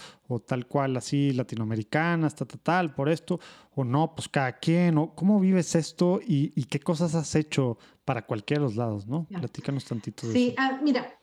tal 0.47 0.65
cual, 0.65 0.97
así, 0.97 1.33
latinoamericanas, 1.33 2.33
tal, 2.33 2.47
tal, 2.47 2.59
tal, 2.61 2.95
por 2.95 3.07
esto, 3.07 3.39
o 3.75 3.83
no, 3.83 4.15
pues 4.15 4.27
cada 4.27 4.57
quien, 4.57 4.97
o 4.97 5.13
cómo 5.13 5.39
vives 5.39 5.75
esto 5.75 6.19
y, 6.25 6.49
qué 6.63 6.79
cosas 6.79 7.13
has 7.13 7.35
hecho 7.35 7.77
para 8.05 8.25
cualquiera 8.25 8.61
de 8.61 8.69
los 8.69 8.75
lados, 8.75 9.05
¿no? 9.05 9.25
Platícanos 9.25 9.85
tantito 9.85 10.25
de 10.25 10.33
sí, 10.33 10.47
eso. 10.47 10.49
Sí, 10.49 10.55
ah, 10.57 10.79
mira, 10.81 11.13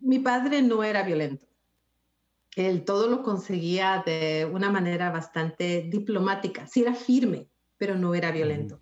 mi 0.00 0.18
padre 0.18 0.62
no 0.62 0.82
era 0.82 1.02
violento. 1.02 1.51
Él 2.56 2.84
todo 2.84 3.08
lo 3.08 3.22
conseguía 3.22 4.02
de 4.04 4.48
una 4.52 4.70
manera 4.70 5.10
bastante 5.10 5.88
diplomática. 5.90 6.66
Sí 6.66 6.82
era 6.82 6.94
firme, 6.94 7.48
pero 7.78 7.96
no 7.96 8.14
era 8.14 8.30
violento. 8.30 8.80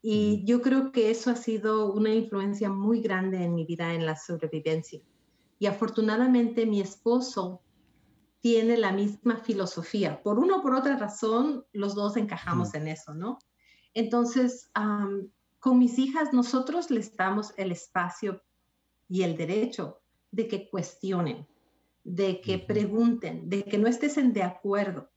Y 0.00 0.44
yo 0.44 0.60
creo 0.60 0.92
que 0.92 1.10
eso 1.10 1.30
ha 1.30 1.36
sido 1.36 1.92
una 1.92 2.14
influencia 2.14 2.68
muy 2.68 3.00
grande 3.00 3.42
en 3.42 3.54
mi 3.54 3.64
vida 3.64 3.94
en 3.94 4.06
la 4.06 4.16
sobrevivencia. 4.16 5.00
Y 5.58 5.66
afortunadamente 5.66 6.66
mi 6.66 6.80
esposo 6.80 7.62
tiene 8.40 8.76
la 8.76 8.92
misma 8.92 9.38
filosofía. 9.38 10.22
Por 10.22 10.38
una 10.38 10.56
o 10.56 10.62
por 10.62 10.74
otra 10.74 10.98
razón, 10.98 11.64
los 11.72 11.94
dos 11.94 12.16
encajamos 12.18 12.74
en 12.74 12.88
eso, 12.88 13.14
¿no? 13.14 13.38
Entonces, 13.94 14.70
con 15.58 15.78
mis 15.78 15.98
hijas, 15.98 16.34
nosotros 16.34 16.90
les 16.90 17.16
damos 17.16 17.54
el 17.56 17.72
espacio 17.72 18.42
y 19.08 19.22
el 19.22 19.36
derecho 19.36 20.02
de 20.30 20.46
que 20.46 20.68
cuestionen, 20.68 21.48
de 22.04 22.40
que 22.40 22.58
pregunten, 22.58 23.48
de 23.48 23.64
que 23.64 23.78
no 23.78 23.88
estén 23.88 24.32
de 24.32 24.42
acuerdo, 24.42 25.10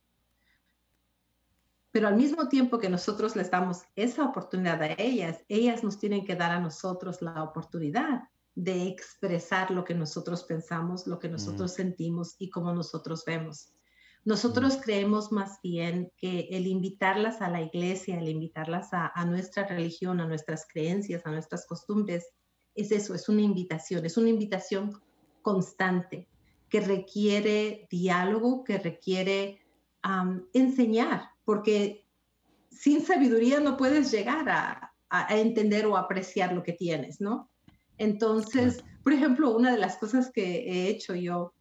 pero 1.92 2.08
al 2.08 2.16
mismo 2.16 2.48
tiempo 2.48 2.80
que 2.80 2.90
nosotros 2.90 3.36
les 3.36 3.50
damos 3.50 3.82
esa 3.96 4.24
oportunidad 4.24 4.82
a 4.84 4.94
ellas, 5.00 5.44
ellas 5.50 5.84
nos 5.84 5.98
tienen 5.98 6.26
que 6.26 6.36
dar 6.36 6.52
a 6.52 6.60
nosotros 6.60 7.22
la 7.22 7.42
oportunidad 7.44 8.24
de 8.56 8.88
expresar 8.88 9.72
lo 9.72 9.84
que 9.84 9.96
nosotros 9.96 10.44
pensamos, 10.44 11.08
lo 11.08 11.20
que 11.20 11.28
nosotros 11.28 11.72
mm. 11.74 11.76
sentimos 11.76 12.36
y 12.40 12.50
cómo 12.50 12.72
nosotros 12.72 13.24
vemos. 13.26 13.74
Nosotros 14.26 14.78
mm. 14.78 14.82
creemos 14.82 15.32
más 15.32 15.60
bien 15.64 16.12
que 16.18 16.48
el 16.52 16.68
invitarlas 16.68 17.42
a 17.42 17.50
la 17.50 17.62
iglesia, 17.62 18.20
el 18.20 18.30
invitarlas 18.30 18.94
a, 18.94 19.08
a, 19.08 19.26
nuestra 19.26 19.66
religión, 19.66 20.20
a 20.20 20.28
nuestras 20.28 20.68
creencias, 20.72 21.26
a 21.26 21.32
nuestras 21.32 21.66
costumbres, 21.66 22.28
es 22.76 22.92
eso, 22.92 23.16
es 23.16 23.28
una 23.28 23.42
invitación, 23.42 24.06
es 24.06 24.18
una 24.18 24.30
invitación 24.30 25.02
constante 25.42 26.28
que 26.70 26.82
requiere 26.82 27.88
diálogo, 27.90 28.64
que 28.64 28.78
requiere 28.78 29.62
enseñar, 30.54 31.32
porque 31.44 32.06
sin 32.72 33.06
sabiduría 33.06 33.60
no 33.60 33.76
puedes 33.76 34.12
llegar 34.12 34.48
a, 34.50 34.94
entender 35.30 35.86
o 35.86 35.96
apreciar 35.96 36.52
lo 36.52 36.64
que 36.64 36.74
tienes, 36.74 37.22
¿no? 37.22 37.50
Entonces, 37.98 38.84
por 39.04 39.14
ejemplo, 39.14 39.56
una 39.56 39.72
de 39.72 39.78
las 39.78 39.96
cosas 39.98 40.30
que 40.34 40.70
he 40.70 40.90
hecho 40.90 41.16
yo 41.16 41.54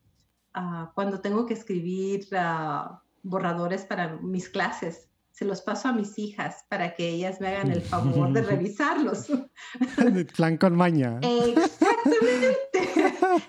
ah, 0.53 0.91
cuando 0.97 1.21
tengo 1.21 1.47
que 1.47 1.55
escribir 1.55 2.27
ah, 2.33 3.01
borradores 3.23 3.85
para 3.85 4.17
mis 4.17 4.49
clases, 4.49 5.09
se 5.31 5.45
los 5.45 5.61
paso 5.61 5.89
a 5.89 5.93
mis 5.93 6.19
hijas 6.19 6.65
para 6.69 6.95
que 6.95 7.09
ellas 7.09 7.41
me 7.41 7.49
hagan 7.49 7.71
el 7.71 7.83
favor 7.83 8.33
de 8.33 8.43
revisarlos. 8.53 9.27
De 10.13 10.25
plan 10.25 10.57
con 10.57 10.75
maña. 10.75 11.21
Exactamente. 11.23 12.86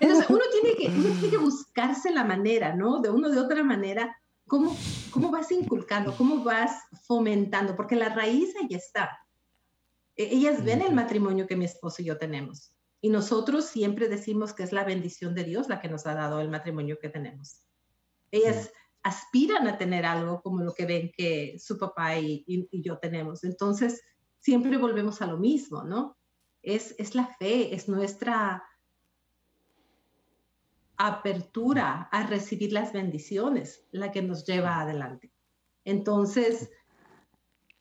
Entonces, 0.00 0.28
uno 0.28 0.42
tiene, 0.52 0.76
que, 0.76 0.88
uno 0.88 1.10
tiene 1.14 1.30
que 1.30 1.36
buscarse 1.36 2.10
la 2.10 2.24
manera, 2.24 2.74
¿no? 2.74 3.00
De 3.00 3.10
uno 3.10 3.30
de 3.30 3.38
otra 3.38 3.62
manera, 3.62 4.16
¿Cómo, 4.48 4.74
¿Cómo 5.10 5.30
vas 5.30 5.52
inculcando? 5.52 6.16
¿Cómo 6.16 6.42
vas 6.42 6.82
fomentando? 7.06 7.76
Porque 7.76 7.96
la 7.96 8.08
raíz 8.08 8.54
ahí 8.56 8.74
está. 8.74 9.10
E, 10.16 10.34
ellas 10.34 10.64
ven 10.64 10.80
el 10.80 10.94
matrimonio 10.94 11.46
que 11.46 11.54
mi 11.54 11.66
esposo 11.66 12.00
y 12.00 12.06
yo 12.06 12.16
tenemos. 12.16 12.72
Y 13.02 13.10
nosotros 13.10 13.66
siempre 13.66 14.08
decimos 14.08 14.54
que 14.54 14.62
es 14.62 14.72
la 14.72 14.84
bendición 14.84 15.34
de 15.34 15.44
Dios 15.44 15.68
la 15.68 15.80
que 15.80 15.90
nos 15.90 16.06
ha 16.06 16.14
dado 16.14 16.40
el 16.40 16.48
matrimonio 16.48 16.98
que 16.98 17.10
tenemos. 17.10 17.62
Ellas 18.30 18.72
aspiran 19.02 19.68
a 19.68 19.76
tener 19.76 20.06
algo 20.06 20.40
como 20.40 20.62
lo 20.62 20.72
que 20.72 20.86
ven 20.86 21.12
que 21.14 21.58
su 21.58 21.78
papá 21.78 22.18
y, 22.18 22.42
y, 22.46 22.82
yo 22.82 22.98
tenemos. 22.98 23.44
Entonces, 23.44 24.02
siempre 24.38 24.78
volvemos 24.78 25.20
a 25.20 25.26
lo 25.26 25.36
mismo, 25.36 25.84
¿no? 25.84 26.16
Es, 26.62 26.94
es 26.98 27.14
la 27.14 27.26
fe, 27.38 27.74
es 27.74 27.86
nuestra 27.86 28.64
apertura 30.98 32.08
a 32.10 32.26
recibir 32.26 32.72
las 32.72 32.92
bendiciones 32.92 33.84
la 33.92 34.10
que 34.10 34.20
nos 34.20 34.44
lleva 34.44 34.80
adelante. 34.80 35.32
Entonces, 35.84 36.70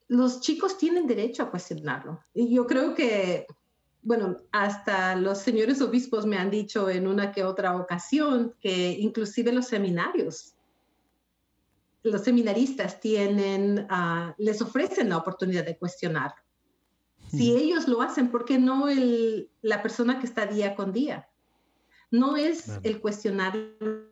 los 0.08 0.40
chicos 0.40 0.78
tienen 0.78 1.08
derecho 1.08 1.44
a 1.44 1.50
cuestionarlo. 1.52 2.22
Y 2.34 2.54
yo 2.54 2.68
creo 2.68 2.94
que, 2.94 3.48
bueno, 4.04 4.38
hasta 4.52 5.16
los 5.16 5.40
señores 5.40 5.82
obispos 5.82 6.26
me 6.26 6.38
han 6.38 6.52
dicho 6.52 6.90
en 6.90 7.08
una 7.08 7.32
que 7.32 7.44
otra 7.44 7.76
ocasión 7.76 8.56
que 8.62 8.92
inclusive 8.92 9.52
los 9.52 9.68
seminarios, 9.68 10.54
los 12.04 12.22
seminaristas 12.22 13.00
tienen, 13.00 13.88
ah, 13.90 14.34
les 14.38 14.62
ofrecen 14.62 15.10
la 15.10 15.18
oportunidad 15.18 15.66
de 15.66 15.78
cuestionar. 15.78 16.36
Si 17.30 17.52
hmm. 17.52 17.58
ellos 17.58 17.88
lo 17.88 18.02
hacen, 18.02 18.30
¿por 18.30 18.46
qué 18.46 18.60
no 18.60 18.88
el, 18.88 19.50
la 19.62 19.82
persona 19.82 20.20
que 20.20 20.28
está 20.28 20.46
día 20.46 20.76
con 20.76 20.94
día? 20.94 21.28
No 22.10 22.38
es 22.38 22.80
el 22.84 23.02
cuestionar 23.02 23.56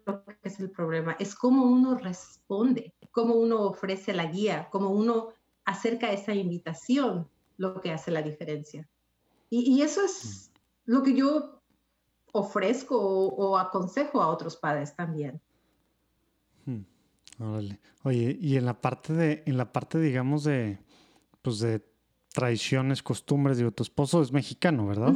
lo 0.05 0.25
que 0.25 0.35
es 0.43 0.59
el 0.59 0.69
problema, 0.69 1.15
es 1.19 1.33
cómo 1.33 1.63
uno 1.63 1.97
responde, 1.97 2.93
cómo 3.11 3.35
uno 3.35 3.61
ofrece 3.61 4.13
la 4.13 4.25
guía, 4.25 4.67
cómo 4.69 4.89
uno 4.89 5.29
acerca 5.63 6.11
esa 6.11 6.33
invitación, 6.33 7.29
lo 7.57 7.79
que 7.79 7.91
hace 7.91 8.11
la 8.11 8.21
diferencia. 8.21 8.87
Y, 9.49 9.81
eso 9.81 10.03
es 10.03 10.51
mm. 10.85 10.91
lo 10.91 11.03
que 11.03 11.13
yo 11.13 11.61
ofrezco 12.33 12.97
o, 12.99 13.57
aconsejo 13.57 14.21
a 14.21 14.27
otros 14.27 14.57
padres 14.57 14.93
también. 14.93 15.39
Hmm. 16.65 16.81
Oye, 18.03 18.37
y 18.41 18.57
en 18.57 18.65
la 18.65 18.81
parte 18.81 19.13
de, 19.13 19.43
en 19.45 19.57
la 19.57 19.71
parte, 19.71 19.99
digamos, 19.99 20.43
de, 20.43 20.79
pues 21.41 21.59
de 21.59 21.81
tradiciones, 22.33 23.01
costumbres, 23.01 23.57
digo, 23.57 23.71
tu 23.71 23.83
esposo 23.83 24.21
es 24.21 24.33
mexicano, 24.33 24.87
¿verdad? 24.87 25.13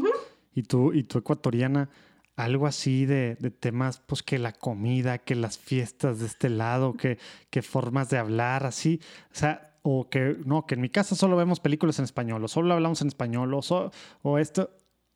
Y 0.56 0.64
tú, 0.64 0.94
y 0.94 1.04
tú 1.04 1.18
ecuatoriana 1.20 1.90
algo 2.40 2.68
así 2.68 3.06
de, 3.06 3.36
temas, 3.60 4.02
pues 4.06 4.24
que 4.24 4.40
la 4.40 4.54
comida, 4.54 5.18
que 5.18 5.36
las 5.36 5.58
fiestas 5.58 6.20
de 6.20 6.26
este 6.26 6.50
lado, 6.50 6.94
que, 6.96 7.18
que 7.50 7.62
formas 7.62 8.10
de 8.10 8.18
hablar, 8.18 8.66
así. 8.66 9.02
O 9.26 9.36
sea, 9.36 9.78
o 9.82 10.10
que 10.10 10.38
no, 10.46 10.66
que 10.66 10.76
en 10.76 10.82
mi 10.82 10.90
casa 10.90 11.16
solo 11.16 11.36
vemos 11.36 11.60
películas 11.60 12.00
en 12.00 12.06
español, 12.06 12.44
o 12.44 12.48
solo 12.48 12.74
hablamos 12.74 13.02
en 13.02 13.10
español, 13.10 13.54
o, 13.54 13.92
o 14.22 14.38
esto. 14.38 14.72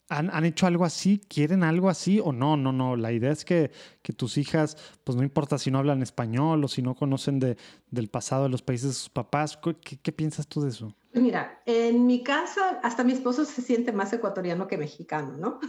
¿Han, 0.09 0.45
hecho 0.45 0.67
algo 0.67 0.83
así? 0.85 1.21
¿Quieren 1.27 1.63
algo 1.63 1.89
así? 1.89 2.19
¿O 2.19 2.33
no? 2.33 2.57
No, 2.57 2.71
no. 2.71 2.97
La 2.97 3.13
idea 3.13 3.31
es 3.31 3.45
que, 3.45 3.71
que 4.03 4.13
tus 4.13 4.37
hijas, 4.37 4.77
pues 5.03 5.15
no 5.15 5.23
importa 5.23 5.57
si 5.57 5.71
no 5.71 5.79
hablan 5.79 6.03
español 6.03 6.63
o 6.63 6.67
si 6.67 6.83
no 6.83 6.93
conocen 6.93 7.39
de, 7.39 7.57
del 7.89 8.09
pasado 8.09 8.43
de 8.43 8.49
los 8.49 8.61
países 8.61 8.89
de 8.89 8.93
sus 8.93 9.09
papás. 9.09 9.57
¿Qué, 9.57 9.97
qué 9.97 10.11
piensas 10.11 10.45
tú 10.47 10.61
de 10.61 10.69
eso? 10.69 10.93
Mira, 11.13 11.61
en 11.65 12.07
mi 12.07 12.23
casa 12.23 12.79
hasta 12.81 13.03
mi 13.03 13.13
esposo 13.13 13.45
se 13.45 13.61
siente 13.61 13.91
más 13.91 14.11
ecuatoriano 14.13 14.67
que 14.67 14.77
mexicano, 14.77 15.37
¿no? 15.37 15.59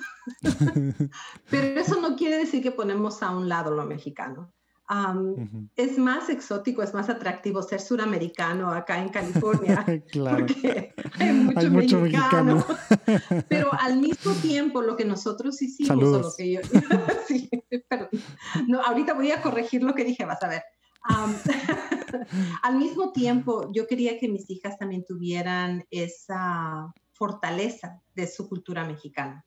Pero 1.50 1.80
eso 1.80 2.00
no 2.00 2.16
quiere 2.16 2.38
decir 2.38 2.62
que 2.62 2.70
ponemos 2.70 3.22
a 3.22 3.30
un 3.30 3.48
lado 3.48 3.70
lo 3.70 3.84
mexicano. 3.84 4.52
Es 5.76 5.98
más 5.98 6.28
exótico, 6.28 6.82
es 6.82 6.92
más 6.92 7.08
atractivo 7.08 7.62
ser 7.62 7.80
suramericano 7.80 8.70
acá 8.70 8.98
en 8.98 9.08
California. 9.08 9.84
claro. 10.10 10.46
Porque 10.46 10.94
hay 11.56 11.70
mucho, 11.70 12.00
mexicano. 12.00 12.64
Pero 13.48 13.70
al 13.72 13.96
mismo 14.00 14.32
tiempo, 14.34 14.82
lo 14.82 14.94
que 14.94 15.06
nosotros 15.06 15.60
hicimos, 15.62 16.04
o 16.04 16.18
lo 16.20 16.34
que 16.36 16.52
yo. 16.52 16.60
sí, 17.26 17.48
perdón. 17.88 18.08
No, 18.68 18.82
ahorita 18.82 19.14
voy 19.14 19.30
a 19.30 19.40
corregir 19.40 19.82
lo 19.82 19.94
que 19.94 20.04
dije, 20.04 20.26
vas 20.26 20.42
a 20.42 20.48
ver. 20.48 20.62
al 22.62 22.76
mismo 22.76 23.12
tiempo, 23.12 23.70
yo 23.72 23.86
quería 23.86 24.18
que 24.18 24.28
mis 24.28 24.48
hijas 24.50 24.78
también 24.78 25.04
tuvieran 25.04 25.84
esa 25.90 26.92
fortaleza 27.12 28.00
de 28.14 28.26
su 28.26 28.48
cultura 28.48 28.84
mexicana. 28.84 29.44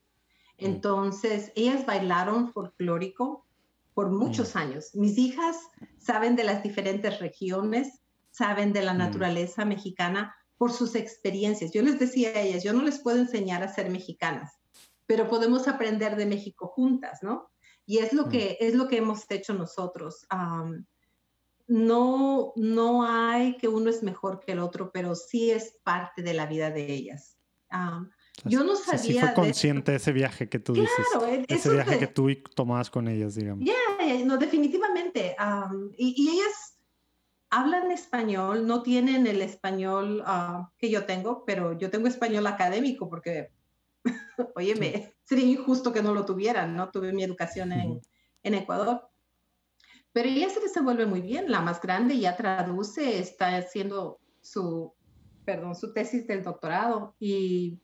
Mm. 0.58 0.64
Entonces, 0.64 1.52
ellas 1.54 1.86
bailaron 1.86 2.52
folclórico 2.52 3.46
por 3.94 4.10
muchos 4.10 4.54
mm. 4.54 4.58
años. 4.58 4.94
Mis 4.94 5.18
hijas 5.18 5.56
saben 5.98 6.36
de 6.36 6.44
las 6.44 6.62
diferentes 6.62 7.18
regiones, 7.20 8.00
saben 8.30 8.72
de 8.72 8.82
la 8.82 8.94
mm. 8.94 8.98
naturaleza 8.98 9.64
mexicana 9.64 10.34
por 10.56 10.72
sus 10.72 10.94
experiencias. 10.94 11.72
Yo 11.72 11.82
les 11.82 11.98
decía 11.98 12.30
a 12.30 12.40
ellas, 12.40 12.64
yo 12.64 12.72
no 12.72 12.82
les 12.82 13.00
puedo 13.00 13.18
enseñar 13.18 13.62
a 13.62 13.72
ser 13.72 13.90
mexicanas, 13.90 14.58
pero 15.06 15.28
podemos 15.28 15.68
aprender 15.68 16.16
de 16.16 16.26
México 16.26 16.66
juntas, 16.66 17.20
¿no? 17.22 17.50
Y 17.86 17.98
es 17.98 18.12
lo, 18.12 18.28
que, 18.28 18.58
es 18.60 18.74
lo 18.74 18.86
que 18.86 18.98
hemos 18.98 19.24
hecho 19.30 19.54
nosotros 19.54 20.26
no, 21.68 22.54
no 22.56 23.04
hay 23.04 23.56
que 23.58 23.68
uno 23.68 23.90
es 23.90 24.02
mejor 24.02 24.40
que 24.40 24.52
el 24.52 24.58
otro, 24.58 24.90
pero 24.90 25.14
sí 25.14 25.50
es 25.50 25.78
parte 25.84 26.22
de 26.22 26.32
la 26.32 26.46
vida 26.46 26.70
de 26.70 26.90
ellas. 26.90 27.36
Yo 28.44 28.64
no 28.64 28.74
sabía. 28.74 28.98
Sí, 28.98 29.18
fue 29.18 29.34
consciente 29.34 29.92
de 29.92 29.98
ese 29.98 30.12
viaje 30.12 30.48
que 30.48 30.58
tú 30.58 30.72
dices. 30.72 31.06
E, 31.26 31.44
ese 31.46 31.70
viaje 31.70 31.98
que 31.98 32.06
tú 32.06 32.28
tomabas 32.54 32.90
con 32.90 33.06
ellas, 33.06 33.34
digamos. 33.34 33.66
Ya, 33.66 34.24
no, 34.24 34.38
definitivamente. 34.38 35.36
y, 35.98 36.30
ellas 36.30 36.78
hablan 37.50 37.90
español, 37.90 38.66
no 38.66 38.82
tienen 38.82 39.26
el 39.26 39.42
español 39.42 40.22
ah, 40.26 40.70
que 40.78 40.90
yo 40.90 41.04
tengo, 41.04 41.44
pero 41.44 41.78
yo 41.78 41.90
tengo 41.90 42.08
español 42.08 42.46
académico 42.46 43.08
porque, 43.08 43.50
óyeme, 44.54 45.14
sería 45.24 45.46
injusto 45.46 45.92
que 45.92 46.02
no 46.02 46.14
lo 46.14 46.24
tuvieran, 46.24 46.76
¿no? 46.76 46.90
Tuve 46.90 47.12
mi 47.12 47.24
educación 47.24 47.72
en, 47.72 48.00
en 48.42 48.54
Ecuador. 48.54 49.08
Pero 50.18 50.30
ella 50.30 50.50
se 50.50 50.58
desenvuelve 50.58 51.06
muy 51.06 51.20
bien, 51.20 51.48
la 51.48 51.60
más 51.60 51.80
grande 51.80 52.18
ya 52.18 52.36
traduce, 52.36 53.20
está 53.20 53.56
haciendo 53.56 54.18
su, 54.40 54.92
perdón, 55.44 55.76
su 55.76 55.92
tesis 55.92 56.26
del 56.26 56.42
doctorado 56.42 57.14
y 57.20 57.78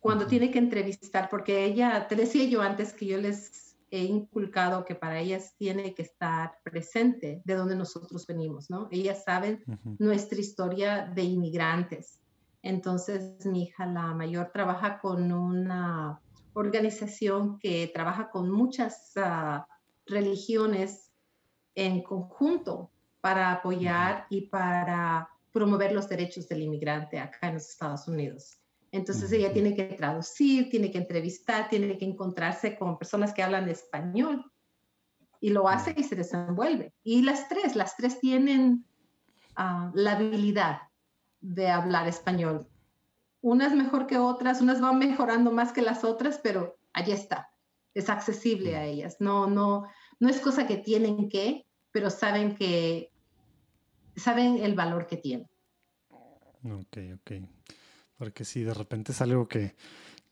cuando 0.00 0.26
tiene 0.26 0.50
que 0.50 0.58
entrevistar, 0.58 1.28
porque 1.30 1.64
ella, 1.64 2.08
te 2.08 2.16
decía 2.16 2.44
yo 2.46 2.60
antes 2.60 2.92
que 2.92 3.06
yo 3.06 3.18
les 3.18 3.76
he 3.92 4.02
inculcado 4.02 4.84
que 4.84 4.96
para 4.96 5.20
ellas 5.20 5.54
tiene 5.56 5.94
que 5.94 6.02
estar 6.02 6.58
presente 6.64 7.40
de 7.44 7.54
donde 7.54 7.76
nosotros 7.76 8.26
venimos, 8.26 8.68
¿no? 8.68 8.88
Ellas 8.90 9.22
saben 9.22 9.62
nuestra 10.00 10.40
historia 10.40 11.06
de 11.14 11.22
inmigrantes. 11.22 12.18
Entonces, 12.62 13.46
mi 13.46 13.62
hija, 13.62 13.86
la 13.86 14.12
mayor, 14.12 14.50
trabaja 14.52 14.98
con 14.98 15.30
una 15.30 16.20
organización 16.54 17.60
que 17.60 17.88
trabaja 17.94 18.28
con 18.28 18.50
muchas 18.50 19.12
ah, 19.14 19.68
religiones 20.04 21.01
en 21.74 22.02
conjunto 22.02 22.90
para 23.20 23.52
apoyar 23.52 24.26
y 24.30 24.42
para 24.42 25.28
promover 25.52 25.92
los 25.92 26.08
derechos 26.08 26.48
del 26.48 26.62
inmigrante 26.62 27.18
acá 27.18 27.48
en 27.48 27.54
los 27.54 27.68
Estados 27.68 28.08
Unidos. 28.08 28.58
Entonces 28.90 29.32
ella 29.32 29.52
tiene 29.52 29.74
que 29.74 29.84
traducir, 29.84 30.68
tiene 30.68 30.90
que 30.90 30.98
entrevistar, 30.98 31.68
tiene 31.68 31.96
que 31.96 32.04
encontrarse 32.04 32.76
con 32.76 32.98
personas 32.98 33.32
que 33.32 33.42
hablan 33.42 33.68
español 33.68 34.50
y 35.40 35.50
lo 35.50 35.68
hace 35.68 35.94
y 35.96 36.04
se 36.04 36.14
desenvuelve. 36.14 36.92
Y 37.02 37.22
las 37.22 37.48
tres, 37.48 37.74
las 37.74 37.96
tres 37.96 38.20
tienen 38.20 38.84
ah, 39.56 39.90
la 39.94 40.12
habilidad 40.12 40.82
de 41.40 41.70
hablar 41.70 42.06
español. 42.06 42.68
Unas 43.40 43.74
mejor 43.74 44.06
que 44.06 44.18
otras, 44.18 44.60
unas 44.60 44.80
van 44.80 44.98
mejorando 44.98 45.50
más 45.50 45.72
que 45.72 45.82
las 45.82 46.04
otras, 46.04 46.38
pero 46.42 46.76
allí 46.92 47.12
está. 47.12 47.50
Es 47.94 48.08
accesible 48.08 48.76
a 48.76 48.84
ellas. 48.84 49.16
No, 49.20 49.46
no, 49.46 49.86
no 50.22 50.28
es 50.28 50.38
cosa 50.38 50.68
que 50.68 50.76
tienen 50.76 51.28
que, 51.28 51.66
pero 51.90 52.08
saben 52.08 52.54
que 52.54 53.10
saben 54.14 54.58
el 54.58 54.76
valor 54.76 55.08
que 55.08 55.16
tienen. 55.16 55.48
Ok, 56.62 56.96
ok. 57.14 57.32
Porque 58.18 58.44
si 58.44 58.62
de 58.62 58.72
repente 58.72 59.10
es 59.10 59.20
algo 59.20 59.48
que, 59.48 59.74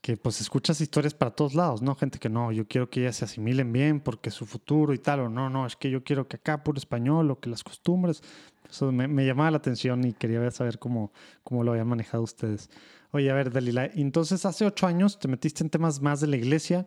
que 0.00 0.16
pues 0.16 0.40
escuchas 0.40 0.80
historias 0.80 1.12
para 1.12 1.32
todos 1.32 1.54
lados, 1.54 1.82
¿no? 1.82 1.96
Gente 1.96 2.20
que 2.20 2.28
no, 2.28 2.52
yo 2.52 2.68
quiero 2.68 2.88
que 2.88 3.00
ellas 3.00 3.16
se 3.16 3.24
asimilen 3.24 3.72
bien 3.72 3.98
porque 3.98 4.30
su 4.30 4.46
futuro 4.46 4.94
y 4.94 4.98
tal, 4.98 5.20
o 5.20 5.28
no, 5.28 5.50
no, 5.50 5.66
es 5.66 5.74
que 5.74 5.90
yo 5.90 6.04
quiero 6.04 6.28
que 6.28 6.36
acá 6.36 6.62
puro 6.62 6.78
español 6.78 7.28
o 7.32 7.40
que 7.40 7.50
las 7.50 7.64
costumbres. 7.64 8.22
Eso 8.70 8.92
me, 8.92 9.08
me 9.08 9.26
llamaba 9.26 9.50
la 9.50 9.56
atención 9.56 10.04
y 10.06 10.12
quería 10.12 10.48
saber 10.52 10.78
cómo, 10.78 11.10
cómo 11.42 11.64
lo 11.64 11.72
habían 11.72 11.88
manejado 11.88 12.22
ustedes. 12.22 12.70
Oye, 13.12 13.28
a 13.30 13.34
ver, 13.34 13.50
Dalila, 13.50 13.86
entonces 13.86 14.46
hace 14.46 14.64
ocho 14.64 14.86
años 14.86 15.18
te 15.18 15.26
metiste 15.26 15.64
en 15.64 15.70
temas 15.70 16.00
más 16.00 16.20
de 16.20 16.28
la 16.28 16.36
iglesia. 16.36 16.86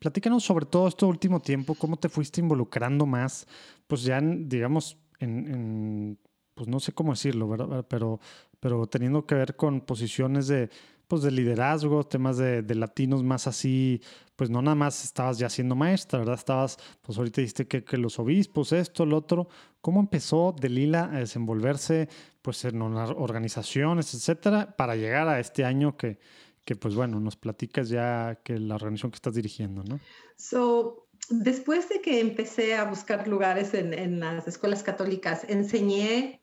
Platícanos 0.00 0.42
sobre 0.42 0.66
todo 0.66 0.88
este 0.88 1.04
último 1.04 1.40
tiempo, 1.40 1.76
cómo 1.76 1.96
te 1.96 2.08
fuiste 2.08 2.40
involucrando 2.40 3.06
más, 3.06 3.46
pues 3.86 4.02
ya, 4.02 4.20
digamos, 4.20 4.98
en, 5.20 6.18
pues 6.60 6.68
no 6.68 6.78
sé 6.78 6.92
cómo 6.92 7.12
decirlo, 7.12 7.48
¿verdad? 7.48 7.86
Pero 7.88 8.20
pero 8.60 8.86
teniendo 8.86 9.26
que 9.26 9.34
ver 9.34 9.56
con 9.56 9.80
posiciones 9.80 10.46
de, 10.46 10.68
pues 11.08 11.22
de 11.22 11.30
liderazgo, 11.30 12.04
temas 12.04 12.36
de, 12.36 12.62
latinos 12.74 13.24
más 13.24 13.46
así, 13.46 14.02
pues 14.36 14.50
no 14.50 14.60
nada 14.60 14.74
más 14.74 15.02
estabas 15.02 15.38
ya 15.38 15.48
siendo 15.48 15.74
maestra, 15.74 16.18
¿verdad? 16.18 16.34
Estabas, 16.34 16.76
pues 17.00 17.16
ahorita 17.16 17.40
dijiste 17.40 17.66
que, 17.66 17.82
que 17.82 17.96
los 17.96 18.18
obispos, 18.18 18.72
esto, 18.72 19.06
lo 19.06 19.16
otro. 19.16 19.48
¿Cómo 19.80 20.00
empezó 20.00 20.54
Delila 20.58 21.04
a 21.04 21.20
desenvolverse 21.20 22.08
pues 22.42 22.64
en 22.66 22.80
organizaciones, 22.82 24.14
etcétera, 24.14 24.76
para 24.76 24.94
llegar 24.94 25.28
a 25.28 25.40
este 25.40 25.64
año 25.64 25.96
que, 25.96 26.18
que 26.64 26.76
pues 26.76 26.94
bueno, 26.94 27.18
nos 27.18 27.36
platicas 27.36 27.88
ya 27.88 28.40
que 28.44 28.58
la 28.58 28.74
organización 28.74 29.10
que 29.10 29.16
estás 29.16 29.34
dirigiendo, 29.34 29.82
¿no? 29.84 30.00
So, 30.36 31.06
después 31.30 31.88
de 31.88 32.02
que 32.02 32.20
empecé 32.20 32.74
a 32.74 32.84
buscar 32.84 33.26
lugares 33.26 33.72
en, 33.72 33.94
en 33.94 34.20
las 34.20 34.46
escuelas 34.46 34.82
católicas, 34.82 35.44
enseñé 35.48 36.39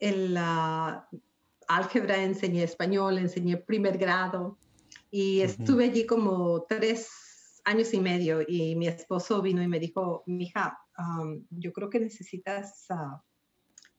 en 0.00 0.34
la 0.34 1.08
álgebra, 1.68 2.22
enseñé 2.22 2.64
español, 2.64 3.18
enseñé 3.18 3.56
primer 3.56 3.96
grado 3.96 4.58
y 5.10 5.40
estuve 5.40 5.84
allí 5.84 6.06
como 6.06 6.64
tres 6.68 7.62
años 7.64 7.92
y 7.94 8.00
medio 8.00 8.40
y 8.46 8.74
mi 8.74 8.88
esposo 8.88 9.42
vino 9.42 9.62
y 9.62 9.68
me 9.68 9.78
dijo, 9.78 10.24
mija, 10.26 10.78
um, 10.98 11.44
yo 11.50 11.72
creo 11.72 11.90
que 11.90 12.00
necesitas 12.00 12.86
ah, 12.90 13.22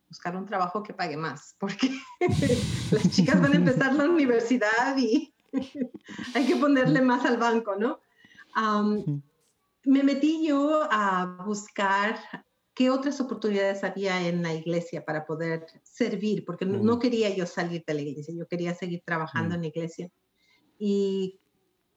buscar 0.09 0.35
un 0.35 0.45
trabajo 0.45 0.83
que 0.83 0.93
pague 0.93 1.15
más 1.15 1.55
porque 1.59 1.91
las 2.91 3.09
chicas 3.09 3.39
van 3.39 3.53
a 3.53 3.57
empezar 3.57 3.93
la 3.93 4.09
universidad 4.09 4.97
y 4.97 5.33
hay 6.35 6.45
que 6.45 6.55
ponerle 6.55 7.01
más 7.01 7.25
al 7.25 7.37
banco, 7.37 7.75
¿no? 7.75 7.99
Um, 8.55 9.21
me 9.85 10.03
metí 10.03 10.45
yo 10.45 10.87
a 10.91 11.43
buscar 11.45 12.19
qué 12.81 12.89
otras 12.89 13.21
oportunidades 13.21 13.83
había 13.83 14.27
en 14.27 14.41
la 14.41 14.55
iglesia 14.55 15.05
para 15.05 15.23
poder 15.23 15.67
servir, 15.83 16.43
porque 16.43 16.65
no, 16.65 16.97
quería 16.97 17.29
yo 17.29 17.45
salir 17.45 17.83
de 17.85 17.93
la 17.93 18.01
iglesia, 18.01 18.33
yo 18.35 18.47
quería 18.47 18.73
seguir 18.73 19.03
trabajando 19.05 19.53
en 19.53 19.61
la 19.61 19.67
iglesia. 19.67 20.09
Y 20.79 21.39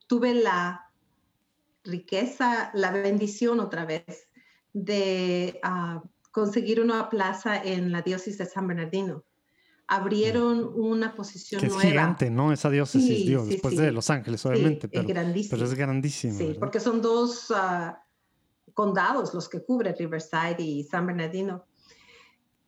tuve 0.06 0.35
la 0.35 0.90
riqueza, 1.85 2.70
la 2.74 2.90
bendición 2.90 3.61
otra 3.61 3.86
vez 3.86 4.28
de 4.74 5.59
ah, 5.62 6.02
conseguir 6.32 6.82
una 6.82 7.09
plaza 7.09 7.56
en 7.56 7.90
la 7.90 8.02
diócesis 8.02 8.36
de 8.36 8.44
San 8.44 8.66
Bernardino. 8.66 9.24
Abrieron 9.86 10.70
una 10.74 11.15
posición 11.15 11.62
que 11.62 11.69
es 11.69 11.78
gigante, 11.78 12.28
¿no? 12.28 12.52
Esa 12.52 12.69
diócesis, 12.69 13.24
Dios, 13.24 13.48
después 13.48 13.74
de 13.74 13.90
Los 13.90 14.11
Ángeles, 14.11 14.44
obviamente. 14.44 14.86
pero, 14.86 15.09
es 15.09 15.48
pero 15.48 15.65
es 15.65 15.73
grandísimo. 15.73 16.36
Sí, 16.36 16.56
porque 16.61 16.78
son 16.78 17.01
dos 17.01 17.51
ah, 17.56 18.05
condados 18.74 19.32
los 19.32 19.48
que 19.48 19.62
cubre 19.62 19.94
Riverside 19.94 20.56
y 20.59 20.84
San 20.84 21.06
Bernardino. 21.06 21.64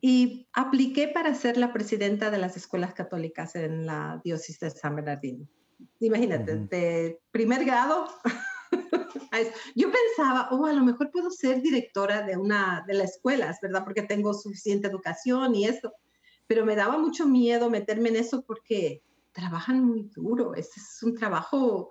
Y 0.01 0.49
apliqué 0.53 1.09
para 1.09 1.35
ser 1.35 1.57
la 1.57 1.73
presidenta 1.73 2.31
de 2.31 2.39
las 2.39 2.57
escuelas 2.57 2.95
católicas 2.95 3.57
en 3.57 3.87
la 3.87 4.21
diócesis 4.25 4.61
de 4.61 4.71
San 4.71 4.95
Bernardino. 4.95 5.47
Imagínate, 6.01 6.57
de 6.57 7.21
primer 7.31 7.65
grado. 7.65 8.07
Yo 9.75 9.91
pensaba, 9.91 10.49
oh, 10.51 10.67
a 10.67 10.73
lo 10.73 10.85
mejor 10.85 11.11
puedo 11.11 11.31
ser 11.31 11.61
directora 11.61 12.23
de 12.23 12.37
una 12.37 12.85
de 12.87 12.95
las 12.95 13.13
escuelas, 13.13 13.59
¿verdad? 13.61 13.85
Porque 13.85 14.03
tengo 14.03 14.33
suficiente 14.33 14.89
educación 14.89 15.55
y 15.55 15.67
esto. 15.67 15.93
Pero 16.47 16.65
me 16.65 16.77
daba 16.77 16.97
mucho 16.99 17.27
miedo 17.27 17.69
meterme 17.69 18.11
en 18.11 18.17
eso 18.17 18.45
porque 18.47 19.03
trabajan 19.33 19.85
muy 19.85 20.09
duro. 20.15 20.55
Ese 20.55 20.81
es 20.81 21.03
un 21.03 21.15
trabajo 21.15 21.91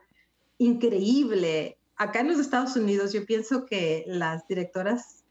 increíble 0.58 1.78
acá 1.98 2.22
en 2.22 2.28
los 2.28 2.40
Estados 2.40 2.76
Unidos 2.76 3.14
yo 3.14 3.26
pienso 3.26 3.66
que 3.66 4.04
las 4.08 4.48
directoras 4.48 5.24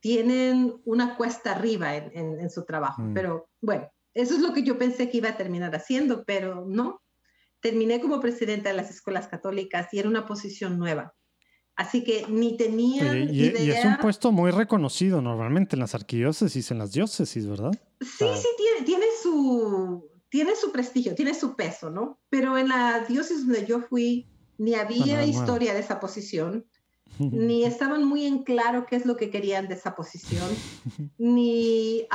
tienen 0.00 0.80
una 0.84 1.16
cuesta 1.16 1.52
arriba 1.52 1.94
en, 1.94 2.50
su 2.50 2.64
trabajo, 2.64 3.02
mm. 3.02 3.14
pero 3.14 3.48
bueno, 3.60 3.88
eso 4.14 4.34
es 4.34 4.40
lo 4.40 4.52
que 4.52 4.62
yo 4.62 4.76
pensé 4.78 5.08
que 5.08 5.18
iba 5.18 5.30
a 5.30 5.36
terminar 5.36 5.74
haciendo, 5.74 6.24
pero 6.24 6.64
no. 6.66 7.00
Terminé 7.60 8.00
como 8.00 8.20
presidenta 8.20 8.70
de 8.70 8.76
las 8.76 8.90
escuelas 8.90 9.28
católicas 9.28 9.88
y 9.92 10.00
era 10.00 10.08
una 10.08 10.26
posición 10.26 10.78
nueva. 10.78 11.14
Así 11.76 12.04
que 12.04 12.26
ni 12.28 12.56
tenía 12.56 13.14
y, 13.14 13.46
idea... 13.46 13.62
y, 13.62 13.70
es 13.70 13.84
un 13.84 13.96
puesto 13.98 14.32
muy 14.32 14.50
reconocido 14.50 15.22
normalmente 15.22 15.76
en 15.76 15.80
las 15.80 15.94
arquidiócesis, 15.94 16.70
en 16.70 16.78
las 16.78 16.92
diócesis, 16.92 17.46
¿verdad? 17.46 17.72
Sí, 18.00 18.26
sí, 18.34 18.48
tiene, 18.56 18.84
tiene, 18.84 19.06
su, 19.22 20.10
tiene 20.28 20.56
su 20.56 20.72
prestigio, 20.72 21.14
tiene 21.14 21.32
su 21.32 21.54
peso, 21.54 21.90
¿no? 21.90 22.20
Pero 22.28 22.58
en 22.58 22.68
la 22.68 23.04
diócesis 23.08 23.46
donde 23.46 23.64
yo 23.64 23.80
fui, 23.80 24.31
ni 24.58 24.74
había 24.74 25.24
historia 25.24 25.74
de 25.74 25.80
esa 25.80 26.00
posición, 26.00 26.66
ni 27.18 27.64
estaban 27.64 28.04
muy 28.04 28.26
en 28.26 28.42
claro 28.42 28.86
qué 28.86 28.96
es 28.96 29.06
lo 29.06 29.16
que 29.16 29.30
querían 29.30 29.68
de 29.68 29.74
esa 29.74 29.94
posición, 29.94 30.48
ni 31.18 32.06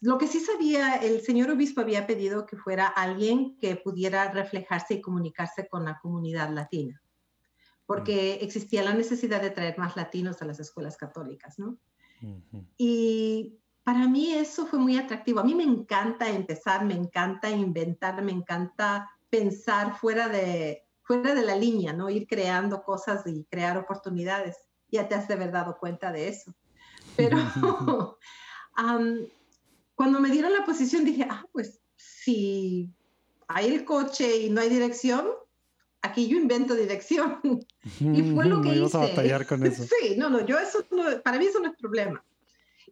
lo 0.00 0.18
que 0.18 0.26
sí 0.26 0.40
sabía, 0.40 0.96
el 0.96 1.20
señor 1.20 1.50
obispo 1.50 1.82
había 1.82 2.06
pedido 2.06 2.46
que 2.46 2.56
fuera 2.56 2.86
alguien 2.86 3.56
que 3.58 3.76
pudiera 3.76 4.30
reflejarse 4.32 4.94
y 4.94 5.00
comunicarse 5.00 5.68
con 5.68 5.84
la 5.84 5.98
comunidad 6.00 6.50
latina, 6.50 7.02
porque 7.84 8.34
existía 8.40 8.82
la 8.82 8.94
necesidad 8.94 9.42
de 9.42 9.50
traer 9.50 9.76
más 9.78 9.96
latinos 9.96 10.40
a 10.40 10.46
las 10.46 10.60
escuelas 10.60 10.96
católicas, 10.96 11.58
¿no? 11.58 11.76
Y 12.76 13.58
para 13.82 14.06
mí 14.08 14.32
eso 14.32 14.66
fue 14.66 14.78
muy 14.78 14.96
atractivo. 14.96 15.40
A 15.40 15.44
mí 15.44 15.54
me 15.54 15.64
encanta 15.64 16.28
empezar, 16.28 16.84
me 16.84 16.94
encanta 16.94 17.50
inventar, 17.50 18.22
me 18.22 18.32
encanta 18.32 19.10
pensar 19.30 19.96
fuera 19.96 20.28
de, 20.28 20.84
fuera 21.10 21.34
de 21.34 21.42
la 21.44 21.56
línea, 21.56 21.92
¿no? 21.92 22.08
Ir 22.08 22.28
creando 22.28 22.84
cosas 22.84 23.26
y 23.26 23.44
crear 23.50 23.76
oportunidades. 23.76 24.56
Ya 24.92 25.08
te 25.08 25.16
has 25.16 25.26
de 25.26 25.34
haber 25.34 25.50
dado 25.50 25.76
cuenta 25.76 26.12
de 26.12 26.28
eso. 26.28 26.54
Pero 27.16 27.36
cuando 29.96 30.20
me 30.20 30.30
dieron 30.30 30.52
la 30.52 30.64
posición 30.64 31.04
dije, 31.04 31.26
ah, 31.28 31.44
pues 31.50 31.80
si 31.96 32.94
hay 33.48 33.74
el 33.74 33.84
coche 33.84 34.36
y 34.36 34.50
no 34.50 34.60
hay 34.60 34.68
dirección, 34.68 35.26
aquí 36.00 36.28
yo 36.28 36.36
invento 36.36 36.76
dirección. 36.76 37.40
y 37.98 38.32
fue 38.32 38.44
lo 38.44 38.62
que 38.62 38.68
no 38.68 38.86
hice. 38.86 38.96
a 38.96 39.00
batallar 39.00 39.46
con 39.48 39.66
eso. 39.66 39.82
sí, 39.82 40.14
no, 40.16 40.30
no, 40.30 40.46
yo 40.46 40.60
eso 40.60 40.86
no, 40.92 41.20
para 41.24 41.40
mí 41.40 41.46
eso 41.46 41.58
no 41.58 41.70
es 41.70 41.76
problema. 41.76 42.24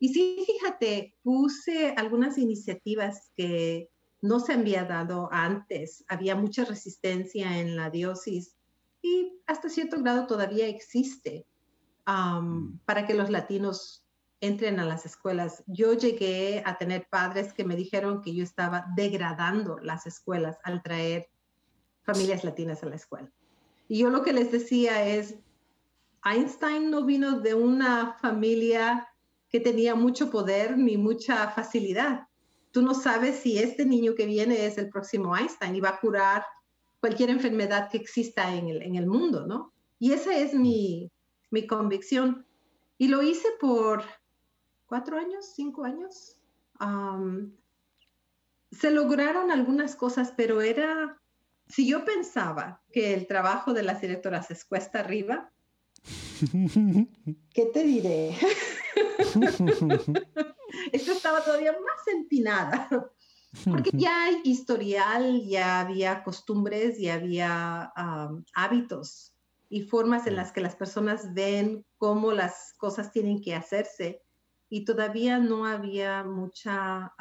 Y 0.00 0.08
sí, 0.08 0.44
fíjate, 0.44 1.14
puse 1.22 1.94
algunas 1.96 2.36
iniciativas 2.36 3.30
que 3.36 3.90
no 4.20 4.40
se 4.40 4.52
había 4.52 4.84
dado 4.84 5.28
antes. 5.32 6.04
Había 6.08 6.34
mucha 6.34 6.64
resistencia 6.64 7.58
en 7.58 7.76
la 7.76 7.90
diócesis 7.90 8.54
y 9.02 9.40
hasta 9.46 9.68
cierto 9.68 10.00
grado 10.00 10.26
todavía 10.26 10.66
existe 10.66 11.46
um, 12.06 12.78
para 12.84 13.06
que 13.06 13.14
los 13.14 13.30
latinos 13.30 14.04
entren 14.40 14.78
a 14.80 14.84
las 14.84 15.04
escuelas. 15.06 15.64
Yo 15.66 15.94
llegué 15.94 16.62
a 16.64 16.78
tener 16.78 17.08
padres 17.08 17.52
que 17.52 17.64
me 17.64 17.76
dijeron 17.76 18.22
que 18.22 18.34
yo 18.34 18.44
estaba 18.44 18.86
degradando 18.94 19.78
las 19.78 20.06
escuelas 20.06 20.58
al 20.62 20.82
traer 20.82 21.28
familias 22.02 22.44
latinas 22.44 22.82
a 22.82 22.86
la 22.86 22.96
escuela. 22.96 23.30
Y 23.88 23.98
yo 23.98 24.10
lo 24.10 24.22
que 24.22 24.32
les 24.32 24.52
decía 24.52 25.06
es, 25.06 25.36
Einstein 26.24 26.90
no 26.90 27.04
vino 27.04 27.40
de 27.40 27.54
una 27.54 28.16
familia 28.20 29.08
que 29.48 29.60
tenía 29.60 29.94
mucho 29.94 30.30
poder 30.30 30.76
ni 30.76 30.96
mucha 30.96 31.48
facilidad. 31.50 32.27
Tú 32.78 32.84
no 32.84 32.94
sabes 32.94 33.40
si 33.40 33.58
este 33.58 33.84
niño 33.84 34.14
que 34.14 34.24
viene 34.24 34.64
es 34.64 34.78
el 34.78 34.88
próximo 34.88 35.36
Einstein 35.36 35.74
y 35.74 35.80
va 35.80 35.88
a 35.88 35.98
curar 35.98 36.44
cualquier 37.00 37.28
enfermedad 37.28 37.90
que 37.90 37.96
exista 37.96 38.54
en 38.54 38.68
el, 38.68 38.82
en 38.82 38.94
el 38.94 39.08
mundo, 39.08 39.48
¿no? 39.48 39.72
Y 39.98 40.12
esa 40.12 40.36
es 40.36 40.54
mi, 40.54 41.10
mi 41.50 41.66
convicción. 41.66 42.46
Y 42.96 43.08
lo 43.08 43.20
hice 43.20 43.48
por 43.58 44.04
cuatro 44.86 45.18
años, 45.18 45.54
cinco 45.56 45.82
años. 45.82 46.38
se 48.70 48.92
lograron 48.92 49.50
algunas 49.50 49.96
cosas, 49.96 50.32
pero 50.36 50.60
era, 50.60 51.20
si 51.66 51.84
yo 51.88 52.04
pensaba 52.04 52.80
que 52.92 53.12
el 53.12 53.26
trabajo 53.26 53.74
de 53.74 53.82
las 53.82 54.00
directoras 54.00 54.52
es 54.52 54.64
cuesta 54.64 55.00
arriba, 55.00 55.50
¿qué 57.52 57.66
te 57.74 57.82
diré? 57.82 58.36
Esto 60.92 61.12
estaba 61.12 61.44
todavía 61.44 61.72
más 61.72 62.06
empinada, 62.06 62.88
porque 63.64 63.90
ya 63.92 64.24
hay 64.24 64.40
historial, 64.44 65.42
ya 65.46 65.80
había 65.80 66.22
costumbres, 66.22 66.98
ya 66.98 67.14
había 67.14 67.92
hábitos 68.54 69.34
y 69.68 69.82
formas 69.82 70.26
en 70.26 70.36
las 70.36 70.52
que 70.52 70.60
las 70.60 70.76
personas 70.76 71.34
ven 71.34 71.84
cómo 71.98 72.32
las 72.32 72.74
cosas 72.78 73.12
tienen 73.12 73.42
que 73.42 73.54
hacerse 73.54 74.22
y 74.70 74.84
todavía 74.84 75.38
no 75.38 75.66
había 75.66 76.24
mucha 76.24 77.12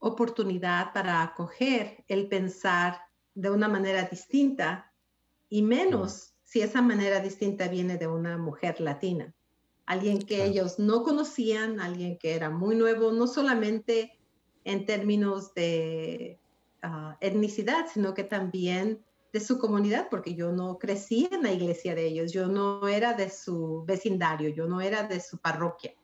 oportunidad 0.00 0.92
para 0.92 1.22
acoger 1.22 2.04
el 2.08 2.28
pensar 2.28 3.00
de 3.34 3.50
una 3.50 3.68
manera 3.68 4.02
distinta 4.02 4.92
y 5.48 5.62
menos 5.62 6.34
si 6.42 6.60
esa 6.60 6.82
manera 6.82 7.20
distinta 7.20 7.68
viene 7.68 7.96
de 7.96 8.06
una 8.06 8.36
mujer 8.36 8.80
latina, 8.80 9.34
alguien 9.86 10.20
que 10.20 10.44
ellos 10.44 10.78
no 10.78 11.02
conocían, 11.02 11.80
alguien 11.80 12.18
que 12.18 12.34
era 12.34 12.50
muy 12.50 12.76
nuevo, 12.76 13.12
no 13.12 13.26
solamente 13.26 14.18
en 14.64 14.86
términos 14.86 15.54
de 15.54 16.38
ah, 16.82 17.16
etnicidad, 17.20 17.86
sino 17.92 18.14
que 18.14 18.24
también 18.24 19.04
de 19.32 19.40
su 19.40 19.58
comunidad, 19.58 20.08
porque 20.10 20.34
yo 20.34 20.52
no 20.52 20.78
crecí 20.78 21.28
en 21.32 21.42
la 21.42 21.52
iglesia 21.52 21.94
de 21.94 22.06
ellos, 22.06 22.32
yo 22.32 22.48
no 22.48 22.86
era 22.86 23.14
de 23.14 23.30
su 23.30 23.84
vecindario, 23.86 24.50
yo 24.50 24.66
no 24.66 24.80
era 24.80 25.04
de 25.04 25.20
su 25.20 25.38
parroquia. 25.38 25.94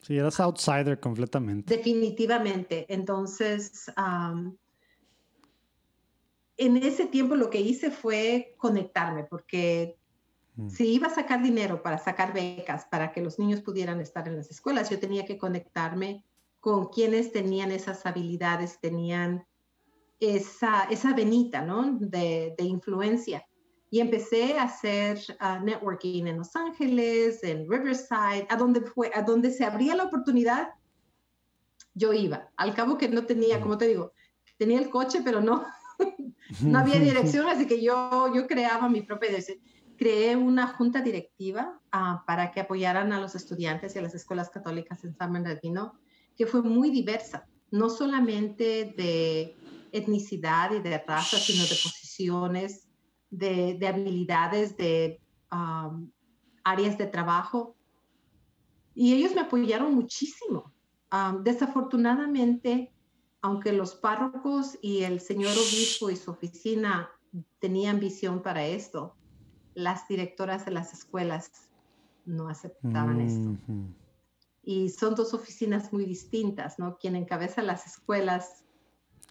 Sí, 0.00 0.18
eras 0.18 0.40
outsider 0.40 0.98
completamente. 1.00 1.76
Definitivamente. 1.76 2.84
Entonces, 2.92 3.90
en 6.56 6.76
ese 6.76 7.06
tiempo 7.06 7.36
lo 7.36 7.48
que 7.48 7.60
hice 7.60 7.90
fue 7.90 8.54
conectarme, 8.58 9.24
porque. 9.24 9.96
Si 10.68 10.94
iba 10.94 11.08
a 11.08 11.14
sacar 11.14 11.42
dinero 11.42 11.82
para 11.82 11.98
sacar 11.98 12.32
becas, 12.32 12.84
para 12.84 13.10
que 13.12 13.20
los 13.20 13.38
niños 13.38 13.60
pudieran 13.60 14.00
estar 14.00 14.28
en 14.28 14.36
las 14.36 14.50
escuelas, 14.50 14.88
yo 14.88 15.00
tenía 15.00 15.24
que 15.24 15.36
conectarme 15.36 16.24
con 16.60 16.86
quienes 16.86 17.32
tenían 17.32 17.72
esas 17.72 18.06
habilidades, 18.06 18.78
tenían 18.80 19.46
esa, 20.20 20.84
esa 20.84 21.12
venita, 21.12 21.62
¿no? 21.62 21.98
De, 21.98 22.54
de 22.56 22.64
influencia. 22.64 23.44
Y 23.90 24.00
empecé 24.00 24.58
a 24.58 24.64
hacer 24.64 25.20
ah, 25.40 25.58
networking 25.58 26.26
en 26.26 26.38
Los 26.38 26.56
Ángeles, 26.56 27.42
en 27.42 27.68
Riverside, 27.68 28.46
a 28.48 28.56
donde, 28.56 28.80
fue, 28.80 29.10
a 29.14 29.22
donde 29.22 29.50
se 29.50 29.64
abría 29.64 29.94
la 29.94 30.04
oportunidad, 30.04 30.70
yo 31.94 32.12
iba. 32.12 32.50
Al 32.56 32.74
cabo 32.74 32.96
que 32.96 33.08
no 33.08 33.26
tenía, 33.26 33.60
como 33.60 33.78
te 33.78 33.86
digo, 33.86 34.12
tenía 34.56 34.78
el 34.78 34.90
coche, 34.90 35.20
pero 35.24 35.40
no, 35.40 35.64
no 36.62 36.78
había 36.78 36.98
dirección, 37.00 37.46
así 37.48 37.66
que 37.66 37.82
yo, 37.82 38.32
yo 38.34 38.46
creaba 38.46 38.88
mi 38.88 39.02
propia 39.02 39.30
dirección. 39.30 39.58
Creé 39.96 40.36
una 40.36 40.66
junta 40.66 41.00
directiva 41.00 41.80
ah, 41.92 42.24
para 42.26 42.50
que 42.50 42.60
apoyaran 42.60 43.12
a 43.12 43.20
los 43.20 43.34
estudiantes 43.34 43.94
y 43.94 43.98
a 43.98 44.02
las 44.02 44.14
escuelas 44.14 44.50
católicas 44.50 45.04
en 45.04 45.14
San 45.14 45.32
Bernardino, 45.32 45.98
que 46.36 46.46
fue 46.46 46.62
muy 46.62 46.90
diversa, 46.90 47.46
no 47.70 47.90
solamente 47.90 48.94
de 48.96 49.56
etnicidad 49.92 50.72
y 50.72 50.80
de 50.80 50.98
raza, 50.98 51.36
sino 51.38 51.62
de 51.62 51.76
posiciones, 51.82 52.88
de, 53.30 53.76
de 53.78 53.86
habilidades, 53.86 54.76
de 54.76 55.20
áreas 56.64 56.98
de 56.98 57.06
trabajo. 57.06 57.76
Y 58.94 59.14
ellos 59.14 59.34
me 59.34 59.42
apoyaron 59.42 59.94
muchísimo. 59.94 60.72
desafortunadamente, 61.42 62.92
aunque 63.40 63.72
los 63.72 63.94
párrocos 63.94 64.78
y 64.82 65.02
el 65.02 65.20
señor 65.20 65.52
obispo 65.52 66.10
y 66.10 66.16
su 66.16 66.30
oficina 66.32 67.10
tenían 67.60 68.00
visión 68.00 68.42
para 68.42 68.66
esto, 68.66 69.14
las 69.74 70.08
directoras 70.08 70.64
de 70.64 70.70
las 70.72 70.92
escuelas 70.92 71.50
no 72.24 72.48
aceptaban 72.48 73.20
esto. 73.20 73.56
Y 74.62 74.88
son 74.88 75.14
dos 75.14 75.34
oficinas 75.34 75.92
muy 75.92 76.06
distintas, 76.06 76.78
¿no? 76.78 76.96
Quien 76.96 77.16
encabeza 77.16 77.62
las 77.62 77.86
escuelas 77.86 78.64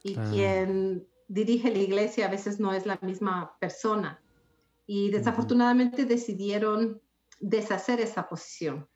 y 0.04 0.16
quien 0.16 1.08
dirige 1.28 1.72
la 1.72 1.80
iglesia 1.80 2.28
a 2.28 2.32
veces 2.32 2.60
no 2.60 2.74
es 2.74 2.86
la 2.86 3.00
misma 3.02 3.58
persona. 3.60 4.22
Y 4.86 5.10
desafortunadamente 5.10 6.06
decidieron 6.06 7.02
deshacer 7.40 8.00
esa 8.02 8.28
posición. 8.28 8.88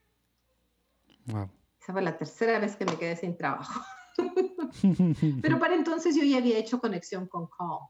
Esa 1.26 1.94
fue 1.94 2.02
la 2.02 2.18
tercera 2.18 2.60
vez 2.60 2.76
que 2.76 2.86
me 2.86 2.98
quedé 2.98 3.15
sin 3.15 3.36
trabajo. 3.36 3.82
Pero 5.41 5.60
para 5.60 5.76
entonces 5.76 6.15
yo 6.15 6.24
ya 6.24 6.38
había 6.38 6.57
hecho 6.57 6.80
conexión 6.80 7.28
con 7.28 7.48
Call, 7.48 7.88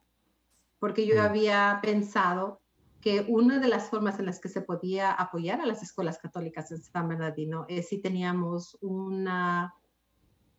porque 0.80 1.06
yo 1.06 1.22
había 1.22 1.80
pensado 1.82 2.62
que 3.02 3.26
una 3.28 3.60
de 3.60 3.68
las 3.68 3.90
formas 3.90 4.19
en 4.19 4.26
las 4.26 4.40
que 4.40 4.49
se 4.49 4.61
podía 4.61 5.11
apoyar 5.11 5.61
a 5.61 5.65
las 5.65 5.84
escuelas 5.84 6.18
católicas 6.18 6.72
en 6.72 6.82
San 6.82 7.07
Bernardino 7.07 7.65
es 7.68 7.90
si 7.90 7.99
teníamos 7.99 8.78
una... 8.82 9.74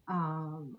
Um, 0.09 0.74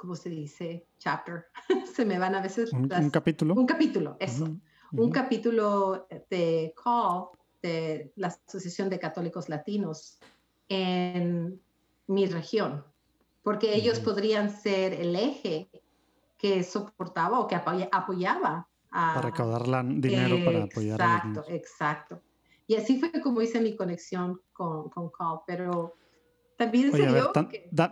¿cómo 0.00 0.16
se 0.16 0.30
dice? 0.30 0.86
Chapter. 0.98 1.46
se 1.94 2.04
me 2.06 2.18
van 2.18 2.34
a 2.34 2.40
veces. 2.40 2.72
¿Un, 2.72 2.88
capítulo? 3.10 3.54
Un 3.54 3.66
capítulo, 3.66 4.16
eso. 4.18 4.48
Un 4.92 5.10
capítulo 5.10 6.06
de 6.30 6.74
Call 6.82 7.28
de 7.62 8.12
la 8.16 8.28
Asociación 8.28 8.88
de 8.88 8.98
Católicos 8.98 9.48
Latinos 9.48 10.18
en 10.68 11.60
mi 12.06 12.26
región, 12.26 12.84
porque 13.42 13.74
ellos 13.74 14.00
podrían 14.00 14.50
ser 14.50 14.94
el 14.94 15.14
eje 15.14 15.70
que 16.38 16.64
soportaba 16.64 17.38
o 17.38 17.46
que 17.46 17.54
apoyaba. 17.54 18.69
A, 18.90 19.14
para 19.14 19.30
recaudar 19.30 19.84
dinero 19.86 20.44
para 20.44 20.64
apoyar 20.64 21.00
Exacto, 21.00 21.44
exacto. 21.48 22.22
Y 22.66 22.76
así 22.76 22.98
fue 23.00 23.10
como 23.20 23.42
hice 23.42 23.60
mi 23.60 23.76
conexión 23.76 24.40
con, 24.52 24.88
con 24.90 25.10
Call, 25.10 25.40
pero 25.46 25.96
también 26.60 26.92
Oye, 26.92 27.06
a 27.06 27.12
ver, 27.12 27.24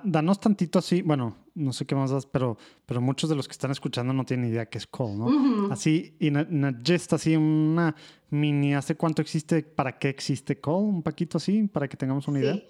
danos 0.05 0.41
tantito 0.41 0.79
así, 0.79 1.01
bueno, 1.01 1.39
no 1.55 1.73
sé 1.73 1.87
qué 1.87 1.95
más 1.95 2.11
das, 2.11 2.27
pero, 2.27 2.59
pero 2.85 3.01
muchos 3.01 3.31
de 3.31 3.35
los 3.35 3.49
que 3.49 3.53
están 3.53 3.71
escuchando 3.71 4.13
no 4.13 4.27
tienen 4.27 4.51
idea 4.51 4.67
qué 4.67 4.77
es 4.77 4.87
call, 4.87 5.19
¿no? 5.19 5.73
Así, 5.73 6.15
y 6.21 6.31
just 6.87 7.15
así 7.15 7.35
una 7.35 7.97
mini, 8.29 8.75
¿hace 8.75 8.95
cuánto 8.95 9.23
existe? 9.23 9.63
¿Para 9.63 9.99
qué 9.99 10.11
existe 10.11 10.61
call? 10.61 10.75
Un 10.75 11.03
poquito 11.03 11.39
así, 11.39 11.67
para 11.67 11.89
que 11.89 11.97
tengamos 11.97 12.29
una 12.29 12.41
idea. 12.41 12.63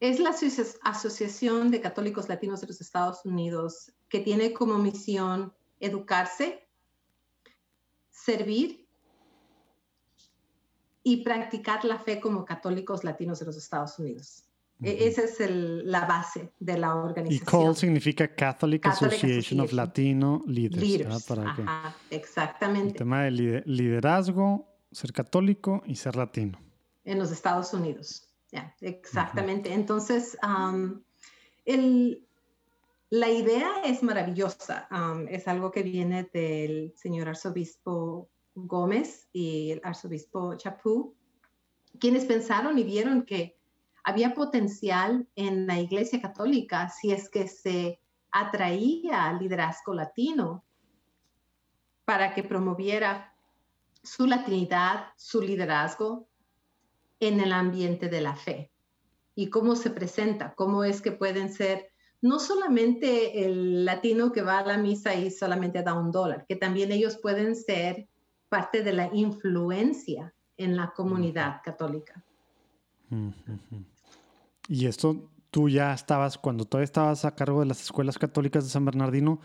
Es 0.00 0.18
la 0.18 0.34
Asociación 0.82 1.70
de 1.70 1.80
Católicos 1.80 2.28
Latinos 2.28 2.60
de 2.60 2.66
los 2.66 2.80
Estados 2.80 3.24
Unidos 3.24 3.92
que 4.08 4.18
tiene 4.18 4.52
como 4.52 4.76
misión 4.78 5.52
educarse, 5.78 6.63
servir 8.14 8.86
y 11.02 11.22
practicar 11.22 11.84
la 11.84 11.98
fe 11.98 12.20
como 12.20 12.44
católicos 12.44 13.04
latinos 13.04 13.40
de 13.40 13.46
los 13.46 13.56
Estados 13.56 13.98
Unidos. 13.98 14.44
E-, 14.82 15.06
esa 15.06 15.22
es 15.22 15.36
la 15.50 16.06
base 16.06 16.52
de 16.58 16.78
la 16.78 16.94
organización. 16.94 17.42
Y 17.42 17.66
CALL 17.66 17.76
significa 17.76 18.34
Catholic, 18.34 18.86
Association, 18.86 19.60
of 19.60 19.72
Latino 19.72 20.42
Leaders. 20.46 21.30
Ajá, 21.30 21.94
exactamente. 22.10 22.92
El 22.92 22.96
tema 22.96 23.24
de 23.24 23.62
liderazgo, 23.66 24.68
ser 24.90 25.12
católico 25.12 25.82
y 25.86 25.96
ser 25.96 26.16
latino. 26.16 26.58
En 27.04 27.18
los 27.18 27.30
Estados 27.30 27.74
Unidos. 27.74 28.30
exactamente. 28.80 29.72
Entonces, 29.72 30.38
el, 31.64 32.23
la 33.10 33.30
idea 33.30 33.82
es 33.84 34.02
maravillosa. 34.02 34.88
es 35.28 35.46
algo 35.48 35.70
que 35.70 35.82
viene 35.82 36.28
del 36.32 36.92
señor 36.96 37.28
arzobispo 37.28 38.28
Gómez 38.54 39.28
y 39.32 39.72
el 39.72 39.80
arzobispo 39.84 40.56
Chapú, 40.56 41.14
quienes 41.98 42.24
pensaron 42.24 42.78
y 42.78 42.84
vieron 42.84 43.24
que 43.24 43.58
había 44.04 44.34
potencial 44.34 45.26
en 45.34 45.66
la 45.66 45.80
Iglesia 45.80 46.20
Católica 46.20 46.88
si 46.90 47.12
es 47.12 47.28
que 47.30 47.48
se 47.48 48.00
atraía 48.30 49.28
al 49.28 49.38
liderazgo 49.38 49.94
latino 49.94 50.64
para 52.04 52.34
que 52.34 52.42
promoviera 52.42 53.34
su 54.02 54.26
latinidad, 54.26 55.06
su 55.16 55.40
liderazgo 55.40 56.28
en 57.20 57.40
el 57.40 57.52
ambiente 57.52 58.08
de 58.08 58.20
la 58.20 58.36
fe. 58.36 58.70
Y 59.34 59.50
cómo 59.50 59.74
se 59.74 59.90
presenta, 59.90 60.54
cómo 60.54 60.84
es 60.84 61.00
que 61.00 61.12
pueden 61.12 61.52
ser 61.52 61.93
no 62.24 62.38
solamente 62.38 63.44
el 63.44 63.84
latino 63.84 64.32
que 64.32 64.40
va 64.40 64.60
a 64.60 64.64
la 64.64 64.78
misa 64.78 65.14
y 65.14 65.30
solamente 65.30 65.82
da 65.82 65.92
un 65.92 66.10
dólar, 66.10 66.46
que 66.48 66.56
también 66.56 66.90
ellos 66.90 67.18
pueden 67.18 67.54
ser 67.54 68.08
parte 68.48 68.82
de 68.82 68.94
la 68.94 69.10
influencia 69.12 70.32
en 70.56 70.74
la 70.74 70.94
comunidad 70.94 71.60
católica. 71.62 72.24
Y 74.68 74.86
esto 74.86 75.28
tú 75.50 75.68
ya 75.68 75.92
estabas, 75.92 76.38
cuando 76.38 76.64
todavía 76.64 76.86
estabas 76.86 77.26
a 77.26 77.34
cargo 77.34 77.60
de 77.60 77.66
las 77.66 77.82
escuelas 77.82 78.16
católicas 78.16 78.64
de 78.64 78.70
San 78.70 78.86
Bernardino, 78.86 79.38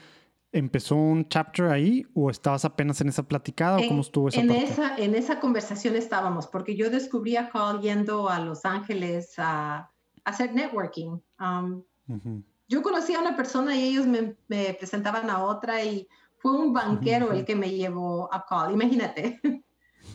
¿empezó 0.54 0.96
un 0.96 1.28
chapter 1.28 1.66
ahí 1.66 2.08
o 2.14 2.30
estabas 2.30 2.64
apenas 2.64 3.02
en 3.02 3.10
esa 3.10 3.24
platicada 3.24 3.80
o 3.80 3.88
cómo 3.90 4.00
estuvo 4.00 4.30
esa 4.30 4.40
en 4.40 4.52
Esa, 4.52 4.96
en 4.96 5.16
esa 5.16 5.42
conversación 5.42 5.98
estábamos, 5.98 6.48
porque 6.48 6.78
yo 6.78 6.90
descubrí 6.90 7.36
a 7.36 7.50
Carl 7.50 7.82
yendo 7.82 8.30
a 8.30 8.40
Los 8.40 8.64
Ángeles 8.64 9.34
a, 9.38 9.92
hacer 10.24 10.54
networking. 10.54 11.20
Um, 11.42 11.84
yo 12.70 12.84
conocí 12.84 13.16
a 13.16 13.20
una 13.20 13.36
persona 13.36 13.76
y 13.76 13.84
ellos 13.84 14.06
me, 14.06 14.74
presentaban 14.76 15.30
a 15.30 15.44
otra 15.44 15.84
y 15.84 16.08
fue 16.38 16.52
un 16.52 16.72
banquero 16.72 17.34
el 17.34 17.44
que 17.44 17.56
me 17.56 17.72
llevó 17.72 18.32
a 18.34 18.46
Call, 18.46 18.74
imagínate. 18.74 19.42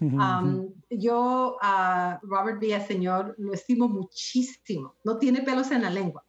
Um, 0.01 0.73
yo 0.91 1.57
a 1.61 2.19
Robert 2.23 2.59
Villaseñor 2.59 3.37
lo 3.39 3.53
estimo 3.53 3.89
muchísimo, 3.89 4.97
no 5.05 5.19
tiene 5.19 5.43
pelos 5.43 5.71
en 5.71 5.83
la 5.83 5.91
lengua. 5.91 6.25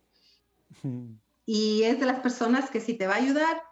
Y 1.46 1.84
es 1.84 2.00
de 2.00 2.06
las 2.06 2.20
personas 2.20 2.70
que 2.70 2.80
si 2.80 2.96
te 2.96 3.08
va 3.08 3.14
a 3.14 3.18
ayudar 3.18 3.64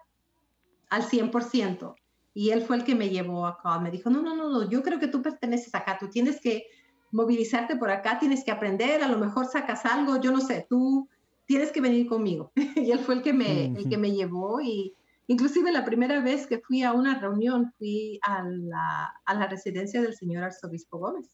al 0.90 1.04
100%. 1.04 1.96
Y 2.34 2.50
él 2.52 2.64
fue 2.64 2.78
el 2.78 2.84
que 2.84 2.96
me 2.96 3.10
llevó 3.10 3.46
a 3.46 3.60
Call. 3.62 3.82
Me 3.82 3.92
dijo, 3.92 4.10
no, 4.10 4.22
no, 4.22 4.36
no, 4.36 4.50
no, 4.50 4.68
yo 4.68 4.82
creo 4.82 5.00
que 5.00 5.08
tú 5.08 5.22
perteneces 5.22 5.76
acá, 5.76 5.98
tú 6.00 6.10
tienes 6.10 6.40
que 6.40 6.66
movilizarte 7.12 7.76
por 7.76 7.92
acá, 7.92 8.18
tienes 8.18 8.44
que 8.44 8.52
aprender, 8.52 9.04
a 9.04 9.08
lo 9.08 9.20
mejor 9.20 9.46
sacas 9.46 9.86
algo, 9.86 10.20
yo 10.20 10.32
no 10.32 10.42
sé, 10.42 10.66
tú 10.68 11.08
tienes 11.46 11.72
que 11.72 11.82
venir 11.82 12.08
conmigo. 12.08 12.52
y 12.76 12.92
él 12.92 13.00
fue 13.00 13.16
el 13.16 13.22
que 13.22 13.34
me, 13.34 13.66
el 13.68 13.90
que 13.90 13.98
me 13.98 14.12
llevó 14.12 14.62
y 14.62 14.96
inclusive 15.28 15.72
la 15.72 15.86
primera 15.86 16.22
vez 16.22 16.48
que 16.48 16.60
fui 16.60 16.84
a 16.84 16.94
una 16.94 17.20
reunión 17.20 17.72
fui 17.78 18.20
a 18.24 18.44
la, 18.44 19.14
a 19.26 19.34
la 19.34 19.48
residencia 19.48 20.02
del 20.02 20.16
señor 20.16 20.44
arzobispo 20.44 20.98
Gómez. 20.98 21.30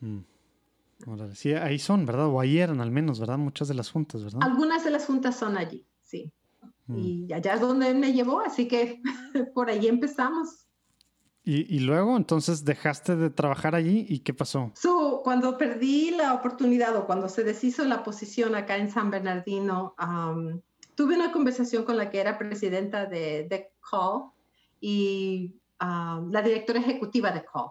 Mm. 0.00 0.20
Sí, 1.34 1.52
ahí 1.52 1.78
son, 1.78 2.06
¿verdad? 2.06 2.26
O 2.26 2.40
ahí 2.40 2.58
eran 2.58 2.80
al 2.80 2.90
menos, 2.90 3.20
¿verdad? 3.20 3.38
Muchas 3.38 3.68
de 3.68 3.74
las 3.74 3.90
juntas, 3.90 4.24
¿verdad? 4.24 4.40
Algunas 4.42 4.82
de 4.84 4.90
las 4.90 5.04
juntas 5.04 5.36
son 5.36 5.58
allí, 5.58 5.86
sí. 6.00 6.32
Mm. 6.86 6.98
Y 6.98 7.32
allá 7.32 7.54
es 7.54 7.60
donde 7.60 7.90
él 7.90 7.98
me 7.98 8.12
llevó, 8.12 8.40
así 8.40 8.66
que 8.66 9.02
por 9.54 9.68
ahí 9.68 9.86
empezamos. 9.88 10.65
Y, 11.48 11.78
luego, 11.78 12.16
entonces, 12.16 12.64
dejaste 12.64 13.14
de 13.14 13.30
trabajar 13.30 13.76
allí 13.76 14.04
y 14.08 14.18
qué 14.18 14.34
pasó? 14.34 14.72
cuando 15.22 15.56
perdí 15.56 16.10
la 16.10 16.34
oportunidad 16.34 16.96
o 16.96 17.06
cuando 17.06 17.28
se 17.28 17.44
deshizo 17.44 17.84
la 17.84 18.02
posición 18.02 18.56
acá 18.56 18.76
en 18.78 18.90
San 18.90 19.12
Bernardino, 19.12 19.94
tuve 20.96 21.14
una 21.14 21.30
conversación 21.30 21.84
con 21.84 21.98
la 21.98 22.10
que 22.10 22.18
era 22.18 22.36
presidenta 22.36 23.06
de, 23.06 23.46
de 23.48 23.70
Call 23.88 24.30
y 24.80 25.54
la 25.78 26.42
directora 26.42 26.80
ejecutiva 26.80 27.30
de 27.30 27.44
Call. 27.44 27.70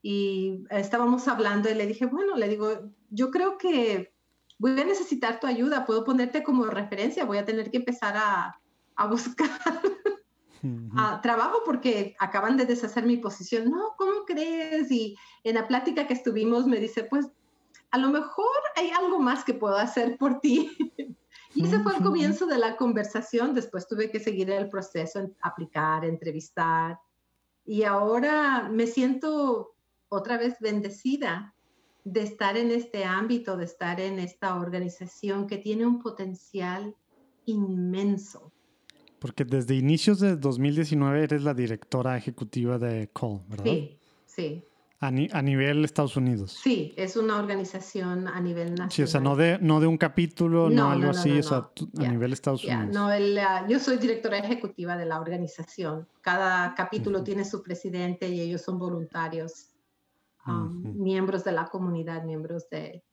Y 0.00 0.64
estábamos 0.70 1.26
hablando 1.26 1.68
y 1.68 1.74
le 1.74 1.88
dije, 1.88 2.06
bueno, 2.06 2.36
le 2.36 2.48
digo, 2.48 2.92
yo 3.10 3.32
creo 3.32 3.58
que 3.58 4.12
voy 4.58 4.80
a 4.80 4.84
necesitar 4.84 5.40
tu 5.40 5.48
ayuda, 5.48 5.86
puedo 5.86 6.04
ponerte 6.04 6.44
como 6.44 6.66
referencia, 6.66 7.24
voy 7.24 7.38
a 7.38 7.44
tener 7.44 7.72
que 7.72 7.78
empezar 7.78 8.16
a, 8.16 8.60
a 8.94 9.06
buscar 9.08 9.50
trabajo 11.22 11.62
porque 11.64 12.16
acaban 12.18 12.56
de 12.56 12.66
deshacer 12.66 13.04
mi 13.04 13.16
posición. 13.16 13.70
No, 13.70 13.94
¿cómo 13.96 14.24
crees? 14.26 14.90
Y 14.90 15.16
en 15.44 15.54
la 15.54 15.68
plática 15.68 16.06
que 16.06 16.14
estuvimos 16.14 16.66
me 16.66 16.78
dice, 16.78 17.04
pues 17.04 17.28
a 17.90 17.98
lo 17.98 18.08
mejor 18.10 18.46
hay 18.76 18.90
algo 18.90 19.18
más 19.18 19.44
que 19.44 19.54
puedo 19.54 19.76
hacer 19.76 20.16
por 20.18 20.40
ti. 20.40 20.76
y 21.54 21.64
ese 21.64 21.80
fue 21.80 21.96
el 21.96 22.02
comienzo 22.02 22.46
de 22.46 22.58
la 22.58 22.76
conversación. 22.76 23.54
Después 23.54 23.86
tuve 23.86 24.10
que 24.10 24.20
seguir 24.20 24.50
el 24.50 24.68
proceso, 24.68 25.30
aplicar, 25.40 26.04
entrevistar. 26.04 26.98
Y 27.64 27.84
ahora 27.84 28.68
me 28.70 28.86
siento 28.86 29.74
otra 30.08 30.38
vez 30.38 30.56
bendecida 30.60 31.54
de 32.04 32.22
estar 32.22 32.56
en 32.56 32.70
este 32.70 33.04
ámbito, 33.04 33.56
de 33.56 33.64
estar 33.64 34.00
en 34.00 34.18
esta 34.18 34.56
organización 34.56 35.46
que 35.46 35.58
tiene 35.58 35.86
un 35.86 36.00
potencial 36.00 36.96
inmenso 37.44 38.52
porque 39.18 39.44
desde 39.44 39.74
inicios 39.74 40.20
de 40.20 40.36
2019 40.36 41.24
eres 41.24 41.42
la 41.42 41.54
directora 41.54 42.16
ejecutiva 42.16 42.78
de 42.78 43.10
Call, 43.12 43.40
¿verdad? 43.48 43.64
Sí, 43.64 43.98
sí. 44.26 44.64
A, 45.00 45.12
nivel 45.12 45.84
Estados 45.84 46.16
Unidos. 46.16 46.58
Sí, 46.60 46.92
es 46.96 47.16
una 47.16 47.38
organización 47.38 48.26
a 48.26 48.40
nivel 48.40 48.70
nacional. 48.70 48.90
Sí, 48.90 49.02
o 49.02 49.06
sea, 49.06 49.20
no 49.20 49.36
de, 49.36 49.56
no 49.60 49.78
de 49.78 49.86
un 49.86 49.96
capítulo, 49.96 50.70
no, 50.70 50.90
algo 50.90 51.10
así, 51.10 51.38
o 51.38 51.42
sea, 51.44 51.70
a 51.98 52.08
nivel 52.08 52.32
Estados 52.32 52.64
Unidos. 52.64 52.88
No, 52.92 53.08
yo 53.68 53.78
soy 53.78 53.98
directora 53.98 54.38
ejecutiva 54.38 54.96
de 54.96 55.06
la 55.06 55.20
organización. 55.20 56.08
Cada 56.20 56.74
capítulo 56.74 57.22
tiene 57.22 57.44
su 57.44 57.62
presidente 57.62 58.28
y 58.28 58.40
ellos 58.40 58.62
son 58.62 58.80
voluntarios, 58.80 59.70
um, 60.48 61.00
miembros 61.00 61.44
de 61.44 61.52
la 61.52 61.66
comunidad, 61.66 62.24
miembros 62.24 62.68
de, 62.68 63.04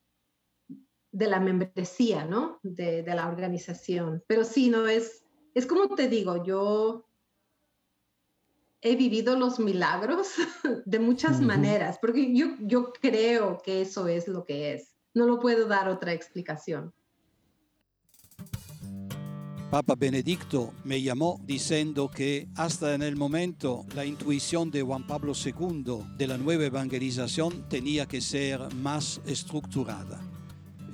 de 1.12 1.28
la 1.28 1.40
membresía, 1.40 2.26
¿no? 2.26 2.60
De, 2.64 3.04
de 3.04 3.14
la 3.14 3.28
organización. 3.28 4.24
Pero 4.26 4.44
sí, 4.44 4.72
no 4.72 4.88
es 4.88 5.25
es 5.56 5.66
como 5.66 5.96
te 5.96 6.10
digo, 6.10 6.44
yo 6.44 7.08
he 8.82 8.96
vivido 8.96 9.38
los 9.38 9.58
milagros 9.58 10.34
de 10.86 11.00
muchas 11.00 11.42
maneras, 11.42 11.98
porque 12.00 12.36
yo, 12.36 12.48
yo 12.60 12.92
creo 12.92 13.60
que 13.64 13.82
eso 13.82 14.08
es 14.08 14.28
lo 14.28 14.46
que 14.46 14.74
es. 14.74 14.94
No 15.14 15.26
lo 15.26 15.40
puedo 15.40 15.66
dar 15.66 15.88
otra 15.88 16.14
explicación. 16.14 16.94
Papa 19.72 19.96
Benedicto 19.98 20.74
me 20.84 21.02
llamó 21.02 21.40
diciendo 21.44 22.12
que 22.14 22.48
hasta 22.56 22.94
en 22.94 23.02
el 23.02 23.16
momento 23.16 23.86
la 23.96 24.06
intuición 24.06 24.70
de 24.70 24.84
Juan 24.84 25.08
Pablo 25.08 25.34
II 25.34 26.04
de 26.18 26.28
la 26.28 26.38
nueva 26.38 26.66
evangelización 26.66 27.68
tenía 27.70 28.06
que 28.06 28.22
ser 28.22 28.74
más 28.76 29.22
estructurada 29.26 30.35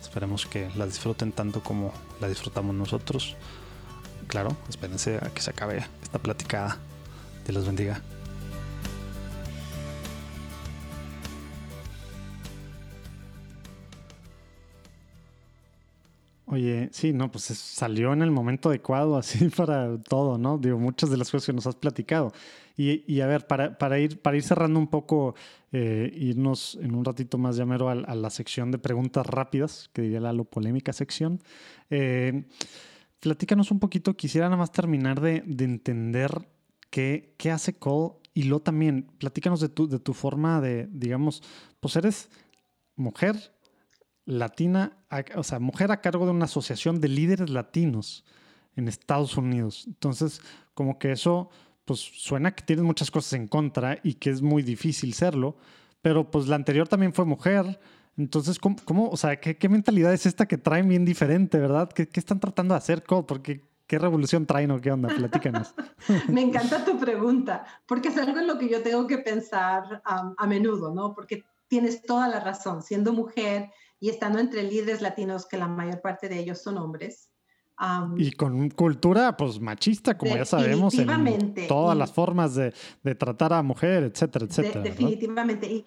Esperemos 0.00 0.46
que 0.46 0.70
la 0.76 0.86
disfruten 0.86 1.32
tanto 1.32 1.62
como 1.62 1.92
la 2.20 2.28
disfrutamos 2.28 2.74
nosotros. 2.74 3.36
Claro, 4.26 4.56
espérense 4.68 5.16
a 5.16 5.30
que 5.30 5.40
se 5.40 5.50
acabe 5.50 5.84
esta 6.02 6.18
platicada. 6.18 6.78
Dios 7.44 7.56
los 7.56 7.66
bendiga. 7.66 8.02
Oye, 16.50 16.88
sí, 16.92 17.12
no, 17.12 17.30
pues 17.30 17.44
salió 17.44 18.12
en 18.14 18.22
el 18.22 18.30
momento 18.30 18.70
adecuado, 18.70 19.16
así 19.18 19.48
para 19.50 19.98
todo, 19.98 20.38
¿no? 20.38 20.58
Digo, 20.58 20.78
muchas 20.78 21.10
de 21.10 21.16
las 21.16 21.30
cosas 21.30 21.46
que 21.46 21.52
nos 21.52 21.66
has 21.66 21.76
platicado. 21.76 22.32
Y, 22.76 23.20
a 23.20 23.26
ver, 23.26 23.44
para, 23.48 23.76
para, 23.76 23.98
ir, 23.98 24.22
para 24.22 24.36
ir 24.36 24.44
cerrando 24.44 24.78
un 24.78 24.86
poco, 24.86 25.34
eh, 25.72 26.12
irnos 26.14 26.78
en 26.80 26.94
un 26.94 27.04
ratito 27.04 27.36
más 27.36 27.56
llamero 27.56 27.88
a, 27.88 27.92
a, 27.92 28.14
la 28.14 28.30
sección 28.30 28.70
de 28.70 28.78
preguntas 28.78 29.26
rápidas, 29.26 29.90
que 29.92 30.02
diría 30.02 30.20
la 30.20 30.32
lo 30.32 30.44
polémica 30.44 30.92
sección. 30.92 31.40
Eh, 31.90 32.44
platícanos 33.18 33.72
un 33.72 33.80
poquito, 33.80 34.16
quisiera 34.16 34.46
nada 34.46 34.58
más 34.58 34.70
terminar 34.70 35.20
de, 35.20 35.42
de 35.44 35.64
entender 35.64 36.48
qué, 36.88 37.34
qué 37.36 37.50
hace 37.50 37.74
Cole 37.74 38.14
y 38.32 38.44
lo 38.44 38.60
también, 38.60 39.10
platícanos 39.18 39.60
de 39.60 39.68
tu, 39.68 39.88
de 39.88 39.98
tu 39.98 40.14
forma 40.14 40.60
de, 40.60 40.86
digamos, 40.92 41.42
pues 41.80 41.96
eres 41.96 42.30
mujer 42.94 43.52
latina, 44.24 44.97
o 45.36 45.42
sea, 45.42 45.58
mujer 45.58 45.90
a 45.92 46.00
cargo 46.00 46.24
de 46.24 46.32
una 46.32 46.44
asociación 46.44 47.00
de 47.00 47.08
líderes 47.08 47.50
latinos 47.50 48.24
en 48.76 48.88
Estados 48.88 49.36
Unidos. 49.36 49.84
Entonces, 49.86 50.40
como 50.74 50.98
que 50.98 51.12
eso, 51.12 51.50
pues 51.84 52.00
suena 52.00 52.54
que 52.54 52.64
tienes 52.64 52.84
muchas 52.84 53.10
cosas 53.10 53.32
en 53.34 53.48
contra 53.48 53.98
y 54.02 54.14
que 54.14 54.30
es 54.30 54.42
muy 54.42 54.62
difícil 54.62 55.14
serlo, 55.14 55.56
pero 56.02 56.30
pues 56.30 56.46
la 56.46 56.56
anterior 56.56 56.88
también 56.88 57.12
fue 57.12 57.24
mujer. 57.24 57.80
Entonces, 58.16 58.58
¿cómo, 58.58 59.08
o 59.10 59.16
sea, 59.16 59.40
¿qué, 59.40 59.68
mentalidad 59.68 60.12
es 60.12 60.26
esta 60.26 60.46
que 60.46 60.58
traen 60.58 60.88
bien 60.88 61.04
diferente, 61.04 61.58
verdad? 61.58 61.88
¿Qué, 61.90 62.08
qué 62.08 62.20
están 62.20 62.40
tratando 62.40 62.74
de 62.74 62.78
hacer? 62.78 63.02
Porque 63.02 63.68
¿Qué 63.88 63.98
revolución 63.98 64.44
traen 64.44 64.70
o 64.70 64.82
qué 64.82 64.92
onda? 64.92 65.08
Platícanos. 65.08 65.74
Me 66.28 66.42
encanta 66.42 66.84
tu 66.84 66.98
pregunta, 66.98 67.64
porque 67.86 68.08
es 68.08 68.18
algo 68.18 68.38
en 68.38 68.46
lo 68.46 68.58
que 68.58 68.68
yo 68.68 68.82
tengo 68.82 69.06
que 69.06 69.16
pensar 69.16 70.02
a 70.04 70.46
menudo, 70.46 70.94
¿no? 70.94 71.14
Porque 71.14 71.42
tienes 71.68 72.02
toda 72.02 72.28
la 72.28 72.38
razón. 72.40 72.82
Siendo 72.82 73.14
mujer 73.14 73.70
y 74.00 74.10
estando 74.10 74.38
entre 74.38 74.62
líderes 74.62 75.02
latinos, 75.02 75.46
que 75.46 75.56
la 75.56 75.68
mayor 75.68 76.00
parte 76.00 76.28
de 76.28 76.38
ellos 76.38 76.62
son 76.62 76.78
hombres. 76.78 77.30
y 78.16 78.32
con 78.32 78.70
cultura, 78.70 79.36
pues, 79.36 79.60
machista, 79.60 80.16
como 80.18 80.36
ya 80.36 80.44
sabemos, 80.44 80.94
en 80.94 81.54
todas 81.68 81.96
las 81.96 82.12
formas 82.12 82.54
de, 82.54 82.72
de, 83.02 83.14
tratar 83.14 83.52
a 83.52 83.62
mujer, 83.62 84.04
etcétera, 84.04 84.46
etcétera. 84.46 84.80
definitivamente. 84.82 85.66
Y 85.66 85.84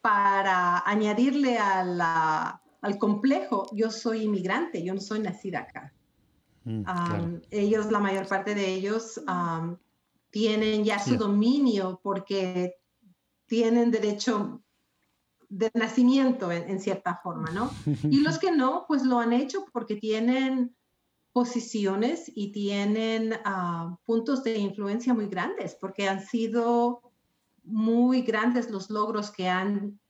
para 0.00 0.82
añadirle 0.86 1.58
a 1.58 1.82
la, 1.84 2.62
al 2.80 2.98
complejo, 2.98 3.66
yo 3.72 3.90
soy 3.90 4.22
inmigrante, 4.22 4.82
yo 4.84 4.94
no 4.94 5.00
soy 5.00 5.20
nacida 5.20 5.60
acá. 5.60 5.92
Mm, 6.64 7.36
ellos, 7.50 7.90
la 7.92 8.00
mayor 8.00 8.26
parte 8.26 8.54
de 8.54 8.74
ellos, 8.74 9.20
tienen 10.30 10.84
ya 10.84 10.98
su 10.98 11.16
dominio 11.16 12.00
porque 12.02 12.74
tienen 13.46 13.90
derecho 13.90 14.62
de 15.48 15.70
nacimiento 15.74 16.50
en, 16.50 16.80
cierta 16.80 17.20
forma, 17.22 17.50
¿no? 17.50 17.70
Y 18.10 18.20
los 18.20 18.38
que 18.38 18.50
no, 18.50 18.84
pues 18.88 19.02
lo 19.02 19.18
han 19.18 19.32
hecho 19.32 19.66
porque 19.72 19.96
tienen 19.96 20.74
posiciones 21.32 22.30
y 22.34 22.50
tienen 22.50 23.34
ah, 23.44 23.96
puntos 24.04 24.42
de 24.42 24.56
influencia 24.56 25.12
muy 25.12 25.26
grandes, 25.26 25.76
porque 25.78 26.08
han 26.08 26.20
sido 26.20 27.12
muy 27.64 28.22
grandes 28.22 28.70
los 28.70 28.90
logros 28.90 29.30
que 29.30 29.48
han 29.48 30.00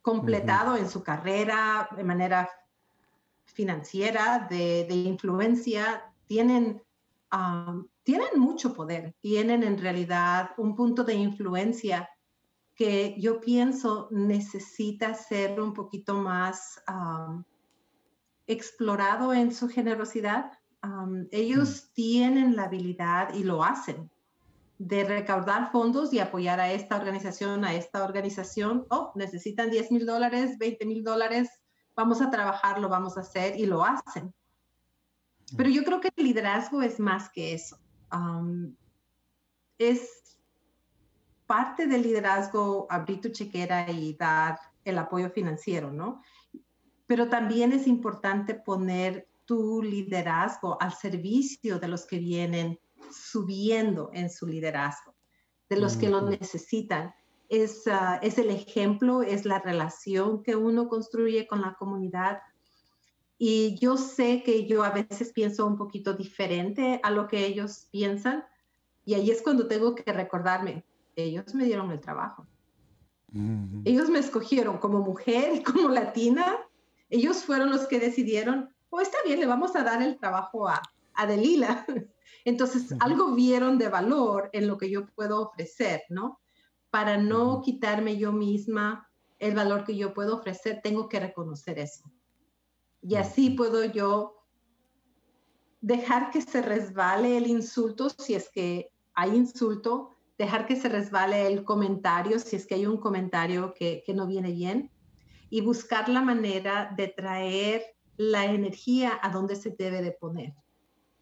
completado 0.00 0.76
en 0.76 0.88
su 0.88 1.02
carrera 1.02 1.88
de 1.94 2.04
manera 2.04 2.48
financiera, 3.44 4.46
de, 4.48 4.86
influencia, 4.90 6.10
tienen, 6.26 6.82
ah, 7.30 7.82
tienen 8.02 8.38
mucho 8.38 8.72
poder, 8.72 9.14
tienen 9.20 9.62
en 9.62 9.78
realidad 9.78 10.50
un 10.56 10.74
punto 10.74 11.04
de 11.04 11.14
influencia 11.14 12.08
que 12.78 13.16
yo 13.18 13.40
pienso 13.40 14.06
necesita 14.12 15.12
ser 15.12 15.60
un 15.60 15.74
poquito 15.74 16.14
más 16.14 16.80
ah, 16.86 17.42
explorado 18.46 19.34
en 19.34 19.52
su 19.52 19.68
generosidad. 19.68 20.52
Ah, 20.80 21.08
ellos 21.32 21.88
mm. 21.90 21.94
tienen 21.94 22.54
la 22.54 22.66
habilidad 22.66 23.34
y 23.34 23.42
lo 23.42 23.64
hacen 23.64 24.08
de 24.78 25.02
recaudar 25.02 25.72
fondos 25.72 26.12
y 26.12 26.20
apoyar 26.20 26.60
a 26.60 26.70
esta 26.70 26.94
organización, 26.96 27.64
a 27.64 27.74
esta 27.74 28.04
organización. 28.04 28.86
Oh, 28.90 29.10
necesitan 29.16 29.70
10 29.70 29.90
mil 29.90 30.06
dólares, 30.06 30.56
20 30.56 30.86
mil 30.86 31.02
dólares, 31.02 31.50
vamos 31.96 32.22
a 32.22 32.30
trabajar, 32.30 32.78
lo 32.78 32.88
vamos 32.88 33.18
a 33.18 33.22
hacer 33.22 33.58
y 33.58 33.66
lo 33.66 33.84
hacen. 33.84 34.32
Pero 35.56 35.68
yo 35.68 35.82
creo 35.82 36.00
que 36.00 36.10
el 36.14 36.24
liderazgo 36.26 36.80
es 36.80 37.00
más 37.00 37.28
que 37.30 37.54
eso. 37.54 37.76
es 39.78 40.37
parte 41.48 41.86
del 41.86 42.02
liderazgo 42.02 42.86
abrir 42.90 43.22
tu 43.22 43.30
chequera 43.30 43.90
y 43.90 44.12
dar 44.14 44.60
el 44.84 44.98
apoyo 44.98 45.30
financiero, 45.30 45.90
¿no? 45.90 46.22
Pero 47.06 47.28
también 47.28 47.72
es 47.72 47.86
importante 47.86 48.54
poner 48.54 49.26
tu 49.46 49.82
liderazgo 49.82 50.80
al 50.80 50.92
servicio 50.92 51.78
de 51.78 51.88
los 51.88 52.04
que 52.06 52.18
vienen 52.18 52.78
subiendo 53.10 54.10
en 54.12 54.28
su 54.28 54.46
liderazgo, 54.46 55.14
de 55.70 55.78
los 55.78 55.96
que 55.96 56.10
lo 56.10 56.20
necesitan 56.20 57.14
es, 57.48 57.86
ah, 57.86 58.20
es 58.22 58.36
el 58.36 58.50
ejemplo, 58.50 59.22
es 59.22 59.46
la 59.46 59.58
relación 59.58 60.42
que 60.42 60.54
uno 60.54 60.88
construye 60.88 61.46
con 61.46 61.62
la 61.62 61.76
comunidad. 61.78 62.40
Y 63.38 63.78
yo 63.78 63.96
sé 63.96 64.42
que 64.42 64.66
yo 64.66 64.84
a 64.84 64.90
veces 64.90 65.32
pienso 65.32 65.66
un 65.66 65.78
poquito 65.78 66.12
diferente 66.12 67.00
a 67.02 67.10
lo 67.10 67.26
que 67.26 67.46
ellos 67.46 67.88
piensan. 67.90 68.44
Y 69.06 69.14
ahí 69.14 69.30
es 69.30 69.40
cuando 69.40 69.66
tengo 69.66 69.94
que 69.94 70.12
recordarme, 70.12 70.84
ellos 71.22 71.54
me 71.54 71.64
dieron 71.64 71.90
el 71.90 72.00
trabajo. 72.00 72.46
Ellos 73.84 74.08
me 74.08 74.18
escogieron 74.18 74.78
como 74.78 75.00
mujer 75.00 75.54
y 75.54 75.62
como 75.62 75.88
latina. 75.90 76.58
Ellos 77.10 77.44
fueron 77.44 77.70
los 77.70 77.86
que 77.86 78.00
decidieron, 78.00 78.74
oh, 78.90 79.00
está 79.00 79.18
bien, 79.24 79.38
le 79.38 79.46
vamos 79.46 79.76
a 79.76 79.84
dar 79.84 80.02
el 80.02 80.18
trabajo 80.18 80.68
a, 80.68 80.80
a 81.14 81.26
Delila. 81.26 81.86
Entonces, 82.44 82.94
algo 83.00 83.34
vieron 83.34 83.76
de 83.76 83.88
valor 83.88 84.48
en 84.52 84.66
lo 84.66 84.78
que 84.78 84.90
yo 84.90 85.06
puedo 85.06 85.42
ofrecer, 85.42 86.02
¿no? 86.08 86.40
para 86.90 87.18
no 87.18 87.60
quitarme 87.62 88.16
yo 88.16 88.32
misma 88.32 89.08
el 89.38 89.54
valor 89.54 89.84
que 89.84 89.96
yo 89.96 90.14
puedo 90.14 90.36
ofrecer, 90.36 90.80
tengo 90.82 91.08
que 91.08 91.20
reconocer 91.20 91.78
eso. 91.78 92.10
Y 93.02 93.14
así 93.14 93.50
puedo 93.50 93.84
yo 93.84 94.34
dejar 95.80 96.30
que 96.30 96.42
se 96.42 96.60
resbale 96.60 97.36
el 97.36 97.46
insulto 97.46 98.10
si 98.10 98.34
es 98.34 98.50
que 98.50 98.90
hay 99.14 99.36
insulto, 99.36 100.17
dejar 100.38 100.66
que 100.66 100.76
se 100.76 100.88
resbale 100.88 101.46
el 101.46 101.64
comentario 101.64 102.38
si 102.38 102.56
es 102.56 102.66
que 102.66 102.76
hay 102.76 102.86
un 102.86 102.98
comentario 102.98 103.74
que, 103.74 104.04
no 104.14 104.26
viene 104.26 104.52
bien 104.52 104.90
y 105.50 105.60
buscar 105.60 106.08
la 106.08 106.22
manera 106.22 106.94
de 106.96 107.08
traer 107.08 107.82
la 108.16 108.44
energía 108.44 109.18
a 109.22 109.30
donde 109.30 109.56
se 109.56 109.70
debe 109.70 110.02
de 110.02 110.12
poner. 110.12 110.54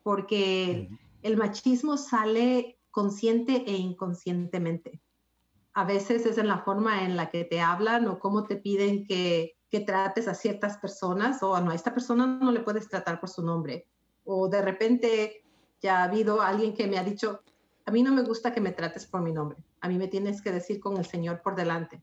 Porque 0.02 0.88
el 1.22 1.36
machismo 1.36 1.96
sale 1.96 2.78
consciente 2.90 3.64
e 3.66 3.72
inconscientemente 3.72 5.00
a 5.76 5.84
veces 5.84 6.24
es 6.24 6.38
en 6.38 6.48
la 6.48 6.60
forma 6.60 7.04
en 7.04 7.16
la 7.16 7.28
que 7.28 7.44
te 7.44 7.60
hablan 7.60 8.08
o 8.08 8.18
cómo 8.18 8.44
te 8.44 8.56
piden 8.56 9.04
que, 9.04 9.52
trates 9.86 10.26
a 10.26 10.32
ciertas 10.32 10.78
personas 10.78 11.42
o 11.42 11.60
no, 11.60 11.70
a 11.70 11.74
esta 11.74 11.92
persona 11.92 12.26
no 12.26 12.50
le 12.50 12.60
puedes 12.60 12.88
tratar 12.88 13.20
por 13.20 13.28
su 13.28 13.44
nombre. 13.44 13.86
O 14.24 14.48
de 14.48 14.62
repente 14.62 15.44
ya 15.82 15.98
ha 15.98 16.04
habido 16.04 16.40
alguien 16.40 16.72
que 16.72 16.86
me 16.86 16.96
ha 16.96 17.04
dicho, 17.04 17.42
a 17.86 17.90
mí 17.90 18.02
no 18.02 18.12
me 18.12 18.22
gusta 18.22 18.52
que 18.52 18.60
me 18.60 18.72
trates 18.72 19.06
por 19.06 19.22
mi 19.22 19.32
nombre, 19.32 19.64
a 19.80 19.88
mí 19.88 19.96
me 19.96 20.08
tienes 20.08 20.42
que 20.42 20.52
decir 20.52 20.80
con 20.80 20.96
el 20.98 21.06
Señor 21.06 21.40
por 21.40 21.54
delante. 21.54 22.02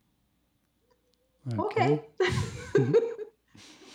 Ok. 1.58 1.76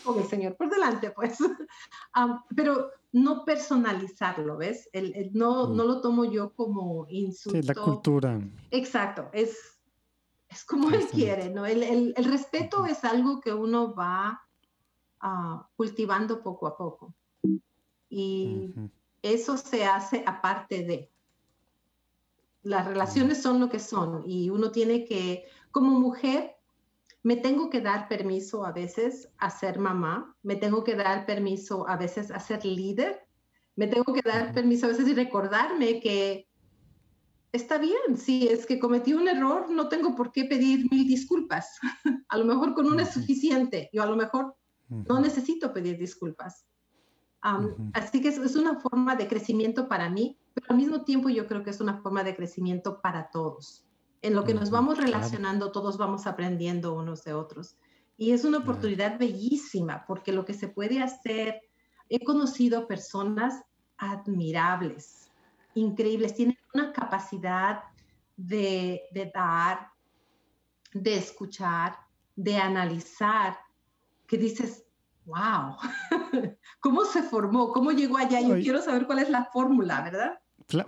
con 0.05 0.19
el 0.19 0.27
Señor 0.27 0.57
por 0.57 0.71
delante, 0.71 1.11
pues. 1.11 1.39
pero 2.57 2.91
no 3.13 3.45
personalizarlo, 3.45 4.57
¿ves? 4.59 4.89
El, 4.93 5.31
no, 5.33 5.69
mm. 5.69 5.77
no 5.77 5.85
lo 5.85 6.01
tomo 6.01 6.25
yo 6.27 6.53
como 6.55 7.07
insulto. 7.09 7.61
Sí, 7.61 7.67
la 7.67 7.75
cultura. 7.75 8.41
Exacto, 8.71 9.31
es, 9.33 9.81
es 10.49 10.65
como 10.65 10.91
él 10.91 11.07
quiere, 11.07 11.51
¿no? 11.51 11.67
El, 11.67 11.83
el, 11.83 12.15
el 12.17 12.25
respeto 12.25 12.87
es 12.87 13.05
algo 13.05 13.41
que 13.41 13.53
uno 13.53 13.95
va 13.95 14.43
uh, 15.23 15.63
cultivando 15.77 16.43
poco 16.43 16.67
a 16.67 16.77
poco. 16.77 17.15
Y 18.11 18.75
eso 19.23 19.57
se 19.57 19.85
hace 19.85 20.23
aparte 20.27 20.85
de. 20.85 21.11
Las 22.63 22.87
relaciones 22.87 23.43
son 23.43 23.61
lo 23.61 23.69
que 23.69 23.79
son 23.79 24.23
y 24.27 24.51
uno 24.51 24.71
tiene 24.73 25.05
que, 25.05 25.45
como 25.71 25.99
mujer, 25.99 26.57
me 27.23 27.37
tengo 27.37 27.71
que 27.71 27.81
dar 27.81 28.09
permiso 28.09 28.65
a 28.65 28.73
veces 28.73 29.29
a 29.39 29.51
ser 29.51 29.79
mamá, 29.79 30.37
me 30.43 30.57
tengo 30.57 30.85
que 30.85 30.95
dar 30.95 31.27
permiso 31.27 31.89
a 31.89 31.97
veces 31.97 32.31
a 32.31 32.41
ser 32.41 32.65
líder, 32.65 33.27
me 33.77 33.87
tengo 33.87 34.13
que 34.13 34.23
dar 34.23 34.53
permiso 34.53 34.87
a 34.87 34.91
veces 34.91 35.09
y 35.09 35.15
recordarme 35.15 36.01
que 36.01 36.49
está 37.53 37.79
bien, 37.79 38.17
si 38.17 38.49
es 38.49 38.67
que 38.67 38.79
cometí 38.79 39.13
un 39.13 39.29
error, 39.29 39.71
no 39.71 39.89
tengo 39.89 40.15
por 40.15 40.33
qué 40.33 40.45
pedir 40.45 40.91
mil 40.91 41.07
disculpas. 41.07 41.79
a 42.29 42.39
lo 42.39 42.45
mejor 42.45 42.75
con 42.75 42.87
una 42.87 43.03
es 43.03 43.11
suficiente, 43.11 43.91
yo 43.93 44.03
a 44.03 44.07
lo 44.07 44.17
mejor 44.17 44.57
no 44.89 45.21
necesito 45.21 45.73
pedir 45.73 45.99
disculpas. 45.99 46.67
Así 47.41 48.21
que 48.21 48.29
es, 48.29 48.39
es, 48.39 48.57
una 48.57 48.81
forma 48.81 49.15
de 49.15 49.29
crecimiento 49.29 49.89
para 49.89 50.11
mí, 50.11 50.37
pero 50.55 50.67
al 50.71 50.77
mismo 50.77 51.05
tiempo 51.05 51.29
yo 51.29 51.47
creo 51.47 51.63
que 51.63 51.71
es 51.71 51.81
una 51.81 51.99
forma 52.03 52.25
de 52.25 52.35
crecimiento 52.35 53.01
para 53.01 53.31
todos. 53.31 53.85
En 54.23 54.35
lo 54.35 54.45
que 54.45 54.55
nos 54.55 54.71
vamos 54.71 54.99
relacionando, 54.99 55.71
todos 55.71 55.97
vamos 55.97 56.27
aprendiendo 56.27 56.95
unos 56.95 57.23
de 57.23 57.35
otros. 57.35 57.77
Y 58.17 58.33
es 58.33 58.45
una 58.45 58.59
oportunidad 58.59 59.17
bellísima 59.19 60.05
porque 60.07 60.33
lo 60.33 60.45
que 60.45 60.55
se 60.55 60.67
puede 60.67 61.01
hacer, 61.01 61.61
he 62.09 62.25
conocido 62.25 62.89
personas 62.89 63.63
admirables, 63.97 65.31
increíbles, 65.75 66.35
tienen 66.35 66.59
una 66.75 66.93
capacidad 66.93 67.85
de, 68.37 69.03
de 69.13 69.31
dar, 69.33 69.91
de 70.93 71.17
escuchar, 71.17 71.97
de 72.35 72.57
analizar, 72.57 73.57
que 74.27 74.37
dices, 74.37 74.85
wow, 75.25 75.77
¿cómo 76.89 77.05
se 77.05 77.23
formó? 77.23 77.71
¿Cómo 77.71 77.93
llegó 77.93 78.17
allá? 78.17 78.41
Yo 78.41 78.55
quiero 78.55 78.81
saber 78.81 79.07
cuál 79.07 79.19
es 79.19 79.29
la 79.29 79.45
fórmula, 79.45 80.01
¿verdad? 80.01 80.41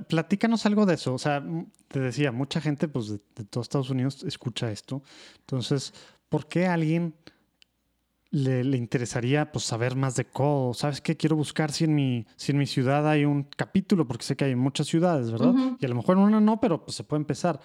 platícanos 0.08 0.64
algo 0.64 0.86
de 0.86 0.94
eso. 0.94 1.12
O 1.12 1.18
sea, 1.18 1.42
te 1.88 2.00
decía, 2.00 2.32
mucha 2.32 2.60
gente 2.60 2.88
pues, 2.88 3.08
de, 3.08 3.20
de 3.34 3.44
todos 3.44 3.66
Estados 3.66 3.90
Unidos 3.90 4.24
escucha 4.24 4.70
esto. 4.70 5.02
Entonces, 5.40 5.92
¿por 6.30 6.48
qué 6.48 6.66
a 6.66 6.74
alguien 6.74 7.14
le, 8.30 8.64
le, 8.64 8.78
interesaría 8.78 9.52
pues, 9.52 9.64
saber 9.64 9.94
más 9.94 10.16
de 10.16 10.24
código? 10.24 10.72
¿Sabes 10.72 11.02
qué? 11.02 11.18
Quiero 11.18 11.36
buscar 11.36 11.70
si 11.70 11.84
en, 11.84 11.94
mi, 11.94 12.26
si 12.36 12.52
en 12.52 12.58
mi 12.58 12.66
ciudad 12.66 13.06
hay 13.06 13.26
un 13.26 13.42
capítulo, 13.44 14.06
porque 14.06 14.24
sé 14.24 14.36
que 14.36 14.46
hay 14.46 14.54
muchas 14.54 14.86
ciudades, 14.86 15.30
¿verdad? 15.30 15.54
Y 15.78 15.84
a 15.84 15.88
lo 15.88 15.94
mejor 15.94 16.16
en 16.16 16.24
una 16.24 16.40
no, 16.40 16.60
pero 16.60 16.82
pues 16.82 16.96
se 16.96 17.04
puede 17.04 17.20
empezar. 17.20 17.60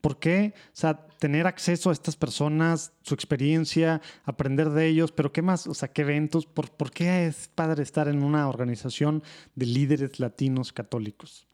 ¿Por 0.00 0.18
qué? 0.18 0.54
O 0.68 0.70
sea, 0.72 1.06
tener 1.18 1.46
acceso 1.46 1.90
a 1.90 1.92
estas 1.92 2.16
personas, 2.16 2.92
su 3.02 3.14
experiencia, 3.14 4.00
aprender 4.24 4.70
de 4.70 4.88
ellos, 4.88 5.12
pero 5.12 5.32
¿qué 5.32 5.42
más? 5.42 5.66
O 5.66 5.74
sea, 5.74 5.92
¿qué 5.92 6.02
eventos? 6.02 6.46
¿Por, 6.46 6.70
por 6.70 6.90
qué 6.90 7.26
es 7.26 7.48
padre 7.48 7.82
estar 7.82 8.08
en 8.08 8.22
una 8.22 8.48
organización 8.48 9.22
de 9.54 9.66
líderes 9.66 10.18
latinos 10.18 10.72
católicos? 10.72 11.46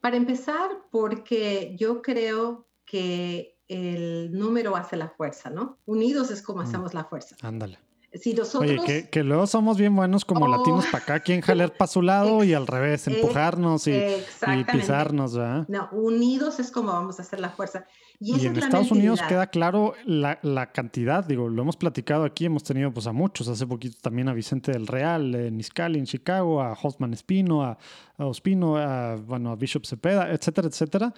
Para 0.00 0.16
empezar, 0.16 0.70
porque 0.90 1.76
yo 1.78 2.02
creo 2.02 2.68
que 2.84 3.58
el 3.68 4.30
número 4.32 4.76
hace 4.76 4.96
la 4.96 5.08
fuerza, 5.08 5.50
¿no? 5.50 5.78
Unidos 5.86 6.30
es 6.30 6.42
como 6.42 6.62
mm. 6.62 6.66
hacemos 6.66 6.94
la 6.94 7.04
fuerza. 7.04 7.36
Ándale. 7.42 7.78
Si 8.18 8.34
nosotros... 8.34 8.70
Oye, 8.70 9.08
que, 9.10 9.22
luego 9.22 9.46
somos 9.46 9.78
bien 9.78 9.94
buenos 9.94 10.24
como 10.24 10.46
oh. 10.46 10.48
latinos 10.48 10.86
para 10.86 11.02
acá, 11.02 11.20
quien 11.20 11.40
jalar 11.40 11.76
para 11.76 11.88
su 11.88 12.02
lado 12.02 12.44
y 12.44 12.54
al 12.54 12.66
revés, 12.66 13.06
empujarnos 13.06 13.86
y, 13.86 13.92
y, 13.94 14.64
pisarnos, 14.70 15.36
¿verdad? 15.36 15.66
No, 15.68 15.88
unidos 15.92 16.58
es 16.60 16.70
como 16.70 16.92
vamos 16.92 17.18
a 17.18 17.22
hacer 17.22 17.40
la 17.40 17.50
fuerza. 17.50 17.86
Y, 18.18 18.46
en 18.46 18.56
Estados 18.56 18.90
Unidos 18.90 19.20
queda 19.28 19.48
claro 19.48 19.94
la, 20.06 20.38
la, 20.42 20.72
cantidad, 20.72 21.22
digo, 21.24 21.50
lo 21.50 21.60
hemos 21.60 21.76
platicado 21.76 22.24
aquí, 22.24 22.46
hemos 22.46 22.62
tenido 22.62 22.92
pues 22.92 23.06
a 23.06 23.12
muchos, 23.12 23.46
hace 23.48 23.66
poquito 23.66 23.98
también 24.00 24.28
a 24.28 24.32
Vicente 24.32 24.72
del 24.72 24.86
Real, 24.86 25.34
en 25.34 25.60
Iscali, 25.60 25.98
en 25.98 26.06
Chicago, 26.06 26.62
a 26.62 26.72
Hosman 26.72 27.12
Espino, 27.12 27.62
a, 27.62 27.76
a 28.16 28.24
Ospino, 28.24 28.78
a, 28.78 29.16
bueno, 29.16 29.50
a 29.50 29.56
Bishop 29.56 29.84
Cepeda, 29.84 30.30
etcétera, 30.30 30.68
etcétera 30.68 31.14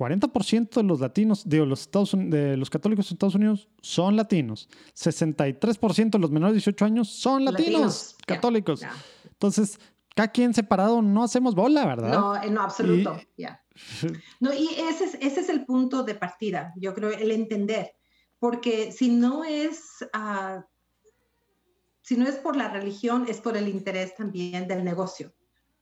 40% 0.00 0.70
de 0.70 0.82
los 0.82 1.00
latinos, 1.00 1.46
de 1.46 1.66
los, 1.66 1.82
Estados, 1.82 2.12
de 2.16 2.56
los 2.56 2.70
católicos 2.70 3.10
en 3.10 3.16
Estados 3.16 3.34
Unidos 3.34 3.68
son 3.82 4.16
latinos. 4.16 4.66
63% 4.94 6.10
de 6.12 6.18
los 6.18 6.30
menores 6.30 6.54
de 6.54 6.60
18 6.60 6.84
años 6.86 7.10
son 7.10 7.44
latinos, 7.44 8.16
católicos. 8.26 8.80
Entonces, 9.24 9.78
cada 10.16 10.28
quien 10.28 10.54
separado 10.54 11.02
no 11.02 11.22
hacemos 11.22 11.54
bola, 11.54 11.84
¿verdad? 11.84 12.18
No, 12.18 12.42
en 12.42 12.56
absoluto. 12.56 13.20
Y... 13.36 13.44
No, 14.40 14.52
y 14.52 14.68
ese 14.76 15.04
es, 15.04 15.14
ese 15.20 15.40
es 15.40 15.48
el 15.48 15.64
punto 15.64 16.02
de 16.02 16.14
partida, 16.14 16.74
yo 16.76 16.92
creo, 16.94 17.10
el 17.10 17.30
entender. 17.30 17.92
Porque 18.38 18.92
si 18.92 19.10
no 19.10 19.44
es... 19.44 20.04
Uh, 20.14 20.62
si 22.02 22.16
no 22.16 22.26
es 22.26 22.36
por 22.36 22.56
la 22.56 22.68
religión, 22.68 23.26
es 23.28 23.40
por 23.40 23.56
el 23.56 23.68
interés 23.68 24.14
también 24.14 24.66
del 24.66 24.82
negocio. 24.82 25.32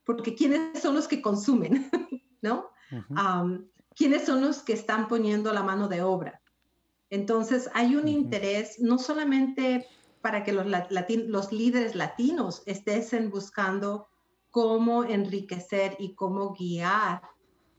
Porque 0.05 0.35
¿quiénes 0.35 0.81
son 0.81 0.95
los 0.95 1.09
que 1.09 1.23
consumen? 1.23 1.89
¿No? 2.43 2.71
Quiénes 3.99 4.25
son 4.25 4.41
los 4.41 4.63
que 4.63 4.73
están 4.73 5.09
poniendo 5.09 5.53
la 5.53 5.65
mano 5.65 5.89
de 5.89 6.03
obra. 6.03 6.41
Entonces, 7.11 7.69
hay 7.75 7.97
un 7.97 8.07
interés 8.07 8.79
no 8.79 8.97
solamente 8.99 9.87
para 10.23 10.45
que 10.45 10.53
los, 10.53 10.67
los 10.67 11.53
líderes 11.53 11.97
latinos 11.97 12.63
estén 12.67 13.29
buscando 13.31 14.07
cómo 14.51 15.05
enriquecer 15.05 15.97
y 15.99 16.15
cómo 16.15 16.55
guiar 16.55 17.23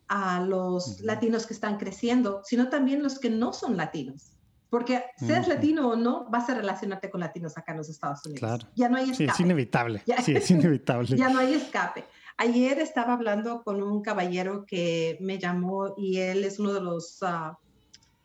a 0.10 0.41
los 0.41 1.02
latinos 1.02 1.46
que 1.46 1.54
están 1.54 1.78
creciendo, 1.78 2.41
sino 2.44 2.70
también 2.70 3.02
los 3.02 3.18
que 3.20 3.30
no 3.30 3.54
son 3.54 3.78
latinos. 3.78 4.34
Porque 4.70 5.04
seas 5.18 5.48
latino 5.48 5.90
o 5.90 5.96
no, 5.96 6.26
vas 6.30 6.50
a 6.50 6.54
relacionarte 6.54 7.10
con 7.10 7.22
latinos 7.22 7.58
acá 7.58 7.72
en 7.72 7.80
los 7.80 7.90
Estados 7.90 8.24
Unidos. 8.26 8.40
Claro. 8.40 8.68
Ya 8.76 8.88
no 8.88 8.98
hay 8.98 9.10
escape. 9.10 9.26
Sí, 9.26 9.32
es 9.32 9.40
inevitable. 9.40 10.04
sí, 10.24 10.36
es 10.36 10.52
inevitable. 10.52 11.18
ya 11.18 11.30
no 11.30 11.40
hay 11.40 11.54
escape. 11.54 12.06
Ayer 12.41 12.80
estaba 12.80 13.16
hablando 13.16 13.64
con 13.64 13.84
un 13.84 14.02
caballero 14.02 14.66
que 14.66 15.18
me 15.20 15.40
llamó 15.40 15.94
y 15.98 16.20
él 16.20 16.45
es 16.45 16.57
uno 16.57 16.72
de 16.72 16.80
los, 16.80 17.22
uh, 17.22 17.57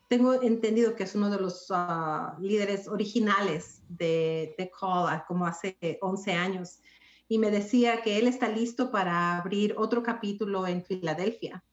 tengo 0.09 0.41
entendido 0.41 0.95
que 0.95 1.03
es 1.03 1.17
uno 1.17 1.31
de 1.31 1.41
los 1.41 1.69
uh, 1.71 2.41
líderes 2.41 2.87
originales 2.87 3.83
de, 3.89 4.55
de 4.57 4.71
Call, 4.71 5.25
como 5.27 5.49
hace 5.49 5.99
11 6.01 6.33
años, 6.33 6.79
y 7.27 7.39
me 7.39 7.51
decía 7.51 8.03
que 8.03 8.17
él 8.17 8.29
está 8.29 8.49
listo 8.49 8.93
para 8.93 9.37
abrir 9.37 9.75
otro 9.77 10.05
capítulo 10.05 10.65
en 10.65 10.85
Filadelfia. 10.85 11.65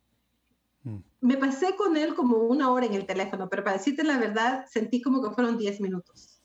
Mm. 0.81 0.97
Me 1.19 1.37
pasé 1.37 1.75
con 1.75 1.95
él 1.95 2.15
como 2.15 2.37
una 2.37 2.71
hora 2.71 2.87
en 2.87 2.95
el 2.95 3.05
teléfono, 3.05 3.49
pero 3.49 3.63
para 3.63 3.77
decirte 3.77 4.03
la 4.03 4.17
verdad, 4.17 4.65
sentí 4.67 4.99
como 4.99 5.21
que 5.21 5.29
fueron 5.29 5.59
10 5.59 5.79
minutos, 5.79 6.41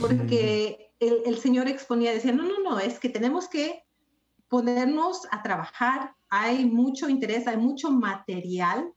porque 0.00 0.92
mm. 1.00 1.04
el, 1.04 1.22
el 1.26 1.38
señor 1.38 1.68
exponía, 1.68 2.10
decía, 2.10 2.32
no, 2.32 2.42
no, 2.42 2.58
no, 2.58 2.80
es 2.80 2.98
que 2.98 3.08
tenemos 3.08 3.46
que 3.46 3.84
ponernos 4.50 5.26
a 5.30 5.42
trabajar. 5.42 6.14
Hay 6.28 6.66
mucho 6.66 7.08
interés, 7.08 7.46
hay 7.46 7.56
mucho 7.56 7.90
material 7.90 8.92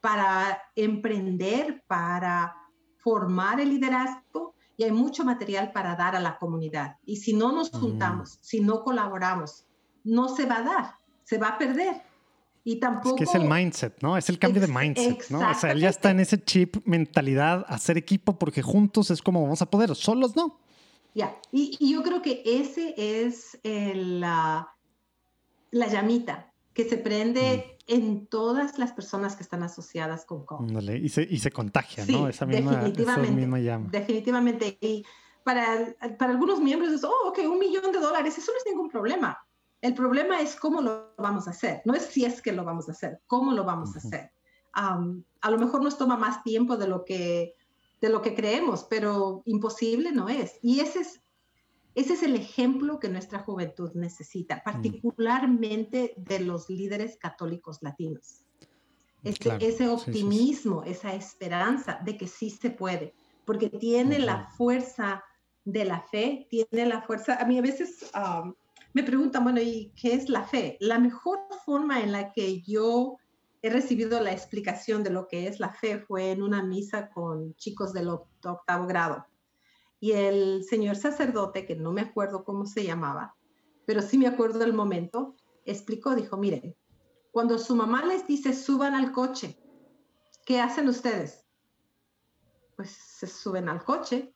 para 0.00 0.60
emprender, 0.74 1.84
para 1.86 2.56
formar 2.96 3.60
el 3.60 3.68
liderazgo 3.68 4.54
y 4.76 4.82
hay 4.82 4.90
mucho 4.90 5.24
material 5.24 5.70
para 5.72 5.94
dar 5.94 6.16
a 6.16 6.20
la 6.20 6.36
comunidad. 6.38 6.96
Y 7.04 7.16
si 7.16 7.34
no 7.34 7.52
nos 7.52 7.70
juntamos, 7.70 8.38
si 8.40 8.60
no 8.60 8.82
colaboramos, 8.82 9.66
no 10.02 10.28
se 10.28 10.46
va 10.46 10.56
a 10.56 10.62
dar, 10.62 10.94
se 11.22 11.38
va 11.38 11.48
a 11.48 11.58
perder. 11.58 12.02
Y 12.64 12.80
tampoco... 12.80 13.16
Es 13.16 13.18
que 13.18 13.24
es 13.24 13.34
el 13.34 13.48
mindset, 13.48 14.02
¿no? 14.02 14.16
Es 14.16 14.30
el 14.30 14.38
cambio 14.38 14.62
de 14.62 14.68
mindset, 14.68 15.28
¿no? 15.28 15.50
O 15.50 15.54
sea, 15.54 15.72
él 15.72 15.80
ya 15.80 15.90
está 15.90 16.10
en 16.10 16.20
ese 16.20 16.42
chip, 16.42 16.76
mentalidad, 16.86 17.66
hacer 17.68 17.98
equipo, 17.98 18.38
porque 18.38 18.62
juntos 18.62 19.10
es 19.10 19.20
como 19.20 19.42
vamos 19.42 19.60
a 19.60 19.70
poder, 19.70 19.94
solos 19.94 20.34
no. 20.34 20.58
Ya, 21.14 21.36
y, 21.52 21.92
yo 21.92 22.02
creo 22.02 22.22
que 22.22 22.42
ese 22.44 22.94
es 22.96 23.60
el, 23.62 24.24
la 25.74 25.88
llamita 25.88 26.52
que 26.72 26.88
se 26.88 26.96
prende 26.96 27.78
mm. 27.88 27.92
en 27.92 28.26
todas 28.26 28.78
las 28.78 28.92
personas 28.92 29.36
que 29.36 29.42
están 29.42 29.62
asociadas 29.62 30.24
con 30.24 30.44
COVID. 30.46 30.88
y, 30.94 31.08
se, 31.08 31.22
y 31.22 31.38
se 31.38 31.50
contagia, 31.50 32.06
¿no? 32.06 32.28
Esa 32.28 32.46
misma, 32.46 32.72
definitivamente, 32.72 33.62
llama. 33.62 33.88
Definitivamente. 33.90 34.78
Y 34.80 35.04
para, 35.42 35.94
para 36.18 36.32
algunos 36.32 36.60
miembros 36.60 36.92
es, 36.92 37.04
oh, 37.04 37.28
ok, 37.28 37.40
un 37.46 37.58
millón 37.58 37.92
de 37.92 37.98
dólares, 37.98 38.38
eso 38.38 38.52
no 38.52 38.58
es 38.58 38.64
ningún 38.66 38.88
problema. 38.88 39.38
El 39.80 39.94
problema 39.94 40.40
es 40.40 40.56
cómo 40.56 40.80
lo 40.80 41.12
vamos 41.18 41.46
a 41.46 41.50
hacer. 41.50 41.82
No 41.84 41.94
es 41.94 42.04
si 42.04 42.24
es 42.24 42.40
que 42.40 42.52
lo 42.52 42.64
vamos 42.64 42.88
a 42.88 42.92
hacer, 42.92 43.20
cómo 43.26 43.52
lo 43.52 43.64
vamos 43.64 43.94
a 43.94 43.98
hacer. 43.98 44.30
a 44.72 45.50
lo 45.50 45.58
mejor 45.58 45.82
nos 45.82 45.98
toma 45.98 46.16
más 46.16 46.42
tiempo 46.42 46.76
de 46.76 46.88
lo 46.88 47.04
que 47.04 47.54
de 48.00 48.10
lo 48.10 48.20
que 48.20 48.34
creemos, 48.34 48.84
pero 48.84 49.42
imposible 49.46 50.12
no 50.12 50.28
es. 50.28 50.58
Y 50.62 50.80
ese 50.80 51.00
es 51.00 51.23
ese 51.94 52.14
es 52.14 52.22
el 52.22 52.34
ejemplo 52.34 52.98
que 52.98 53.08
nuestra 53.08 53.38
juventud 53.40 53.92
necesita, 53.94 54.56
mm. 54.56 54.60
particularmente 54.64 56.14
de 56.16 56.40
los 56.40 56.68
líderes 56.68 57.16
católicos 57.16 57.78
latinos. 57.82 58.44
Ese 59.22 59.88
optimismo, 59.88 60.82
esa 60.82 61.14
esperanza 61.14 61.98
de 62.04 62.18
que 62.18 62.26
sí 62.26 62.50
se 62.50 62.70
puede, 62.70 63.14
porque 63.46 63.70
tiene 63.70 64.18
la 64.18 64.50
fuerza 64.50 65.24
de 65.64 65.86
la 65.86 66.00
fe, 66.02 66.46
tiene 66.50 66.86
la 66.86 67.00
fuerza. 67.00 67.38
A 67.40 67.46
mí 67.46 67.58
a 67.58 67.62
veces 67.62 68.10
um, 68.14 68.52
me 68.92 69.02
preguntan, 69.02 69.44
bueno, 69.44 69.62
¿y 69.62 69.92
qué 69.96 70.12
es 70.12 70.28
la 70.28 70.44
fe? 70.44 70.76
La 70.80 70.98
mejor 70.98 71.38
forma 71.64 72.02
en 72.02 72.12
la 72.12 72.32
que 72.32 72.60
yo 72.60 73.16
he 73.62 73.70
recibido 73.70 74.20
la 74.20 74.32
explicación 74.32 75.02
de 75.02 75.10
lo 75.10 75.26
que 75.26 75.46
es 75.46 75.58
la 75.58 75.72
fe 75.72 75.98
fue 75.98 76.30
en 76.30 76.42
una 76.42 76.62
misa 76.62 77.08
con 77.08 77.54
chicos 77.54 77.94
del 77.94 78.10
octavo 78.10 78.86
grado. 78.86 79.24
Y 80.04 80.12
el 80.12 80.64
señor 80.64 80.96
sacerdote, 80.96 81.64
que 81.64 81.76
no 81.76 81.90
me 81.90 82.02
acuerdo 82.02 82.44
cómo 82.44 82.66
se 82.66 82.84
llamaba, 82.84 83.36
pero 83.86 84.02
sí 84.02 84.18
me 84.18 84.26
acuerdo 84.26 84.58
del 84.58 84.74
momento, 84.74 85.34
explicó, 85.64 86.14
dijo, 86.14 86.36
miren, 86.36 86.76
cuando 87.30 87.58
su 87.58 87.74
mamá 87.74 88.04
les 88.04 88.26
dice 88.26 88.52
suban 88.52 88.94
al 88.94 89.12
coche, 89.12 89.58
¿qué 90.44 90.60
hacen 90.60 90.90
ustedes? 90.90 91.46
Pues 92.76 92.90
se 92.90 93.26
suben 93.26 93.70
al 93.70 93.82
coche. 93.82 94.34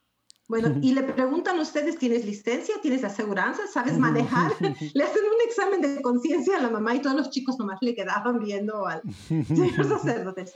Bueno, 0.48 0.74
y 0.80 0.94
le 0.94 1.02
preguntan 1.02 1.58
a 1.58 1.62
ustedes, 1.62 1.98
¿tienes 1.98 2.24
licencia? 2.24 2.76
¿Tienes 2.80 3.04
aseguranza? 3.04 3.66
¿Sabes 3.66 3.98
manejar? 3.98 4.52
le 4.94 5.04
hacen 5.04 5.22
un 5.22 5.46
examen 5.46 5.82
de 5.82 6.00
conciencia 6.00 6.56
a 6.56 6.62
la 6.62 6.70
mamá 6.70 6.94
y 6.94 7.02
todos 7.02 7.14
los 7.14 7.28
chicos 7.28 7.58
nomás 7.58 7.76
le 7.82 7.94
quedaban 7.94 8.38
viendo 8.38 8.86
al 8.86 9.02
señor 9.28 9.86
sacerdote. 9.86 10.46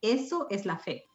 Eso 0.00 0.46
es 0.48 0.64
la 0.64 0.78
fe 0.78 1.09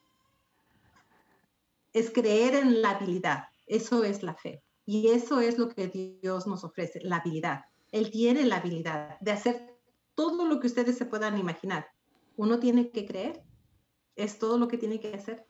es 1.95 2.11
creer 2.11 2.55
en 2.55 2.81
la 2.81 2.91
habilidad. 2.91 3.45
Eso 3.65 4.03
es 4.03 4.21
la 4.21 4.35
fe. 4.35 4.61
Y 4.85 5.07
eso 5.07 5.39
es 5.39 5.57
lo 5.57 5.69
que 5.69 5.87
Dios 6.21 6.45
nos 6.45 6.65
ofrece, 6.65 6.99
la 7.01 7.17
habilidad. 7.17 7.61
Él 7.91 8.11
tiene 8.11 8.45
la 8.45 8.57
habilidad 8.57 9.17
de 9.21 9.31
hacer 9.31 9.73
todo 10.13 10.45
lo 10.45 10.59
que 10.59 10.67
ustedes 10.67 10.97
se 10.97 11.05
puedan 11.05 11.37
imaginar. 11.39 11.87
Uno 12.35 12.59
tiene 12.59 12.91
que 12.91 13.05
creer. 13.05 13.43
Es 14.17 14.37
todo 14.37 14.57
lo 14.57 14.67
que 14.67 14.77
tiene 14.77 14.99
que 14.99 15.13
hacer. 15.13 15.47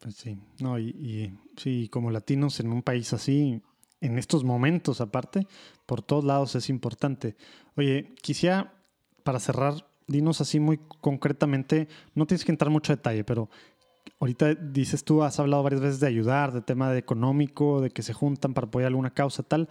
Pues 0.00 0.16
sí, 0.16 0.36
no, 0.60 0.76
y, 0.78 0.88
y 0.88 1.38
sí, 1.56 1.88
como 1.88 2.10
latinos 2.10 2.58
en 2.58 2.72
un 2.72 2.82
país 2.82 3.12
así, 3.12 3.62
en 4.00 4.18
estos 4.18 4.42
momentos 4.42 5.00
aparte, 5.00 5.46
por 5.86 6.02
todos 6.02 6.24
lados 6.24 6.56
es 6.56 6.68
importante. 6.68 7.36
Oye, 7.76 8.12
quisiera, 8.22 8.82
para 9.22 9.38
cerrar, 9.38 9.86
dinos 10.10 10.40
así 10.40 10.58
muy 10.58 10.80
concretamente, 11.00 11.86
no 12.14 12.26
tienes 12.26 12.44
que 12.44 12.50
entrar 12.50 12.70
mucho 12.70 12.92
detalle, 12.92 13.22
pero 13.22 13.48
ahorita 14.20 14.54
dices 14.54 15.02
tú, 15.02 15.22
has 15.22 15.40
hablado 15.40 15.62
varias 15.62 15.80
veces 15.80 16.00
de 16.00 16.06
ayudar, 16.06 16.52
de 16.52 16.60
tema 16.60 16.90
de 16.92 16.98
económico, 16.98 17.80
de 17.80 17.90
que 17.90 18.02
se 18.02 18.12
juntan 18.12 18.54
para 18.54 18.66
apoyar 18.66 18.88
alguna 18.88 19.10
causa, 19.10 19.42
tal. 19.42 19.68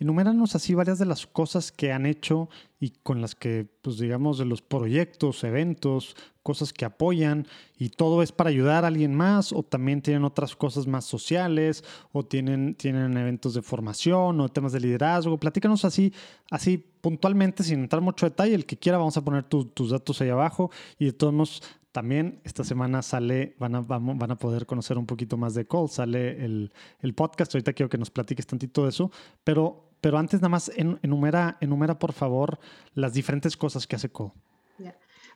Enuméranos 0.00 0.54
así 0.54 0.74
varias 0.74 1.00
de 1.00 1.06
las 1.06 1.26
cosas 1.26 1.72
que 1.72 1.92
han 1.92 2.06
hecho 2.06 2.48
y 2.78 2.90
con 2.90 3.20
las 3.20 3.34
que, 3.34 3.66
pues 3.82 3.98
digamos, 3.98 4.38
de 4.38 4.44
los 4.44 4.62
proyectos, 4.62 5.42
eventos, 5.42 6.14
cosas 6.44 6.72
que 6.72 6.84
apoyan 6.84 7.48
y 7.76 7.88
todo 7.88 8.22
es 8.22 8.30
para 8.30 8.50
ayudar 8.50 8.84
a 8.84 8.86
alguien 8.86 9.12
más 9.12 9.52
o 9.52 9.64
también 9.64 10.00
tienen 10.00 10.22
otras 10.22 10.54
cosas 10.54 10.86
más 10.86 11.04
sociales 11.04 11.82
o 12.12 12.24
tienen, 12.24 12.76
tienen 12.76 13.16
eventos 13.16 13.54
de 13.54 13.62
formación 13.62 14.40
o 14.40 14.48
temas 14.48 14.70
de 14.70 14.78
liderazgo. 14.78 15.36
Platícanos 15.40 15.84
así, 15.84 16.12
así 16.48 16.78
puntualmente, 16.78 17.64
sin 17.64 17.80
entrar 17.80 18.00
mucho 18.00 18.24
detalle. 18.24 18.54
El 18.54 18.66
que 18.66 18.78
quiera, 18.78 18.98
vamos 18.98 19.16
a 19.16 19.24
poner 19.24 19.42
tus 19.42 19.90
datos 19.90 20.20
ahí 20.20 20.28
abajo 20.28 20.70
y 20.96 21.06
de 21.06 21.12
todos 21.12 21.34
modos 21.34 21.62
también 21.98 22.40
esta 22.44 22.62
semana 22.62 23.02
sale, 23.02 23.56
van 23.58 23.74
a, 23.74 23.80
van 23.80 24.30
a 24.30 24.36
poder 24.36 24.66
conocer 24.66 24.96
un 24.98 25.04
poquito 25.04 25.36
más 25.36 25.54
de 25.54 25.66
Cole, 25.66 25.88
sale 25.88 26.44
el, 26.44 26.72
el, 27.00 27.12
podcast, 27.12 27.52
ahorita 27.52 27.72
quiero 27.72 27.90
que 27.90 27.98
nos 27.98 28.08
platiques 28.08 28.46
tantito 28.46 28.84
de 28.84 28.90
eso, 28.90 29.10
pero 29.42 29.90
pero 30.00 30.16
antes 30.16 30.40
nada 30.40 30.50
más 30.50 30.70
enumera, 30.76 31.58
enumera 31.60 31.98
por 31.98 32.12
favor 32.12 32.60
las 32.94 33.14
diferentes 33.14 33.56
cosas 33.56 33.88
que 33.88 33.96
hace 33.96 34.12
Cole. 34.12 34.30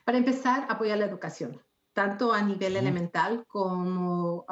Para 0.05 0.17
empezar, 0.17 0.65
apoya 0.69 0.95
la 0.95 1.03
educación, 1.03 1.61
tanto 1.91 2.31
a 2.31 2.41
nivel 2.41 2.77
elemental 2.77 3.43
como 3.45 4.45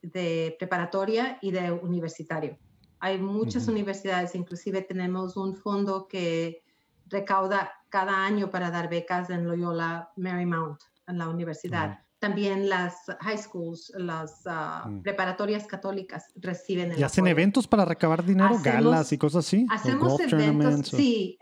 de 0.00 0.56
preparatoria 0.58 1.36
y 1.42 1.50
de 1.50 1.72
universitario. 1.72 2.56
Hay 3.00 3.18
muchas 3.18 3.68
universidades, 3.68 4.34
inclusive 4.34 4.80
tenemos 4.80 5.36
un 5.36 5.54
fondo 5.54 6.08
que 6.08 6.62
recauda 7.04 7.70
cada 7.90 8.24
año 8.24 8.50
para 8.50 8.70
dar 8.70 8.88
becas 8.88 9.28
en 9.28 9.46
Loyola 9.46 10.10
Marymount, 10.16 10.80
en 11.08 11.18
la 11.18 11.28
universidad. 11.28 11.98
También 12.20 12.68
las 12.68 12.96
high 13.20 13.38
schools, 13.38 13.92
las 13.96 14.42
ah, 14.46 14.86
mm. 14.88 15.02
preparatorias 15.02 15.66
católicas 15.66 16.32
reciben 16.36 16.90
el 16.90 16.98
¿Y 16.98 17.02
hacen 17.04 17.28
eventos 17.28 17.68
para 17.68 17.84
recabar 17.84 18.24
dinero, 18.24 18.58
galas 18.62 19.12
y 19.12 19.18
cosas 19.18 19.46
así? 19.46 19.66
Hacemos 19.70 20.18
eventos, 20.20 20.88
sí. 20.88 21.38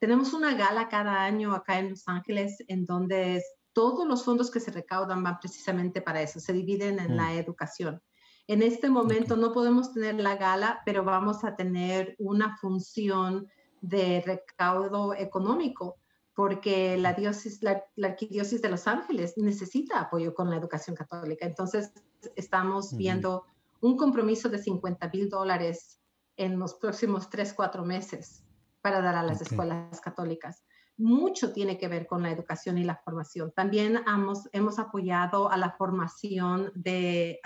tenemos 0.00 0.32
una 0.32 0.54
gala 0.54 0.88
cada 0.88 1.22
año 1.24 1.52
acá 1.54 1.78
en 1.78 1.90
Los 1.90 2.08
Ángeles 2.08 2.56
en 2.68 2.86
donde 2.86 3.42
todos 3.74 4.06
los 4.06 4.24
fondos 4.24 4.50
que 4.50 4.60
se 4.60 4.70
recaudan 4.70 5.22
van 5.22 5.38
precisamente 5.40 6.00
para 6.00 6.22
eso, 6.22 6.40
se 6.40 6.54
dividen 6.54 6.98
en 7.00 7.16
la 7.16 7.30
mm. 7.30 7.38
educación. 7.38 8.00
En 8.46 8.62
este 8.62 8.88
momento 8.88 9.36
no 9.36 9.52
podemos 9.52 9.92
tener 9.92 10.14
la 10.16 10.36
gala, 10.36 10.80
pero 10.84 11.02
vamos 11.02 11.44
a 11.44 11.56
tener 11.56 12.14
una 12.18 12.56
función 12.56 13.46
de 13.80 14.22
recaudo 14.24 15.14
económico 15.14 15.98
porque 16.34 16.96
la, 16.96 17.14
diócesis, 17.14 17.62
la, 17.62 17.84
arquidiócesis 18.02 18.60
de 18.60 18.68
Los 18.68 18.86
Ángeles 18.88 19.34
necesita 19.36 20.00
apoyo 20.00 20.34
con 20.34 20.50
la 20.50 20.56
educación 20.56 20.96
católica. 20.96 21.46
Entonces, 21.46 21.92
estamos 22.34 22.96
viendo 22.96 23.44
un 23.80 23.96
compromiso 23.96 24.48
de 24.48 24.58
50 24.58 25.08
mil 25.12 25.28
dólares 25.28 26.00
en 26.36 26.58
los 26.58 26.74
próximos 26.74 27.30
3, 27.30 27.54
4 27.54 27.84
meses 27.84 28.44
para 28.80 29.00
dar 29.00 29.14
a 29.14 29.22
las 29.22 29.40
escuelas 29.40 30.00
católicas. 30.00 30.64
Mucho 30.96 31.52
tiene 31.52 31.78
que 31.78 31.88
ver 31.88 32.06
con 32.06 32.22
la 32.22 32.30
educación 32.30 32.78
y 32.78 32.84
la 32.84 32.96
formación. 32.96 33.52
También 33.52 34.00
hemos, 34.06 34.48
hemos 34.52 34.78
apoyado 34.78 35.50
a 35.50 35.56
la 35.56 35.70
formación 35.70 36.72
de 36.74 37.40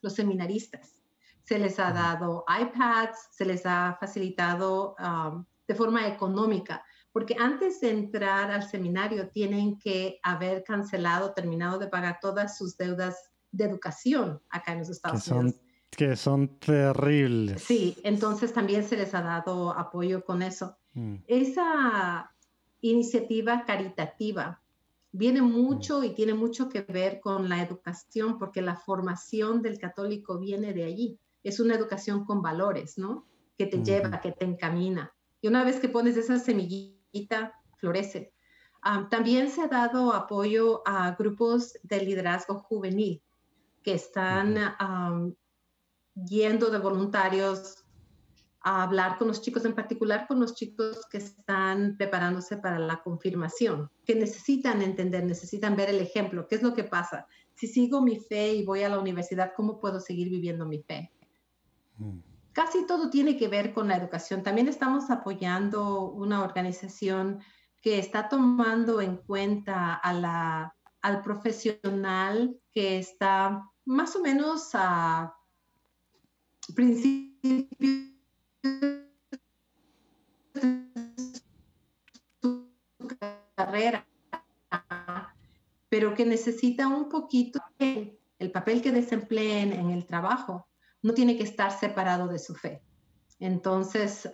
los 0.00 0.14
seminaristas. 0.14 1.00
Se 1.42 1.58
les 1.58 1.78
ha 1.78 1.92
dado 1.92 2.44
iPads, 2.48 3.28
se 3.30 3.44
les 3.44 3.66
ha 3.66 3.96
facilitado 4.00 4.94
de 5.66 5.74
forma 5.74 6.06
económica 6.06 6.84
porque 7.12 7.36
antes 7.38 7.80
de 7.80 7.90
entrar 7.90 8.50
al 8.50 8.68
seminario 8.68 9.28
tienen 9.28 9.78
que 9.78 10.20
haber 10.22 10.62
cancelado, 10.62 11.32
terminado 11.32 11.78
de 11.78 11.88
pagar 11.88 12.18
todas 12.20 12.56
sus 12.56 12.76
deudas 12.76 13.30
de 13.50 13.64
educación 13.64 14.40
acá 14.48 14.72
en 14.72 14.80
los 14.80 14.90
Estados 14.90 15.24
que 15.24 15.32
Unidos. 15.32 15.54
Son, 15.54 15.62
que 15.90 16.16
son 16.16 16.58
terribles. 16.58 17.62
Sí, 17.62 17.96
entonces 18.04 18.52
también 18.52 18.84
se 18.84 18.96
les 18.96 19.14
ha 19.14 19.22
dado 19.22 19.70
apoyo 19.70 20.24
con 20.24 20.42
eso. 20.42 20.76
Mm. 20.94 21.16
Esa 21.26 22.32
iniciativa 22.80 23.64
caritativa 23.64 24.60
viene 25.12 25.42
mucho 25.42 26.04
y 26.04 26.10
tiene 26.10 26.34
mucho 26.34 26.68
que 26.68 26.82
ver 26.82 27.20
con 27.20 27.48
la 27.48 27.62
educación, 27.62 28.38
porque 28.38 28.62
la 28.62 28.76
formación 28.76 29.62
del 29.62 29.78
católico 29.78 30.38
viene 30.38 30.72
de 30.72 30.84
allí. 30.84 31.18
Es 31.42 31.58
una 31.58 31.74
educación 31.74 32.24
con 32.24 32.42
valores, 32.42 32.98
¿no? 32.98 33.26
Que 33.58 33.66
te 33.66 33.82
lleva, 33.82 34.20
que 34.20 34.32
te 34.32 34.44
encamina. 34.44 35.12
Y 35.42 35.48
una 35.48 35.64
vez 35.64 35.80
que 35.80 35.88
pones 35.88 36.16
esa 36.16 36.38
semillita, 36.38 36.99
florece. 37.76 38.32
también 39.10 39.50
se 39.50 39.62
ha 39.62 39.68
dado 39.68 40.12
apoyo 40.12 40.82
a 40.86 41.12
grupos 41.12 41.74
de 41.82 42.04
liderazgo 42.04 42.60
juvenil 42.60 43.22
que 43.82 43.94
están 43.94 45.36
yendo 46.14 46.70
de 46.70 46.78
voluntarios 46.78 47.84
a 48.62 48.82
hablar 48.82 49.16
con 49.16 49.28
los 49.28 49.40
chicos, 49.40 49.64
en 49.64 49.74
particular 49.74 50.26
con 50.26 50.38
los 50.38 50.54
chicos 50.54 51.06
que 51.10 51.16
están 51.16 51.96
preparándose 51.96 52.58
para 52.58 52.78
la 52.78 53.02
confirmación, 53.02 53.90
que 54.04 54.14
necesitan 54.14 54.82
entender, 54.82 55.24
necesitan 55.24 55.76
ver 55.76 55.88
el 55.88 56.00
ejemplo, 56.00 56.46
qué 56.46 56.56
es 56.56 56.62
lo 56.62 56.74
que 56.74 56.84
pasa. 56.84 57.26
Si 57.54 57.66
sigo 57.66 58.02
mi 58.02 58.20
fe 58.20 58.52
y 58.54 58.64
voy 58.66 58.82
a 58.82 58.90
la 58.90 58.98
universidad, 58.98 59.52
¿cómo 59.56 59.80
puedo 59.80 59.98
seguir 59.98 60.28
viviendo 60.28 60.66
mi 60.66 60.82
fe? 60.82 61.10
Mm 61.96 62.29
casi 62.60 62.86
todo 62.86 63.08
tiene 63.08 63.38
que 63.38 63.48
ver 63.48 63.72
con 63.72 63.88
la 63.88 63.96
educación. 63.96 64.42
También 64.42 64.68
estamos 64.68 65.08
apoyando 65.10 66.10
una 66.10 66.42
organización 66.42 67.40
que 67.80 67.98
está 67.98 68.28
tomando 68.28 69.00
en 69.00 69.16
cuenta 69.16 69.94
al 69.94 71.22
profesional 71.22 72.54
que 72.70 72.98
está 72.98 73.66
más 73.86 74.14
o 74.14 74.20
menos 74.20 74.72
a 74.74 75.34
principio 76.74 77.66
su 82.42 82.68
carrera, 83.56 84.06
pero 85.88 86.14
que 86.14 86.26
necesita 86.26 86.88
un 86.88 87.08
poquito 87.08 87.58
el, 87.78 88.18
el 88.38 88.52
papel 88.52 88.82
que 88.82 88.92
desempleen 88.92 89.72
en 89.72 89.88
el 89.92 90.04
trabajo 90.04 90.69
no 91.02 91.14
tiene 91.14 91.36
que 91.36 91.44
estar 91.44 91.70
separado 91.70 92.28
de 92.28 92.38
su 92.38 92.54
fe. 92.54 92.82
Entonces, 93.38 94.30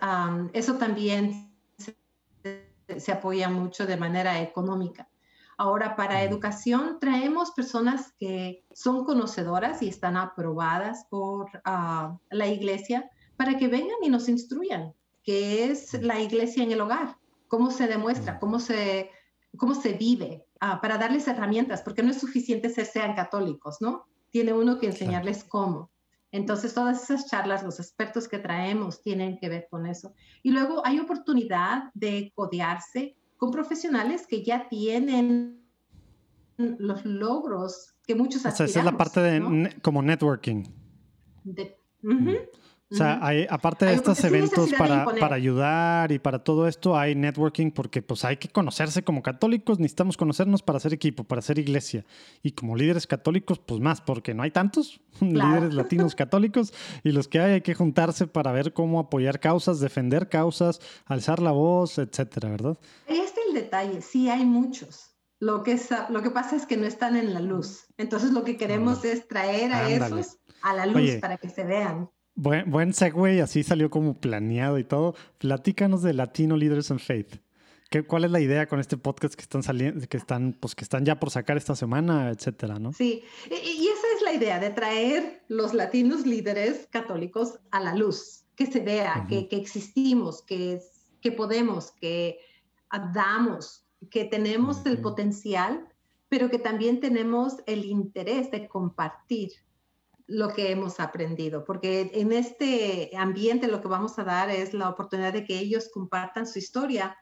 eso 0.53 0.75
también 0.75 1.53
se, 1.77 3.11
apoya 3.11 3.49
mucho 3.49 3.85
de 3.85 3.97
manera 3.97 4.41
económica. 4.41 5.09
Ahora, 5.57 5.95
para 5.95 6.23
educación, 6.23 6.99
traemos 6.99 7.51
personas 7.51 8.13
que 8.19 8.63
son 8.73 9.05
conocedoras 9.05 9.81
y 9.81 9.87
están 9.87 10.15
aprobadas 10.15 11.05
por 11.09 11.49
ah, 11.65 12.17
la 12.29 12.47
iglesia 12.47 13.09
para 13.37 13.57
que 13.57 13.67
vengan 13.67 13.97
y 14.03 14.09
nos 14.09 14.29
instruyan 14.29 14.93
qué 15.23 15.65
es 15.65 15.93
la 16.01 16.19
iglesia 16.19 16.63
en 16.63 16.71
el 16.71 16.81
hogar, 16.81 17.17
cómo 17.47 17.71
se 17.71 17.87
demuestra, 17.87 18.39
cómo 18.39 18.59
se, 18.59 19.09
cómo 19.57 19.73
se 19.73 19.93
vive, 19.93 20.45
ah, 20.59 20.79
para 20.79 20.97
darles 20.97 21.27
herramientas, 21.27 21.81
porque 21.81 22.03
no 22.03 22.11
es 22.11 22.19
suficiente 22.19 22.69
ser 22.69 22.85
sean 22.85 23.15
católicos, 23.15 23.77
¿no? 23.79 24.05
Tiene 24.29 24.53
uno 24.53 24.77
que 24.77 24.87
enseñarles 24.87 25.43
cómo. 25.43 25.89
Entonces, 26.31 26.73
todas 26.73 27.03
esas 27.03 27.27
charlas, 27.29 27.63
los 27.63 27.79
expertos 27.79 28.27
que 28.27 28.39
traemos 28.39 29.01
tienen 29.01 29.37
que 29.37 29.49
ver 29.49 29.67
con 29.69 29.85
eso. 29.85 30.13
Y 30.43 30.51
luego 30.51 30.85
hay 30.85 30.99
oportunidad 30.99 31.91
de 31.93 32.31
codearse 32.35 33.15
con 33.37 33.51
profesionales 33.51 34.27
que 34.27 34.43
ya 34.43 34.67
tienen 34.67 35.61
los 36.57 37.05
logros 37.05 37.93
que 38.05 38.15
muchos 38.15 38.45
o 38.45 38.51
sea, 38.51 38.65
esa 38.65 38.79
es 38.79 38.85
la 38.85 38.97
parte 38.97 39.19
de 39.19 39.75
como 39.81 40.01
networking. 40.01 40.63
De, 41.43 41.77
o 42.89 42.95
sea, 42.95 43.19
hay, 43.21 43.45
aparte 43.49 43.85
de 43.85 43.95
estos 43.95 44.23
eventos 44.23 44.71
para, 44.73 45.03
para, 45.03 45.35
ayudar 45.35 46.13
y 46.13 46.19
para 46.19 46.39
todo 46.39 46.69
esto, 46.69 46.97
hay 46.97 47.15
networking 47.15 47.71
porque 47.71 48.01
pues 48.01 48.23
hay 48.23 48.37
que 48.37 48.47
conocerse 48.47 49.03
como 49.03 49.21
católicos, 49.21 49.77
necesitamos 49.79 50.15
conocernos 50.15 50.61
para 50.61 50.79
ser 50.79 50.93
equipo, 50.93 51.25
para 51.25 51.41
ser 51.41 51.59
iglesia. 51.59 52.05
Y 52.43 52.51
como 52.51 52.77
líderes 52.77 53.05
católicos, 53.05 53.59
pues 53.59 53.81
más, 53.81 53.99
porque 53.99 54.33
no 54.33 54.43
hay 54.43 54.51
tantos 54.51 55.01
líderes 55.19 55.73
latinos 55.73 56.15
católicos 56.15 56.73
y 57.03 57.11
los 57.11 57.27
que 57.27 57.41
hay 57.41 57.51
hay 57.53 57.61
que 57.61 57.73
juntarse 57.73 58.25
para 58.25 58.53
ver 58.53 58.71
cómo 58.71 58.99
apoyar 58.99 59.41
causas, 59.41 59.81
defender 59.81 60.29
causas, 60.29 60.79
alzar 61.05 61.41
la 61.41 61.51
voz, 61.51 61.97
etcétera, 61.97 62.49
¿verdad? 62.49 62.77
Ahí 63.09 63.19
está 63.19 63.41
el 63.49 63.53
detalle, 63.53 64.01
sí 64.01 64.29
hay 64.29 64.45
muchos. 64.45 65.17
Lo 65.39 65.61
que, 65.61 65.79
lo 66.09 66.23
que 66.23 66.31
pasa 66.31 66.55
es 66.55 66.65
que 66.65 66.77
no 66.77 66.85
están 66.85 67.15
en 67.15 67.33
la 67.33 67.41
luz. 67.41 67.85
Entonces 67.97 68.31
lo 68.31 68.43
que 68.43 68.57
queremos 68.57 69.03
es 69.05 69.27
traer 69.27 69.73
a 69.73 69.89
esos 69.89 70.37
a 70.63 70.73
la 70.73 70.85
luz 70.85 71.17
para 71.21 71.37
que 71.37 71.49
se 71.49 71.63
vean. 71.63 72.09
Buen, 72.39 72.69
buen 72.69 72.93
segue, 72.93 73.41
así 73.41 73.63
salió 73.63 73.89
como 73.89 74.13
planeado 74.13 74.77
y 74.77 74.83
todo. 74.83 75.15
Platícanos 75.39 76.03
de 76.03 76.13
Latino 76.13 76.55
Leaders 76.55 76.91
and 76.91 76.99
Faith. 76.99 77.37
¿Qué, 77.89 78.03
¿Cuál 78.03 78.25
es 78.25 78.31
la 78.31 78.39
idea 78.39 78.67
con 78.67 78.79
este 78.79 78.95
podcast 78.95 79.33
que 79.33 79.41
están 79.41 79.63
saliendo, 79.63 80.07
que 80.07 80.17
están, 80.17 80.53
pues 80.53 80.75
que 80.75 80.83
están 80.83 81.03
ya 81.03 81.19
por 81.19 81.31
sacar 81.31 81.57
esta 81.57 81.75
semana, 81.75 82.29
etcétera, 82.29 82.77
no? 82.77 82.93
Sí, 82.93 83.23
y, 83.49 83.87
esa 83.87 84.07
es 84.15 84.21
la 84.23 84.33
idea 84.33 84.59
de 84.59 84.69
traer 84.69 85.41
los 85.47 85.73
latinos 85.73 86.27
líderes 86.27 86.87
católicos 86.91 87.57
a 87.71 87.79
la 87.79 87.95
luz, 87.95 88.43
que 88.55 88.67
se 88.67 88.81
vea, 88.81 89.25
que, 89.27 89.47
que, 89.47 89.55
existimos, 89.55 90.43
que, 90.43 90.79
que 91.21 91.31
podemos, 91.31 91.91
que 91.93 92.37
damos, 93.15 93.83
que 94.11 94.25
tenemos 94.25 94.85
el 94.85 95.01
potencial, 95.01 95.87
pero 96.29 96.51
que 96.51 96.59
también 96.59 96.99
tenemos 96.99 97.55
el 97.65 97.83
interés 97.83 98.51
de 98.51 98.67
compartir 98.67 99.53
lo 100.27 100.49
que 100.49 100.71
hemos 100.71 100.99
aprendido, 100.99 101.63
porque 101.63 102.11
en 102.13 102.33
este 102.33 103.11
ambiente 103.17 103.69
lo 103.69 103.81
que 103.81 103.87
vamos 103.87 104.19
a 104.19 104.25
dar 104.25 104.49
es 104.49 104.73
la 104.73 104.89
oportunidad 104.89 105.31
de 105.31 105.45
que 105.45 105.57
ellos 105.57 105.89
compartan 105.93 106.45
su 106.45 106.59
historia, 106.59 107.17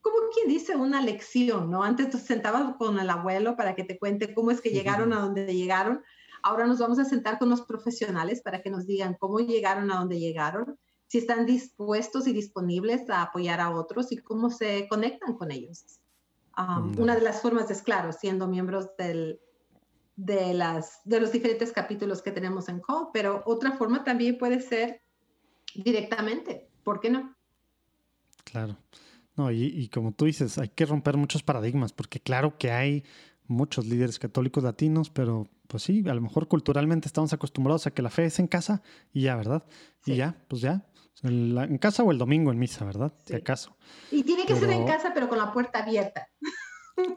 como 0.00 0.16
quien 0.34 0.48
dice 0.48 0.74
una 0.74 1.00
lección, 1.00 1.70
¿no? 1.70 1.84
Antes 1.84 2.10
te 2.10 2.18
sentabas 2.18 2.74
con 2.76 2.98
el 2.98 3.08
abuelo 3.08 3.56
para 3.56 3.76
que 3.76 3.84
te 3.84 3.98
cuente 3.98 4.34
cómo 4.34 4.50
es 4.50 4.60
que 4.60 4.70
llegaron 4.70 5.12
a 5.12 5.20
donde 5.20 5.54
llegaron, 5.54 6.02
ahora 6.42 6.66
nos 6.66 6.80
vamos 6.80 6.98
a 6.98 7.04
sentar 7.04 7.38
con 7.38 7.50
los 7.50 7.62
profesionales 7.62 8.42
para 8.42 8.62
que 8.62 8.70
nos 8.70 8.84
digan 8.84 9.16
cómo 9.18 9.38
llegaron 9.38 9.92
a 9.92 9.98
donde 9.98 10.18
llegaron, 10.18 10.76
si 11.06 11.18
están 11.18 11.46
dispuestos 11.46 12.26
y 12.26 12.32
disponibles 12.32 13.08
a 13.10 13.22
apoyar 13.22 13.60
a 13.60 13.70
otros 13.70 14.10
y 14.10 14.16
cómo 14.18 14.50
se 14.50 14.88
conectan 14.88 15.34
con 15.36 15.52
ellos. 15.52 15.84
una 16.98 17.14
de 17.14 17.22
las 17.22 17.42
formas 17.42 17.70
es, 17.70 17.82
claro, 17.82 18.12
siendo 18.12 18.48
miembros 18.48 18.96
del, 18.96 19.40
de, 20.20 20.52
las, 20.52 21.00
de 21.04 21.18
los 21.18 21.32
diferentes 21.32 21.72
capítulos 21.72 22.20
que 22.20 22.30
tenemos 22.30 22.68
en 22.68 22.80
Co, 22.80 23.10
pero 23.12 23.42
otra 23.46 23.72
forma 23.72 24.04
también 24.04 24.36
puede 24.36 24.60
ser 24.60 25.00
directamente, 25.74 26.68
¿por 26.84 27.00
qué 27.00 27.10
no? 27.10 27.34
Claro. 28.44 28.76
No, 29.36 29.50
y, 29.50 29.88
como 29.88 30.12
tú 30.12 30.26
dices, 30.26 30.58
hay 30.58 30.68
que 30.68 30.84
romper 30.84 31.16
muchos 31.16 31.42
paradigmas, 31.42 31.92
porque 31.92 32.20
claro 32.20 32.58
que 32.58 32.70
hay 32.70 33.04
muchos 33.46 33.86
líderes 33.86 34.18
católicos 34.18 34.62
latinos, 34.62 35.08
pero 35.08 35.48
pues 35.66 35.84
sí, 35.84 36.04
a 36.06 36.14
lo 36.14 36.20
mejor 36.20 36.48
culturalmente 36.48 37.06
estamos 37.06 37.32
acostumbrados 37.32 37.86
a 37.86 37.92
que 37.92 38.02
la 38.02 38.10
fe 38.10 38.26
es 38.26 38.38
en 38.38 38.48
casa 38.48 38.82
y 39.14 39.22
ya, 39.22 39.36
¿verdad? 39.36 39.64
Y 40.04 40.16
ya, 40.16 40.44
pues 40.48 40.60
ya, 40.60 40.84
en, 41.22 41.78
casa 41.78 42.02
o 42.02 42.10
el 42.10 42.18
domingo 42.18 42.52
en 42.52 42.58
misa, 42.58 42.84
¿verdad? 42.84 43.14
Si 43.24 43.34
acaso. 43.34 43.74
Y 44.10 44.24
tiene 44.24 44.44
que 44.44 44.56
ser 44.56 44.68
en 44.70 44.84
casa, 44.84 45.12
pero 45.14 45.28
con 45.28 45.38
la 45.38 45.52
puerta 45.52 45.82
abierta. 45.82 46.28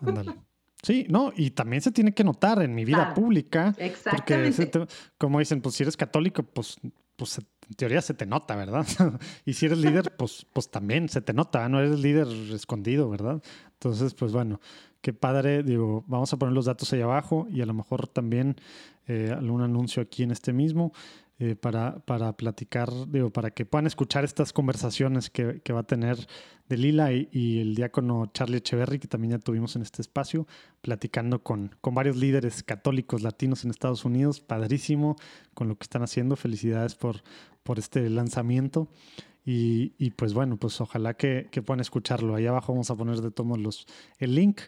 Ándale. 0.02 0.36
Sí, 0.84 1.06
no, 1.10 1.32
y 1.36 1.52
también 1.52 1.82
se 1.82 1.92
tiene 1.92 2.14
que 2.14 2.26
notar 2.26 2.62
en 2.62 2.76
mi 2.76 2.84
vida 2.84 3.14
pública. 3.14 3.74
Exactamente. 3.78 4.68
Porque, 4.68 4.94
como 5.18 5.40
dicen, 5.40 5.62
pues 5.62 5.76
si 5.76 5.84
eres 5.84 5.96
católico, 5.96 6.44
pues, 6.44 6.76
pues 7.16 7.38
en 7.38 7.76
teoría 7.76 8.02
se 8.02 8.14
te 8.14 8.26
nota, 8.26 8.58
¿verdad? 8.58 8.86
y 9.46 9.54
si 9.54 9.68
eres 9.68 9.78
líder, 9.78 10.14
pues, 10.18 10.46
pues 10.52 10.70
también 10.70 11.08
se 11.08 11.22
te 11.22 11.34
nota, 11.34 11.68
no 11.70 11.80
eres 11.80 12.00
líder 12.00 12.28
escondido, 12.54 13.10
¿verdad? 13.10 13.42
Entonces, 13.72 14.14
pues 14.14 14.34
bueno, 14.34 14.60
qué 15.02 15.14
padre, 15.14 15.64
digo, 15.64 16.04
vamos 16.08 16.34
a 16.34 16.38
poner 16.38 16.54
los 16.54 16.66
datos 16.66 16.92
ahí 16.92 17.02
abajo 17.02 17.48
y 17.50 17.62
a 17.62 17.66
lo 17.66 17.74
mejor 17.74 18.10
también 18.10 18.58
eh, 19.08 19.34
algún 19.34 19.62
anuncio 19.62 20.04
aquí 20.04 20.24
en 20.24 20.32
este 20.32 20.52
mismo. 20.52 20.92
Eh, 21.44 21.58
para, 21.58 22.00
para, 22.06 22.38
platicar, 22.38 22.90
digo, 23.10 23.30
para 23.30 23.52
que 23.52 23.66
puedan 23.66 23.86
escuchar 23.86 24.24
estas 24.24 24.54
conversaciones 24.54 25.30
que, 25.30 25.60
que 25.60 25.74
va 25.74 25.82
a 25.82 25.84
tener 25.84 26.16
de 26.70 26.78
Lila 26.78 27.12
y, 27.12 27.60
el 27.60 27.76
diácono 27.76 28.28
Charlie 28.34 28.60
Echeverry, 28.60 28.98
que 28.98 29.10
también 29.10 29.32
ya 29.32 29.40
tuvimos 29.40 29.76
en 29.76 29.82
este 29.82 30.02
espacio, 30.02 30.48
platicando 30.82 31.44
con, 31.44 31.76
con 31.82 31.96
varios 31.96 32.16
líderes 32.16 32.64
católicos 32.64 33.24
latinos 33.24 33.66
en 33.66 33.72
Estados 33.72 34.06
Unidos. 34.06 34.40
Padrísimo 34.40 35.18
con 35.54 35.68
lo 35.68 35.78
que 35.78 35.84
están 35.84 36.02
haciendo. 36.02 36.38
Felicidades 36.38 36.96
por, 36.96 37.24
por 37.64 37.78
este 37.78 38.10
lanzamiento. 38.10 38.88
Y, 39.46 39.96
y 39.98 40.12
pues 40.12 40.34
bueno, 40.34 40.56
pues 40.56 40.80
ojalá 40.80 41.16
que, 41.16 41.50
que, 41.52 41.62
puedan 41.62 41.82
escucharlo. 41.82 42.36
Ahí 42.36 42.48
abajo 42.48 42.72
vamos 42.72 42.90
a 42.90 42.96
poner 42.96 43.20
de 43.20 43.32
todos 43.32 43.60
los 43.60 43.86
el 44.18 44.34
link 44.34 44.62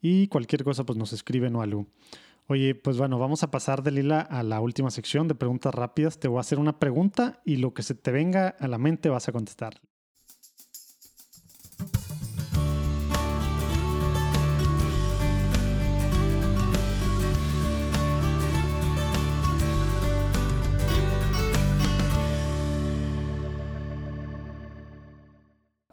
y 0.00 0.28
cualquier 0.28 0.62
cosa 0.62 0.84
pues 0.84 0.96
nos 0.96 1.12
escriben 1.12 1.56
o 1.56 1.62
algo. 1.62 1.88
Oye, 2.50 2.74
pues 2.74 2.98
bueno, 2.98 3.16
vamos 3.16 3.44
a 3.44 3.52
pasar 3.52 3.84
de 3.84 3.92
Lila 3.92 4.22
a 4.22 4.42
la 4.42 4.60
última 4.60 4.90
sección 4.90 5.28
de 5.28 5.36
preguntas 5.36 5.72
rápidas. 5.72 6.18
Te 6.18 6.26
voy 6.26 6.38
a 6.38 6.40
hacer 6.40 6.58
una 6.58 6.80
pregunta 6.80 7.40
y 7.44 7.58
lo 7.58 7.74
que 7.74 7.84
se 7.84 7.94
te 7.94 8.10
venga 8.10 8.48
a 8.48 8.66
la 8.66 8.76
mente 8.76 9.08
vas 9.08 9.28
a 9.28 9.32
contestar. 9.32 9.80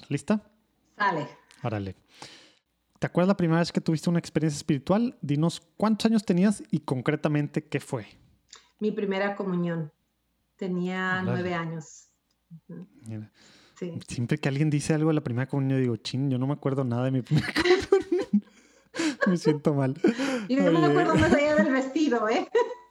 ¿Lista? 0.09 0.41
Sale. 0.97 1.27
Árale. 1.61 1.95
¿Te 2.99 3.05
acuerdas 3.05 3.27
la 3.27 3.37
primera 3.37 3.59
vez 3.59 3.71
que 3.71 3.81
tuviste 3.81 4.09
una 4.09 4.19
experiencia 4.19 4.57
espiritual? 4.57 5.17
Dinos 5.21 5.61
cuántos 5.77 6.07
años 6.07 6.25
tenías 6.25 6.63
y 6.71 6.79
concretamente 6.79 7.63
qué 7.63 7.79
fue. 7.79 8.07
Mi 8.79 8.91
primera 8.91 9.35
comunión. 9.35 9.91
Tenía 10.55 11.21
nueve 11.21 11.53
años. 11.53 12.09
Siempre 14.07 14.39
que 14.39 14.49
alguien 14.49 14.71
dice 14.71 14.95
algo 14.95 15.09
de 15.09 15.13
la 15.13 15.23
primera 15.23 15.47
comunión, 15.47 15.79
digo, 15.79 15.95
chin, 15.97 16.31
yo 16.31 16.39
no 16.39 16.47
me 16.47 16.53
acuerdo 16.53 16.83
nada 16.83 17.05
de 17.05 17.11
mi 17.11 17.21
primera 17.21 17.53
comunión. 17.53 18.43
me 19.27 19.37
siento 19.37 19.75
mal. 19.75 19.93
Yo 20.49 20.71
no 20.71 20.79
me 20.79 20.87
acuerdo 20.87 21.15
más 21.15 21.33
allá 21.33 21.55
del 21.55 21.71
vestido, 21.71 22.27
¿eh? 22.29 22.47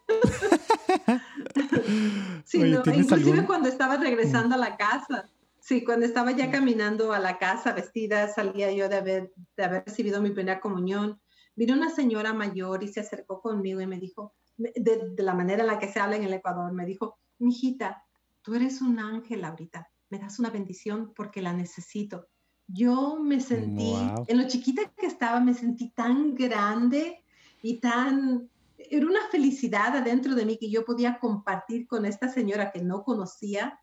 sí, 2.44 2.60
inclusive 2.60 3.44
cuando 3.44 3.68
estaba 3.68 3.96
regresando 3.96 4.54
a 4.54 4.58
la 4.58 4.76
casa 4.76 5.28
Sí, 5.66 5.82
cuando 5.82 6.06
estaba 6.06 6.30
ya 6.30 6.48
caminando 6.52 7.12
a 7.12 7.18
la 7.18 7.38
casa 7.38 7.72
vestida, 7.72 8.28
salía 8.28 8.70
yo 8.70 8.88
de 8.88 8.98
haber, 8.98 9.32
de 9.56 9.64
haber 9.64 9.82
recibido 9.84 10.22
mi 10.22 10.30
primera 10.30 10.60
comunión. 10.60 11.20
Vino 11.56 11.74
una 11.74 11.90
señora 11.90 12.32
mayor 12.32 12.84
y 12.84 12.88
se 12.88 13.00
acercó 13.00 13.40
conmigo 13.40 13.80
y 13.80 13.86
me 13.88 13.98
dijo, 13.98 14.32
de, 14.56 15.12
la 15.18 15.34
manera 15.34 15.62
en 15.62 15.66
la 15.66 15.80
que 15.80 15.92
se 15.92 15.98
habla 15.98 16.14
en 16.14 16.22
el 16.22 16.34
Ecuador, 16.34 16.72
me 16.72 16.86
dijo, 16.86 17.18
mijita, 17.40 18.04
tú 18.42 18.54
eres 18.54 18.80
un 18.80 19.00
ángel 19.00 19.44
ahorita, 19.44 19.90
me 20.08 20.20
das 20.20 20.38
una 20.38 20.50
bendición 20.50 21.12
porque 21.16 21.42
la 21.42 21.52
necesito. 21.52 22.28
Yo 22.68 23.18
me 23.20 23.40
sentí, 23.40 23.92
en 24.28 24.38
lo 24.38 24.46
chiquita 24.46 24.92
que 24.96 25.06
estaba, 25.06 25.40
me 25.40 25.54
sentí 25.54 25.90
tan 25.90 26.36
grande 26.36 27.24
y 27.60 27.80
tan, 27.80 28.48
era 28.78 29.04
una 29.04 29.28
felicidad 29.32 29.96
adentro 29.96 30.36
de 30.36 30.46
mí 30.46 30.58
que 30.58 30.70
yo 30.70 30.84
podía 30.84 31.18
compartir 31.18 31.88
con 31.88 32.06
esta 32.06 32.28
señora 32.28 32.70
que 32.70 32.82
no 32.82 33.02
conocía 33.02 33.80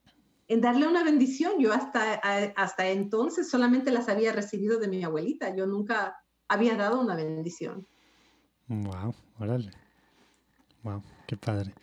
en 0.47 0.61
darle 0.61 0.87
una 0.87 1.03
bendición. 1.03 1.53
Yo 1.59 1.73
hasta, 1.73 2.13
hasta 2.55 2.89
entonces 2.89 3.49
solamente 3.49 3.91
las 3.91 4.09
había 4.09 4.33
recibido 4.33 4.79
de 4.79 4.87
mi 4.87 5.03
abuelita. 5.03 5.55
Yo 5.55 5.65
nunca 5.65 6.17
había 6.47 6.75
dado 6.75 6.99
una 6.99 7.15
bendición. 7.15 7.87
Wow, 8.67 9.13
órale. 9.39 9.71
Wow, 10.83 11.01
qué 11.27 11.37
padre. 11.37 11.73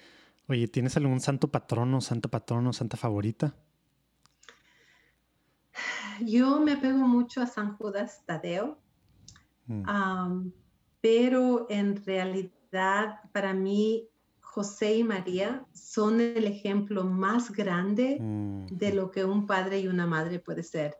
Oye, 0.48 0.68
¿tienes 0.68 0.96
algún 0.96 1.20
santo 1.20 1.48
patrono, 1.48 2.00
santo 2.00 2.28
patrono, 2.28 2.72
santa 2.72 2.96
favorita? 2.96 3.54
Yo 6.20 6.60
me 6.60 6.72
apego 6.72 6.98
mucho 6.98 7.40
a 7.40 7.46
San 7.46 7.76
Judas 7.76 8.24
Tadeo, 8.26 8.78
mm. 9.66 10.50
pero 11.00 11.66
en 11.70 12.04
realidad 12.04 13.20
para 13.32 13.54
mí 13.54 14.09
José 14.50 14.96
y 14.96 15.04
María 15.04 15.64
son 15.72 16.20
el 16.20 16.44
ejemplo 16.44 17.04
más 17.04 17.52
grande 17.52 18.18
mm. 18.20 18.66
de 18.66 18.92
lo 18.92 19.12
que 19.12 19.24
un 19.24 19.46
padre 19.46 19.78
y 19.78 19.86
una 19.86 20.08
madre 20.08 20.40
puede 20.40 20.64
ser. 20.64 20.96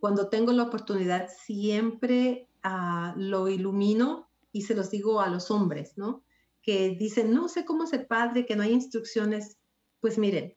Cuando 0.00 0.28
tengo 0.28 0.50
la 0.50 0.64
oportunidad, 0.64 1.28
siempre 1.28 2.48
ah, 2.64 3.14
lo 3.16 3.48
ilumino 3.48 4.28
y 4.50 4.62
se 4.62 4.74
los 4.74 4.90
digo 4.90 5.20
a 5.20 5.28
los 5.28 5.52
hombres, 5.52 5.96
¿no? 5.96 6.24
Que 6.60 6.96
dicen, 6.98 7.32
no 7.32 7.48
sé 7.48 7.64
cómo 7.64 7.86
ser 7.86 8.08
padre, 8.08 8.46
que 8.46 8.56
no 8.56 8.64
hay 8.64 8.72
instrucciones. 8.72 9.58
Pues 10.00 10.18
miren, 10.18 10.56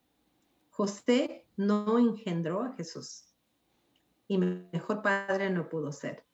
José 0.72 1.46
no 1.58 2.00
engendró 2.00 2.64
a 2.64 2.74
Jesús 2.74 3.36
y 4.28 4.40
mejor 4.40 5.04
padre 5.04 5.52
no 5.52 5.70
pudo 5.70 5.92
ser. 5.92 6.26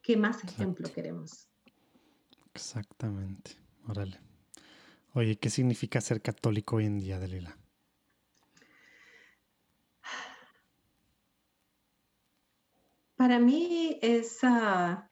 ¿Qué 0.00 0.16
más 0.16 0.44
ejemplo 0.44 0.88
queremos? 0.92 1.48
Exactamente. 2.54 3.56
Órale. 3.88 4.29
Oye, 5.12 5.38
¿qué 5.38 5.50
significa 5.50 6.00
ser 6.00 6.22
católico 6.22 6.76
hoy 6.76 6.86
en 6.86 6.98
día, 7.00 7.18
Dalila? 7.18 7.58
Para 13.16 13.38
mí 13.38 13.98
es 14.00 14.38
ah, 14.44 15.10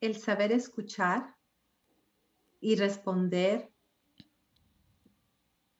el 0.00 0.16
saber 0.16 0.52
escuchar 0.52 1.36
y 2.60 2.76
responder 2.76 3.72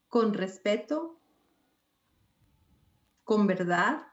con 0.08 0.32
respeto, 0.32 1.20
con 3.24 3.46
verdad, 3.46 4.06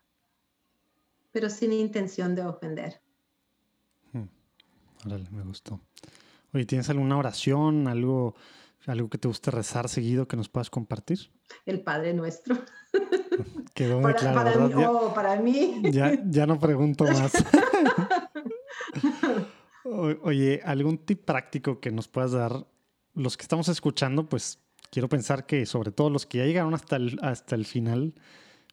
pero 1.31 1.49
sin 1.49 1.73
intención 1.73 2.35
de 2.35 2.45
ofender. 2.45 3.01
Hmm. 4.11 4.27
Órale, 5.05 5.29
me 5.31 5.43
gustó. 5.43 5.79
Oye, 6.53 6.65
¿tienes 6.65 6.89
alguna 6.89 7.17
oración, 7.17 7.87
algo 7.87 8.35
¿Algo 8.85 9.09
que 9.09 9.17
te 9.17 9.27
guste 9.27 9.51
rezar 9.51 9.89
seguido 9.89 10.27
que 10.27 10.37
nos 10.37 10.49
puedas 10.49 10.69
compartir? 10.69 11.31
El 11.65 11.81
Padre 11.81 12.13
Nuestro. 12.13 12.57
Quedó 13.73 13.99
muy 13.99 14.13
para, 14.13 14.17
claro. 14.17 14.43
Para, 14.43 14.57
mí, 14.67 14.83
oh, 14.85 15.13
para 15.13 15.35
mí. 15.35 15.81
Ya, 15.91 16.45
no 16.45 16.59
pregunto 16.59 17.05
más. 17.05 17.33
Oye, 19.83 20.61
¿algún 20.63 20.97
tip 20.97 21.25
práctico 21.25 21.79
que 21.79 21.91
nos 21.91 22.07
puedas 22.07 22.31
dar 22.31 22.65
los 23.13 23.37
que 23.37 23.43
estamos 23.43 23.67
escuchando, 23.67 24.27
pues 24.27 24.59
quiero 24.91 25.09
pensar 25.09 25.45
que 25.45 25.65
sobre 25.65 25.91
todo 25.91 26.09
los 26.09 26.25
que 26.25 26.39
ya 26.39 26.45
llegaron 26.45 26.73
hasta 26.73 26.95
el, 26.95 27.19
hasta 27.21 27.55
el 27.55 27.65
final, 27.65 28.13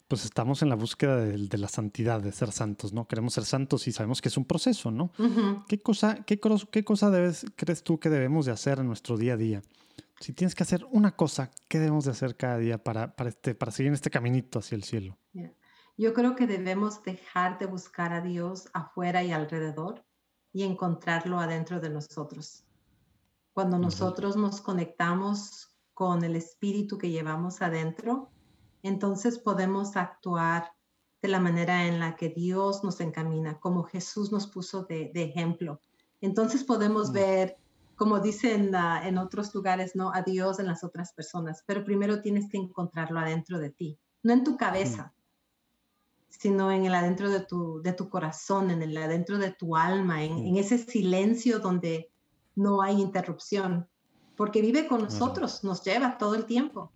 pues 0.09 0.25
estamos 0.25 0.63
en 0.63 0.69
la 0.69 0.77
búsqueda 0.77 1.17
de, 1.17 1.59
la 1.59 1.69
santidad, 1.69 2.21
de 2.21 2.31
ser 2.33 2.53
santos, 2.53 2.93
¿no? 2.93 3.09
Queremos 3.09 3.35
ser 3.35 3.45
santos 3.45 3.89
y 3.89 3.93
sabemos 3.93 4.23
que 4.23 4.29
es 4.29 4.37
un 4.37 4.45
proceso, 4.45 4.91
¿no? 4.91 5.11
¿Qué 5.67 5.81
cosa, 5.81 6.25
qué, 6.25 6.39
qué 6.71 6.85
cosa 6.85 7.11
debes, 7.11 7.47
crees 7.57 7.83
tú 7.83 7.99
que 7.99 8.09
debemos 8.09 8.47
de 8.47 8.53
hacer 8.53 8.79
en 8.79 8.87
nuestro 8.87 9.17
día 9.17 9.35
a 9.35 9.37
día? 9.37 9.63
Si 10.21 10.33
tienes 10.33 10.55
que 10.55 10.63
hacer 10.63 10.87
una 10.91 11.17
cosa, 11.17 11.51
¿qué 11.69 11.79
debemos 11.79 12.05
de 12.05 12.13
hacer 12.13 12.37
cada 12.37 12.59
día 12.59 12.83
para, 12.83 13.17
para, 13.17 13.31
este, 13.31 13.55
para 13.55 13.73
seguir 13.73 13.89
en 13.89 13.95
este 13.95 14.11
caminito 14.11 14.61
hacia 14.61 14.77
el 14.77 14.85
cielo? 14.85 15.19
Yo 15.99 16.15
creo 16.15 16.37
que 16.37 16.47
debemos 16.47 17.03
dejar 17.03 17.59
de 17.59 17.67
buscar 17.67 18.13
a 18.13 18.21
Dios 18.21 18.69
afuera 18.75 19.25
y 19.25 19.33
alrededor 19.33 20.05
y 20.53 20.63
encontrarlo 20.63 21.41
adentro 21.41 21.81
de 21.81 21.91
nosotros. 21.91 22.65
Cuando 23.53 23.79
nosotros 23.79 24.37
nos 24.37 24.61
conectamos 24.61 25.71
con 25.95 26.23
el 26.23 26.37
espíritu 26.37 26.99
que 26.99 27.11
llevamos 27.11 27.63
adentro, 27.63 28.31
entonces 28.83 29.39
podemos 29.39 29.97
actuar 29.97 30.73
de 31.23 31.29
la 31.29 31.41
manera 31.41 31.87
en 31.87 31.99
la 31.99 32.17
que 32.17 32.29
Dios 32.29 32.85
nos 32.85 33.01
encamina, 33.01 33.59
como 33.59 33.85
Jesús 33.85 34.31
nos 34.33 34.47
puso 34.47 34.85
de, 34.85 35.11
ejemplo. 35.15 35.81
Entonces 36.21 36.65
podemos 36.65 37.11
mm. 37.11 37.13
ver, 37.13 37.57
como 37.97 38.21
dicen 38.21 38.73
en 38.75 39.19
otros 39.19 39.55
lugares, 39.55 39.97
¿no? 39.97 40.13
A 40.13 40.23
Dios 40.23 40.59
en 40.59 40.67
las 40.67 40.85
otras 40.85 41.13
personas, 41.13 41.65
pero 41.67 41.85
primero 41.85 42.21
tienes 42.21 42.49
que 42.51 42.59
encontrarlo 42.59 43.19
adentro 43.19 43.59
de 43.59 43.71
ti, 43.71 43.99
no 44.23 44.33
en 44.33 44.45
tu 44.45 44.53
mm. 44.53 44.57
cabeza, 44.57 45.13
sino 46.29 46.71
en 46.71 46.85
el 46.85 46.95
adentro 46.95 47.31
de 47.31 47.41
tu, 47.41 47.81
de 47.83 47.93
tu 47.93 48.09
corazón, 48.09 48.71
en 48.71 48.83
el 48.83 48.97
adentro 48.97 49.39
de 49.39 49.53
tu 49.53 49.77
alma, 49.77 50.23
en, 50.23 50.35
mm. 50.37 50.47
en 50.47 50.57
ese 50.59 50.79
silencio 50.79 51.59
donde 51.59 52.11
no 52.55 52.83
hay 52.83 53.01
interrupción, 53.01 53.89
porque 54.37 54.61
vive 54.61 54.87
con 54.87 55.03
nosotros, 55.03 55.65
nos 55.65 55.83
lleva 55.83 56.19
todo 56.19 56.35
el 56.35 56.45
tiempo. 56.45 56.93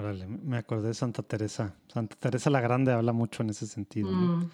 Órale, 0.00 0.26
me 0.26 0.56
acordé 0.56 0.88
de 0.88 0.94
Santa 0.94 1.22
Teresa. 1.22 1.76
Santa 1.92 2.16
Teresa 2.16 2.48
la 2.48 2.62
Grande 2.62 2.90
habla 2.90 3.12
mucho 3.12 3.42
en 3.42 3.50
ese 3.50 3.66
sentido. 3.66 4.10
Mm. 4.10 4.50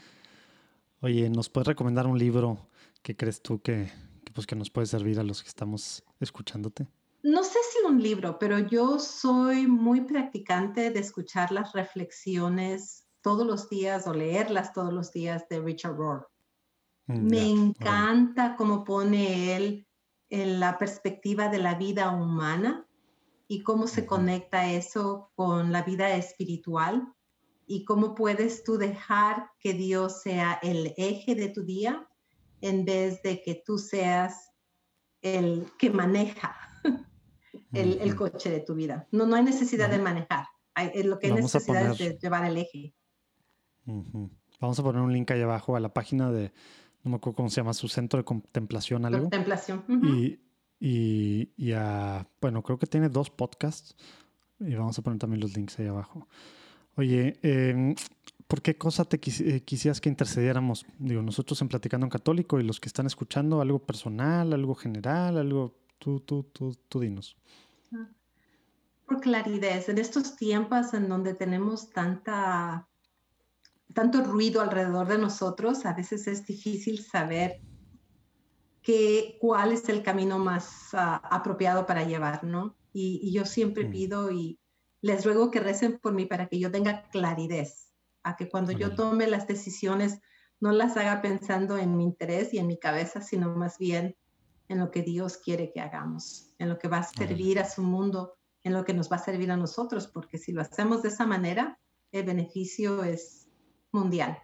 Oye, 1.03 1.31
¿nos 1.31 1.49
puedes 1.49 1.69
recomendar 1.69 2.09
un 2.09 2.19
libro 2.19 2.67
que 3.01 3.15
crees 3.15 3.41
tú 3.41 3.61
que, 3.63 3.89
pues, 4.35 4.45
que 4.45 4.57
nos 4.57 4.71
puede 4.71 4.89
servir 4.89 5.21
a 5.21 5.23
los 5.23 5.45
que 5.45 5.49
estamos 5.49 6.03
escuchándote? 6.19 6.89
No 7.23 7.45
sé 7.45 7.59
si 7.71 7.87
un 7.87 8.03
libro, 8.03 8.41
pero 8.41 8.59
yo 8.59 8.99
soy 8.99 9.69
muy 9.69 10.01
practicante 10.01 10.91
de 10.91 10.99
escuchar 10.99 11.53
las 11.53 11.73
reflexiones 11.75 13.07
todos 13.21 13.47
los 13.47 13.69
días 13.69 14.09
o 14.09 14.15
leerlas 14.15 14.73
todos 14.73 14.93
los 14.93 15.13
días 15.13 15.49
de 15.49 15.61
Richard 15.61 15.95
Rohr. 15.95 16.29
Mm, 17.07 17.31
me 17.31 17.49
encanta 17.49 18.57
cómo 18.57 18.83
pone 18.83 19.55
él 19.55 19.87
en 20.29 20.59
la 20.59 20.77
perspectiva 20.77 21.49
de 21.49 21.59
la 21.59 21.77
vida 21.77 22.11
humana 22.11 22.85
y 23.49 23.63
cómo 23.63 23.87
se 23.87 24.07
conecta 24.07 24.71
eso 24.71 25.31
con 25.35 25.73
la 25.73 25.83
vida 25.83 26.15
espiritual 26.15 27.13
y 27.67 27.85
cómo 27.85 28.15
puedes 28.15 28.65
tú 28.65 28.79
dejar 28.79 29.51
que 29.61 29.73
Dios 29.73 30.23
sea 30.23 30.59
el 30.63 30.95
eje 30.97 31.35
de 31.35 31.49
tu 31.49 31.65
día 31.65 32.09
en 32.61 32.85
vez 32.85 33.23
de 33.23 33.43
que 33.43 33.63
tú 33.65 33.79
seas 33.79 34.53
el 35.23 35.67
que 35.79 35.91
maneja 35.91 36.57
el, 37.73 38.15
coche 38.17 38.51
de 38.51 38.61
tu 38.61 38.75
vida. 38.75 39.09
No, 39.11 39.27
no 39.27 39.37
hay 39.37 39.45
necesidad 39.45 39.91
de 39.91 39.99
manejar. 39.99 40.47
Hay, 40.75 41.03
lo 41.03 41.19
que 41.19 41.29
hay 41.29 41.35
necesidad 41.35 41.91
es 41.93 41.99
de 41.99 42.19
llevar 42.21 42.45
el 42.45 42.57
eje. 42.59 42.95
Vamos 43.85 44.79
a 44.79 44.83
poner 44.83 45.03
un 45.03 45.13
link 45.13 45.31
ahí 45.31 45.43
abajo 45.43 45.77
a 45.77 45.81
la 45.81 45.93
página 45.93 46.31
de, 46.31 46.53
no 47.03 47.11
me 47.11 47.17
acuerdo 47.17 47.37
cómo 47.37 47.51
se 47.51 47.61
llama, 47.61 47.75
su 47.75 47.89
centro 47.89 48.19
de 48.19 48.25
contemplación, 48.25 49.05
algo. 49.05 49.23
Contemplación. 49.23 49.85
Y 50.05 50.39
y, 50.79 51.51
y 51.57 51.73
bueno, 52.41 52.63
creo 52.63 52.79
que 52.79 52.87
tiene 52.87 53.09
dos 53.09 53.31
podcasts 53.31 53.97
y 54.61 54.75
vamos 54.75 54.99
a 54.99 55.03
poner 55.03 55.19
también 55.19 55.41
los 55.41 55.55
links 55.57 55.79
ahí 55.79 55.87
abajo. 55.87 56.29
Oye, 56.97 57.39
em, 57.43 57.95
¿por 58.47 58.63
qué 58.63 58.77
cosa 58.77 59.05
te 59.05 59.17
eh, 59.17 59.61
quisieras 59.63 60.01
que 60.01 60.09
intercediéramos? 60.09 60.87
Digo, 60.99 61.23
nosotros 61.23 61.61
en 61.61 61.69
Platicando 61.69 62.07
en 62.07 62.11
Católico 62.11 62.59
y 62.59 62.63
los 62.63 62.81
que 62.81 62.89
están 62.89 63.07
escuchando, 63.07 63.61
algo 63.61 63.81
personal, 63.81 64.53
algo 64.53 64.75
general, 64.75 65.37
algo, 65.37 65.75
tú, 65.99 66.21
tú, 66.21 66.45
tú, 66.45 66.75
tú 66.89 67.01
dinos. 67.01 67.37
Por 69.07 69.21
claridad, 69.21 69.89
en 69.89 69.99
estos 69.99 70.37
tiempos 70.37 70.95
en 70.95 71.09
donde 71.09 71.35
tenemos 71.35 71.91
tanta, 71.91 72.89
tanto 73.95 74.23
ruido 74.25 74.63
alrededor 74.63 75.07
de 75.07 75.19
nosotros, 75.19 75.87
a 75.87 75.93
veces 75.93 76.27
es 76.27 76.47
difícil 76.47 77.05
saber 77.05 77.61
cuál 79.41 79.73
es 79.73 79.89
el 79.89 80.03
camino 80.03 80.39
más 80.39 80.95
ah, 80.95 81.21
apropiado 81.31 81.87
para 81.87 82.05
llevar, 82.05 82.45
¿no? 82.45 82.77
Y, 82.93 83.33
yo 83.33 83.45
siempre 83.45 83.85
mm. 83.87 83.91
pido 83.91 84.31
y 84.31 84.59
les 85.03 85.25
ruego 85.25 85.51
que 85.51 85.61
recen 85.61 85.99
por 85.99 86.13
mí 86.13 86.27
para 86.27 86.47
que 86.47 86.59
yo 86.59 86.71
tenga 86.71 87.09
claridad, 87.11 87.69
a 88.23 88.37
que 88.37 88.49
cuando 88.49 88.73
yo 88.73 88.95
tome 88.95 89.27
las 89.27 89.47
decisiones 89.47 90.21
no 90.61 90.73
las 90.73 90.97
haga 90.97 91.21
pensando 91.21 91.77
en 91.77 91.97
mi 91.97 92.05
interés 92.05 92.55
y 92.55 92.59
en 92.59 92.67
mi 92.67 92.79
cabeza, 92.79 93.21
sino 93.21 93.55
más 93.55 93.79
bien 93.79 94.17
en 94.69 94.79
lo 94.79 94.91
que 94.91 95.03
Dios 95.03 95.37
quiere 95.37 95.71
que 95.73 95.81
hagamos, 95.81 96.55
en 96.59 96.69
lo 96.69 96.79
que 96.79 96.89
va 96.89 96.99
a 96.99 97.03
servir 97.03 97.59
a 97.59 97.69
su 97.69 97.83
mundo, 97.83 98.37
en 98.65 98.73
lo 98.73 98.85
que 98.85 98.95
nos 98.95 99.11
va 99.11 99.17
a 99.17 99.25
servir 99.25 99.51
a 99.51 99.57
nosotros, 99.57 100.09
porque 100.09 100.39
si 100.39 100.53
lo 100.53 100.63
hacemos 100.63 101.03
de 101.03 101.09
esa 101.09 101.27
manera, 101.27 101.79
el 102.11 102.25
beneficio 102.25 103.05
es 103.05 103.49
mundial. 103.93 104.39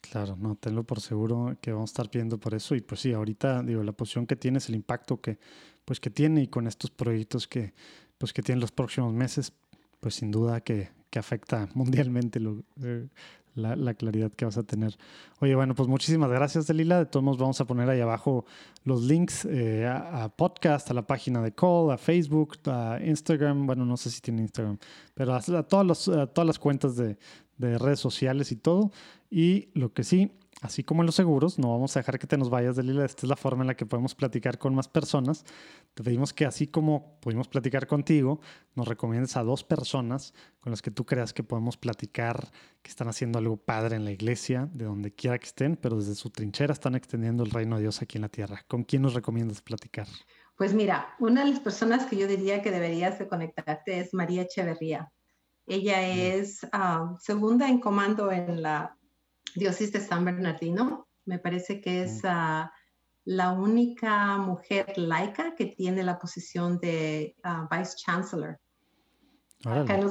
Claro, 0.00 0.36
no, 0.36 0.56
tenlo 0.56 0.84
por 0.84 1.00
seguro 1.00 1.56
que 1.60 1.72
vamos 1.72 1.90
a 1.90 1.92
estar 1.92 2.10
pidiendo 2.10 2.38
por 2.38 2.54
eso. 2.54 2.74
Y 2.74 2.80
pues 2.80 3.00
sí, 3.00 3.12
ahorita, 3.12 3.62
digo, 3.62 3.82
la 3.82 3.92
posición 3.92 4.26
que 4.26 4.36
tienes, 4.36 4.68
el 4.68 4.74
impacto 4.74 5.20
que, 5.20 5.38
pues 5.84 6.00
que 6.00 6.10
tiene 6.10 6.42
y 6.42 6.48
con 6.48 6.66
estos 6.66 6.90
proyectos 6.90 7.46
que, 7.46 7.74
pues 8.18 8.32
que 8.32 8.42
tienen 8.42 8.60
los 8.60 8.72
próximos 8.72 9.12
meses, 9.12 9.52
pues 10.00 10.14
sin 10.14 10.30
duda 10.30 10.62
que, 10.62 10.90
que 11.10 11.18
afecta 11.18 11.68
mundialmente 11.74 12.40
lo, 12.40 12.62
eh, 12.82 13.08
la, 13.54 13.94
claridad 13.94 14.32
que 14.32 14.44
vas 14.44 14.56
a 14.56 14.62
tener. 14.62 14.96
Oye, 15.40 15.54
bueno, 15.54 15.74
pues 15.74 15.88
muchísimas 15.88 16.30
gracias, 16.30 16.66
Delila. 16.66 16.98
De 16.98 17.06
todos 17.06 17.24
modos, 17.24 17.38
vamos 17.38 17.60
a 17.60 17.66
poner 17.66 17.88
ahí 17.90 18.00
abajo 18.00 18.44
los 18.84 19.02
links 19.02 19.44
eh, 19.44 19.86
a, 19.86 20.28
podcast, 20.28 20.90
a 20.90 20.94
la 20.94 21.06
página 21.06 21.42
de 21.42 21.52
Call, 21.52 21.90
a 21.90 21.98
Facebook, 21.98 22.58
a 22.66 22.98
Instagram. 23.04 23.66
Bueno, 23.66 23.84
no 23.84 23.96
sé 23.96 24.10
si 24.10 24.20
tiene 24.20 24.42
Instagram, 24.42 24.78
pero 25.14 25.34
a, 25.34 25.40
todas, 25.40 26.08
a 26.08 26.26
todas 26.26 26.46
las 26.46 26.58
cuentas 26.58 26.96
de, 26.96 27.18
de 27.60 27.78
redes 27.78 28.00
sociales 28.00 28.52
y 28.52 28.56
todo. 28.56 28.90
Y 29.30 29.68
lo 29.74 29.92
que 29.92 30.02
sí, 30.02 30.32
así 30.60 30.82
como 30.82 31.02
en 31.02 31.06
los 31.06 31.14
seguros, 31.14 31.58
no 31.58 31.70
vamos 31.70 31.96
a 31.96 32.00
dejar 32.00 32.18
que 32.18 32.26
te 32.26 32.36
nos 32.36 32.50
vayas, 32.50 32.76
Delila. 32.76 33.04
Esta 33.04 33.26
es 33.26 33.28
la 33.28 33.36
forma 33.36 33.62
en 33.62 33.68
la 33.68 33.76
que 33.76 33.86
podemos 33.86 34.14
platicar 34.14 34.58
con 34.58 34.74
más 34.74 34.88
personas. 34.88 35.44
Te 35.94 36.02
pedimos 36.02 36.32
que 36.32 36.46
así 36.46 36.66
como 36.66 37.18
pudimos 37.20 37.48
platicar 37.48 37.86
contigo, 37.86 38.40
nos 38.74 38.88
recomiendes 38.88 39.36
a 39.36 39.42
dos 39.42 39.62
personas 39.62 40.34
con 40.60 40.70
las 40.70 40.82
que 40.82 40.90
tú 40.90 41.04
creas 41.04 41.32
que 41.32 41.42
podemos 41.42 41.76
platicar, 41.76 42.50
que 42.82 42.90
están 42.90 43.08
haciendo 43.08 43.38
algo 43.38 43.56
padre 43.56 43.96
en 43.96 44.04
la 44.04 44.10
iglesia, 44.10 44.68
de 44.72 44.86
donde 44.86 45.12
quiera 45.12 45.38
que 45.38 45.46
estén, 45.46 45.76
pero 45.76 45.96
desde 45.96 46.14
su 46.14 46.30
trinchera 46.30 46.72
están 46.72 46.94
extendiendo 46.94 47.44
el 47.44 47.50
reino 47.50 47.76
de 47.76 47.82
Dios 47.82 48.02
aquí 48.02 48.18
en 48.18 48.22
la 48.22 48.28
tierra. 48.28 48.64
¿Con 48.66 48.84
quién 48.84 49.02
nos 49.02 49.14
recomiendas 49.14 49.62
platicar? 49.62 50.08
Pues 50.56 50.74
mira, 50.74 51.14
una 51.18 51.44
de 51.44 51.50
las 51.52 51.60
personas 51.60 52.04
que 52.04 52.16
yo 52.16 52.26
diría 52.26 52.60
que 52.60 52.70
deberías 52.70 53.18
de 53.18 53.28
conectarte 53.28 53.98
es 53.98 54.12
María 54.12 54.42
Echeverría. 54.42 55.10
Ella 55.70 56.02
es 56.02 56.66
ah, 56.72 57.14
segunda 57.20 57.68
en 57.68 57.78
comando 57.78 58.32
en 58.32 58.60
la 58.60 58.96
diócesis 59.54 59.92
de 59.92 60.00
San 60.00 60.24
Bernardino. 60.24 61.06
Me 61.26 61.38
parece 61.38 61.80
que 61.80 62.02
es 62.02 62.22
ah, 62.24 62.72
la 63.24 63.52
única 63.52 64.36
mujer 64.38 64.92
laica 64.98 65.54
que 65.54 65.66
tiene 65.66 66.02
la 66.02 66.18
posición 66.18 66.80
de 66.80 67.36
ah, 67.44 67.68
Vice 67.70 67.92
Chancellor. 67.98 68.58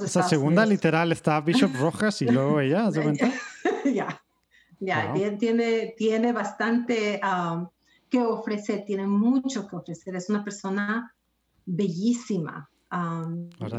Esa 0.02 0.23
segunda 0.23 0.65
literal 0.65 1.11
está 1.11 1.41
Bishop 1.41 1.76
Rojas 1.76 2.22
y 2.22 2.27
luego 2.27 2.61
ella, 2.61 2.90
¿se 2.90 3.02
cuenta? 3.03 3.30
ya, 3.94 4.23
ya, 4.80 5.14
tiene, 5.38 5.94
tiene 5.98 6.31
bastante 6.31 7.19
que 8.10 8.22
ofrecer, 8.22 8.86
tiene 8.86 9.07
mucho 9.07 9.68
que 9.68 9.76
ofrecer. 9.76 10.15
Es 10.15 10.30
una 10.30 10.41
persona 10.41 11.14
bellísima. 11.65 12.69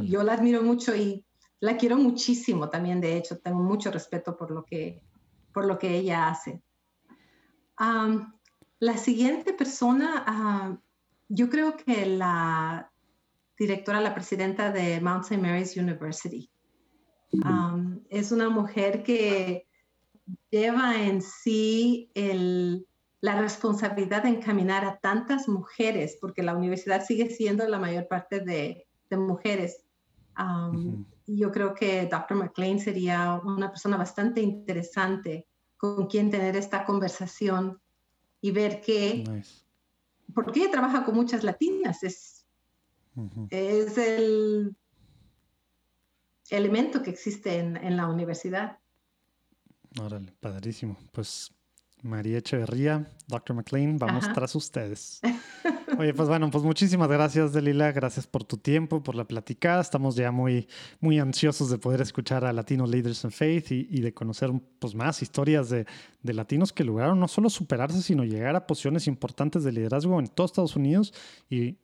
yo 0.03 0.23
la 0.23 0.35
admiro 0.35 0.63
mucho 0.63 0.95
y 0.95 1.25
la 1.61 1.77
quiero 1.77 1.97
muchísimo 1.97 2.71
también, 2.71 3.01
de 3.01 3.17
hecho, 3.17 3.39
tengo 3.39 3.63
mucho 3.63 3.91
respeto 3.91 4.37
por 4.37 4.51
lo 4.51 4.65
que, 4.65 5.03
por 5.53 5.67
lo 5.67 5.79
que 5.79 5.97
ella 5.97 6.29
hace. 6.29 6.63
la 8.79 8.97
siguiente 8.97 9.53
persona, 9.53 10.81
yo 11.29 11.51
creo 11.51 11.77
que 11.77 12.07
la 12.07 12.91
directora, 13.59 14.01
la 14.01 14.15
presidenta 14.15 14.73
de 14.73 15.01
Mount 15.01 15.25
St. 15.25 15.41
Mary's 15.41 15.77
University, 15.77 16.51
es 18.09 18.33
una 18.33 18.49
mujer 18.49 19.03
que 19.03 19.69
lleva 20.51 21.03
en 21.03 21.21
sí 21.21 22.11
la 23.21 23.39
responsabilidad 23.39 24.23
de 24.23 24.31
encaminar 24.31 24.87
a 24.87 24.99
tantas 24.99 25.47
mujeres, 25.47 26.17
porque 26.21 26.43
la 26.43 26.57
universidad 26.57 27.05
sigue 27.05 27.29
siendo 27.29 27.69
la 27.69 27.79
mayor 27.79 28.09
parte 28.09 28.41
de, 28.41 28.87
mujeres 29.11 29.85
yo 31.37 31.51
creo 31.51 31.75
que 31.75 32.07
Dr. 32.07 32.37
McLean 32.37 32.79
sería 32.79 33.41
una 33.45 33.71
persona 33.71 33.97
bastante 33.97 34.41
interesante 34.41 35.47
con 35.77 36.07
quien 36.07 36.31
tener 36.31 36.57
esta 36.57 36.85
conversación 36.85 37.81
y 38.41 38.51
ver 38.51 38.81
que, 38.81 39.25
porque 40.35 40.61
ella 40.61 40.71
trabaja 40.71 41.05
con 41.05 41.15
muchas 41.15 41.45
latinas, 41.45 42.03
es, 42.03 42.47
Es 43.51 43.99
el 43.99 44.77
elemento 46.49 47.03
que 47.03 47.11
existe 47.11 47.59
en, 47.59 47.77
en 47.77 47.97
la 47.97 48.07
universidad. 48.07 48.79
Órale, 50.01 50.33
padrísimo. 50.41 50.97
Pues 51.13 51.53
María 52.03 52.39
Echeverría, 52.39 53.07
Dr. 53.29 53.55
McLean, 53.55 53.99
vamos 53.99 54.25
tras 54.33 54.55
ustedes. 54.55 55.21
Oye, 55.99 56.15
pues 56.15 56.29
bueno, 56.29 56.51
pues 56.51 56.65
muchísimas 56.65 57.09
gracias, 57.09 57.53
Delila. 57.53 57.93
Gracias 57.93 58.27
por 58.27 58.45
tu 58.45 58.57
tiempo, 58.57 59.03
por 59.03 59.15
la 59.15 59.25
platicada. 59.25 59.83
Estamos 59.83 60.17
ya 60.17 60.31
muy, 60.31 60.67
muy 61.01 61.19
ansiosos 61.19 61.69
de 61.71 61.79
poder 61.79 62.01
escuchar 62.01 62.45
a 62.45 62.53
Latino 62.53 62.87
Leaders 62.87 63.25
in 63.25 63.31
Faith 63.31 63.71
y, 63.71 64.01
de 64.01 64.15
conocer 64.15 64.51
pues, 64.79 64.95
más 64.95 65.21
historias 65.23 65.69
de, 65.69 65.87
de, 66.23 66.33
latinos 66.33 66.73
que 66.73 66.85
lograron 66.85 67.21
no 67.21 67.29
solo 67.29 67.51
superarse, 67.51 68.01
sino 68.03 68.25
llegar 68.25 68.57
a 68.57 68.67
posiciones 68.67 69.07
importantes 69.07 69.63
de 69.65 69.73
liderazgo 69.73 70.19
en 70.19 70.29
todos 70.29 70.53
Estados 70.53 70.77
Unidos 70.77 71.13
y 71.51 71.77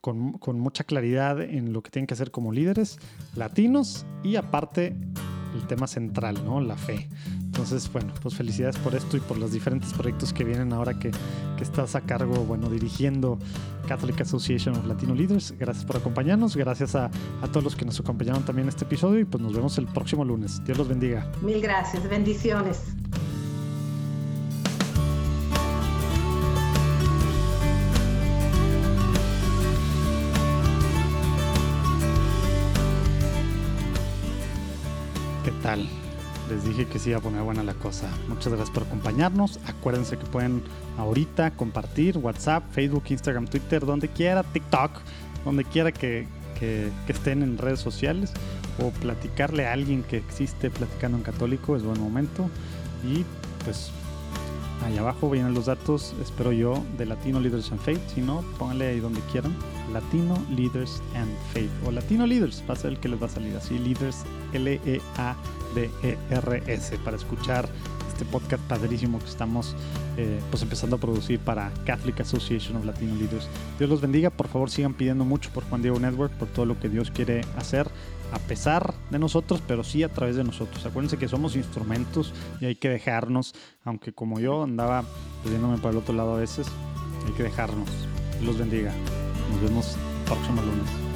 con, 0.00 0.38
con 0.38 0.58
mucha 0.58 0.84
claridad 0.84 1.40
en 1.40 1.72
lo 1.72 1.82
que 1.82 1.90
tienen 1.90 2.06
que 2.06 2.14
hacer 2.14 2.30
como 2.30 2.52
líderes 2.52 2.98
latinos 3.34 4.06
y 4.22 4.36
aparte 4.36 4.96
el 5.56 5.66
tema 5.66 5.86
central, 5.86 6.44
¿no? 6.44 6.60
La 6.60 6.76
fe. 6.76 7.08
Entonces, 7.40 7.90
bueno, 7.92 8.12
pues 8.22 8.34
felicidades 8.34 8.76
por 8.76 8.94
esto 8.94 9.16
y 9.16 9.20
por 9.20 9.38
los 9.38 9.52
diferentes 9.52 9.92
proyectos 9.92 10.32
que 10.32 10.44
vienen 10.44 10.72
ahora 10.72 10.98
que, 10.98 11.10
que 11.56 11.62
estás 11.62 11.94
a 11.94 12.02
cargo, 12.02 12.34
bueno, 12.44 12.68
dirigiendo 12.68 13.38
Catholic 13.88 14.20
Association 14.20 14.76
of 14.76 14.86
Latino 14.86 15.14
Leaders. 15.14 15.54
Gracias 15.58 15.84
por 15.84 15.96
acompañarnos, 15.96 16.56
gracias 16.56 16.94
a, 16.94 17.06
a 17.06 17.46
todos 17.48 17.64
los 17.64 17.76
que 17.76 17.84
nos 17.84 17.98
acompañaron 17.98 18.44
también 18.44 18.66
en 18.66 18.68
este 18.70 18.84
episodio 18.84 19.20
y 19.20 19.24
pues 19.24 19.42
nos 19.42 19.54
vemos 19.54 19.78
el 19.78 19.86
próximo 19.86 20.24
lunes. 20.24 20.62
Dios 20.64 20.76
los 20.78 20.88
bendiga. 20.88 21.30
Mil 21.42 21.60
gracias, 21.60 22.08
bendiciones. 22.08 22.82
Les 35.74 36.64
dije 36.64 36.86
que 36.86 37.00
sí 37.00 37.10
iba 37.10 37.18
a 37.18 37.22
poner 37.22 37.42
buena 37.42 37.64
la 37.64 37.74
cosa. 37.74 38.08
Muchas 38.28 38.48
gracias 38.48 38.70
por 38.70 38.84
acompañarnos. 38.84 39.58
Acuérdense 39.66 40.16
que 40.16 40.24
pueden 40.26 40.62
ahorita 40.96 41.50
compartir 41.52 42.18
WhatsApp, 42.18 42.62
Facebook, 42.70 43.02
Instagram, 43.08 43.46
Twitter, 43.48 43.84
donde 43.84 44.08
quiera, 44.08 44.44
TikTok, 44.44 44.92
donde 45.44 45.64
quiera 45.64 45.90
que, 45.90 46.28
que, 46.60 46.92
estén 47.08 47.42
en 47.42 47.58
redes 47.58 47.80
sociales 47.80 48.32
o 48.78 48.90
platicarle 48.90 49.66
a 49.66 49.72
alguien 49.72 50.04
que 50.04 50.18
existe 50.18 50.70
platicando 50.70 51.18
en 51.18 51.24
católico 51.24 51.74
es 51.74 51.82
buen 51.82 52.00
momento. 52.00 52.48
Y 53.04 53.24
pues 53.64 53.90
ahí 54.84 54.98
abajo 54.98 55.30
vienen 55.30 55.54
los 55.54 55.66
datos, 55.66 56.14
espero 56.20 56.52
yo, 56.52 56.82
de 56.98 57.06
Latino 57.06 57.40
Leaders 57.40 57.70
and 57.72 57.80
Faith. 57.80 58.00
Si 58.14 58.20
no, 58.20 58.44
pónganle 58.58 58.88
ahí 58.88 59.00
donde 59.00 59.20
quieran. 59.32 59.54
Latino 59.92 60.36
Leaders 60.50 61.02
and 61.14 61.30
Faith. 61.52 61.70
O 61.86 61.90
Latino 61.90 62.26
Leaders, 62.26 62.62
va 62.68 62.74
a 62.74 62.76
ser 62.76 62.92
el 62.92 63.00
que 63.00 63.08
les 63.08 63.20
va 63.20 63.26
a 63.26 63.30
salir 63.30 63.56
así. 63.56 63.78
Leaders, 63.78 64.24
L-E-A 64.52 65.36
DERS 65.74 66.92
para 67.04 67.16
escuchar 67.16 67.68
este 68.16 68.24
podcast 68.24 68.62
padrísimo 68.64 69.18
que 69.18 69.26
estamos 69.26 69.76
eh, 70.16 70.40
pues 70.50 70.62
empezando 70.62 70.96
a 70.96 70.98
producir 70.98 71.38
para 71.38 71.70
Catholic 71.84 72.20
Association 72.20 72.76
of 72.76 72.86
Latino 72.86 73.14
Leaders. 73.14 73.46
Dios 73.78 73.90
los 73.90 74.00
bendiga, 74.00 74.30
por 74.30 74.48
favor 74.48 74.70
sigan 74.70 74.94
pidiendo 74.94 75.26
mucho 75.26 75.50
por 75.50 75.64
Juan 75.64 75.82
Diego 75.82 75.98
Network, 76.00 76.32
por 76.32 76.48
todo 76.48 76.64
lo 76.64 76.80
que 76.80 76.88
Dios 76.88 77.10
quiere 77.10 77.42
hacer, 77.58 77.88
a 78.32 78.38
pesar 78.38 78.94
de 79.10 79.18
nosotros, 79.18 79.62
pero 79.66 79.84
sí 79.84 80.02
a 80.02 80.08
través 80.08 80.36
de 80.36 80.44
nosotros. 80.44 80.84
Acuérdense 80.84 81.18
que 81.18 81.28
somos 81.28 81.56
instrumentos 81.56 82.32
y 82.60 82.66
hay 82.66 82.76
que 82.76 82.88
dejarnos, 82.88 83.54
aunque 83.84 84.12
como 84.12 84.40
yo 84.40 84.64
andaba 84.64 85.04
pidiéndome 85.44 85.78
para 85.78 85.90
el 85.90 85.98
otro 85.98 86.14
lado 86.14 86.34
a 86.34 86.38
veces, 86.38 86.66
hay 87.26 87.32
que 87.32 87.44
dejarnos. 87.44 87.88
Dios 88.32 88.44
los 88.44 88.58
bendiga. 88.58 88.92
Nos 89.50 89.62
vemos 89.62 89.96
próximo 90.26 90.60
lunes. 90.62 91.15